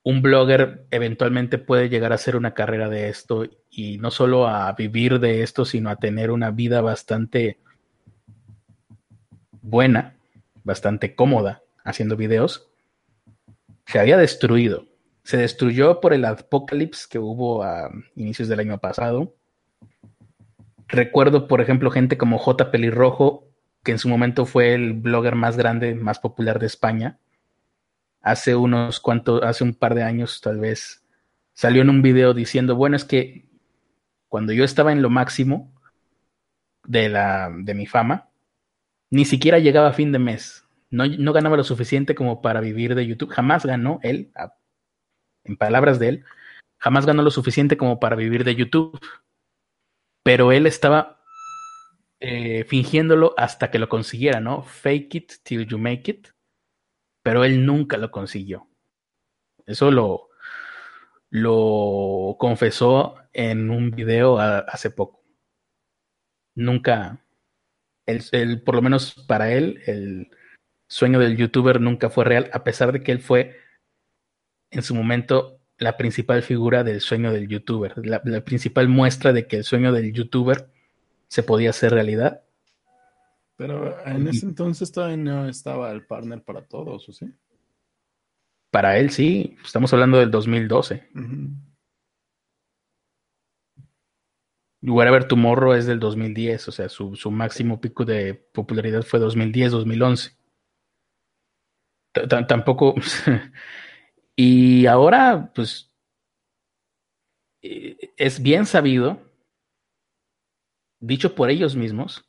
un 0.04 0.22
blogger 0.22 0.88
eventualmente 0.92 1.58
puede 1.58 1.90
llegar 1.90 2.12
a 2.12 2.16
hacer 2.16 2.36
una 2.36 2.54
carrera 2.54 2.90
de 2.90 3.10
esto 3.10 3.46
y 3.70 3.98
no 3.98 4.12
solo 4.12 4.48
a 4.48 4.72
vivir 4.74 5.20
de 5.20 5.44
esto, 5.44 5.66
sino 5.66 5.90
a 5.90 5.98
tener 5.98 6.32
una 6.32 6.52
vida 6.52 6.82
bastante 6.82 7.60
buena, 9.62 10.16
bastante 10.64 11.16
cómoda 11.16 11.62
haciendo 11.84 12.16
videos, 12.16 12.70
se 13.86 14.00
había 14.00 14.18
destruido. 14.18 14.86
Se 15.24 15.38
destruyó 15.38 16.00
por 16.00 16.14
el 16.14 16.26
apocalipsis 16.26 17.08
que 17.08 17.20
hubo 17.20 17.62
a 17.62 17.92
inicios 18.16 18.48
del 18.48 18.62
año 18.62 18.80
pasado 18.80 19.36
Recuerdo, 20.90 21.48
por 21.48 21.62
ejemplo, 21.62 21.92
gente 21.92 22.18
como 22.18 22.40
J. 22.40 22.72
Pelirrojo, 22.72 23.48
que 23.84 23.92
en 23.92 24.00
su 24.00 24.10
momento 24.10 24.48
fue 24.48 24.74
el 24.74 24.94
blogger 24.94 25.36
más 25.36 25.56
grande, 25.56 25.94
más 25.94 26.18
popular 26.18 26.58
de 26.58 26.66
España. 26.66 27.20
Hace 28.22 28.56
unos 28.56 29.00
cuantos, 29.00 29.44
hace 29.44 29.64
un 29.64 29.76
par 29.76 29.94
de 29.94 30.02
años 30.02 30.42
tal 30.42 30.60
vez, 30.60 31.06
salió 31.54 31.84
en 31.84 31.92
un 31.92 32.02
video 32.02 32.34
diciendo, 32.34 32.76
bueno, 32.76 32.96
es 32.96 33.06
que 33.06 33.48
cuando 34.28 34.52
yo 34.52 34.64
estaba 34.64 34.92
en 34.92 35.04
lo 35.04 35.12
máximo 35.12 35.72
de, 36.86 37.08
la, 37.08 37.52
de 37.56 37.76
mi 37.76 37.86
fama, 37.86 38.30
ni 39.12 39.26
siquiera 39.26 39.60
llegaba 39.60 39.94
fin 39.94 40.12
de 40.12 40.20
mes. 40.20 40.66
No, 40.90 41.06
no 41.06 41.34
ganaba 41.34 41.56
lo 41.56 41.64
suficiente 41.64 42.16
como 42.16 42.42
para 42.42 42.62
vivir 42.62 42.96
de 42.96 43.06
YouTube. 43.06 43.30
Jamás 43.30 43.64
ganó 43.64 44.00
él, 44.02 44.32
en 45.44 45.56
palabras 45.56 46.00
de 46.00 46.10
él, 46.10 46.26
jamás 46.80 47.06
ganó 47.06 47.22
lo 47.22 47.30
suficiente 47.30 47.78
como 47.78 48.00
para 48.00 48.16
vivir 48.16 48.44
de 48.44 48.56
YouTube 48.56 49.00
pero 50.30 50.52
él 50.52 50.68
estaba 50.68 51.24
eh, 52.20 52.64
fingiéndolo 52.66 53.34
hasta 53.36 53.72
que 53.72 53.80
lo 53.80 53.90
consiguiera, 53.90 54.40
¿no? 54.40 54.62
Fake 54.62 55.16
it 55.16 55.34
till 55.42 55.66
you 55.66 55.80
make 55.80 56.12
it, 56.12 56.28
pero 57.24 57.44
él 57.44 57.66
nunca 57.66 57.98
lo 57.98 58.12
consiguió. 58.12 58.70
Eso 59.66 59.90
lo, 59.90 60.30
lo 61.32 62.36
confesó 62.38 63.16
en 63.34 63.72
un 63.72 63.90
video 63.90 64.38
hace 64.38 64.92
poco. 64.92 65.24
Nunca, 66.54 67.26
el, 68.06 68.62
por 68.62 68.76
lo 68.76 68.84
menos 68.84 69.26
para 69.28 69.52
él, 69.52 69.82
el 69.88 70.30
sueño 70.88 71.18
del 71.18 71.38
youtuber 71.38 71.82
nunca 71.82 72.12
fue 72.12 72.24
real, 72.24 72.52
a 72.54 72.64
pesar 72.64 72.92
de 72.92 73.02
que 73.02 73.14
él 73.14 73.20
fue 73.20 73.58
en 74.70 74.84
su 74.84 74.94
momento 74.94 75.59
la 75.80 75.98
principal 75.98 76.44
figura 76.44 76.84
del 76.84 77.02
sueño 77.02 77.32
del 77.32 77.48
youtuber, 77.48 77.94
la, 78.06 78.22
principal 78.44 78.88
muestra 78.88 79.34
de 79.34 79.48
que 79.48 79.58
el 79.58 79.64
sueño 79.64 79.92
del 79.92 80.14
youtuber 80.14 80.70
se 81.28 81.42
podía 81.42 81.72
hacer 81.72 81.94
realidad. 81.94 82.44
Pero 83.56 83.98
en 84.06 84.28
ese 84.28 84.46
entonces 84.46 84.92
todavía 84.92 85.18
no 85.18 85.48
estaba 85.48 85.92
el 85.92 86.06
partner 86.06 86.44
para 86.44 86.62
todos, 86.62 87.10
¿o 87.10 87.14
sí? 87.14 87.34
Para 88.72 88.98
él 88.98 89.10
sí, 89.10 89.58
estamos 89.64 89.92
hablando 89.94 90.20
del 90.20 90.32
2012. 90.32 91.10
Uh 91.16 91.70
Whatever 94.82 95.28
Tomorrow 95.28 95.74
es 95.74 95.86
del 95.86 96.00
2010, 96.00 96.70
o 96.70 96.72
sea, 96.72 96.88
su, 96.88 97.16
su 97.16 97.32
máximo 97.32 97.82
pico 97.82 98.06
de 98.06 98.34
popularidad 98.34 99.04
fue 99.04 99.20
2010-2011. 99.20 100.38
Tampoco, 102.48 102.96
Y 104.42 104.86
ahora, 104.86 105.52
pues, 105.54 105.94
eh, 107.62 108.14
es 108.16 108.42
bien 108.42 108.66
sabido 108.66 109.22
dicho 111.02 111.36
por 111.36 111.50
ellos 111.50 111.76
mismos, 111.76 112.24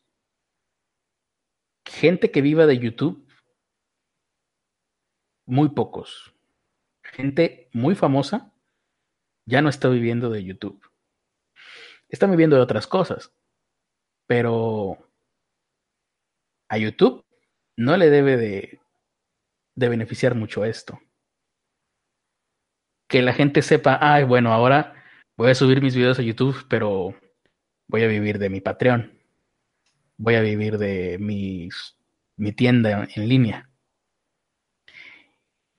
gente 1.87 2.32
que 2.32 2.43
viva 2.43 2.66
de 2.66 2.81
YouTube, 2.81 3.24
muy 5.47 5.69
pocos. 5.69 6.35
Gente 7.05 7.70
muy 7.73 7.95
famosa 7.95 8.53
ya 9.47 9.62
no 9.62 9.69
está 9.69 9.89
viviendo 9.89 10.31
de 10.31 10.43
YouTube. 10.43 10.85
Está 12.09 12.27
viviendo 12.27 12.57
de 12.57 12.62
otras 12.62 12.89
cosas. 12.89 13.32
Pero 14.27 14.99
a 16.69 16.77
YouTube 16.77 17.24
no 17.77 17.97
le 17.97 18.11
debe 18.11 18.37
de, 18.37 18.81
de 19.77 19.89
beneficiar 19.89 20.35
mucho 20.35 20.65
esto. 20.65 20.99
Que 23.11 23.20
la 23.20 23.35
gente 23.35 23.61
sepa, 23.61 23.99
ay, 24.01 24.24
bueno, 24.24 24.53
ahora 24.53 24.95
voy 25.37 25.51
a 25.51 25.55
subir 25.55 25.82
mis 25.82 25.95
videos 25.95 26.19
a 26.19 26.23
YouTube, 26.23 26.65
pero 26.69 27.15
voy 27.89 28.03
a 28.03 28.07
vivir 28.07 28.39
de 28.39 28.49
mi 28.49 28.62
Patreon. 28.62 29.12
Voy 30.16 30.37
a 30.37 30.41
vivir 30.41 30.78
de 30.78 31.19
mi 31.19 31.69
tienda 32.53 33.07
en 33.15 33.28
línea. 33.28 33.69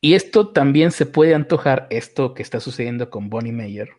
Y 0.02 0.16
esto 0.16 0.52
también 0.52 0.92
se 0.92 1.06
puede 1.06 1.36
antojar, 1.36 1.88
esto 1.92 2.34
que 2.34 2.42
está 2.42 2.60
sucediendo 2.60 3.10
con 3.10 3.30
Bonnie 3.30 3.54
Mayer, 3.54 3.92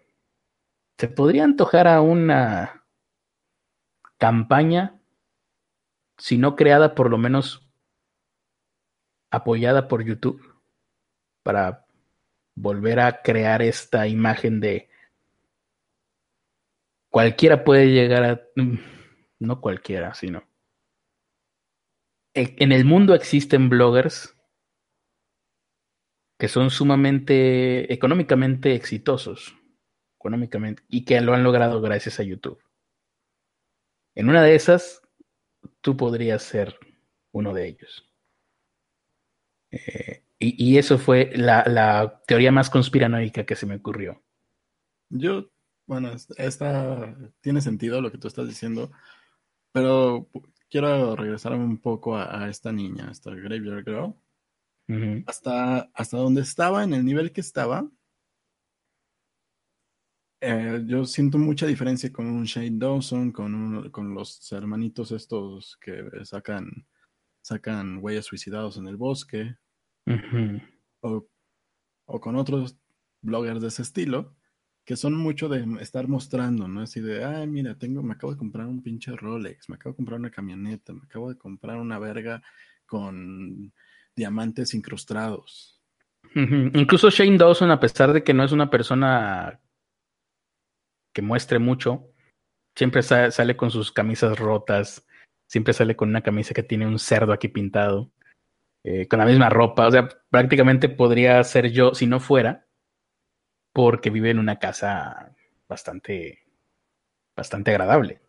se 0.99 1.09
podría 1.09 1.45
antojar 1.45 1.87
a 1.87 2.01
una 2.01 2.85
campaña, 4.19 5.01
si 6.19 6.39
no 6.39 6.57
creada, 6.57 6.95
por 6.95 7.09
lo 7.09 7.19
menos 7.19 7.71
apoyada 9.31 9.89
por 9.89 10.05
YouTube, 10.05 10.43
para 11.45 11.82
volver 12.55 13.01
a 13.01 13.23
crear 13.23 13.63
esta 13.63 14.07
imagen 14.07 14.61
de 14.61 14.89
cualquiera 17.11 17.65
puede 17.65 17.91
llegar 17.91 18.25
a, 18.25 18.43
mm, 18.57 18.79
no 19.41 19.61
cualquiera, 19.61 20.15
sino 20.15 20.45
en 22.35 22.73
el 22.73 22.85
mundo 22.85 23.15
existen 23.15 23.69
bloggers 23.69 24.35
que 26.39 26.49
son 26.49 26.71
sumamente 26.71 27.93
económicamente 27.93 28.75
exitosos, 28.75 29.55
económicamente, 30.17 30.83
y 30.89 31.05
que 31.05 31.21
lo 31.21 31.35
han 31.35 31.45
logrado 31.45 31.81
gracias 31.81 32.19
a 32.19 32.25
YouTube. 32.25 32.61
En 34.17 34.29
una 34.29 34.43
de 34.43 34.57
esas, 34.57 35.03
tú 35.81 35.97
podrías 35.97 36.43
ser 36.43 36.77
uno 37.31 37.55
de 37.55 37.69
ellos. 37.69 38.11
Eh, 39.71 40.25
y, 40.43 40.79
eso 40.79 40.99
fue 40.99 41.31
la, 41.35 42.23
teoría 42.27 42.53
más 42.53 42.71
conspiranoica 42.71 43.45
que 43.45 43.57
se 43.57 43.67
me 43.67 43.77
ocurrió. 43.77 44.23
Yo, 45.09 45.51
bueno, 45.87 46.13
esta 46.37 47.17
tiene 47.41 47.61
sentido 47.61 48.01
lo 48.01 48.11
que 48.11 48.19
tú 48.19 48.29
estás 48.29 48.49
diciendo, 48.49 48.91
pero 49.73 50.29
quiero 50.71 51.17
regresar 51.17 51.53
un 51.53 51.79
poco 51.79 52.17
a, 52.17 52.45
a 52.45 52.49
esta 52.49 52.73
niña, 52.73 53.09
esta 53.11 53.31
Graveyard 53.35 53.85
Girl. 53.85 54.15
Hasta, 55.27 55.91
hasta 55.95 56.19
donde 56.19 56.43
estaba, 56.43 56.85
en 56.85 56.93
el 56.93 57.05
nivel 57.05 57.33
que 57.33 57.41
estaba, 57.41 57.89
eh, 60.45 60.83
yo 60.87 61.05
siento 61.05 61.39
mucha 61.39 61.67
diferencia 61.67 62.13
con 62.13 62.27
un 62.27 62.43
Shane 62.45 62.77
Dawson, 62.77 63.31
con, 63.31 63.91
con 63.91 64.13
los 64.13 64.51
hermanitos 64.51 65.13
estos 65.13 65.79
que 65.81 66.05
sacan, 66.25 66.85
sacan 67.41 67.99
huellas 68.03 68.27
suicidados 68.27 68.77
en 68.77 68.89
el 68.89 68.97
bosque, 68.97 69.57
o, 71.01 71.27
o, 72.07 72.21
con 72.21 72.37
otros 72.37 72.79
bloggers 73.21 73.61
de 73.61 73.69
ese 73.69 73.83
estilo, 73.83 74.35
que 74.85 74.97
son 74.97 75.15
mucho 75.15 75.49
de 75.49 75.65
estar 75.81 76.09
mostrando, 76.09 76.67
¿no? 76.69 76.81
Así 76.81 77.01
de, 77.01 77.25
ay, 77.25 77.47
mira, 77.47 77.79
tengo, 77.79 78.03
me 78.03 78.15
acabo 78.15 78.33
de 78.33 78.39
comprar 78.39 78.67
un 78.67 78.83
pinche 78.83 79.13
Rolex, 79.15 79.69
me 79.69 79.77
acabo 79.77 79.93
de 79.93 79.97
comprar 79.97 80.19
una 80.19 80.31
camioneta, 80.31 80.93
me 80.93 81.03
acabo 81.05 81.29
de 81.29 81.39
comprar 81.39 81.79
una 81.79 81.99
verga 81.99 82.43
con 82.87 83.73
diamantes 84.17 84.75
incrustados. 84.75 85.81
Incluso 86.35 87.11
Shane 87.11 87.39
Dawson, 87.39 87.71
a 87.71 87.81
pesar 87.81 88.13
de 88.13 88.25
que 88.25 88.35
no 88.35 88.45
es 88.45 88.53
una 88.53 88.71
persona 88.71 89.61
que 91.13 91.23
muestre 91.23 91.59
mucho, 91.59 92.09
siempre 92.75 93.03
sale 93.03 93.57
con 93.57 93.71
sus 93.71 93.93
camisas 93.93 94.39
rotas, 94.39 95.07
siempre 95.47 95.75
sale 95.75 95.95
con 95.95 96.09
una 96.09 96.23
camisa 96.23 96.55
que 96.55 96.63
tiene 96.63 96.87
un 96.87 96.99
cerdo 96.99 97.33
aquí 97.33 97.49
pintado, 97.49 98.11
eh, 98.85 99.07
con 99.09 99.19
la 99.19 99.27
misma 99.27 99.49
ropa. 99.49 99.87
O 99.87 99.91
sea, 99.91 100.09
prácticamente 100.31 100.89
podría 100.89 101.43
ser 101.45 101.71
yo 101.71 101.95
si 101.95 102.07
no 102.07 102.21
fuera, 102.21 102.67
porque 103.73 104.11
vive 104.11 104.31
en 104.31 104.39
una 104.39 104.59
casa 104.59 105.35
bastante, 105.69 106.45
bastante 107.37 107.71
agradable. 107.71 108.21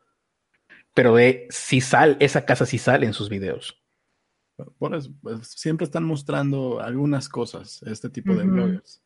Pero 0.93 1.15
de 1.15 1.47
si 1.49 1.81
sale, 1.81 2.17
esa 2.19 2.45
casa 2.45 2.65
sí 2.65 2.77
sale 2.77 3.05
en 3.05 3.13
sus 3.13 3.29
videos. 3.29 3.83
Pues, 4.77 5.09
siempre 5.41 5.85
están 5.85 6.03
mostrando 6.03 6.79
algunas 6.79 7.27
cosas, 7.27 7.81
este 7.83 8.09
tipo 8.09 8.35
de 8.35 8.43
bloggers. 8.43 9.03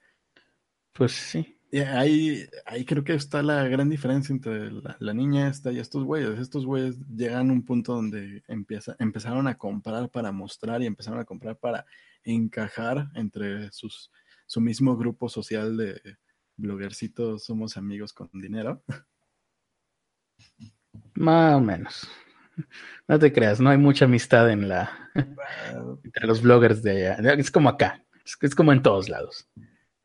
Pues 0.91 1.14
sí. 1.14 1.57
Ahí, 1.73 2.48
ahí 2.65 2.85
creo 2.85 3.03
que 3.03 3.14
está 3.14 3.44
la 3.44 3.68
gran 3.68 3.89
diferencia 3.89 4.34
entre 4.34 4.72
la, 4.72 5.14
niña 5.14 5.49
esta 5.49 5.72
y 5.72 5.80
estos 5.80 6.03
güeyes. 6.06 6.39
Estos 6.39 6.65
güeyes 6.65 6.98
llegan 7.07 7.49
a 7.49 7.53
un 7.53 7.65
punto 7.65 7.94
donde 7.94 8.44
empieza, 8.48 8.95
empezaron 8.99 9.48
a 9.48 9.57
comprar 9.57 10.10
para 10.10 10.31
mostrar 10.31 10.81
y 10.81 10.85
empezaron 10.85 11.19
a 11.19 11.26
comprar 11.26 11.57
para 11.57 11.85
encajar 12.23 13.10
entre 13.15 13.72
sus, 13.72 14.11
su 14.45 14.61
mismo 14.61 14.95
grupo 14.95 15.27
social 15.27 15.76
de 15.76 15.99
bloggercitos 16.57 17.45
somos 17.45 17.77
amigos 17.77 18.11
con 18.14 18.30
dinero. 18.34 18.84
Más 21.14 21.56
o 21.56 21.61
menos. 21.61 22.10
No 23.07 23.19
te 23.19 23.31
creas, 23.31 23.60
no 23.60 23.69
hay 23.69 23.77
mucha 23.77 24.06
amistad 24.06 24.49
en 24.49 24.68
la 24.68 25.11
entre 26.03 26.27
los 26.27 26.41
bloggers 26.41 26.81
de 26.81 27.10
allá. 27.10 27.34
Es 27.34 27.52
como 27.52 27.69
acá, 27.69 28.03
es, 28.26 28.56
como 28.56 28.73
en 28.73 28.81
todos 28.81 29.10
lados. 29.10 29.48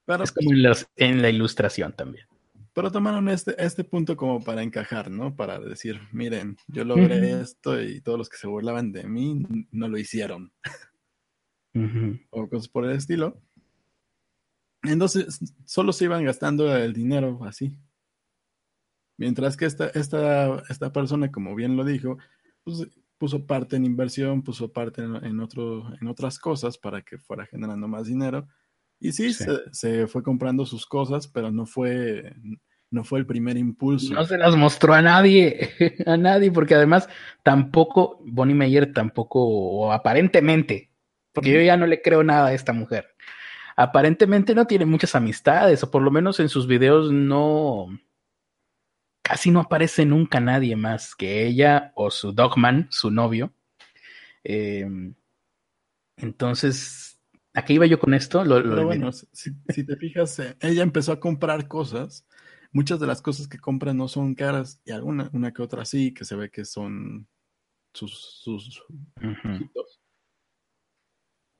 Es 0.06 0.32
como 0.32 0.50
en, 0.96 1.22
la 1.22 1.30
ilustración 1.30 1.92
también. 1.92 2.26
Pero 2.74 2.90
tomaron 2.90 3.28
este, 3.28 3.54
este 3.62 3.84
punto 3.84 4.16
como 4.16 4.42
para 4.42 4.62
encajar, 4.62 5.10
¿no? 5.10 5.36
Para 5.36 5.58
decir, 5.60 6.00
miren, 6.12 6.56
yo 6.68 6.84
logré 6.84 7.40
esto 7.40 7.80
y 7.82 8.00
todos 8.00 8.18
los 8.18 8.28
que 8.28 8.38
se 8.38 8.46
burlaban 8.46 8.92
de 8.92 9.04
mí 9.04 9.42
no 9.70 9.88
lo 9.88 9.98
hicieron. 9.98 10.52
O 12.28 12.50
cosas 12.50 12.68
por 12.68 12.84
el 12.84 12.90
estilo. 12.90 13.40
Entonces, 14.82 15.40
solo 15.64 15.94
se 15.94 16.04
iban 16.04 16.22
gastando 16.22 16.76
el 16.76 16.92
dinero 16.92 17.40
así. 17.44 17.74
Mientras 19.16 19.56
que 19.56 19.64
esta, 19.64 19.86
esta, 19.88 20.62
esta 20.68 20.92
persona, 20.92 21.32
como 21.32 21.54
bien 21.54 21.76
lo 21.76 21.84
dijo, 21.84 22.18
pues, 22.62 22.88
puso 23.18 23.46
parte 23.46 23.76
en 23.76 23.84
inversión, 23.84 24.42
puso 24.42 24.72
parte 24.72 25.02
en, 25.02 25.40
otro, 25.40 25.94
en 26.00 26.08
otras 26.08 26.38
cosas 26.38 26.76
para 26.76 27.02
que 27.02 27.18
fuera 27.18 27.46
generando 27.46 27.86
más 27.86 28.06
dinero. 28.06 28.48
Y 29.04 29.10
sí, 29.10 29.34
Se, 29.72 30.06
fue 30.06 30.22
comprando 30.22 30.64
sus 30.64 30.86
cosas, 30.86 31.26
pero 31.26 31.50
no 31.50 31.66
fue, 31.66 32.36
no 32.88 33.02
fue 33.02 33.18
el 33.18 33.26
primer 33.26 33.56
impulso. 33.56 34.14
No 34.14 34.24
se 34.24 34.38
las 34.38 34.54
mostró 34.54 34.94
a 34.94 35.02
nadie, 35.02 35.70
a 36.06 36.16
nadie, 36.16 36.52
porque 36.52 36.76
además 36.76 37.08
tampoco, 37.42 38.20
Bonnie 38.24 38.54
Meyer 38.54 38.92
tampoco, 38.92 39.44
o 39.44 39.90
aparentemente, 39.90 40.92
porque 41.32 41.52
yo 41.52 41.60
ya 41.60 41.76
no 41.76 41.88
le 41.88 42.00
creo 42.00 42.22
nada 42.22 42.46
a 42.46 42.52
esta 42.52 42.72
mujer. 42.72 43.08
Aparentemente 43.74 44.54
no 44.54 44.68
tiene 44.68 44.86
muchas 44.86 45.16
amistades, 45.16 45.82
o 45.82 45.90
por 45.90 46.02
lo 46.02 46.12
menos 46.12 46.38
en 46.38 46.48
sus 46.48 46.68
videos 46.68 47.10
no, 47.10 47.88
casi 49.22 49.50
no 49.50 49.58
aparece 49.58 50.06
nunca 50.06 50.38
nadie 50.38 50.76
más 50.76 51.16
que 51.16 51.44
ella 51.44 51.90
o 51.96 52.12
su 52.12 52.30
dogman, 52.30 52.86
su 52.92 53.10
novio. 53.10 53.52
Em, 54.44 55.16
entonces, 56.16 57.11
¿a 57.54 57.64
qué 57.64 57.74
iba 57.74 57.86
yo 57.86 57.98
con 57.98 58.14
esto? 58.14 58.42
Pero 58.44 58.86
bueno, 58.86 59.10
si, 59.12 59.52
te 59.84 59.96
fijas, 59.96 60.38
eh, 60.38 60.56
ella 60.60 60.82
empezó 60.82 61.12
a 61.12 61.20
comprar 61.20 61.68
cosas. 61.68 62.26
Muchas 62.72 62.98
de 63.00 63.06
las 63.06 63.20
cosas 63.20 63.48
que 63.48 63.58
compra 63.58 63.92
no 63.92 64.08
son 64.08 64.34
caras 64.34 64.80
y 64.84 64.92
alguna 64.92 65.28
una 65.34 65.52
que 65.52 65.62
otra 65.62 65.84
sí, 65.84 66.14
que 66.14 66.24
se 66.24 66.36
ve 66.36 66.50
que 66.50 66.64
son 66.64 67.28
sus, 67.92 68.40
sus 68.42 68.82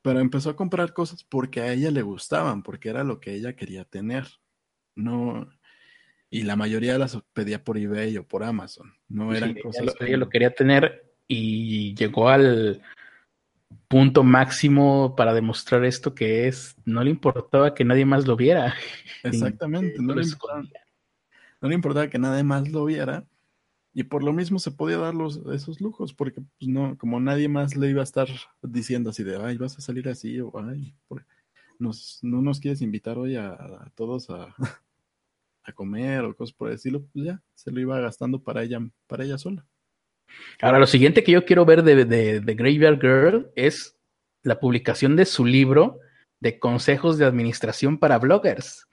Pero 0.01 0.19
empezó 0.19 0.49
a 0.49 0.55
comprar 0.55 0.93
cosas 0.93 1.23
porque 1.23 1.61
a 1.61 1.71
ella 1.71 1.91
le 1.91 2.01
gustaban, 2.01 2.63
porque 2.63 2.89
era 2.89 3.03
lo 3.03 3.19
que 3.19 3.35
ella 3.35 3.55
quería 3.55 3.85
tener. 3.85 4.27
No, 4.95 5.47
y 6.33 6.41
la 6.41 6.55
mayoría 6.55 6.97
las 6.97 7.15
pedía 7.33 7.63
por 7.63 7.77
eBay 7.77 8.17
o 8.17 8.27
por 8.27 8.43
Amazon. 8.43 8.91
No 9.07 9.35
eran 9.35 9.53
cosas. 9.53 9.93
Ella 9.99 10.17
lo, 10.17 10.29
quería 10.29 10.53
tener 10.53 11.13
y 11.27 11.93
llegó 11.93 12.29
al 12.29 12.81
punto 13.93 14.23
máximo 14.23 15.15
para 15.15 15.35
demostrar 15.35 15.85
esto 15.85 16.15
que 16.15 16.47
es, 16.47 16.75
no 16.83 17.03
le 17.03 17.11
importaba 17.11 17.75
que 17.75 17.85
nadie 17.85 18.05
más 18.05 18.25
lo 18.25 18.35
viera. 18.35 18.73
Exactamente, 19.23 20.01
no, 20.01 20.15
le 20.15 20.23
importaba, 20.23 20.63
no, 21.61 21.69
le 21.69 21.75
importaba, 21.75 22.09
que 22.09 22.17
nadie 22.17 22.41
más 22.41 22.71
lo 22.71 22.85
viera 22.85 23.23
y 23.93 24.05
por 24.05 24.23
lo 24.23 24.33
mismo 24.33 24.57
se 24.57 24.71
podía 24.71 24.97
dar 24.97 25.13
los, 25.13 25.41
esos 25.53 25.79
lujos 25.79 26.11
porque 26.11 26.41
pues 26.41 26.67
no, 26.67 26.97
como 26.97 27.19
nadie 27.19 27.47
más 27.47 27.75
le 27.75 27.87
iba 27.91 28.01
a 28.01 28.03
estar 28.03 28.27
diciendo 28.63 29.11
así 29.11 29.23
de, 29.23 29.37
ay, 29.37 29.59
vas 29.59 29.77
a 29.77 29.81
salir 29.81 30.09
así 30.09 30.39
o 30.39 30.51
ay, 30.57 30.95
nos, 31.77 32.17
no 32.23 32.41
nos 32.41 32.59
quieres 32.59 32.81
invitar 32.81 33.19
hoy 33.19 33.35
a 33.35 33.91
todos 33.93 34.31
a, 34.31 34.55
a 35.65 35.71
comer 35.71 36.25
o 36.25 36.35
cosas 36.35 36.55
por 36.55 36.69
el 36.69 36.77
estilo, 36.77 37.05
pues 37.13 37.25
ya 37.25 37.43
se 37.53 37.69
lo 37.69 37.79
iba 37.79 37.99
gastando 37.99 38.41
para 38.41 38.63
ella, 38.63 38.79
para 39.05 39.23
ella 39.23 39.37
sola. 39.37 39.63
Ahora, 40.61 40.79
lo 40.79 40.87
siguiente 40.87 41.23
que 41.23 41.31
yo 41.31 41.45
quiero 41.45 41.65
ver 41.65 41.83
de, 41.83 42.05
de, 42.05 42.39
de 42.39 42.55
Graveyard 42.55 42.99
Girl 42.99 43.51
es 43.55 43.97
la 44.43 44.59
publicación 44.59 45.15
de 45.15 45.25
su 45.25 45.45
libro 45.45 45.99
de 46.39 46.59
consejos 46.59 47.17
de 47.17 47.25
administración 47.25 47.97
para 47.97 48.19
bloggers. 48.19 48.87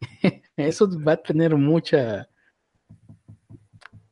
Eso 0.56 0.88
va 1.02 1.12
a 1.12 1.16
tener 1.16 1.56
mucha... 1.56 2.28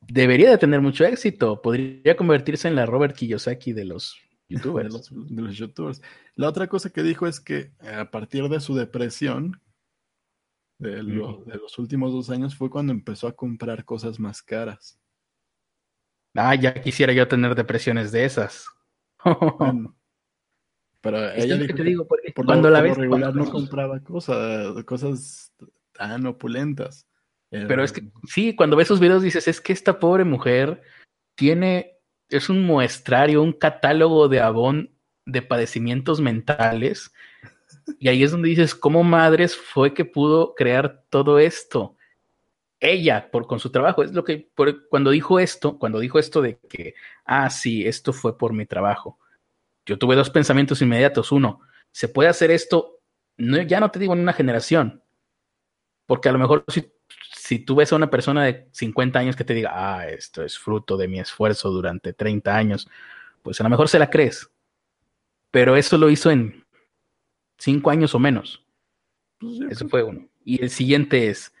Debería 0.01 0.51
de 0.51 0.57
tener 0.57 0.81
mucho 0.81 1.05
éxito. 1.05 1.61
Podría 1.61 2.15
convertirse 2.17 2.67
en 2.67 2.75
la 2.75 2.85
Robert 2.85 3.15
Kiyosaki 3.15 3.73
de 3.73 3.85
los 3.85 4.17
youtubers. 4.49 4.93
De 5.09 5.15
los, 5.15 5.29
de 5.29 5.41
los 5.41 5.57
youtubers. 5.57 6.01
La 6.35 6.49
otra 6.49 6.67
cosa 6.67 6.89
que 6.89 7.03
dijo 7.03 7.25
es 7.25 7.39
que 7.39 7.71
a 7.79 8.11
partir 8.11 8.49
de 8.49 8.59
su 8.59 8.75
depresión, 8.75 9.61
de, 10.77 11.01
lo, 11.01 11.43
de, 11.45 11.55
los 11.55 11.79
últimos 11.79 12.11
dos 12.11 12.29
años, 12.29 12.53
fue 12.55 12.69
cuando 12.69 12.91
empezó 12.91 13.27
a 13.27 13.35
comprar 13.35 13.85
cosas 13.85 14.19
más 14.19 14.43
caras. 14.43 14.99
Ah, 16.35 16.55
ya 16.55 16.73
quisiera 16.73 17.13
yo 17.13 17.27
tener 17.27 17.55
depresiones 17.55 18.11
de 18.11 18.25
esas. 18.25 18.67
Bueno, 19.59 19.95
pero 21.01 21.29
Es 21.31 21.45
ella 21.45 21.55
lo 21.55 21.61
que 21.61 21.67
dijo 21.67 21.77
te 21.77 21.83
digo, 21.83 22.07
porque 22.07 22.31
por, 22.31 22.45
cuando 22.45 22.69
lo, 22.69 22.73
la 22.73 22.79
por 22.79 22.89
ves. 22.89 22.97
regular 22.97 23.31
cuando- 23.33 23.45
no 23.45 23.51
compraba 23.51 23.99
cosas, 24.01 24.83
cosas 24.85 25.53
tan 25.93 26.25
opulentas. 26.25 27.07
Pero 27.49 27.83
es 27.83 27.91
que 27.91 28.09
sí, 28.27 28.55
cuando 28.55 28.75
ves 28.75 28.87
sus 28.87 28.99
videos 28.99 29.21
dices, 29.21 29.47
es 29.47 29.61
que 29.61 29.73
esta 29.73 29.99
pobre 29.99 30.23
mujer 30.23 30.81
tiene, 31.35 31.97
es 32.29 32.49
un 32.49 32.65
muestrario, 32.65 33.43
un 33.43 33.53
catálogo 33.53 34.27
de 34.27 34.39
abón 34.39 34.89
de 35.25 35.41
padecimientos 35.43 36.19
mentales. 36.19 37.13
Y 37.99 38.07
ahí 38.07 38.23
es 38.23 38.31
donde 38.31 38.49
dices, 38.49 38.73
¿cómo 38.73 39.03
madres 39.03 39.55
fue 39.55 39.93
que 39.93 40.03
pudo 40.03 40.55
crear 40.55 41.03
todo 41.09 41.37
esto? 41.37 41.95
Ella, 42.83 43.31
por 43.31 43.47
con 43.47 43.59
su 43.61 43.71
trabajo, 43.71 44.03
es 44.03 44.13
lo 44.13 44.23
que 44.25 44.49
por- 44.55 44.87
cuando 44.89 45.11
dijo 45.11 45.39
esto, 45.39 45.79
cuando 45.79 45.99
dijo 45.99 46.19
esto 46.19 46.41
de 46.41 46.59
que, 46.69 46.95
ah, 47.25 47.49
sí, 47.49 47.87
esto 47.87 48.13
fue 48.13 48.37
por 48.37 48.53
mi 48.53 48.65
trabajo. 48.65 49.19
Yo 49.85 49.99
tuve 49.99 50.15
dos 50.15 50.29
pensamientos 50.31 50.81
inmediatos. 50.81 51.31
Uno, 51.31 51.61
se 51.91 52.09
puede 52.09 52.29
hacer 52.29 52.51
esto, 52.51 52.99
no, 53.37 53.61
ya 53.63 53.79
no 53.81 53.91
te 53.91 53.99
digo 53.99 54.13
en 54.13 54.21
una 54.21 54.33
generación, 54.33 55.03
porque 56.05 56.29
a 56.29 56.31
lo 56.31 56.39
mejor 56.39 56.63
si, 56.67 56.91
si 57.35 57.59
tú 57.59 57.75
ves 57.75 57.91
a 57.93 57.95
una 57.95 58.09
persona 58.09 58.43
de 58.45 58.67
50 58.71 59.19
años 59.19 59.35
que 59.35 59.43
te 59.45 59.53
diga, 59.53 59.71
ah, 59.73 60.07
esto 60.07 60.43
es 60.43 60.57
fruto 60.57 60.97
de 60.97 61.07
mi 61.07 61.19
esfuerzo 61.19 61.69
durante 61.71 62.13
30 62.13 62.55
años, 62.55 62.87
pues 63.41 63.59
a 63.61 63.63
lo 63.63 63.69
mejor 63.69 63.89
se 63.89 63.99
la 63.99 64.09
crees. 64.09 64.49
Pero 65.51 65.75
eso 65.75 65.97
lo 65.97 66.09
hizo 66.09 66.31
en 66.31 66.65
5 67.57 67.89
años 67.89 68.15
o 68.15 68.19
menos. 68.19 68.65
pues, 69.39 69.59
Eso 69.71 69.89
fue 69.89 70.03
uno. 70.03 70.27
Y 70.45 70.61
el 70.63 70.69
siguiente 70.69 71.29
es, 71.29 71.53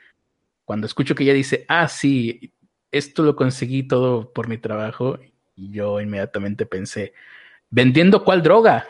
cuando 0.65 0.87
escucho 0.87 1.15
que 1.15 1.23
ella 1.23 1.33
dice, 1.33 1.65
ah, 1.67 1.87
sí, 1.87 2.53
esto 2.91 3.23
lo 3.23 3.35
conseguí 3.35 3.83
todo 3.83 4.31
por 4.31 4.47
mi 4.47 4.57
trabajo, 4.57 5.19
y 5.55 5.71
yo 5.71 5.99
inmediatamente 5.99 6.65
pensé, 6.65 7.13
¿vendiendo 7.69 8.23
cuál 8.23 8.43
droga? 8.43 8.87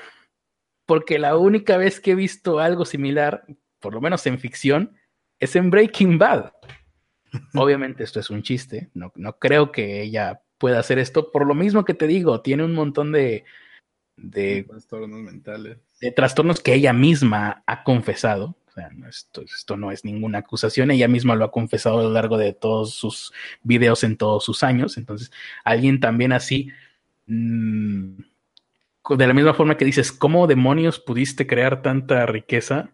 Porque 0.86 1.20
la 1.20 1.38
única 1.38 1.78
vez 1.78 2.00
que 2.00 2.12
he 2.12 2.16
visto 2.16 2.60
algo 2.60 2.86
similar, 2.86 3.46
por 3.80 3.94
lo 3.94 4.02
menos 4.02 4.26
en 4.28 4.40
ficción, 4.40 4.98
es 5.40 5.56
en 5.56 5.70
Breaking 5.70 6.18
Bad. 6.18 6.54
Obviamente 7.56 8.04
esto 8.04 8.20
es 8.20 8.30
un 8.30 8.44
chiste, 8.44 8.90
no, 8.94 9.12
no 9.16 9.38
creo 9.40 9.72
que 9.72 10.02
ella 10.02 10.42
pueda 10.58 10.80
hacer 10.80 11.00
esto, 11.00 11.32
por 11.32 11.46
lo 11.46 11.56
mismo 11.56 11.84
que 11.84 11.94
te 11.94 12.08
digo, 12.08 12.42
tiene 12.42 12.64
un 12.64 12.74
montón 12.74 13.12
de, 13.12 13.44
de 14.16 14.64
trastornos 14.64 15.20
mentales. 15.20 15.78
de 16.00 16.12
trastornos 16.12 16.62
que 16.62 16.74
ella 16.74 16.94
misma 16.94 17.64
ha 17.66 17.84
confesado. 17.84 18.56
O 18.74 18.76
sea, 18.76 18.90
no, 18.92 19.08
esto, 19.08 19.44
esto 19.44 19.78
no 19.78 19.92
es 19.92 20.04
ninguna 20.04 20.40
acusación, 20.40 20.90
ella 20.90 21.08
misma 21.08 21.36
lo 21.36 21.46
ha 21.46 21.52
confesado 21.52 22.00
a 22.00 22.04
lo 22.04 22.10
largo 22.10 22.40
de 22.40 22.54
todos 22.54 22.96
sus 22.96 23.32
videos 23.62 24.04
en 24.04 24.18
todos 24.18 24.44
sus 24.44 24.64
años. 24.64 24.98
Entonces, 24.98 25.32
alguien 25.64 26.00
también 26.00 26.32
así, 26.34 26.70
mm, 27.28 28.16
de 29.10 29.28
la 29.28 29.34
misma 29.36 29.54
forma 29.54 29.78
que 29.78 29.86
dices, 29.86 30.12
¿cómo 30.12 30.48
demonios 30.48 31.00
pudiste 31.00 31.46
crear 31.46 31.84
tanta 31.84 32.26
riqueza? 32.26 32.90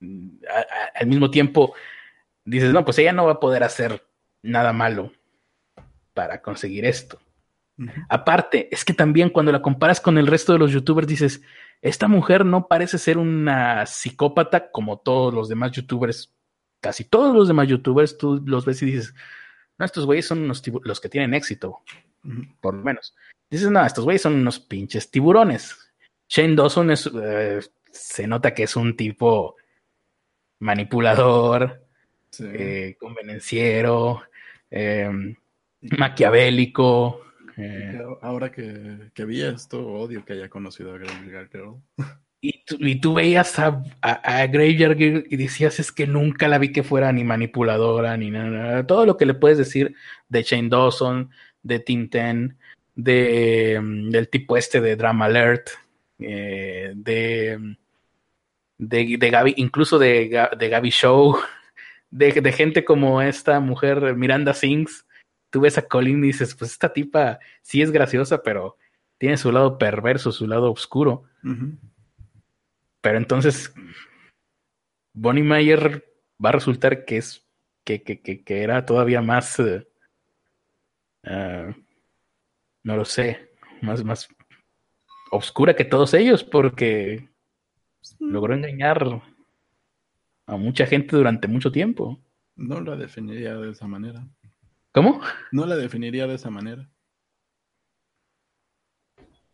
Mm, 0.00 0.38
a- 0.48 0.60
a- 0.60 0.90
al 1.00 1.06
mismo 1.06 1.30
tiempo, 1.30 1.74
dices, 2.46 2.72
no, 2.72 2.82
pues 2.86 2.98
ella 2.98 3.12
no 3.12 3.26
va 3.26 3.32
a 3.32 3.40
poder 3.40 3.64
hacer 3.64 4.02
nada 4.42 4.72
malo 4.72 5.12
para 6.14 6.40
conseguir 6.40 6.86
esto. 6.86 7.20
Aparte, 8.08 8.68
es 8.70 8.84
que 8.86 8.94
también 8.94 9.28
cuando 9.28 9.52
la 9.52 9.60
comparas 9.60 10.00
con 10.00 10.16
el 10.16 10.26
resto 10.26 10.52
de 10.54 10.58
los 10.60 10.70
youtubers 10.70 11.06
dices, 11.08 11.42
esta 11.82 12.08
mujer 12.08 12.46
no 12.46 12.68
parece 12.68 12.96
ser 12.96 13.18
una 13.18 13.84
psicópata 13.86 14.70
como 14.70 14.98
todos 15.00 15.34
los 15.34 15.48
demás 15.48 15.72
youtubers, 15.72 16.32
casi 16.80 17.04
todos 17.04 17.34
los 17.34 17.48
demás 17.48 17.68
youtubers, 17.68 18.16
tú 18.16 18.40
los 18.46 18.64
ves 18.64 18.82
y 18.82 18.86
dices, 18.86 19.14
no, 19.78 19.84
estos 19.84 20.06
güeyes 20.06 20.26
son 20.26 20.44
unos 20.44 20.62
los 20.84 21.00
que 21.00 21.08
tienen 21.08 21.34
éxito, 21.34 21.80
por 22.60 22.74
lo 22.74 22.82
menos. 22.82 23.14
Dices, 23.50 23.70
no, 23.70 23.84
estos 23.84 24.04
güeyes 24.04 24.22
son 24.22 24.34
unos 24.34 24.60
pinches 24.60 25.10
tiburones. 25.10 25.76
Shane 26.28 26.54
Dawson 26.54 26.90
es, 26.90 27.10
eh, 27.20 27.60
se 27.90 28.26
nota 28.26 28.54
que 28.54 28.62
es 28.62 28.76
un 28.76 28.96
tipo 28.96 29.56
manipulador, 30.60 31.84
Sí. 32.30 32.44
eh, 32.46 32.96
convenenciero, 32.98 34.22
eh, 34.70 35.10
maquiavélico. 35.82 37.20
Eh, 37.62 38.02
Ahora 38.20 38.50
que, 38.50 39.10
que 39.14 39.24
vi 39.24 39.42
esto, 39.42 39.86
odio 39.86 40.24
que 40.24 40.34
haya 40.34 40.48
conocido 40.48 40.94
a 40.94 40.98
Graveyard 40.98 41.50
Girl. 41.50 41.76
Y 42.40 42.64
tú, 42.64 42.76
y 42.80 43.00
tú 43.00 43.14
veías 43.14 43.58
a, 43.58 43.84
a, 44.00 44.40
a 44.40 44.46
Graveyard 44.48 44.96
Girl 44.96 45.24
y 45.30 45.36
decías, 45.36 45.78
es 45.78 45.92
que 45.92 46.06
nunca 46.06 46.48
la 46.48 46.58
vi 46.58 46.72
que 46.72 46.82
fuera 46.82 47.12
ni 47.12 47.22
manipuladora, 47.22 48.16
ni 48.16 48.30
nada, 48.30 48.50
nada. 48.50 48.86
Todo 48.86 49.06
lo 49.06 49.16
que 49.16 49.26
le 49.26 49.34
puedes 49.34 49.58
decir 49.58 49.94
de 50.28 50.42
Shane 50.42 50.68
Dawson, 50.68 51.30
de 51.62 51.78
Tinten, 51.78 52.58
de, 52.94 53.78
mm, 53.80 54.10
del 54.10 54.28
tipo 54.28 54.56
este 54.56 54.80
de 54.80 54.96
Drama 54.96 55.26
Alert, 55.26 55.70
eh, 56.18 56.92
de, 56.94 57.76
de, 58.78 59.16
de 59.18 59.30
Gaby, 59.30 59.54
incluso 59.56 59.98
de, 59.98 60.48
de 60.58 60.68
Gaby 60.68 60.90
Show, 60.90 61.36
de, 62.10 62.32
de 62.32 62.52
gente 62.52 62.84
como 62.84 63.22
esta 63.22 63.60
mujer 63.60 64.16
Miranda 64.16 64.54
Sings. 64.54 65.06
Tú 65.52 65.60
ves 65.60 65.76
a 65.76 65.82
Colin 65.82 66.24
y 66.24 66.28
dices, 66.28 66.54
pues 66.54 66.72
esta 66.72 66.94
tipa 66.94 67.38
sí 67.60 67.82
es 67.82 67.90
graciosa, 67.90 68.42
pero 68.42 68.78
tiene 69.18 69.36
su 69.36 69.52
lado 69.52 69.76
perverso, 69.76 70.32
su 70.32 70.46
lado 70.46 70.72
oscuro. 70.72 71.24
Pero 73.02 73.18
entonces, 73.18 73.70
Bonnie 75.12 75.44
Mayer 75.44 76.10
va 76.42 76.48
a 76.48 76.52
resultar 76.52 77.04
que 77.04 77.18
es 77.18 77.46
que, 77.84 78.02
que, 78.02 78.22
que, 78.22 78.42
que 78.42 78.62
era 78.62 78.86
todavía 78.86 79.20
más, 79.20 79.60
eh, 79.60 79.86
ah, 81.24 81.76
no 82.82 82.96
lo 82.96 83.04
sé, 83.04 83.50
más, 83.82 84.02
más 84.04 84.28
obscura 85.30 85.76
que 85.76 85.84
todos 85.84 86.14
ellos, 86.14 86.44
porque 86.44 87.28
logró 88.18 88.54
engañar 88.54 89.20
a 90.46 90.56
mucha 90.56 90.86
gente 90.86 91.14
durante 91.14 91.46
mucho 91.46 91.70
tiempo. 91.70 92.18
No 92.56 92.80
la 92.80 92.96
definiría 92.96 93.54
de 93.56 93.72
esa 93.72 93.86
manera. 93.86 94.26
¿Cómo? 94.92 95.20
No 95.52 95.66
la 95.66 95.76
definiría 95.76 96.26
de 96.26 96.34
esa 96.34 96.50
manera. 96.50 96.88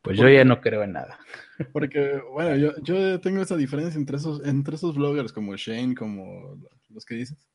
Pues 0.03 0.17
yo 0.19 0.29
ya 0.29 0.45
no 0.45 0.61
creo 0.61 0.83
en 0.85 0.93
nada. 0.93 1.19
Porque, 1.73 2.21
bueno, 2.33 2.57
yo, 2.57 2.73
yo 2.83 3.21
tengo 3.21 3.43
esa 3.43 3.57
diferencia 3.57 3.99
entre 3.99 4.17
esos, 4.17 4.45
entre 4.47 4.77
esos 4.77 4.97
bloggers 4.97 5.33
como 5.33 5.57
Shane, 5.57 5.95
como 5.95 6.57
los 6.89 7.05
que 7.05 7.17
dices, 7.17 7.49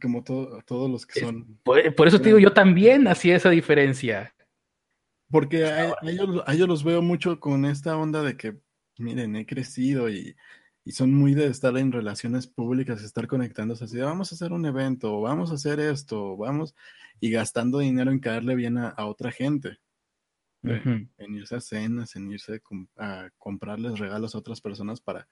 como 0.00 0.22
to- 0.24 0.60
todos 0.66 0.90
los 0.90 1.06
que 1.06 1.20
Es- 1.20 1.24
son. 1.26 1.58
Por, 1.62 1.94
por 1.94 2.08
eso 2.08 2.18
te 2.20 2.28
digo, 2.28 2.38
yo 2.38 2.52
también 2.52 3.08
hacía 3.08 3.36
esa 3.36 3.50
diferencia. 3.50 4.34
Porque 5.30 5.64
a, 5.64 5.92
a 6.00 6.10
ellos, 6.10 6.42
a 6.46 6.54
ellos 6.54 6.68
los 6.68 6.84
veo 6.84 7.02
mucho 7.02 7.40
con 7.40 7.64
esta 7.64 7.96
onda 7.96 8.22
de 8.22 8.36
que, 8.36 8.56
miren, 8.98 9.34
he 9.36 9.46
crecido 9.46 10.08
y, 10.08 10.36
y 10.86 10.92
son 10.92 11.14
muy 11.14 11.34
de 11.34 11.48
estar 11.48 11.76
en 11.78 11.92
relaciones 11.92 12.48
públicas, 12.48 13.02
estar 13.04 13.28
conectándose 13.28 13.84
así, 13.86 13.98
vamos 14.00 14.32
a 14.32 14.36
hacer 14.36 14.52
un 14.54 14.66
evento, 14.66 15.20
vamos 15.22 15.52
a 15.52 15.56
hacer 15.56 15.80
esto, 15.80 16.38
vamos, 16.38 16.76
y 17.20 17.30
gastando 17.32 17.80
dinero 17.80 18.12
en 18.12 18.20
caerle 18.20 18.56
bien 18.56 18.78
a, 18.78 18.90
a 18.90 19.06
otra 19.06 19.32
gente. 19.32 19.78
¿ve? 20.62 20.84
Ujú. 20.84 21.08
en 21.18 21.34
irse 21.34 21.56
a 21.56 21.60
cenas, 21.60 22.16
en 22.16 22.30
irse 22.30 22.60
a 22.96 23.30
comprarles 23.38 23.98
regalos 23.98 24.34
a 24.34 24.38
otras 24.38 24.60
personas 24.60 25.00
para, 25.00 25.28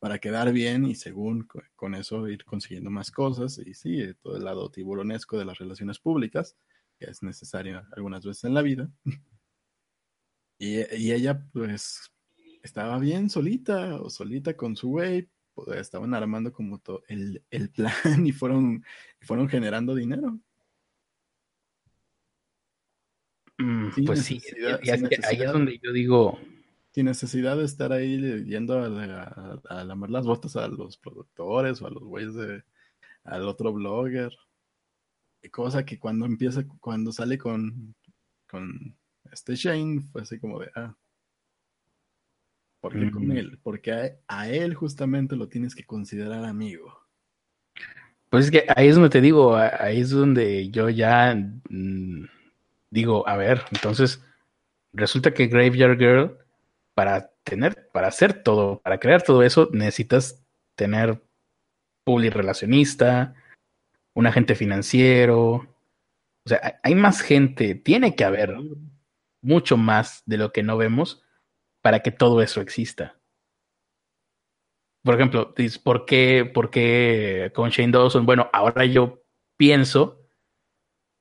para 0.00 0.18
quedar 0.20 0.52
bien 0.52 0.86
y 0.86 0.94
según 0.96 1.44
co- 1.44 1.62
con 1.76 1.94
eso 1.96 2.28
ir 2.28 2.44
consiguiendo 2.44 2.90
más 2.90 3.10
cosas. 3.12 3.58
Y 3.58 3.74
sí, 3.74 4.00
eh, 4.00 4.14
todo 4.14 4.36
el 4.36 4.44
lado 4.44 4.70
tiburonesco 4.70 5.38
de 5.38 5.46
las 5.46 5.58
relaciones 5.58 5.98
públicas, 6.00 6.56
que 6.98 7.06
es 7.06 7.22
necesario 7.22 7.84
algunas 7.96 8.24
veces 8.26 8.44
en 8.44 8.54
la 8.54 8.62
vida. 8.62 8.90
Y, 10.58 10.78
y 10.96 11.12
ella 11.12 11.46
pues 11.52 12.12
estaba 12.64 12.98
bien 12.98 13.28
solita 13.28 13.96
o 14.00 14.08
solita 14.10 14.56
con 14.56 14.74
su 14.74 14.88
güey, 14.88 15.28
pues, 15.54 15.78
estaban 15.78 16.14
armando 16.14 16.52
como 16.52 16.78
todo 16.78 17.04
el, 17.08 17.44
el 17.50 17.70
plan 17.70 17.92
y 18.26 18.32
fueron, 18.32 18.82
fueron 19.20 19.48
generando 19.48 19.94
dinero. 19.94 20.40
Mm, 23.58 23.90
pues 24.04 24.22
sí, 24.22 24.40
y 24.82 24.90
es 24.90 25.02
que 25.02 25.18
ahí 25.24 25.42
es 25.42 25.52
donde 25.52 25.78
yo 25.80 25.92
digo, 25.92 26.40
sin 26.90 27.04
necesidad 27.06 27.56
de 27.56 27.64
estar 27.64 27.92
ahí 27.92 28.44
yendo 28.44 28.80
a, 28.80 29.60
a, 29.68 29.80
a 29.80 29.84
lamar 29.84 30.10
las 30.10 30.26
botas 30.26 30.56
a 30.56 30.66
los 30.66 30.96
productores 30.96 31.80
o 31.80 31.86
a 31.86 31.90
los 31.90 32.02
güeyes 32.02 32.34
de 32.34 32.64
al 33.24 33.46
otro 33.46 33.72
blogger. 33.72 34.34
cosa 35.52 35.84
que 35.84 35.98
cuando 35.98 36.26
empieza, 36.26 36.66
cuando 36.80 37.12
sale 37.12 37.38
con, 37.38 37.94
con 38.48 38.96
este 39.30 39.54
Shane, 39.54 40.00
fue 40.00 40.22
así 40.22 40.40
como 40.40 40.58
de, 40.58 40.70
ah, 40.74 40.96
¿por 42.84 42.92
qué 42.92 43.10
con 43.10 43.28
Mm. 43.28 43.32
él? 43.32 43.58
Porque 43.62 43.92
a, 43.92 44.10
a 44.28 44.46
él 44.50 44.74
justamente 44.74 45.36
lo 45.36 45.48
tienes 45.48 45.74
que 45.74 45.84
considerar 45.84 46.44
amigo. 46.44 47.00
Pues 48.28 48.44
es 48.44 48.50
que 48.50 48.66
ahí 48.76 48.88
es 48.88 48.94
donde 48.96 49.08
te 49.08 49.22
digo, 49.22 49.56
ahí 49.56 50.00
es 50.00 50.10
donde 50.10 50.68
yo 50.68 50.90
ya 50.90 51.34
mm, 51.70 52.26
digo, 52.90 53.26
a 53.26 53.38
ver, 53.38 53.62
entonces 53.72 54.22
resulta 54.92 55.32
que 55.32 55.46
Graveyard 55.46 55.98
Girl, 55.98 56.36
para 56.92 57.30
tener, 57.42 57.88
para 57.90 58.08
hacer 58.08 58.42
todo, 58.42 58.80
para 58.80 59.00
crear 59.00 59.22
todo 59.22 59.42
eso, 59.42 59.70
necesitas 59.72 60.44
tener 60.74 61.22
relacionista, 62.04 63.34
un 64.12 64.26
agente 64.26 64.54
financiero. 64.56 65.66
O 66.44 66.48
sea, 66.48 66.78
hay 66.82 66.94
más 66.94 67.22
gente, 67.22 67.76
tiene 67.76 68.14
que 68.14 68.24
haber 68.24 68.54
mucho 69.40 69.78
más 69.78 70.22
de 70.26 70.36
lo 70.36 70.52
que 70.52 70.62
no 70.62 70.76
vemos 70.76 71.23
para 71.84 72.00
que 72.00 72.10
todo 72.10 72.40
eso 72.40 72.62
exista. 72.62 73.18
Por 75.02 75.14
ejemplo, 75.16 75.52
dices, 75.56 75.78
¿por 75.78 76.06
qué, 76.06 76.50
por 76.52 76.70
qué 76.70 77.52
con 77.54 77.68
Shane 77.70 77.92
Dawson? 77.92 78.24
Bueno, 78.24 78.48
ahora 78.52 78.86
yo 78.86 79.22
pienso 79.56 80.20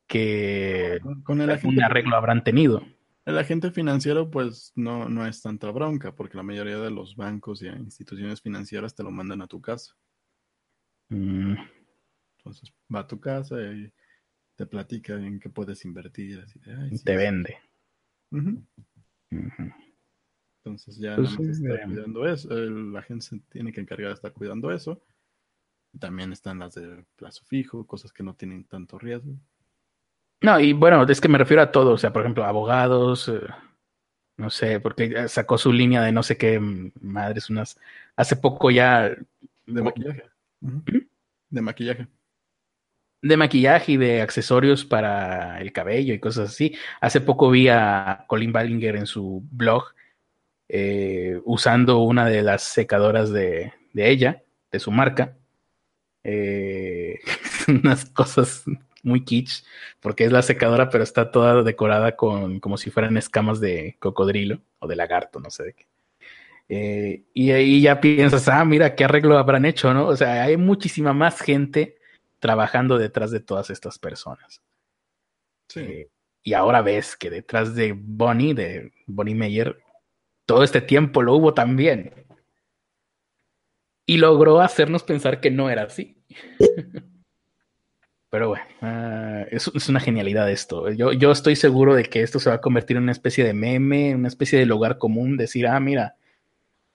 que 0.07 0.99
Con, 1.01 1.21
con 1.23 1.41
el, 1.41 1.49
agente, 1.51 1.77
un 1.79 1.83
arreglo 1.83 2.15
habrán 2.15 2.43
tenido. 2.43 2.81
el 3.25 3.37
agente 3.37 3.69
financiero, 3.71 4.31
pues 4.31 4.71
no, 4.75 5.09
no 5.09 5.25
es 5.25 5.41
tanta 5.41 5.69
bronca, 5.71 6.15
porque 6.15 6.37
la 6.37 6.43
mayoría 6.43 6.77
de 6.79 6.89
los 6.91 7.15
bancos 7.17 7.61
y 7.61 7.67
instituciones 7.67 8.41
financieras 8.41 8.95
te 8.95 9.03
lo 9.03 9.11
mandan 9.11 9.41
a 9.41 9.47
tu 9.47 9.61
casa. 9.61 9.93
Mm, 11.11 11.55
Entonces 12.37 12.71
va 12.93 12.99
a 13.01 13.07
tu 13.07 13.19
casa 13.19 13.61
y 13.61 13.91
te 14.55 14.65
platica 14.67 15.15
en 15.15 15.39
qué 15.39 15.49
puedes 15.49 15.85
invertir. 15.85 16.39
Así 16.41 16.59
de, 16.59 16.73
"Ay, 16.75 16.89
sí, 16.89 16.99
te 16.99 17.13
sí". 17.13 17.17
vende. 17.17 17.57
Ujú. 18.31 18.63
Entonces 20.65 20.97
ya 20.97 21.15
Pues 21.15 21.31
nada 21.31 21.41
más 21.43 21.57
sí, 21.57 21.63
está 21.63 21.73
veremos. 21.73 21.93
cuidando 21.93 22.27
eso. 22.27 22.49
la 22.55 23.01
gente 23.01 23.25
se 23.25 23.39
tiene 23.49 23.71
que 23.73 23.81
encargar 23.81 24.07
de 24.09 24.13
estar 24.15 24.31
cuidando 24.33 24.71
eso. 24.71 25.01
También 25.99 26.31
están 26.33 26.59
las 26.59 26.75
de 26.75 27.05
plazo 27.15 27.43
fijo, 27.45 27.85
cosas 27.87 28.11
que 28.13 28.23
no 28.23 28.35
tienen 28.35 28.63
tanto 28.65 28.97
riesgo. 28.99 29.33
No, 30.41 30.59
y 30.59 30.73
bueno, 30.73 31.03
es 31.07 31.21
que 31.21 31.29
me 31.29 31.37
refiero 31.37 31.61
a 31.61 31.71
todo, 31.71 31.91
o 31.93 31.97
sea, 31.97 32.11
por 32.11 32.21
ejemplo, 32.23 32.43
abogados, 32.43 33.29
eh, 33.29 33.39
no 34.37 34.49
sé, 34.49 34.79
porque 34.79 35.27
sacó 35.29 35.57
su 35.57 35.71
línea 35.71 36.01
de 36.01 36.11
no 36.11 36.23
sé 36.23 36.37
qué 36.37 36.59
madres, 37.01 37.49
unas, 37.49 37.79
hace 38.15 38.35
poco 38.35 38.71
ya 38.71 39.09
De 39.65 39.81
maquillaje. 39.83 40.23
¿Mm? 40.61 40.79
De 41.49 41.61
maquillaje. 41.61 42.07
de 43.21 43.37
maquillaje 43.37 43.93
y 43.93 43.97
de 43.97 44.21
accesorios 44.21 44.83
para 44.85 45.59
el 45.61 45.71
cabello 45.71 46.13
y 46.13 46.19
cosas 46.19 46.49
así. 46.49 46.75
Hace 46.99 47.21
poco 47.21 47.49
vi 47.49 47.69
a 47.69 48.25
Colin 48.27 48.51
Ballinger 48.51 48.97
en 48.97 49.05
su 49.07 49.41
blog 49.51 49.85
eh, 50.75 51.39
usando 51.45 51.99
una 51.99 52.25
de 52.25 52.41
las 52.41 52.63
secadoras 52.63 53.31
de, 53.31 53.73
de 53.93 54.09
ella, 54.09 54.43
de 54.71 54.79
su 54.79 54.89
marca. 54.89 55.37
Eh, 56.23 57.19
unas 57.67 58.05
cosas 58.05 58.63
muy 59.03 59.23
kitsch, 59.23 59.63
porque 59.99 60.25
es 60.25 60.31
la 60.31 60.41
secadora, 60.41 60.89
pero 60.89 61.03
está 61.03 61.29
toda 61.29 61.61
decorada 61.61 62.15
con 62.15 62.59
como 62.59 62.77
si 62.77 62.89
fueran 62.89 63.17
escamas 63.17 63.59
de 63.59 63.97
cocodrilo 63.99 64.61
o 64.79 64.87
de 64.87 64.95
lagarto, 64.95 65.39
no 65.39 65.51
sé 65.51 65.63
de 65.63 65.73
qué. 65.73 65.85
Eh, 66.69 67.23
y 67.35 67.51
ahí 67.51 67.81
ya 67.81 68.01
piensas, 68.01 68.47
ah, 68.47 68.65
mira, 68.65 68.95
qué 68.95 69.03
arreglo 69.03 69.37
habrán 69.37 69.65
hecho, 69.65 69.93
¿no? 69.93 70.07
O 70.07 70.15
sea, 70.15 70.41
hay 70.43 70.57
muchísima 70.57 71.13
más 71.13 71.39
gente 71.39 71.99
trabajando 72.39 72.97
detrás 72.97 73.29
de 73.29 73.41
todas 73.41 73.69
estas 73.69 73.99
personas. 73.99 74.63
Sí. 75.67 75.81
Eh, 75.81 76.09
y 76.41 76.53
ahora 76.53 76.81
ves 76.81 77.15
que 77.15 77.29
detrás 77.29 77.75
de 77.75 77.93
Bonnie, 77.95 78.55
de 78.55 78.91
Bonnie 79.05 79.35
Meyer, 79.35 79.82
todo 80.45 80.63
este 80.63 80.81
tiempo 80.81 81.21
lo 81.21 81.35
hubo 81.35 81.53
también. 81.53 82.13
Y 84.05 84.17
logró 84.17 84.61
hacernos 84.61 85.03
pensar 85.03 85.39
que 85.41 85.51
no 85.51 85.69
era 85.69 85.83
así. 85.83 86.17
Pero 88.29 88.49
bueno, 88.49 88.65
ah, 88.81 89.45
es, 89.51 89.69
es 89.75 89.89
una 89.89 89.99
genialidad 89.99 90.49
esto. 90.49 90.89
Yo, 90.91 91.13
yo 91.13 91.31
estoy 91.31 91.55
seguro 91.55 91.93
de 91.93 92.03
que 92.05 92.21
esto 92.23 92.39
se 92.39 92.49
va 92.49 92.55
a 92.55 92.61
convertir 92.61 92.97
en 92.97 93.03
una 93.03 93.11
especie 93.11 93.43
de 93.43 93.53
meme, 93.53 94.15
una 94.15 94.27
especie 94.27 94.57
de 94.57 94.65
lugar 94.65 94.97
común, 94.97 95.37
decir, 95.37 95.67
ah, 95.67 95.79
mira, 95.79 96.15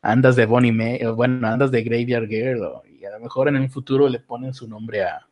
andas 0.03 0.37
de 0.37 0.47
Bonnie 0.47 0.73
May, 0.73 1.05
o 1.05 1.17
bueno, 1.17 1.47
andas 1.49 1.71
de 1.73 1.83
Graveyard 1.85 2.29
Girl, 2.29 2.63
o- 2.65 2.83
y 2.87 3.05
a 3.05 3.11
lo 3.13 3.21
mejor 3.21 3.49
en 3.49 3.57
un 3.57 3.71
futuro 3.71 4.09
le 4.09 4.21
ponen 4.21 4.55
su 4.55 4.69
nombre 4.69 5.05
a 5.05 5.27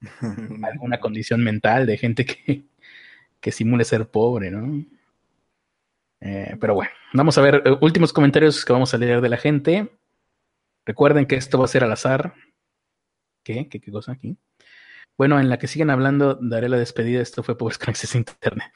alguna 0.62 1.00
condición 1.00 1.42
mental 1.44 1.86
de 1.86 1.98
gente 1.98 2.24
que, 2.26 2.64
que 3.40 3.52
simule 3.52 3.84
ser 3.84 4.08
pobre, 4.10 4.50
¿no? 4.50 4.84
Eh, 6.20 6.56
pero 6.60 6.74
bueno, 6.74 6.90
vamos 7.12 7.36
a 7.38 7.42
ver 7.42 7.62
eh, 7.64 7.76
últimos 7.80 8.12
comentarios 8.12 8.64
que 8.64 8.72
vamos 8.72 8.94
a 8.94 8.98
leer 8.98 9.20
de 9.20 9.28
la 9.28 9.36
gente. 9.36 9.90
Recuerden 10.84 11.26
que 11.26 11.36
esto 11.36 11.58
va 11.58 11.64
a 11.64 11.68
ser 11.68 11.84
al 11.84 11.92
azar. 11.92 12.34
¿Qué? 13.42 13.68
¿Qué, 13.68 13.80
qué 13.80 13.90
cosa 13.90 14.12
aquí? 14.12 14.36
Bueno, 15.16 15.40
en 15.40 15.48
la 15.48 15.58
que 15.58 15.66
siguen 15.66 15.90
hablando, 15.90 16.38
daré 16.40 16.68
la 16.68 16.78
despedida. 16.78 17.20
Esto 17.20 17.42
fue 17.42 17.56
Pobres 17.56 17.78
con 17.78 17.90
Acceso 17.90 18.18
a 18.18 18.20
Internet. 18.20 18.72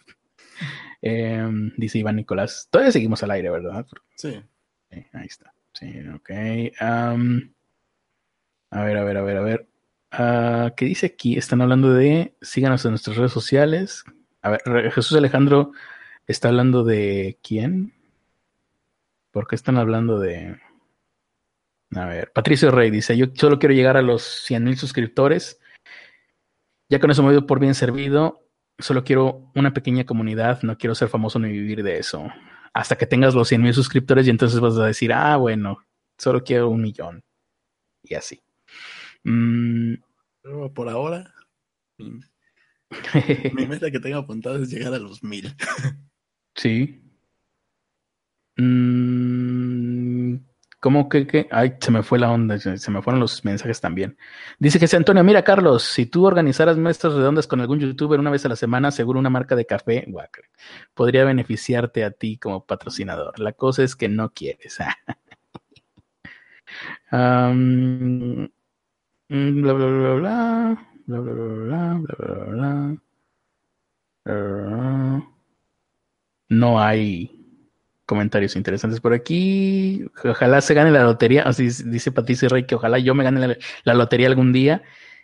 Eh, 1.02 1.48
dice 1.76 1.98
Iván 1.98 2.16
Nicolás. 2.16 2.68
Todavía 2.70 2.92
seguimos 2.92 3.22
al 3.22 3.30
aire, 3.30 3.50
¿verdad? 3.50 3.86
Sí. 4.16 4.42
Sí, 4.90 5.06
ahí 5.12 5.26
está. 5.26 5.54
Sí, 5.72 6.00
ok. 6.14 6.30
A 8.72 8.84
ver, 8.84 8.96
a 8.96 9.04
ver, 9.04 9.16
a 9.16 9.22
ver, 9.22 9.36
a 9.36 9.40
ver. 9.40 9.66
Ah, 10.10 10.72
¿Qué 10.76 10.84
dice 10.84 11.06
aquí? 11.06 11.36
Están 11.36 11.62
hablando 11.62 11.92
de. 11.92 12.34
Síganos 12.40 12.84
en 12.84 12.92
nuestras 12.92 13.16
redes 13.16 13.32
sociales. 13.32 14.04
A 14.42 14.50
ver, 14.50 14.92
Jesús 14.92 15.16
Alejandro 15.16 15.72
está 16.30 16.48
hablando 16.48 16.84
de 16.84 17.38
quién? 17.42 17.94
¿Por 19.30 19.46
qué 19.46 19.54
están 19.56 19.76
hablando 19.78 20.18
de.? 20.18 20.58
A 21.94 22.06
ver, 22.06 22.32
Patricio 22.32 22.70
Rey 22.70 22.90
dice: 22.90 23.16
Yo 23.16 23.26
solo 23.34 23.58
quiero 23.58 23.74
llegar 23.74 23.96
a 23.96 24.02
los 24.02 24.22
100 24.22 24.64
mil 24.64 24.76
suscriptores. 24.76 25.60
Ya 26.88 26.98
con 26.98 27.10
eso 27.10 27.22
me 27.22 27.32
doy 27.32 27.42
por 27.42 27.60
bien 27.60 27.74
servido. 27.74 28.46
Solo 28.78 29.04
quiero 29.04 29.50
una 29.54 29.72
pequeña 29.72 30.04
comunidad. 30.04 30.62
No 30.62 30.78
quiero 30.78 30.94
ser 30.94 31.08
famoso 31.08 31.38
ni 31.38 31.50
vivir 31.50 31.82
de 31.82 31.98
eso 31.98 32.30
hasta 32.72 32.96
que 32.96 33.06
tengas 33.06 33.34
los 33.34 33.48
100 33.48 33.62
mil 33.62 33.74
suscriptores 33.74 34.26
y 34.26 34.30
entonces 34.30 34.60
vas 34.60 34.76
a 34.76 34.86
decir, 34.86 35.12
ah, 35.12 35.36
bueno, 35.36 35.78
solo 36.18 36.42
quiero 36.42 36.70
un 36.70 36.82
millón. 36.82 37.24
Y 38.02 38.14
así. 38.14 38.40
Mm, 39.24 39.94
Pero 40.42 40.72
por 40.72 40.88
ahora, 40.88 41.34
mi, 41.98 42.20
mi 43.54 43.66
meta 43.66 43.90
que 43.90 44.00
tengo 44.00 44.18
apuntada 44.18 44.58
es 44.58 44.70
llegar 44.70 44.94
a 44.94 44.98
los 44.98 45.22
mil. 45.22 45.54
sí. 46.54 47.00
Mm, 48.56 50.36
¿Cómo 50.80 51.08
que, 51.08 51.26
que? 51.26 51.46
Ay, 51.50 51.74
se 51.80 51.90
me 51.90 52.02
fue 52.02 52.18
la 52.18 52.30
onda, 52.30 52.58
se 52.58 52.90
me 52.90 53.02
fueron 53.02 53.20
los 53.20 53.44
mensajes 53.44 53.80
también. 53.80 54.16
Dice 54.58 54.78
que 54.78 54.96
Antonio, 54.96 55.22
mira 55.24 55.44
Carlos, 55.44 55.82
si 55.84 56.06
tú 56.06 56.24
organizaras 56.26 56.76
mesas 56.78 57.12
redondas 57.14 57.46
con 57.46 57.60
algún 57.60 57.80
youtuber 57.80 58.18
una 58.18 58.30
vez 58.30 58.44
a 58.46 58.48
la 58.48 58.56
semana, 58.56 58.90
seguro 58.90 59.18
una 59.18 59.30
marca 59.30 59.56
de 59.56 59.66
café, 59.66 60.04
guácala, 60.08 60.48
podría 60.94 61.24
beneficiarte 61.24 62.02
a 62.04 62.10
ti 62.12 62.38
como 62.38 62.64
patrocinador. 62.64 63.38
La 63.40 63.52
cosa 63.52 63.82
es 63.84 63.94
que 63.96 64.08
no 64.08 64.30
quieres. 64.32 64.78
Mm, 69.30 69.62
bla, 69.62 69.72
bla, 69.72 69.86
bla, 69.86 70.14
bla, 70.14 70.88
bla, 71.06 71.20
bla, 71.20 71.32
bla, 71.32 71.44
bla, 71.44 71.94
bla, 72.00 72.14
bla, 72.18 72.44
bla, 72.44 73.00
bla. 74.24 75.39
No 76.50 76.80
hay 76.80 77.40
comentarios 78.10 78.56
interesantes 78.56 79.00
por 79.00 79.14
aquí. 79.14 80.04
Ojalá 80.24 80.60
se 80.60 80.74
gane 80.74 80.90
la 80.90 81.04
lotería. 81.04 81.44
Así 81.44 81.68
dice 81.86 82.10
Patricia 82.10 82.48
Rey 82.48 82.66
que 82.66 82.74
ojalá 82.74 82.98
yo 82.98 83.14
me 83.14 83.22
gane 83.22 83.56
la, 83.84 83.94
lotería 83.94 84.26
algún 84.26 84.52
día 84.52 84.82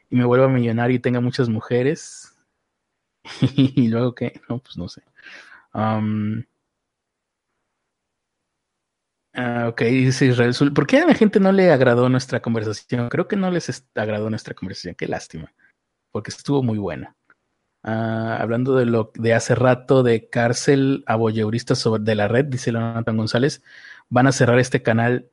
y 0.08 0.14
me 0.14 0.24
vuelva 0.24 0.48
millonario 0.48 0.96
y 0.96 1.00
tenga 1.00 1.20
muchas 1.20 1.48
mujeres. 1.48 2.32
y 3.56 3.88
luego 3.88 4.14
qué, 4.14 4.40
no, 4.48 4.60
pues 4.60 4.78
no 4.78 4.88
sé. 4.88 5.02
Am, 5.72 6.46
ah, 9.34 9.66
ok, 9.68 9.82
dice 9.82 10.26
Israel 10.26 10.54
Zul. 10.54 10.72
¿Por 10.72 10.86
qué 10.86 10.98
a 11.00 11.06
la 11.06 11.14
gente 11.14 11.40
no 11.40 11.50
le 11.50 11.72
agradó 11.72 12.08
nuestra 12.08 12.40
conversación? 12.40 13.08
Creo 13.08 13.26
que 13.26 13.34
no 13.34 13.50
les 13.50 13.84
agradó 13.96 14.30
nuestra 14.30 14.54
conversación. 14.54 14.94
Qué 14.94 15.08
lástima, 15.08 15.52
porque 16.12 16.30
estuvo 16.30 16.62
muy 16.62 16.78
buena. 16.78 17.16
Ah, 17.88 18.38
hablando 18.40 18.74
de 18.74 18.84
lo 18.84 19.12
de 19.14 19.32
hace 19.32 19.54
rato 19.54 20.02
de 20.02 20.28
cárcel 20.28 21.04
a 21.06 21.16
sobre 21.76 22.02
de 22.02 22.16
la 22.16 22.26
red, 22.26 22.46
dice 22.46 22.72
Jonathan 22.72 23.16
González, 23.16 23.62
van 24.08 24.26
a 24.26 24.32
cerrar 24.32 24.58
este 24.58 24.82
canal 24.82 25.30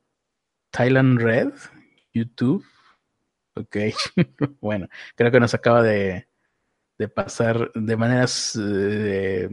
Thailand 0.70 1.20
Red, 1.20 1.52
YouTube. 2.12 2.64
Ok, 3.56 3.76
bueno, 4.60 4.88
creo 5.16 5.32
que 5.32 5.40
nos 5.40 5.52
acaba 5.54 5.82
de, 5.82 6.28
de 6.96 7.08
pasar 7.08 7.72
de 7.74 7.96
maneras 7.96 8.56
eh, 8.56 9.48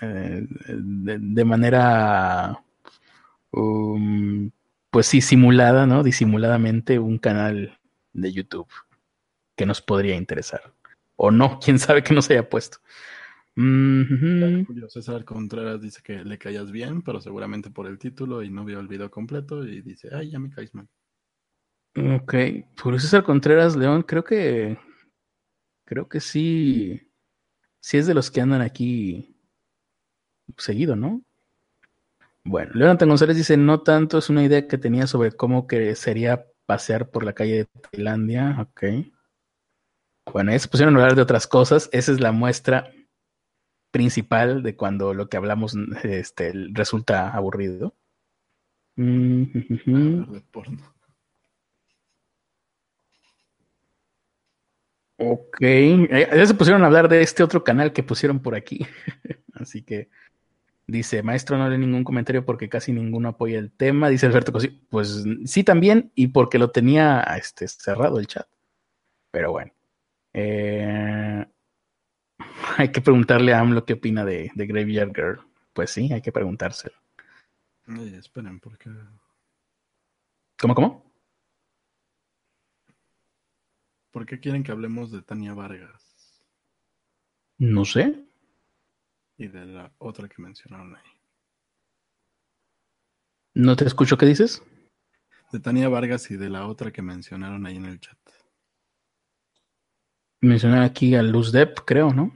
eh, 0.00 0.46
de, 0.68 1.18
de 1.18 1.44
manera 1.44 2.62
um, 3.50 4.50
pues 4.90 5.08
sí 5.08 5.20
simulada, 5.20 5.86
¿no? 5.86 6.04
Disimuladamente 6.04 7.00
un 7.00 7.18
canal 7.18 7.80
de 8.12 8.32
YouTube 8.32 8.68
que 9.56 9.66
nos 9.66 9.82
podría 9.82 10.14
interesar. 10.16 10.72
O 11.24 11.30
no, 11.30 11.58
quién 11.64 11.78
sabe 11.78 12.02
que 12.02 12.14
no 12.14 12.22
se 12.22 12.34
haya 12.34 12.48
puesto. 12.48 12.78
Mm, 13.56 14.64
Julio 14.64 14.88
César 14.90 15.24
Contreras 15.24 15.80
dice 15.80 16.02
que 16.02 16.24
le 16.24 16.38
caías 16.38 16.72
bien, 16.72 17.02
pero 17.02 17.20
seguramente 17.20 17.70
por 17.70 17.86
el 17.86 17.98
título 17.98 18.42
y 18.42 18.50
no 18.50 18.64
vio 18.64 18.80
el 18.80 18.88
video 18.88 19.10
completo 19.10 19.64
y 19.64 19.80
dice, 19.80 20.08
ay, 20.12 20.32
ya 20.32 20.38
me 20.38 20.50
caes 20.50 20.74
mal. 20.74 20.88
Ok, 21.96 22.34
Julio 22.80 22.98
César 22.98 23.22
Contreras 23.22 23.76
León, 23.76 24.02
creo 24.02 24.24
que 24.24 24.76
creo 25.84 26.08
que 26.08 26.20
sí, 26.20 27.00
sí 27.80 27.98
es 27.98 28.06
de 28.06 28.14
los 28.14 28.30
que 28.30 28.40
andan 28.40 28.62
aquí 28.62 29.36
seguido, 30.58 30.96
¿no? 30.96 31.22
Bueno, 32.42 32.72
Leonardo 32.74 33.06
González 33.06 33.36
dice, 33.36 33.56
no 33.56 33.80
tanto, 33.82 34.18
es 34.18 34.28
una 34.28 34.44
idea 34.44 34.66
que 34.66 34.76
tenía 34.76 35.06
sobre 35.06 35.32
cómo 35.32 35.66
que 35.66 35.94
sería 35.94 36.44
pasear 36.66 37.10
por 37.10 37.24
la 37.24 37.32
calle 37.32 37.54
de 37.54 37.64
Tailandia, 37.90 38.56
ok. 38.60 39.13
Bueno, 40.32 40.52
ya 40.52 40.58
se 40.58 40.68
pusieron 40.68 40.96
a 40.96 40.98
hablar 40.98 41.16
de 41.16 41.22
otras 41.22 41.46
cosas, 41.46 41.88
esa 41.92 42.12
es 42.12 42.20
la 42.20 42.32
muestra 42.32 42.90
principal 43.90 44.62
de 44.64 44.74
cuando 44.74 45.14
lo 45.14 45.28
que 45.28 45.36
hablamos 45.36 45.76
este, 46.02 46.52
resulta 46.72 47.30
aburrido. 47.30 47.94
Mm, 48.96 49.44
Ok, 55.16 55.58
eh, 55.60 56.28
ya 56.34 56.46
se 56.46 56.54
pusieron 56.54 56.82
a 56.82 56.86
hablar 56.86 57.08
de 57.08 57.22
este 57.22 57.44
otro 57.44 57.62
canal 57.62 57.92
que 57.92 58.02
pusieron 58.02 58.40
por 58.40 58.56
aquí. 58.56 58.84
Así 59.54 59.82
que 59.82 60.08
dice, 60.88 61.22
maestro, 61.22 61.56
no 61.56 61.68
lee 61.68 61.78
ningún 61.78 62.02
comentario 62.02 62.44
porque 62.44 62.68
casi 62.68 62.92
ninguno 62.92 63.28
apoya 63.28 63.60
el 63.60 63.70
tema. 63.70 64.08
Dice 64.08 64.26
Alberto 64.26 64.52
pues 64.90 65.24
sí 65.46 65.62
también, 65.62 66.10
y 66.16 66.28
porque 66.28 66.58
lo 66.58 66.70
tenía 66.72 67.20
este, 67.38 67.68
cerrado 67.68 68.18
el 68.18 68.26
chat. 68.26 68.48
Pero 69.30 69.52
bueno. 69.52 69.72
Eh, 70.34 71.46
hay 72.76 72.92
que 72.92 73.00
preguntarle 73.00 73.54
a 73.54 73.60
AMLO 73.60 73.84
qué 73.84 73.94
opina 73.94 74.24
de, 74.24 74.50
de 74.54 74.66
Graveyard 74.66 75.14
Girl. 75.14 75.40
Pues 75.72 75.90
sí, 75.90 76.12
hay 76.12 76.20
que 76.20 76.32
preguntárselo. 76.32 76.94
esperen, 78.18 78.60
porque... 78.60 78.90
¿Cómo, 80.58 80.74
cómo? 80.74 81.04
¿Por 84.10 84.26
qué 84.26 84.38
quieren 84.38 84.62
que 84.62 84.70
hablemos 84.70 85.10
de 85.10 85.22
Tania 85.22 85.54
Vargas? 85.54 86.42
No 87.58 87.84
sé. 87.84 88.24
Y 89.36 89.48
de 89.48 89.66
la 89.66 89.92
otra 89.98 90.28
que 90.28 90.40
mencionaron 90.40 90.94
ahí. 90.94 91.02
No 93.54 93.74
te 93.74 93.84
escucho, 93.84 94.16
¿qué 94.16 94.26
dices? 94.26 94.62
De 95.50 95.60
Tania 95.60 95.88
Vargas 95.88 96.30
y 96.30 96.36
de 96.36 96.48
la 96.48 96.66
otra 96.66 96.92
que 96.92 97.02
mencionaron 97.02 97.66
ahí 97.66 97.76
en 97.76 97.86
el 97.86 98.00
chat. 98.00 98.18
Mencionar 100.44 100.82
aquí 100.82 101.14
a 101.14 101.22
Luz 101.22 101.52
Depp, 101.52 101.80
creo, 101.84 102.12
¿no? 102.12 102.32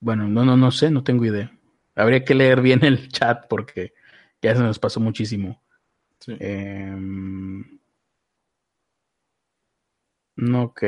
Bueno, 0.00 0.28
no, 0.28 0.44
no, 0.44 0.56
no 0.56 0.70
sé, 0.70 0.90
no 0.90 1.02
tengo 1.02 1.24
idea. 1.24 1.52
Habría 1.94 2.24
que 2.24 2.34
leer 2.34 2.60
bien 2.60 2.84
el 2.84 3.08
chat 3.08 3.46
porque 3.48 3.92
ya 4.40 4.54
se 4.54 4.62
nos 4.62 4.78
pasó 4.78 5.00
muchísimo. 5.00 5.62
Sí. 6.20 6.36
Eh, 6.38 6.96
Ok. 10.42 10.82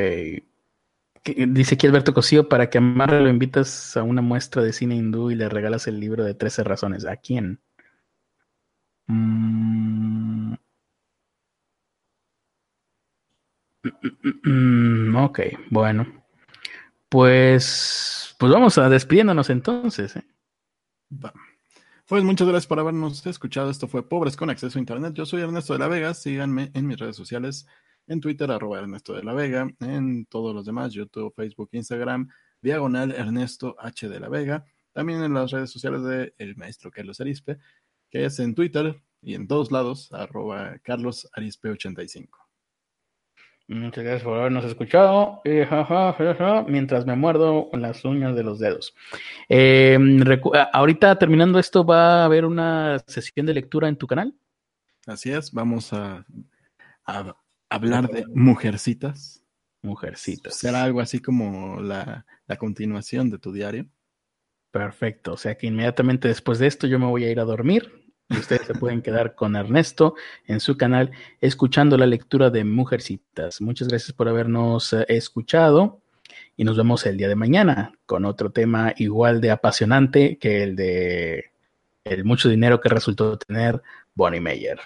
Dice 1.25 1.75
aquí 1.75 1.87
Alberto 1.87 2.13
Cosío, 2.13 2.49
para 2.49 2.69
que 2.69 2.77
Amarre 2.77 3.21
lo 3.21 3.29
invitas 3.29 3.95
a 3.97 4.03
una 4.03 4.21
muestra 4.21 4.61
de 4.61 4.73
cine 4.73 4.95
hindú 4.95 5.31
y 5.31 5.35
le 5.35 5.47
regalas 5.49 5.87
el 5.87 5.99
libro 5.99 6.23
de 6.23 6.33
13 6.33 6.63
razones. 6.63 7.05
¿A 7.05 7.15
quién? 7.17 7.59
Mm. 9.07 10.55
Ok, 15.15 15.39
bueno. 15.69 16.23
Pues, 17.09 18.35
pues 18.39 18.51
vamos 18.51 18.77
a 18.77 18.89
despidiéndonos 18.89 19.49
entonces. 19.49 20.15
¿eh? 20.15 20.23
Pues 22.07 22.23
muchas 22.23 22.47
gracias 22.47 22.67
por 22.67 22.79
habernos 22.79 23.25
escuchado. 23.25 23.69
Esto 23.69 23.87
fue 23.87 24.07
Pobres 24.07 24.35
con 24.35 24.49
Acceso 24.49 24.77
a 24.77 24.81
Internet. 24.81 25.13
Yo 25.13 25.25
soy 25.25 25.41
Ernesto 25.41 25.73
de 25.73 25.79
la 25.79 25.87
Vega. 25.87 26.13
Síganme 26.13 26.71
en 26.73 26.87
mis 26.87 26.97
redes 26.97 27.15
sociales 27.15 27.67
en 28.07 28.19
Twitter, 28.19 28.51
arroba 28.51 28.79
Ernesto 28.79 29.13
de 29.13 29.23
la 29.23 29.33
Vega, 29.33 29.69
en 29.79 30.25
todos 30.25 30.53
los 30.53 30.65
demás, 30.65 30.93
YouTube, 30.93 31.33
Facebook, 31.35 31.69
Instagram, 31.71 32.29
diagonal 32.61 33.11
Ernesto 33.11 33.75
H 33.79 34.09
de 34.09 34.19
la 34.19 34.29
Vega, 34.29 34.65
también 34.91 35.23
en 35.23 35.33
las 35.33 35.51
redes 35.51 35.71
sociales 35.71 36.03
de 36.03 36.33
el 36.37 36.55
maestro 36.55 36.91
Carlos 36.91 37.19
Arispe, 37.21 37.57
que 38.09 38.25
es 38.25 38.39
en 38.39 38.55
Twitter 38.55 39.01
y 39.21 39.35
en 39.35 39.47
todos 39.47 39.71
lados, 39.71 40.11
arroba 40.11 40.77
Carlos 40.83 41.29
Arispe 41.33 41.69
85. 41.69 42.42
Muchas 43.73 44.03
gracias 44.03 44.23
por 44.23 44.37
habernos 44.37 44.65
escuchado. 44.65 45.41
mientras 46.67 47.05
me 47.05 47.15
muerdo 47.15 47.69
las 47.73 48.05
uñas 48.05 48.35
de 48.35 48.43
los 48.43 48.59
dedos. 48.59 48.95
Eh, 49.49 49.97
ahorita 50.71 51.17
terminando 51.17 51.59
esto, 51.59 51.83
¿va 51.85 52.21
a 52.21 52.25
haber 52.25 52.45
una 52.45 52.99
sesión 53.07 53.45
de 53.45 53.53
lectura 53.53 53.87
en 53.87 53.97
tu 53.97 54.07
canal? 54.07 54.33
Así 55.05 55.31
es, 55.31 55.51
vamos 55.51 55.91
a, 55.91 56.25
a 57.05 57.35
hablar 57.69 58.07
de 58.07 58.25
mujercitas. 58.27 59.43
Mujercitas. 59.81 60.55
¿Será 60.55 60.83
algo 60.83 61.01
así 61.01 61.19
como 61.19 61.81
la, 61.81 62.25
continuación 62.57 63.29
de 63.29 63.39
tu 63.39 63.51
diario? 63.51 63.87
Perfecto. 64.71 65.33
O 65.33 65.37
sea 65.37 65.57
que 65.57 65.67
inmediatamente 65.67 66.27
después 66.27 66.59
de 66.59 66.67
esto 66.67 66.87
yo 66.87 66.99
me 66.99 67.07
voy 67.07 67.25
a 67.25 67.31
ir 67.31 67.39
a 67.39 67.43
dormir 67.43 68.02
y 68.33 68.37
ustedes 68.37 68.65
se 68.65 68.73
pueden 68.73 69.01
quedar 69.01 69.35
con 69.35 69.55
Ernesto 69.55 70.15
en 70.47 70.59
su 70.59 70.77
canal 70.77 71.11
escuchando 71.39 71.97
la 71.97 72.07
lectura 72.07 72.49
de 72.49 72.63
Mujercitas. 72.63 73.61
Muchas 73.61 73.87
gracias 73.87 74.13
por 74.13 74.27
habernos 74.27 74.93
eh, 74.93 75.05
escuchado 75.09 76.01
y 76.57 76.63
nos 76.63 76.77
vemos 76.77 77.05
el 77.05 77.17
día 77.17 77.27
de 77.27 77.35
mañana 77.35 77.93
con 78.05 78.25
otro 78.25 78.51
tema 78.51 78.93
igual 78.97 79.41
de 79.41 79.51
apasionante 79.51 80.37
que 80.37 80.63
el 80.63 80.75
de 80.75 81.51
el 82.03 82.25
mucho 82.25 82.49
dinero 82.49 82.81
que 82.81 82.89
resultó 82.89 83.37
tener 83.37 83.81
Bonnie 84.13 84.41
Mayer. 84.41 84.79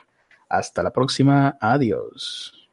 Hasta 0.49 0.83
la 0.83 0.91
próxima. 0.91 1.57
Adiós. 1.59 2.66